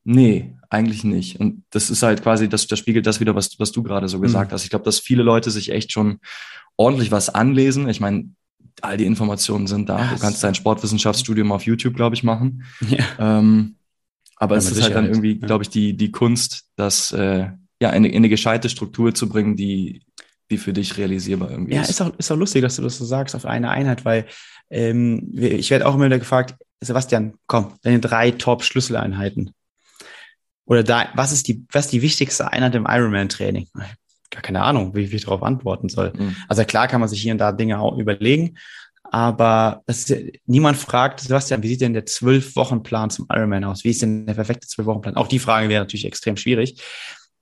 Nee, 0.04 0.54
eigentlich 0.70 1.04
nicht. 1.04 1.38
Und 1.38 1.64
das 1.70 1.90
ist 1.90 2.02
halt 2.02 2.22
quasi, 2.22 2.48
das, 2.48 2.66
das 2.66 2.78
spiegelt 2.78 3.06
das 3.06 3.20
wieder, 3.20 3.34
was, 3.34 3.58
was 3.58 3.72
du 3.72 3.82
gerade 3.82 4.08
so 4.08 4.20
gesagt 4.20 4.50
mhm. 4.50 4.54
hast. 4.54 4.64
Ich 4.64 4.70
glaube, 4.70 4.84
dass 4.84 4.98
viele 4.98 5.22
Leute 5.22 5.50
sich 5.50 5.70
echt 5.70 5.92
schon 5.92 6.18
ordentlich 6.76 7.10
was 7.10 7.28
anlesen. 7.28 7.88
Ich 7.88 8.00
meine, 8.00 8.30
all 8.80 8.96
die 8.96 9.06
Informationen 9.06 9.66
sind 9.66 9.88
da. 9.88 10.08
Du 10.12 10.18
kannst 10.18 10.42
dein 10.42 10.54
Sportwissenschaftsstudium 10.54 11.52
auf 11.52 11.64
YouTube, 11.64 11.94
glaube 11.94 12.16
ich, 12.16 12.22
machen. 12.22 12.64
Ja. 12.88 13.04
Ähm, 13.38 13.76
aber 14.36 14.56
ja, 14.56 14.58
es 14.58 14.64
ist 14.64 14.74
Sicherheit. 14.74 14.94
halt 14.94 15.04
dann 15.04 15.12
irgendwie, 15.12 15.38
ja. 15.40 15.46
glaube 15.46 15.62
ich, 15.62 15.70
die, 15.70 15.96
die 15.96 16.10
Kunst, 16.10 16.64
das 16.76 17.12
äh, 17.12 17.48
ja, 17.80 17.90
in, 17.90 18.04
in 18.04 18.16
eine 18.16 18.28
gescheite 18.28 18.68
Struktur 18.68 19.14
zu 19.14 19.28
bringen, 19.28 19.56
die, 19.56 20.02
die 20.50 20.58
für 20.58 20.72
dich 20.72 20.96
realisierbar 20.98 21.50
irgendwie 21.50 21.74
ist. 21.74 21.76
Ja, 21.76 21.90
ist 21.90 22.00
auch, 22.00 22.18
ist 22.18 22.30
auch 22.32 22.36
lustig, 22.36 22.62
dass 22.62 22.76
du 22.76 22.82
das 22.82 22.98
so 22.98 23.04
sagst, 23.04 23.36
auf 23.36 23.44
eine 23.44 23.70
Einheit, 23.70 24.04
weil 24.04 24.26
ähm, 24.70 25.30
ich 25.34 25.70
werde 25.70 25.86
auch 25.86 25.94
immer 25.94 26.06
wieder 26.06 26.18
gefragt, 26.18 26.56
Sebastian, 26.80 27.34
komm, 27.46 27.74
deine 27.82 28.00
drei 28.00 28.32
Top-Schlüsseleinheiten 28.32 29.52
oder 30.72 30.82
da, 30.82 31.08
was 31.14 31.32
ist 31.32 31.48
die, 31.48 31.66
was 31.70 31.86
ist 31.86 31.92
die 31.92 32.00
wichtigste 32.00 32.50
Einheit 32.50 32.74
im 32.74 32.86
Ironman-Training? 32.88 33.68
Gar 34.30 34.42
keine 34.42 34.62
Ahnung, 34.62 34.94
wie, 34.94 35.12
wie 35.12 35.16
ich 35.16 35.24
darauf 35.24 35.42
antworten 35.42 35.90
soll. 35.90 36.14
Mhm. 36.16 36.34
Also 36.48 36.64
klar 36.64 36.88
kann 36.88 37.00
man 37.00 37.10
sich 37.10 37.20
hier 37.20 37.32
und 37.32 37.38
da 37.38 37.52
Dinge 37.52 37.78
auch 37.78 37.98
überlegen, 37.98 38.56
aber 39.04 39.82
ist 39.86 40.14
niemand 40.46 40.78
fragt, 40.78 41.20
Sebastian, 41.20 41.62
wie 41.62 41.68
sieht 41.68 41.82
denn 41.82 41.92
der 41.92 42.06
Zwölf-Wochen-Plan 42.06 43.10
zum 43.10 43.26
Ironman 43.30 43.64
aus? 43.64 43.84
Wie 43.84 43.90
ist 43.90 44.00
denn 44.00 44.24
der 44.24 44.32
perfekte 44.32 44.66
Zwölf-Wochen-Plan? 44.66 45.16
Auch 45.16 45.28
die 45.28 45.38
Frage 45.38 45.68
wäre 45.68 45.82
natürlich 45.82 46.06
extrem 46.06 46.38
schwierig, 46.38 46.82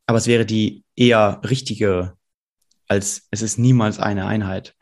aber 0.07 0.18
es 0.18 0.26
wäre 0.26 0.45
die 0.45 0.83
eher 0.97 1.41
richtige, 1.49 2.14
als 2.89 3.28
es 3.31 3.43
ist 3.43 3.59
niemals 3.59 4.01
eine 4.01 4.26
Einheit. 4.26 4.74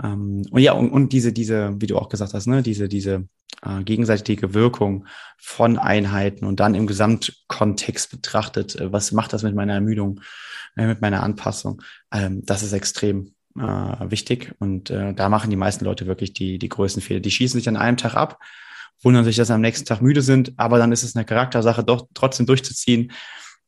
Ähm, 0.00 0.46
und 0.52 0.60
ja, 0.60 0.74
und, 0.74 0.90
und 0.92 1.12
diese, 1.12 1.32
diese, 1.32 1.74
wie 1.80 1.88
du 1.88 1.98
auch 1.98 2.08
gesagt 2.08 2.34
hast, 2.34 2.46
ne, 2.46 2.62
diese, 2.62 2.88
diese 2.88 3.26
äh, 3.62 3.82
gegenseitige 3.82 4.54
Wirkung 4.54 5.06
von 5.38 5.78
Einheiten 5.78 6.44
und 6.44 6.60
dann 6.60 6.74
im 6.74 6.86
Gesamtkontext 6.86 8.10
betrachtet, 8.10 8.76
äh, 8.76 8.92
was 8.92 9.12
macht 9.12 9.32
das 9.32 9.42
mit 9.42 9.54
meiner 9.54 9.74
Ermüdung, 9.74 10.20
äh, 10.76 10.86
mit 10.86 11.00
meiner 11.00 11.22
Anpassung, 11.22 11.82
ähm, 12.12 12.44
das 12.44 12.62
ist 12.62 12.72
extrem 12.72 13.34
äh, 13.58 13.62
wichtig. 13.62 14.54
Und 14.58 14.90
äh, 14.90 15.14
da 15.14 15.28
machen 15.28 15.50
die 15.50 15.56
meisten 15.56 15.84
Leute 15.84 16.06
wirklich 16.06 16.32
die, 16.32 16.58
die 16.58 16.68
größten 16.68 17.02
Fehler. 17.02 17.20
Die 17.20 17.30
schießen 17.30 17.58
sich 17.58 17.68
an 17.68 17.76
einem 17.76 17.96
Tag 17.96 18.14
ab, 18.14 18.38
wundern 19.02 19.24
sich, 19.24 19.36
dass 19.36 19.48
sie 19.48 19.54
am 19.54 19.60
nächsten 19.60 19.86
Tag 19.86 20.02
müde 20.02 20.22
sind, 20.22 20.52
aber 20.56 20.78
dann 20.78 20.92
ist 20.92 21.02
es 21.02 21.16
eine 21.16 21.24
Charaktersache, 21.24 21.84
doch 21.84 22.08
trotzdem 22.14 22.46
durchzuziehen. 22.46 23.12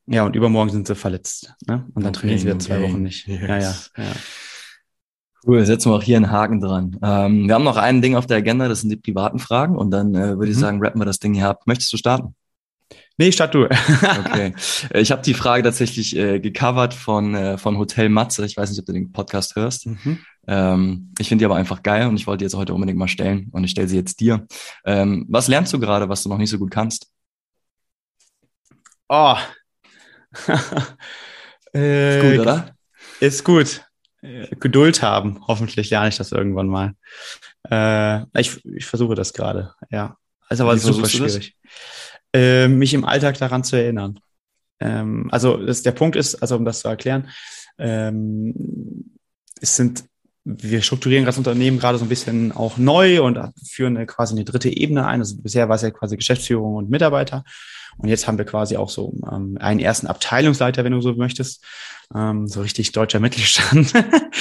Ja, 0.07 0.25
und 0.25 0.35
übermorgen 0.35 0.71
sind 0.71 0.87
sie 0.87 0.95
verletzt. 0.95 1.55
Ne? 1.67 1.87
Und 1.95 2.03
dann 2.03 2.11
okay, 2.11 2.21
trainieren 2.21 2.39
sie 2.39 2.47
wieder 2.47 2.59
zwei 2.59 2.79
okay. 2.79 2.89
Wochen 2.89 3.03
nicht. 3.03 3.27
Yes. 3.29 3.41
Ja, 3.41 3.59
ja, 3.59 3.75
ja. 4.05 4.13
Cool, 5.45 5.67
setzen 5.67 5.91
wir 5.91 5.97
auch 5.97 6.03
hier 6.03 6.17
einen 6.17 6.31
Haken 6.31 6.61
dran. 6.61 6.99
Ähm, 7.03 7.49
wir 7.49 7.55
haben 7.55 7.65
noch 7.65 7.77
ein 7.77 8.01
Ding 8.01 8.15
auf 8.15 8.27
der 8.27 8.37
Agenda, 8.37 8.69
das 8.69 8.83
sind 8.83 8.91
die 8.91 8.97
privaten 8.97 9.41
Fragen. 9.41 9.77
Und 9.77 9.91
dann 9.91 10.15
äh, 10.15 10.39
würde 10.39 10.51
ich 10.51 10.57
mhm. 10.57 10.61
sagen, 10.61 10.85
rappen 10.85 11.01
wir 11.01 11.05
das 11.05 11.19
Ding 11.19 11.35
hier 11.35 11.49
ab. 11.49 11.63
Möchtest 11.67 11.93
du 11.93 11.97
starten? 11.97 12.35
Nee, 13.19 13.33
start 13.33 13.55
du. 13.55 13.65
okay. 14.25 14.55
Ich 14.95 15.11
habe 15.11 15.23
die 15.23 15.35
Frage 15.35 15.65
tatsächlich 15.65 16.17
äh, 16.17 16.41
gecovert 16.41 16.95
von, 16.95 17.35
äh, 17.35 17.59
von 17.59 17.77
Hotel 17.77 18.09
Matze. 18.09 18.45
Ich 18.47 18.57
weiß 18.57 18.71
nicht, 18.71 18.79
ob 18.79 18.87
du 18.87 18.93
den 18.93 19.13
Podcast 19.13 19.57
hörst. 19.57 19.87
Mhm. 19.87 20.19
Ähm, 20.47 21.13
ich 21.19 21.29
finde 21.29 21.43
die 21.43 21.47
aber 21.47 21.57
einfach 21.57 21.83
geil 21.83 22.07
und 22.07 22.17
ich 22.17 22.27
wollte 22.27 22.39
die 22.39 22.45
jetzt 22.45 22.57
heute 22.57 22.75
unbedingt 22.75 22.99
mal 22.99 23.09
stellen 23.09 23.49
und 23.53 23.65
ich 23.65 23.73
stelle 23.73 23.89
sie 23.89 23.97
jetzt 23.97 24.21
dir. 24.21 24.47
Ähm, 24.85 25.27
was 25.29 25.49
lernst 25.49 25.73
du 25.73 25.79
gerade, 25.79 26.09
was 26.09 26.23
du 26.23 26.29
noch 26.29 26.39
nicht 26.39 26.51
so 26.51 26.59
gut 26.59 26.71
kannst? 26.71 27.09
Oh. 29.09 29.37
äh, 31.75 32.17
ist 32.17 32.23
gut, 32.23 32.41
oder? 32.41 32.77
Ist 33.21 33.45
gut. 33.45 33.83
Geduld 34.23 35.03
haben. 35.03 35.41
Hoffentlich 35.47 35.91
lerne 35.91 36.09
ich 36.09 36.17
das 36.17 36.33
irgendwann 36.33 36.69
mal. 36.69 36.95
Äh, 37.69 38.25
ich, 38.41 38.65
ich 38.65 38.87
versuche 38.87 39.15
das 39.15 39.33
gerade, 39.33 39.75
ja. 39.91 40.17
Ist 40.49 40.61
aber 40.61 40.75
Wie 40.75 40.79
super 40.79 41.09
schwierig. 41.09 41.57
Äh, 42.33 42.69
mich 42.69 42.95
im 42.95 43.05
Alltag 43.05 43.39
daran 43.39 43.65
zu 43.65 43.77
erinnern. 43.77 44.21
Ähm, 44.81 45.29
also 45.31 45.57
das, 45.57 45.83
der 45.83 45.93
Punkt 45.93 46.17
ist, 46.17 46.37
also 46.37 46.57
um 46.57 46.65
das 46.65 46.81
zu 46.81 46.89
erklären, 46.89 47.29
ähm, 47.79 49.19
es 49.61 49.77
sind 49.77 50.05
wir 50.45 50.83
strukturieren 50.83 51.25
das 51.25 51.39
Unternehmen 51.39 51.79
gerade 51.79 51.99
so 51.99 52.05
ein 52.05 52.09
bisschen 52.09 52.51
auch 52.53 52.77
neu 52.77 53.23
und 53.23 53.39
führen 53.65 54.05
quasi 54.07 54.35
eine 54.35 54.45
dritte 54.45 54.69
Ebene 54.71 55.07
ein. 55.07 55.21
Also 55.21 55.37
bisher 55.37 55.69
war 55.69 55.77
es 55.77 55.83
ja 55.83 55.91
quasi 55.91 56.17
Geschäftsführung 56.17 56.75
und 56.75 56.91
Mitarbeiter. 56.91 57.45
Und 57.99 58.09
jetzt 58.09 58.27
haben 58.27 58.39
wir 58.39 58.45
quasi 58.45 58.77
auch 58.77 58.91
so 58.91 59.15
ähm, 59.31 59.59
einen 59.61 59.81
ersten 59.81 60.07
Abteilungsleiter, 60.07 60.85
wenn 60.85 60.93
du 60.93 61.01
so 61.01 61.15
möchtest. 61.15 61.65
Ähm, 62.15 62.49
so 62.49 62.61
richtig 62.63 62.93
deutscher 62.93 63.21
Mittelstand. 63.21 63.93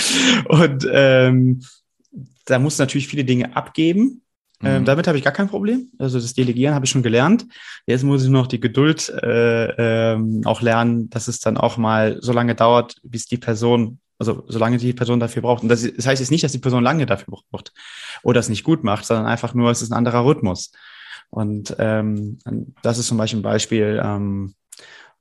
und 0.50 0.88
ähm, 0.92 1.62
da 2.46 2.60
muss 2.60 2.78
natürlich 2.78 3.08
viele 3.08 3.24
Dinge 3.24 3.56
abgeben. 3.56 4.22
Ähm, 4.64 4.82
mhm. 4.82 4.86
damit 4.86 5.08
habe 5.08 5.18
ich 5.18 5.24
gar 5.24 5.34
kein 5.34 5.48
Problem. 5.48 5.90
Also 5.98 6.20
das 6.20 6.34
Delegieren 6.34 6.76
habe 6.76 6.86
ich 6.86 6.92
schon 6.92 7.04
gelernt. 7.04 7.48
Jetzt 7.88 8.04
muss 8.04 8.24
ich 8.24 8.30
noch 8.30 8.48
die 8.48 8.60
Geduld 8.60 9.10
äh, 9.10 10.14
ähm, 10.14 10.42
auch 10.46 10.62
lernen, 10.62 11.10
dass 11.10 11.28
es 11.28 11.40
dann 11.40 11.58
auch 11.58 11.78
mal 11.78 12.18
so 12.22 12.32
lange 12.32 12.54
dauert, 12.54 12.98
bis 13.04 13.26
die 13.26 13.38
Person, 13.38 14.00
also 14.20 14.44
solange 14.48 14.78
die 14.78 14.94
Person 14.94 15.20
dafür 15.20 15.42
braucht. 15.42 15.64
Und 15.64 15.70
das, 15.70 15.82
das 15.82 16.06
heißt 16.06 16.20
jetzt 16.20 16.30
nicht, 16.30 16.44
dass 16.44 16.52
die 16.52 16.60
Person 16.60 16.84
lange 16.84 17.08
dafür 17.08 17.34
braucht 17.52 17.74
oder 18.22 18.40
es 18.40 18.50
nicht 18.50 18.64
gut 18.64 18.84
macht, 18.84 19.06
sondern 19.06 19.26
einfach 19.26 19.56
nur, 19.56 19.72
es 19.72 19.82
ist 19.82 19.92
ein 19.92 19.98
anderer 19.98 20.26
Rhythmus. 20.26 20.72
Und 21.32 21.76
ähm, 21.80 22.40
das 22.84 22.98
ist 22.98 23.08
zum 23.08 23.18
Beispiel 23.18 23.40
ein 23.40 23.44
Beispiel, 23.44 24.02
ähm, 24.04 24.54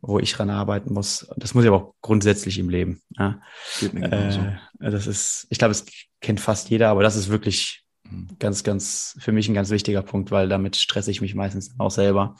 wo 0.02 0.18
ich 0.18 0.32
dran 0.32 0.50
arbeiten 0.50 0.92
muss. 0.92 1.28
Das 1.36 1.54
muss 1.54 1.64
ich 1.64 1.68
aber 1.68 1.76
auch 1.76 1.94
grundsätzlich 2.02 2.58
im 2.58 2.68
Leben. 2.68 3.00
Ja. 3.16 3.40
Äh, 3.80 4.56
das 4.78 5.06
ist, 5.06 5.46
ich 5.50 5.58
glaube, 5.58 5.72
es 5.72 5.86
kennt 6.20 6.40
fast 6.40 6.68
jeder, 6.68 6.88
aber 6.88 7.02
das 7.02 7.16
ist 7.16 7.28
wirklich 7.28 7.84
mhm. 8.04 8.28
ganz, 8.38 8.64
ganz 8.64 9.16
für 9.20 9.32
mich 9.32 9.48
ein 9.48 9.54
ganz 9.54 9.70
wichtiger 9.70 10.02
Punkt, 10.02 10.30
weil 10.30 10.48
damit 10.48 10.76
stresse 10.76 11.10
ich 11.10 11.20
mich 11.20 11.34
meistens 11.34 11.74
auch 11.78 11.90
selber 11.90 12.36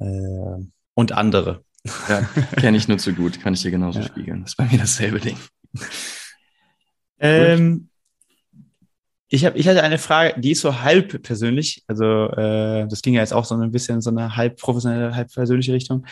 äh, 0.00 0.64
und 0.94 1.12
andere. 1.12 1.64
Ja, 2.08 2.22
kenne 2.56 2.76
ich 2.78 2.88
nur 2.88 2.98
zu 2.98 3.12
gut, 3.12 3.40
kann 3.40 3.54
ich 3.54 3.62
dir 3.62 3.70
genauso 3.70 4.00
ja. 4.00 4.06
spiegeln. 4.06 4.40
Das 4.40 4.52
ist 4.52 4.56
bei 4.56 4.64
mir 4.64 4.78
dasselbe 4.78 5.20
Ding. 5.20 5.36
Ähm, 7.18 7.88
ich, 9.28 9.44
hab, 9.44 9.56
ich 9.56 9.66
hatte 9.66 9.82
eine 9.82 9.98
Frage, 9.98 10.40
die 10.40 10.52
ist 10.52 10.60
so 10.60 10.80
halb 10.80 11.22
persönlich. 11.22 11.82
Also 11.86 12.04
äh, 12.04 12.86
das 12.86 13.02
ging 13.02 13.14
ja 13.14 13.20
jetzt 13.20 13.32
auch 13.32 13.44
so 13.44 13.54
ein 13.56 13.70
bisschen 13.70 13.96
in 13.96 14.00
so 14.00 14.10
eine 14.10 14.36
halb 14.36 14.58
professionelle, 14.58 15.14
halb 15.14 15.32
persönliche 15.32 15.72
Richtung. 15.72 16.06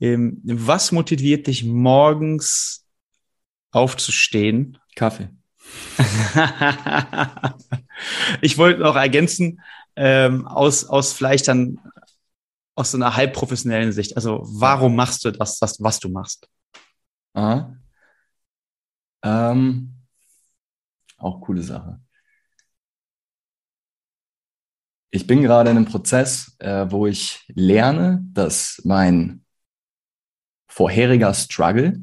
Ähm, 0.00 0.40
was 0.44 0.92
motiviert 0.92 1.46
dich 1.46 1.64
morgens 1.64 2.86
aufzustehen? 3.70 4.78
Kaffee. 4.96 5.30
ich 8.40 8.58
wollte 8.58 8.80
noch 8.80 8.96
ergänzen, 8.96 9.60
ähm, 9.96 10.46
aus, 10.46 10.84
aus 10.84 11.12
vielleicht 11.12 11.48
dann 11.48 11.78
aus 12.74 12.92
so 12.92 12.98
einer 12.98 13.16
halb 13.16 13.34
professionellen 13.34 13.92
Sicht. 13.92 14.16
Also 14.16 14.40
warum 14.44 14.96
machst 14.96 15.24
du 15.24 15.30
das, 15.30 15.58
das 15.58 15.82
was 15.82 16.00
du 16.00 16.08
machst? 16.08 16.48
Aha. 17.34 17.76
Ähm, 19.22 19.94
auch 21.18 21.40
coole 21.40 21.62
Sache 21.62 22.00
ich 25.10 25.26
bin 25.26 25.42
gerade 25.42 25.70
in 25.70 25.76
einem 25.76 25.86
Prozess, 25.86 26.56
äh, 26.58 26.86
wo 26.88 27.06
ich 27.06 27.44
lerne, 27.54 28.24
dass 28.32 28.80
mein 28.84 29.44
vorheriger 30.66 31.32
Struggle, 31.34 32.00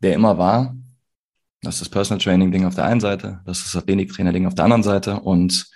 der 0.00 0.14
immer 0.14 0.38
war, 0.38 0.74
das 1.62 1.76
ist 1.76 1.80
das 1.82 1.88
Personal 1.88 2.22
Training 2.22 2.50
Ding 2.52 2.64
auf 2.64 2.74
der 2.74 2.84
einen 2.84 3.00
Seite, 3.00 3.40
das 3.44 3.58
ist 3.58 3.74
das 3.74 3.82
Athletiktrainer 3.82 4.32
Ding 4.32 4.46
auf 4.46 4.54
der 4.54 4.64
anderen 4.64 4.82
Seite 4.82 5.20
und 5.20 5.66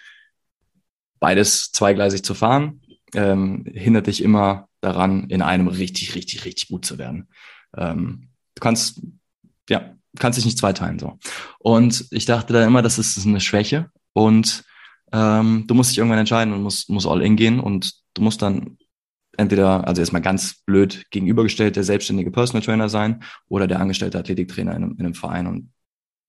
beides 1.18 1.70
zweigleisig 1.72 2.22
zu 2.22 2.34
fahren, 2.34 2.80
ähm, 3.14 3.64
hindert 3.66 4.06
dich 4.06 4.22
immer 4.22 4.68
daran, 4.80 5.28
in 5.28 5.42
einem 5.42 5.68
richtig, 5.68 6.14
richtig, 6.14 6.44
richtig 6.44 6.68
gut 6.68 6.84
zu 6.84 6.96
werden. 6.96 7.28
Ähm, 7.76 8.30
du 8.54 8.60
kannst, 8.60 9.02
ja, 9.68 9.94
kannst 10.18 10.38
dich 10.38 10.46
nicht 10.46 10.58
zweiteilen 10.58 10.98
so. 10.98 11.18
Und 11.58 12.06
ich 12.10 12.24
dachte 12.24 12.52
da 12.52 12.64
immer, 12.64 12.82
das 12.82 12.98
ist 12.98 13.26
eine 13.26 13.40
Schwäche 13.40 13.90
und 14.12 14.64
ähm, 15.12 15.64
du 15.66 15.74
musst 15.74 15.90
dich 15.90 15.98
irgendwann 15.98 16.18
entscheiden 16.18 16.54
und 16.54 16.62
musst, 16.62 16.88
musst 16.90 17.06
all 17.06 17.22
in 17.22 17.36
gehen 17.36 17.60
und 17.60 17.92
du 18.14 18.22
musst 18.22 18.42
dann 18.42 18.78
entweder, 19.36 19.86
also 19.86 20.00
erstmal 20.00 20.22
ganz 20.22 20.62
blöd 20.66 21.06
gegenübergestellt, 21.10 21.76
der 21.76 21.84
selbstständige 21.84 22.30
Personal 22.30 22.64
Trainer 22.64 22.88
sein 22.88 23.22
oder 23.48 23.66
der 23.66 23.80
angestellte 23.80 24.18
Athletiktrainer 24.18 24.76
in 24.76 24.84
einem, 24.84 24.92
in 24.98 25.06
einem 25.06 25.14
Verein. 25.14 25.46
Und 25.46 25.72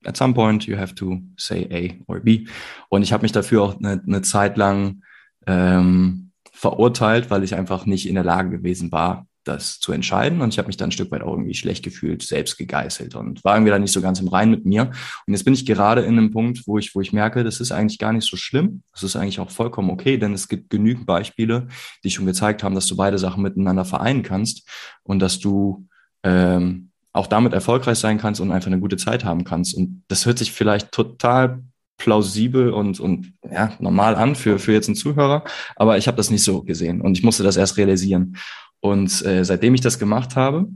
at 0.05 0.17
some 0.17 0.33
point 0.33 0.65
you 0.65 0.77
have 0.77 0.95
to 0.95 1.19
say 1.37 1.67
A 1.71 2.11
or 2.11 2.19
B. 2.19 2.47
Und 2.89 3.03
ich 3.03 3.13
habe 3.13 3.23
mich 3.23 3.31
dafür 3.31 3.63
auch 3.63 3.77
eine, 3.77 4.01
eine 4.05 4.21
Zeit 4.21 4.57
lang 4.57 5.03
ähm, 5.45 6.31
verurteilt, 6.51 7.29
weil 7.29 7.43
ich 7.43 7.55
einfach 7.55 7.85
nicht 7.85 8.07
in 8.07 8.15
der 8.15 8.23
Lage 8.23 8.49
gewesen 8.49 8.91
war, 8.91 9.27
das 9.43 9.79
zu 9.79 9.91
entscheiden. 9.91 10.41
Und 10.41 10.49
ich 10.49 10.57
habe 10.57 10.67
mich 10.67 10.77
dann 10.77 10.89
ein 10.89 10.91
Stück 10.91 11.11
weit 11.11 11.23
auch 11.23 11.33
irgendwie 11.33 11.53
schlecht 11.53 11.83
gefühlt, 11.83 12.21
selbst 12.21 12.57
gegeißelt 12.57 13.15
und 13.15 13.43
war 13.43 13.55
irgendwie 13.55 13.71
da 13.71 13.79
nicht 13.79 13.91
so 13.91 14.01
ganz 14.01 14.19
im 14.19 14.27
Rein 14.27 14.51
mit 14.51 14.65
mir. 14.65 14.91
Und 15.25 15.33
jetzt 15.33 15.43
bin 15.43 15.53
ich 15.53 15.65
gerade 15.65 16.01
in 16.01 16.17
einem 16.17 16.31
Punkt, 16.31 16.63
wo 16.67 16.77
ich, 16.77 16.93
wo 16.95 17.01
ich 17.01 17.13
merke, 17.13 17.43
das 17.43 17.59
ist 17.59 17.71
eigentlich 17.71 17.99
gar 17.99 18.13
nicht 18.13 18.27
so 18.27 18.37
schlimm. 18.37 18.83
Das 18.93 19.03
ist 19.03 19.15
eigentlich 19.15 19.39
auch 19.39 19.49
vollkommen 19.49 19.89
okay, 19.89 20.17
denn 20.17 20.33
es 20.33 20.47
gibt 20.47 20.69
genügend 20.69 21.05
Beispiele, 21.05 21.67
die 22.03 22.11
schon 22.11 22.25
gezeigt 22.25 22.63
haben, 22.63 22.75
dass 22.75 22.87
du 22.87 22.95
beide 22.95 23.17
Sachen 23.17 23.43
miteinander 23.43 23.85
vereinen 23.85 24.23
kannst 24.23 24.67
und 25.03 25.19
dass 25.19 25.39
du 25.39 25.87
ähm, 26.23 26.91
auch 27.13 27.27
damit 27.27 27.53
erfolgreich 27.53 27.97
sein 27.97 28.17
kannst 28.17 28.39
und 28.41 28.51
einfach 28.51 28.67
eine 28.67 28.79
gute 28.79 28.97
Zeit 28.97 29.25
haben 29.25 29.43
kannst. 29.43 29.75
Und 29.75 30.03
das 30.07 30.25
hört 30.25 30.37
sich 30.37 30.51
vielleicht 30.51 30.91
total 30.91 31.63
plausibel 32.01 32.71
und, 32.71 32.99
und 32.99 33.33
ja, 33.49 33.73
normal 33.79 34.15
an 34.15 34.35
für, 34.35 34.57
für 34.57 34.73
jetzt 34.73 34.87
einen 34.87 34.95
Zuhörer, 34.95 35.43
aber 35.75 35.97
ich 35.99 36.07
habe 36.07 36.17
das 36.17 36.31
nicht 36.31 36.43
so 36.43 36.63
gesehen 36.63 36.99
und 36.99 37.15
ich 37.15 37.23
musste 37.23 37.43
das 37.43 37.57
erst 37.57 37.77
realisieren. 37.77 38.37
Und 38.81 39.23
äh, 39.25 39.45
seitdem 39.45 39.73
ich 39.75 39.81
das 39.81 39.99
gemacht 39.99 40.35
habe 40.35 40.67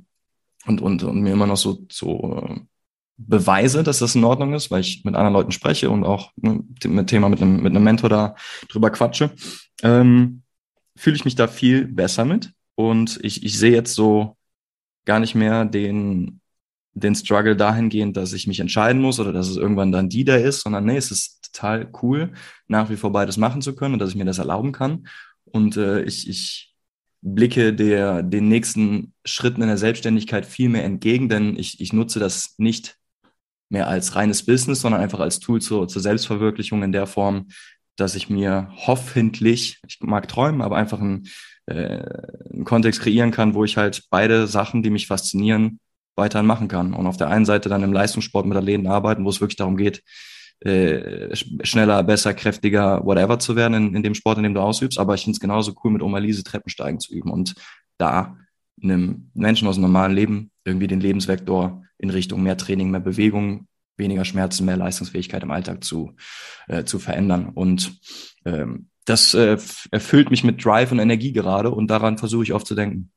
und, 0.66 0.82
und, 0.82 1.04
und 1.04 1.22
mir 1.22 1.34
immer 1.34 1.48
noch 1.48 1.58
so, 1.58 1.86
so 1.92 2.44
äh, 2.46 2.60
beweise, 3.18 3.84
dass 3.84 4.00
das 4.00 4.16
in 4.16 4.24
Ordnung 4.24 4.54
ist, 4.54 4.72
weil 4.72 4.82
ich 4.82 5.04
mit 5.04 5.16
anderen 5.16 5.34
Leuten 5.34 5.52
spreche 5.52 5.90
und 5.90 6.04
auch 6.04 6.32
ne, 6.36 6.64
mit 6.86 7.08
Thema 7.08 7.30
mit 7.30 7.42
einem, 7.42 7.58
mit 7.62 7.72
einem 7.72 7.84
Mentor 7.84 8.10
da 8.10 8.36
drüber 8.70 8.90
quatsche, 8.90 9.32
ähm, 9.84 10.44
fühle 10.96 11.16
ich 11.16 11.26
mich 11.26 11.36
da 11.36 11.48
viel 11.48 11.88
besser 11.88 12.26
mit. 12.26 12.52
Und 12.76 13.20
ich, 13.24 13.44
ich 13.44 13.58
sehe 13.58 13.72
jetzt 13.72 13.96
so 13.96 14.38
gar 15.06 15.20
nicht 15.20 15.36
mehr 15.36 15.66
den, 15.66 16.42
den 16.94 17.16
Struggle 17.16 17.56
dahingehend, 17.56 18.18
dass 18.18 18.34
ich 18.34 18.48
mich 18.48 18.60
entscheiden 18.60 19.02
muss 19.02 19.20
oder 19.20 19.32
dass 19.32 19.48
es 19.48 19.58
irgendwann 19.58 19.92
dann 19.92 20.10
die 20.10 20.26
da 20.26 20.36
ist, 20.36 20.62
sondern 20.62 20.86
nee, 20.86 20.98
es 20.98 21.12
ist 21.12 21.52
total 21.54 21.90
cool, 22.02 22.34
nach 22.68 22.90
wie 22.90 22.98
vor 22.98 23.12
beides 23.12 23.38
machen 23.38 23.62
zu 23.62 23.76
können 23.76 23.94
und 23.94 24.00
dass 24.00 24.10
ich 24.10 24.16
mir 24.16 24.26
das 24.26 24.40
erlauben 24.40 24.72
kann. 24.72 25.08
Und 25.46 25.78
äh, 25.78 26.04
ich, 26.04 26.28
ich 26.30 26.75
blicke 27.26 27.74
der, 27.74 28.22
den 28.22 28.48
nächsten 28.48 29.14
Schritten 29.26 29.64
in 29.64 29.68
der 29.68 29.78
Selbstständigkeit 29.78 30.46
viel 30.46 30.70
mehr 30.70 30.84
entgegen, 30.84 31.28
denn 31.28 31.58
ich, 31.58 31.82
ich 31.82 31.92
nutze 31.92 32.20
das 32.20 32.54
nicht 32.58 32.98
mehr 33.70 33.88
als 33.88 34.16
reines 34.16 34.46
Business, 34.46 34.82
sondern 34.82 35.02
einfach 35.02 35.20
als 35.20 35.40
Tool 35.40 35.60
zur, 35.60 35.88
zur 35.88 36.02
Selbstverwirklichung 36.02 36.84
in 36.84 36.92
der 36.92 37.08
Form, 37.08 37.48
dass 37.96 38.14
ich 38.14 38.30
mir 38.30 38.70
hoffentlich, 38.76 39.80
ich 39.88 40.00
mag 40.02 40.28
träumen, 40.28 40.62
aber 40.62 40.78
einfach 40.78 41.00
einen, 41.00 41.28
äh, 41.66 42.04
einen 42.54 42.64
Kontext 42.64 43.02
kreieren 43.02 43.32
kann, 43.32 43.56
wo 43.56 43.64
ich 43.64 43.76
halt 43.76 44.04
beide 44.12 44.46
Sachen, 44.46 44.84
die 44.84 44.92
mich 44.92 45.08
faszinieren, 45.08 45.80
weiterhin 46.16 46.46
machen 46.46 46.68
kann. 46.68 46.94
Und 46.94 47.08
auf 47.08 47.18
der 47.18 47.30
einen 47.30 47.46
Seite 47.46 47.70
dann 47.70 47.84
im 47.84 47.92
Leistungssport 47.92 48.46
mit 48.46 48.58
Athleten 48.58 48.86
arbeiten, 48.86 49.26
wo 49.26 49.30
es 49.30 49.42
wirklich 49.42 49.58
darum 49.58 49.78
geht, 49.78 50.04
äh, 50.62 51.36
schneller, 51.36 52.04
besser, 52.04 52.34
kräftiger, 52.34 53.06
whatever 53.06 53.40
zu 53.40 53.56
werden 53.56 53.74
in, 53.74 53.96
in 53.96 54.04
dem 54.04 54.16
Sport, 54.16 54.38
in 54.38 54.44
dem 54.44 54.54
du 54.54 54.62
ausübst. 54.62 54.98
Aber 55.00 55.16
ich 55.16 55.24
finde 55.24 55.36
es 55.36 55.40
genauso 55.40 55.74
cool, 55.84 55.92
mit 55.92 56.02
Oma 56.02 56.18
Lise 56.20 56.44
Treppensteigen 56.44 57.00
zu 57.00 57.14
üben 57.14 57.32
und 57.32 57.56
da 57.98 58.38
einem 58.82 59.32
Menschen 59.34 59.68
aus 59.68 59.76
dem 59.76 59.84
normalen 59.84 60.14
Leben 60.14 60.52
irgendwie 60.64 60.88
den 60.88 61.00
Lebensvektor 61.00 61.84
in 61.98 62.10
Richtung 62.10 62.44
mehr 62.44 62.58
Training, 62.58 62.92
mehr 62.92 63.00
Bewegung, 63.00 63.68
weniger 63.98 64.26
Schmerzen, 64.26 64.66
mehr 64.66 64.78
Leistungsfähigkeit 64.78 65.44
im 65.44 65.52
Alltag 65.52 65.84
zu, 65.84 66.16
äh, 66.68 66.84
zu 66.84 67.00
verändern. 67.00 67.50
Und 67.54 68.00
ähm, 68.46 68.90
das 69.06 69.34
äh, 69.34 69.58
erfüllt 69.92 70.32
mich 70.32 70.44
mit 70.44 70.64
Drive 70.64 70.92
und 70.92 71.00
Energie 71.00 71.32
gerade 71.32 71.72
und 71.72 71.88
daran 71.88 72.18
versuche 72.18 72.44
ich 72.44 72.54
oft 72.54 72.68
zu 72.68 72.76
denken. 72.76 73.12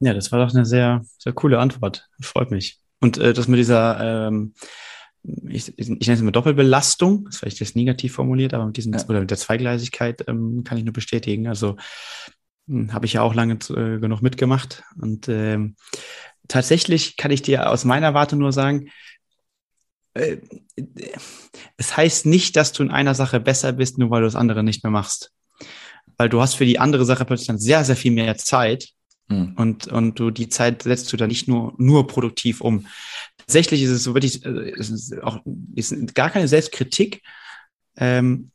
Ja, 0.00 0.14
das 0.14 0.32
war 0.32 0.44
doch 0.44 0.54
eine 0.54 0.64
sehr, 0.64 1.04
sehr 1.18 1.32
coole 1.32 1.58
Antwort. 1.58 2.08
Freut 2.20 2.50
mich. 2.50 2.80
Und 3.00 3.18
äh, 3.18 3.32
das 3.32 3.48
mit 3.48 3.58
dieser 3.58 4.28
ähm, 4.28 4.54
ich, 5.22 5.76
ich, 5.78 5.88
nenne 5.88 5.98
es 6.00 6.20
immer 6.20 6.32
Doppelbelastung, 6.32 7.24
das 7.24 7.34
ist 7.34 7.40
vielleicht 7.40 7.60
jetzt 7.60 7.76
negativ 7.76 8.14
formuliert, 8.14 8.54
aber 8.54 8.66
mit 8.66 8.76
diesem 8.76 8.92
ja. 8.92 9.04
oder 9.08 9.20
mit 9.20 9.30
der 9.30 9.38
Zweigleisigkeit 9.38 10.24
ähm, 10.28 10.64
kann 10.64 10.78
ich 10.78 10.84
nur 10.84 10.94
bestätigen. 10.94 11.46
Also 11.46 11.76
hm, 12.68 12.92
habe 12.92 13.06
ich 13.06 13.14
ja 13.14 13.22
auch 13.22 13.34
lange 13.34 13.54
äh, 13.54 13.98
genug 13.98 14.22
mitgemacht. 14.22 14.82
Und 15.00 15.28
ähm, 15.28 15.76
tatsächlich 16.48 17.16
kann 17.16 17.30
ich 17.30 17.42
dir 17.42 17.68
aus 17.70 17.84
meiner 17.84 18.14
Warte 18.14 18.36
nur 18.36 18.52
sagen, 18.52 18.90
äh, 20.14 20.38
es 21.76 21.96
heißt 21.96 22.26
nicht, 22.26 22.56
dass 22.56 22.72
du 22.72 22.82
in 22.82 22.90
einer 22.90 23.14
Sache 23.14 23.40
besser 23.40 23.72
bist, 23.72 23.98
nur 23.98 24.10
weil 24.10 24.22
du 24.22 24.26
das 24.26 24.36
andere 24.36 24.62
nicht 24.62 24.82
mehr 24.82 24.90
machst. 24.90 25.32
weil 26.16 26.28
du 26.28 26.40
hast 26.40 26.54
für 26.54 26.66
die 26.66 26.78
andere 26.78 27.04
Sache 27.04 27.24
plötzlich 27.24 27.48
dann 27.48 27.58
sehr, 27.58 27.84
sehr 27.84 27.96
viel 27.96 28.12
mehr 28.12 28.36
Zeit 28.36 28.90
mhm. 29.28 29.54
und, 29.56 29.86
und 29.88 30.18
du 30.18 30.30
die 30.30 30.48
Zeit 30.48 30.82
setzt 30.82 31.12
du 31.12 31.16
dann 31.16 31.28
nicht 31.28 31.48
nur, 31.48 31.74
nur 31.78 32.06
produktiv 32.06 32.60
um. 32.60 32.86
Tatsächlich 33.50 33.82
ist 33.82 33.90
es 33.90 34.04
so 34.04 34.14
wirklich, 34.14 34.44
äh, 34.44 34.70
es 34.78 34.90
ist 34.90 35.20
auch 35.24 35.40
ist 35.74 36.14
gar 36.14 36.30
keine 36.30 36.46
Selbstkritik. 36.46 37.20
Ähm, 37.96 38.52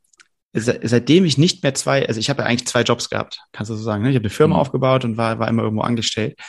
seitdem 0.54 1.26
ich 1.26 1.38
nicht 1.38 1.64
mehr 1.64 1.74
zwei, 1.74 2.08
also 2.08 2.18
ich 2.18 2.30
habe 2.30 2.42
ja 2.42 2.48
eigentlich 2.48 2.66
zwei 2.66 2.84
Jobs 2.84 3.10
gehabt, 3.10 3.42
kannst 3.52 3.70
du 3.70 3.76
so 3.76 3.84
sagen. 3.84 4.04
Ne? 4.04 4.12
Ich 4.12 4.16
habe 4.16 4.24
eine 4.24 4.30
Firma 4.30 4.56
mhm. 4.56 4.62
aufgebaut 4.62 5.04
und 5.04 5.18
war, 5.18 5.38
war 5.38 5.50
immer 5.50 5.64
irgendwo 5.64 5.84
angestellt. 5.84 6.40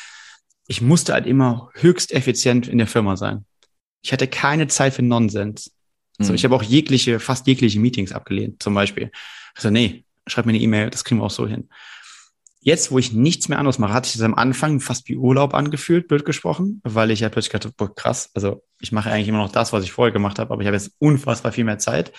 Ich 0.69 0.81
musste 0.81 1.13
halt 1.13 1.27
immer 1.27 1.71
höchst 1.75 2.13
effizient 2.13 2.69
in 2.69 2.79
der 2.79 2.87
Firma 2.87 3.17
sein. 3.17 3.47
Ich 4.03 4.13
hatte 4.13 4.29
keine 4.29 4.69
Zeit 4.69 4.95
für 4.95 5.03
Nonsens. 5.03 5.73
Mhm. 6.19 6.25
So, 6.25 6.35
ich 6.35 6.45
habe 6.45 6.55
auch 6.55 6.63
jegliche, 6.63 7.19
fast 7.19 7.49
jegliche 7.49 7.81
Meetings 7.81 8.13
abgelehnt, 8.13 8.63
zum 8.63 8.75
Beispiel. 8.75 9.11
Also, 9.57 9.71
nee, 9.71 10.05
schreib 10.29 10.47
mir 10.47 10.53
eine 10.53 10.63
E-Mail, 10.63 10.91
das 10.91 11.03
kriegen 11.03 11.21
wir 11.21 11.25
auch 11.25 11.31
so 11.33 11.49
hin. 11.49 11.69
Jetzt, 12.67 12.91
wo 12.91 12.99
ich 12.99 13.13
nichts 13.13 13.49
mehr 13.49 13.61
anderes 13.61 13.79
mache, 13.79 13.93
hatte 13.93 14.09
ich 14.09 14.15
das 14.15 14.23
am 14.23 14.35
Anfang 14.35 14.81
fast 14.81 15.09
wie 15.09 15.17
Urlaub 15.17 15.55
angefühlt, 15.55 16.09
blöd 16.09 16.25
gesprochen, 16.25 16.81
weil 16.83 17.13
ich 17.13 17.21
ja 17.21 17.29
plötzlich 17.29 17.53
gedacht 17.53 17.77
boah, 17.77 17.95
krass, 17.95 18.31
also 18.35 18.65
ich 18.81 18.91
mache 18.91 19.09
eigentlich 19.09 19.29
immer 19.29 19.39
noch 19.39 19.53
das, 19.53 19.73
was 19.73 19.85
ich 19.85 19.93
vorher 19.93 20.13
gemacht 20.13 20.41
habe, 20.41 20.53
aber 20.53 20.63
ich 20.63 20.67
habe 20.67 20.77
jetzt 20.77 20.91
unfassbar 20.99 21.53
viel 21.53 21.63
mehr 21.63 21.79
Zeit. 21.79 22.11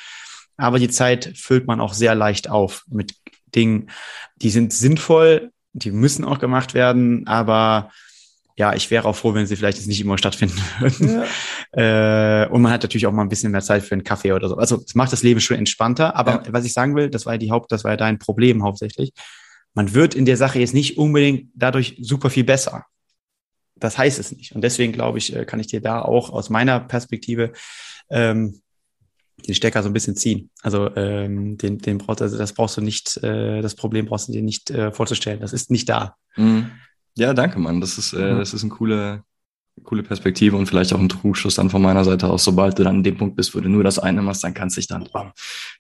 Aber 0.56 0.80
die 0.80 0.88
Zeit 0.88 1.34
füllt 1.36 1.68
man 1.68 1.82
auch 1.82 1.94
sehr 1.94 2.16
leicht 2.16 2.50
auf 2.50 2.86
mit 2.88 3.14
Dingen, 3.56 3.90
die 4.38 4.50
sind 4.50 4.72
sinnvoll, 4.72 5.52
die 5.74 5.92
müssen 5.92 6.24
auch 6.24 6.40
gemacht 6.40 6.74
werden, 6.74 7.28
aber 7.28 7.92
ja, 8.56 8.74
ich 8.74 8.90
wäre 8.90 9.06
auch 9.06 9.18
froh, 9.18 9.34
wenn 9.34 9.48
sie 9.48 9.58
vielleicht 9.58 9.80
jetzt 9.80 9.88
nicht 9.88 10.00
immer 10.00 10.18
stattfinden 10.18 10.62
würden. 10.80 11.10
Ja. 11.10 11.26
Äh, 11.74 12.48
und 12.48 12.62
man 12.62 12.72
hat 12.72 12.82
natürlich 12.82 13.06
auch 13.06 13.12
mal 13.12 13.22
ein 13.22 13.30
bisschen 13.30 13.52
mehr 13.52 13.62
Zeit 13.62 13.84
für 13.84 13.92
einen 13.94 14.06
Kaffee 14.06 14.32
oder 14.32 14.48
so. 14.48 14.56
Also 14.56 14.82
es 14.84 14.96
macht 14.96 15.12
das 15.12 15.22
Leben 15.22 15.42
schon 15.42 15.58
entspannter. 15.58 16.16
Aber 16.16 16.46
ja. 16.46 16.54
was 16.54 16.64
ich 16.64 16.72
sagen 16.72 16.96
will, 16.96 17.10
das 17.10 17.26
war 17.26 17.34
ja 17.34 17.38
die 17.38 17.52
Haupt, 17.52 17.74
das 17.74 17.84
war 17.84 17.92
ja 17.92 17.98
dein 17.98 18.18
Problem 18.18 18.64
hauptsächlich. 18.64 19.12
Man 19.78 19.94
wird 19.94 20.16
in 20.16 20.26
der 20.26 20.38
Sache 20.38 20.58
jetzt 20.58 20.74
nicht 20.74 20.98
unbedingt 20.98 21.52
dadurch 21.54 21.98
super 22.02 22.32
viel 22.32 22.44
besser. 22.44 22.88
Das 23.76 23.96
heißt 23.96 24.18
es 24.18 24.32
nicht. 24.32 24.56
Und 24.56 24.62
deswegen 24.62 24.92
glaube 24.92 25.20
ich, 25.20 25.36
äh, 25.36 25.46
kann 25.46 25.60
ich 25.60 25.68
dir 25.68 25.82
da 25.82 26.02
auch 26.02 26.32
aus 26.32 26.50
meiner 26.50 26.80
Perspektive 26.80 27.54
ähm, 28.10 28.60
den 29.48 29.54
Stecker 29.54 29.84
so 29.84 29.90
ein 29.90 29.94
bisschen 29.94 30.16
ziehen. 30.16 30.50
Also 30.64 30.96
ähm, 30.96 31.60
den, 31.60 31.78
den 31.78 32.00
brauchst, 32.00 32.24
also 32.24 32.40
das 32.40 32.54
brauchst 32.54 32.78
du 32.78 32.82
nicht, 32.82 33.18
äh, 33.18 33.62
das 33.62 33.76
Problem 33.76 34.08
brauchst 34.08 34.30
du 34.30 34.32
dir 34.32 34.42
nicht 34.42 34.72
äh, 34.72 34.92
vorzustellen. 34.92 35.42
Das 35.42 35.54
ist 35.54 35.70
nicht 35.70 35.88
da. 35.88 36.16
Mhm. 36.38 36.72
Ja, 37.16 37.36
danke, 37.36 37.60
Mann. 37.60 37.80
Das 37.80 38.00
ist, 38.00 38.14
äh, 38.14 38.34
mhm. 38.34 38.40
das 38.40 38.56
ist 38.56 38.64
eine 38.64 38.72
coole, 38.72 39.22
coole 39.84 40.02
Perspektive 40.02 40.58
und 40.58 40.66
vielleicht 40.66 40.92
auch 40.92 41.00
ein 41.00 41.10
Trugschluss 41.10 41.54
dann 41.54 41.70
von 41.70 41.84
meiner 41.84 42.04
Seite 42.04 42.30
aus. 42.30 42.44
Sobald 42.44 42.80
du 42.80 42.84
dann 42.84 42.96
an 42.96 43.04
dem 43.04 43.18
Punkt 43.20 43.36
bist, 43.36 43.54
wo 43.54 43.60
du 43.60 43.70
nur 43.70 43.84
das 43.84 44.00
eine 44.00 44.24
machst, 44.24 44.44
dann 44.44 44.56
kannst 44.56 44.76
du 44.76 44.80
dich 44.80 44.88
dann 44.88 45.08
bam, 45.14 45.34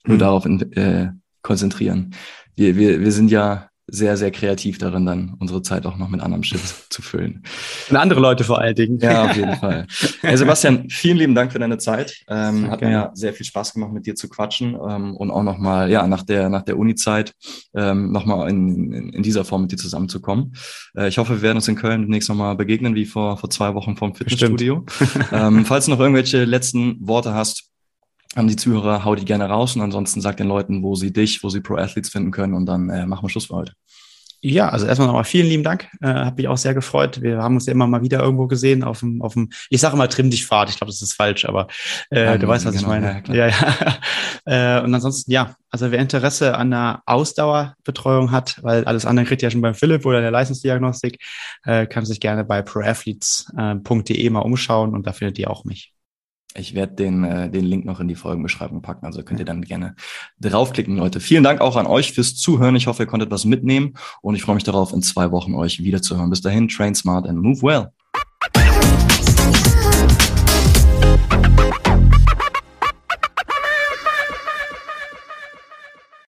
nur 0.05 0.17
mhm. 0.17 0.19
darauf 0.19 0.45
in, 0.45 0.71
äh, 0.73 1.09
konzentrieren. 1.41 2.13
Wir, 2.55 2.75
wir, 2.75 3.01
wir 3.01 3.11
sind 3.11 3.31
ja 3.31 3.71
sehr, 3.89 4.17
sehr 4.17 4.31
kreativ 4.31 4.77
darin, 4.77 5.05
dann 5.05 5.35
unsere 5.39 5.61
Zeit 5.61 5.85
auch 5.85 5.95
noch 5.97 6.09
mit 6.09 6.21
anderem 6.21 6.43
Shit 6.43 6.59
zu 6.89 7.01
füllen. 7.01 7.43
Und 7.89 7.95
andere 7.95 8.19
Leute 8.19 8.43
vor 8.43 8.59
allen 8.59 8.75
Dingen. 8.75 8.99
Ja, 8.99 9.25
auf 9.25 9.35
jeden 9.35 9.55
Fall. 9.55 9.88
Hey 10.21 10.35
Sebastian, 10.35 10.89
vielen 10.89 11.17
lieben 11.17 11.35
Dank 11.35 11.53
für 11.53 11.59
deine 11.59 11.77
Zeit. 11.77 12.13
Ähm, 12.27 12.69
hat 12.69 12.81
mir 12.81 12.91
ja 12.91 13.11
sehr 13.13 13.33
viel 13.33 13.45
Spaß 13.45 13.73
gemacht, 13.73 13.93
mit 13.93 14.05
dir 14.05 14.15
zu 14.15 14.27
quatschen 14.27 14.75
ähm, 14.75 15.15
und 15.15 15.31
auch 15.31 15.43
nochmal, 15.43 15.89
ja, 15.89 16.05
nach 16.05 16.23
der, 16.23 16.49
nach 16.49 16.63
der 16.63 16.77
Uni-Zeit 16.77 17.33
ähm, 17.75 18.11
nochmal 18.11 18.49
in, 18.49 18.91
in, 18.91 19.09
in 19.09 19.23
dieser 19.23 19.45
Form 19.45 19.63
mit 19.63 19.71
dir 19.71 19.77
zusammenzukommen. 19.77 20.53
Äh, 20.95 21.07
ich 21.07 21.17
hoffe, 21.17 21.35
wir 21.35 21.41
werden 21.41 21.57
uns 21.57 21.67
in 21.67 21.75
Köln 21.75 22.01
demnächst 22.01 22.27
nochmal 22.27 22.55
begegnen, 22.55 22.95
wie 22.95 23.05
vor, 23.05 23.38
vor 23.38 23.49
zwei 23.49 23.73
Wochen 23.73 23.95
vom 23.95 24.13
Fitnessstudio. 24.13 24.85
ähm, 25.31 25.65
falls 25.65 25.85
du 25.85 25.91
noch 25.91 25.99
irgendwelche 25.99 26.43
letzten 26.43 26.97
Worte 26.99 27.33
hast, 27.33 27.69
haben 28.36 28.47
die 28.47 28.55
Zuhörer, 28.55 29.03
hau 29.03 29.15
die 29.15 29.25
gerne 29.25 29.45
raus 29.49 29.75
und 29.75 29.82
ansonsten 29.82 30.21
sag 30.21 30.38
den 30.38 30.47
Leuten, 30.47 30.84
wo 30.84 30.95
sie 30.95 31.13
dich, 31.13 31.43
wo 31.43 31.49
sie 31.49 31.61
Pro 31.61 31.75
Athletes 31.75 32.09
finden 32.09 32.32
können 32.32 32.53
und 32.53 32.65
dann 32.65 32.89
äh, 32.89 33.05
machen 33.05 33.23
wir 33.23 33.30
Schluss 33.30 33.47
für 33.47 33.55
heute. 33.55 33.73
Ja, 34.41 34.69
also 34.69 34.86
erstmal 34.86 35.07
nochmal 35.07 35.23
vielen 35.23 35.47
lieben 35.47 35.63
Dank. 35.63 35.88
Äh, 35.99 36.07
Habe 36.07 36.36
mich 36.36 36.47
auch 36.47 36.57
sehr 36.57 36.75
gefreut. 36.75 37.21
Wir 37.21 37.39
haben 37.39 37.55
uns 37.55 37.65
ja 37.65 37.73
immer 37.73 37.88
mal 37.88 38.03
wieder 38.03 38.19
irgendwo 38.19 38.45
gesehen 38.45 38.84
auf 38.84 38.99
dem, 38.99 39.21
auf 39.23 39.34
dem 39.34 39.49
ich 39.69 39.82
sage 39.82 39.95
immer 39.95 40.07
trimm 40.07 40.30
dich 40.30 40.45
Fahrt. 40.45 40.69
Ich 40.69 40.78
glaube, 40.78 40.91
das 40.91 41.01
ist 41.01 41.13
falsch, 41.13 41.45
aber 41.45 41.67
äh, 42.11 42.23
ja, 42.23 42.38
du 42.38 42.47
weißt, 42.47 42.65
was 42.65 42.75
genau, 42.75 42.93
ich 42.93 43.01
meine. 43.01 43.23
Ja, 43.30 43.47
ja. 43.47 43.47
ja. 44.45 44.78
äh, 44.80 44.84
und 44.84 44.93
ansonsten, 44.93 45.32
ja, 45.32 45.55
also 45.71 45.91
wer 45.91 45.99
Interesse 45.99 46.55
an 46.55 46.71
einer 46.71 47.01
Ausdauerbetreuung 47.07 48.32
hat, 48.32 48.59
weil 48.61 48.86
alles 48.86 49.07
andere 49.07 49.25
kriegt 49.25 49.41
ja 49.41 49.49
schon 49.49 49.61
beim 49.61 49.73
Philipp 49.73 50.05
oder 50.05 50.21
der 50.21 50.32
Leistungsdiagnostik, 50.32 51.17
äh, 51.63 51.88
kann 51.88 52.05
sich 52.05 52.19
gerne 52.19 52.43
bei 52.43 52.61
proathletes.de 52.61 54.30
mal 54.30 54.39
umschauen 54.41 54.93
und 54.93 55.07
da 55.07 55.13
findet 55.13 55.39
ihr 55.39 55.49
auch 55.49 55.65
mich. 55.65 55.93
Ich 56.55 56.73
werde 56.73 56.95
den, 56.95 57.23
äh, 57.23 57.49
den 57.49 57.65
Link 57.65 57.85
noch 57.85 57.99
in 57.99 58.07
die 58.07 58.15
Folgenbeschreibung 58.15 58.81
packen, 58.81 59.05
also 59.05 59.23
könnt 59.23 59.39
ihr 59.39 59.45
dann 59.45 59.61
gerne 59.61 59.95
draufklicken, 60.39 60.97
Leute. 60.97 61.19
Vielen 61.19 61.43
Dank 61.43 61.61
auch 61.61 61.75
an 61.75 61.85
euch 61.85 62.13
fürs 62.13 62.35
Zuhören. 62.35 62.75
Ich 62.75 62.87
hoffe, 62.87 63.03
ihr 63.03 63.07
konntet 63.07 63.31
was 63.31 63.45
mitnehmen 63.45 63.95
und 64.21 64.35
ich 64.35 64.41
freue 64.41 64.55
mich 64.55 64.63
darauf, 64.63 64.93
in 64.93 65.01
zwei 65.01 65.31
Wochen 65.31 65.53
euch 65.53 65.83
wiederzuhören. 65.83 66.29
Bis 66.29 66.41
dahin, 66.41 66.67
train 66.67 66.95
smart 66.95 67.27
and 67.27 67.41
move 67.41 67.61
well. 67.61 67.91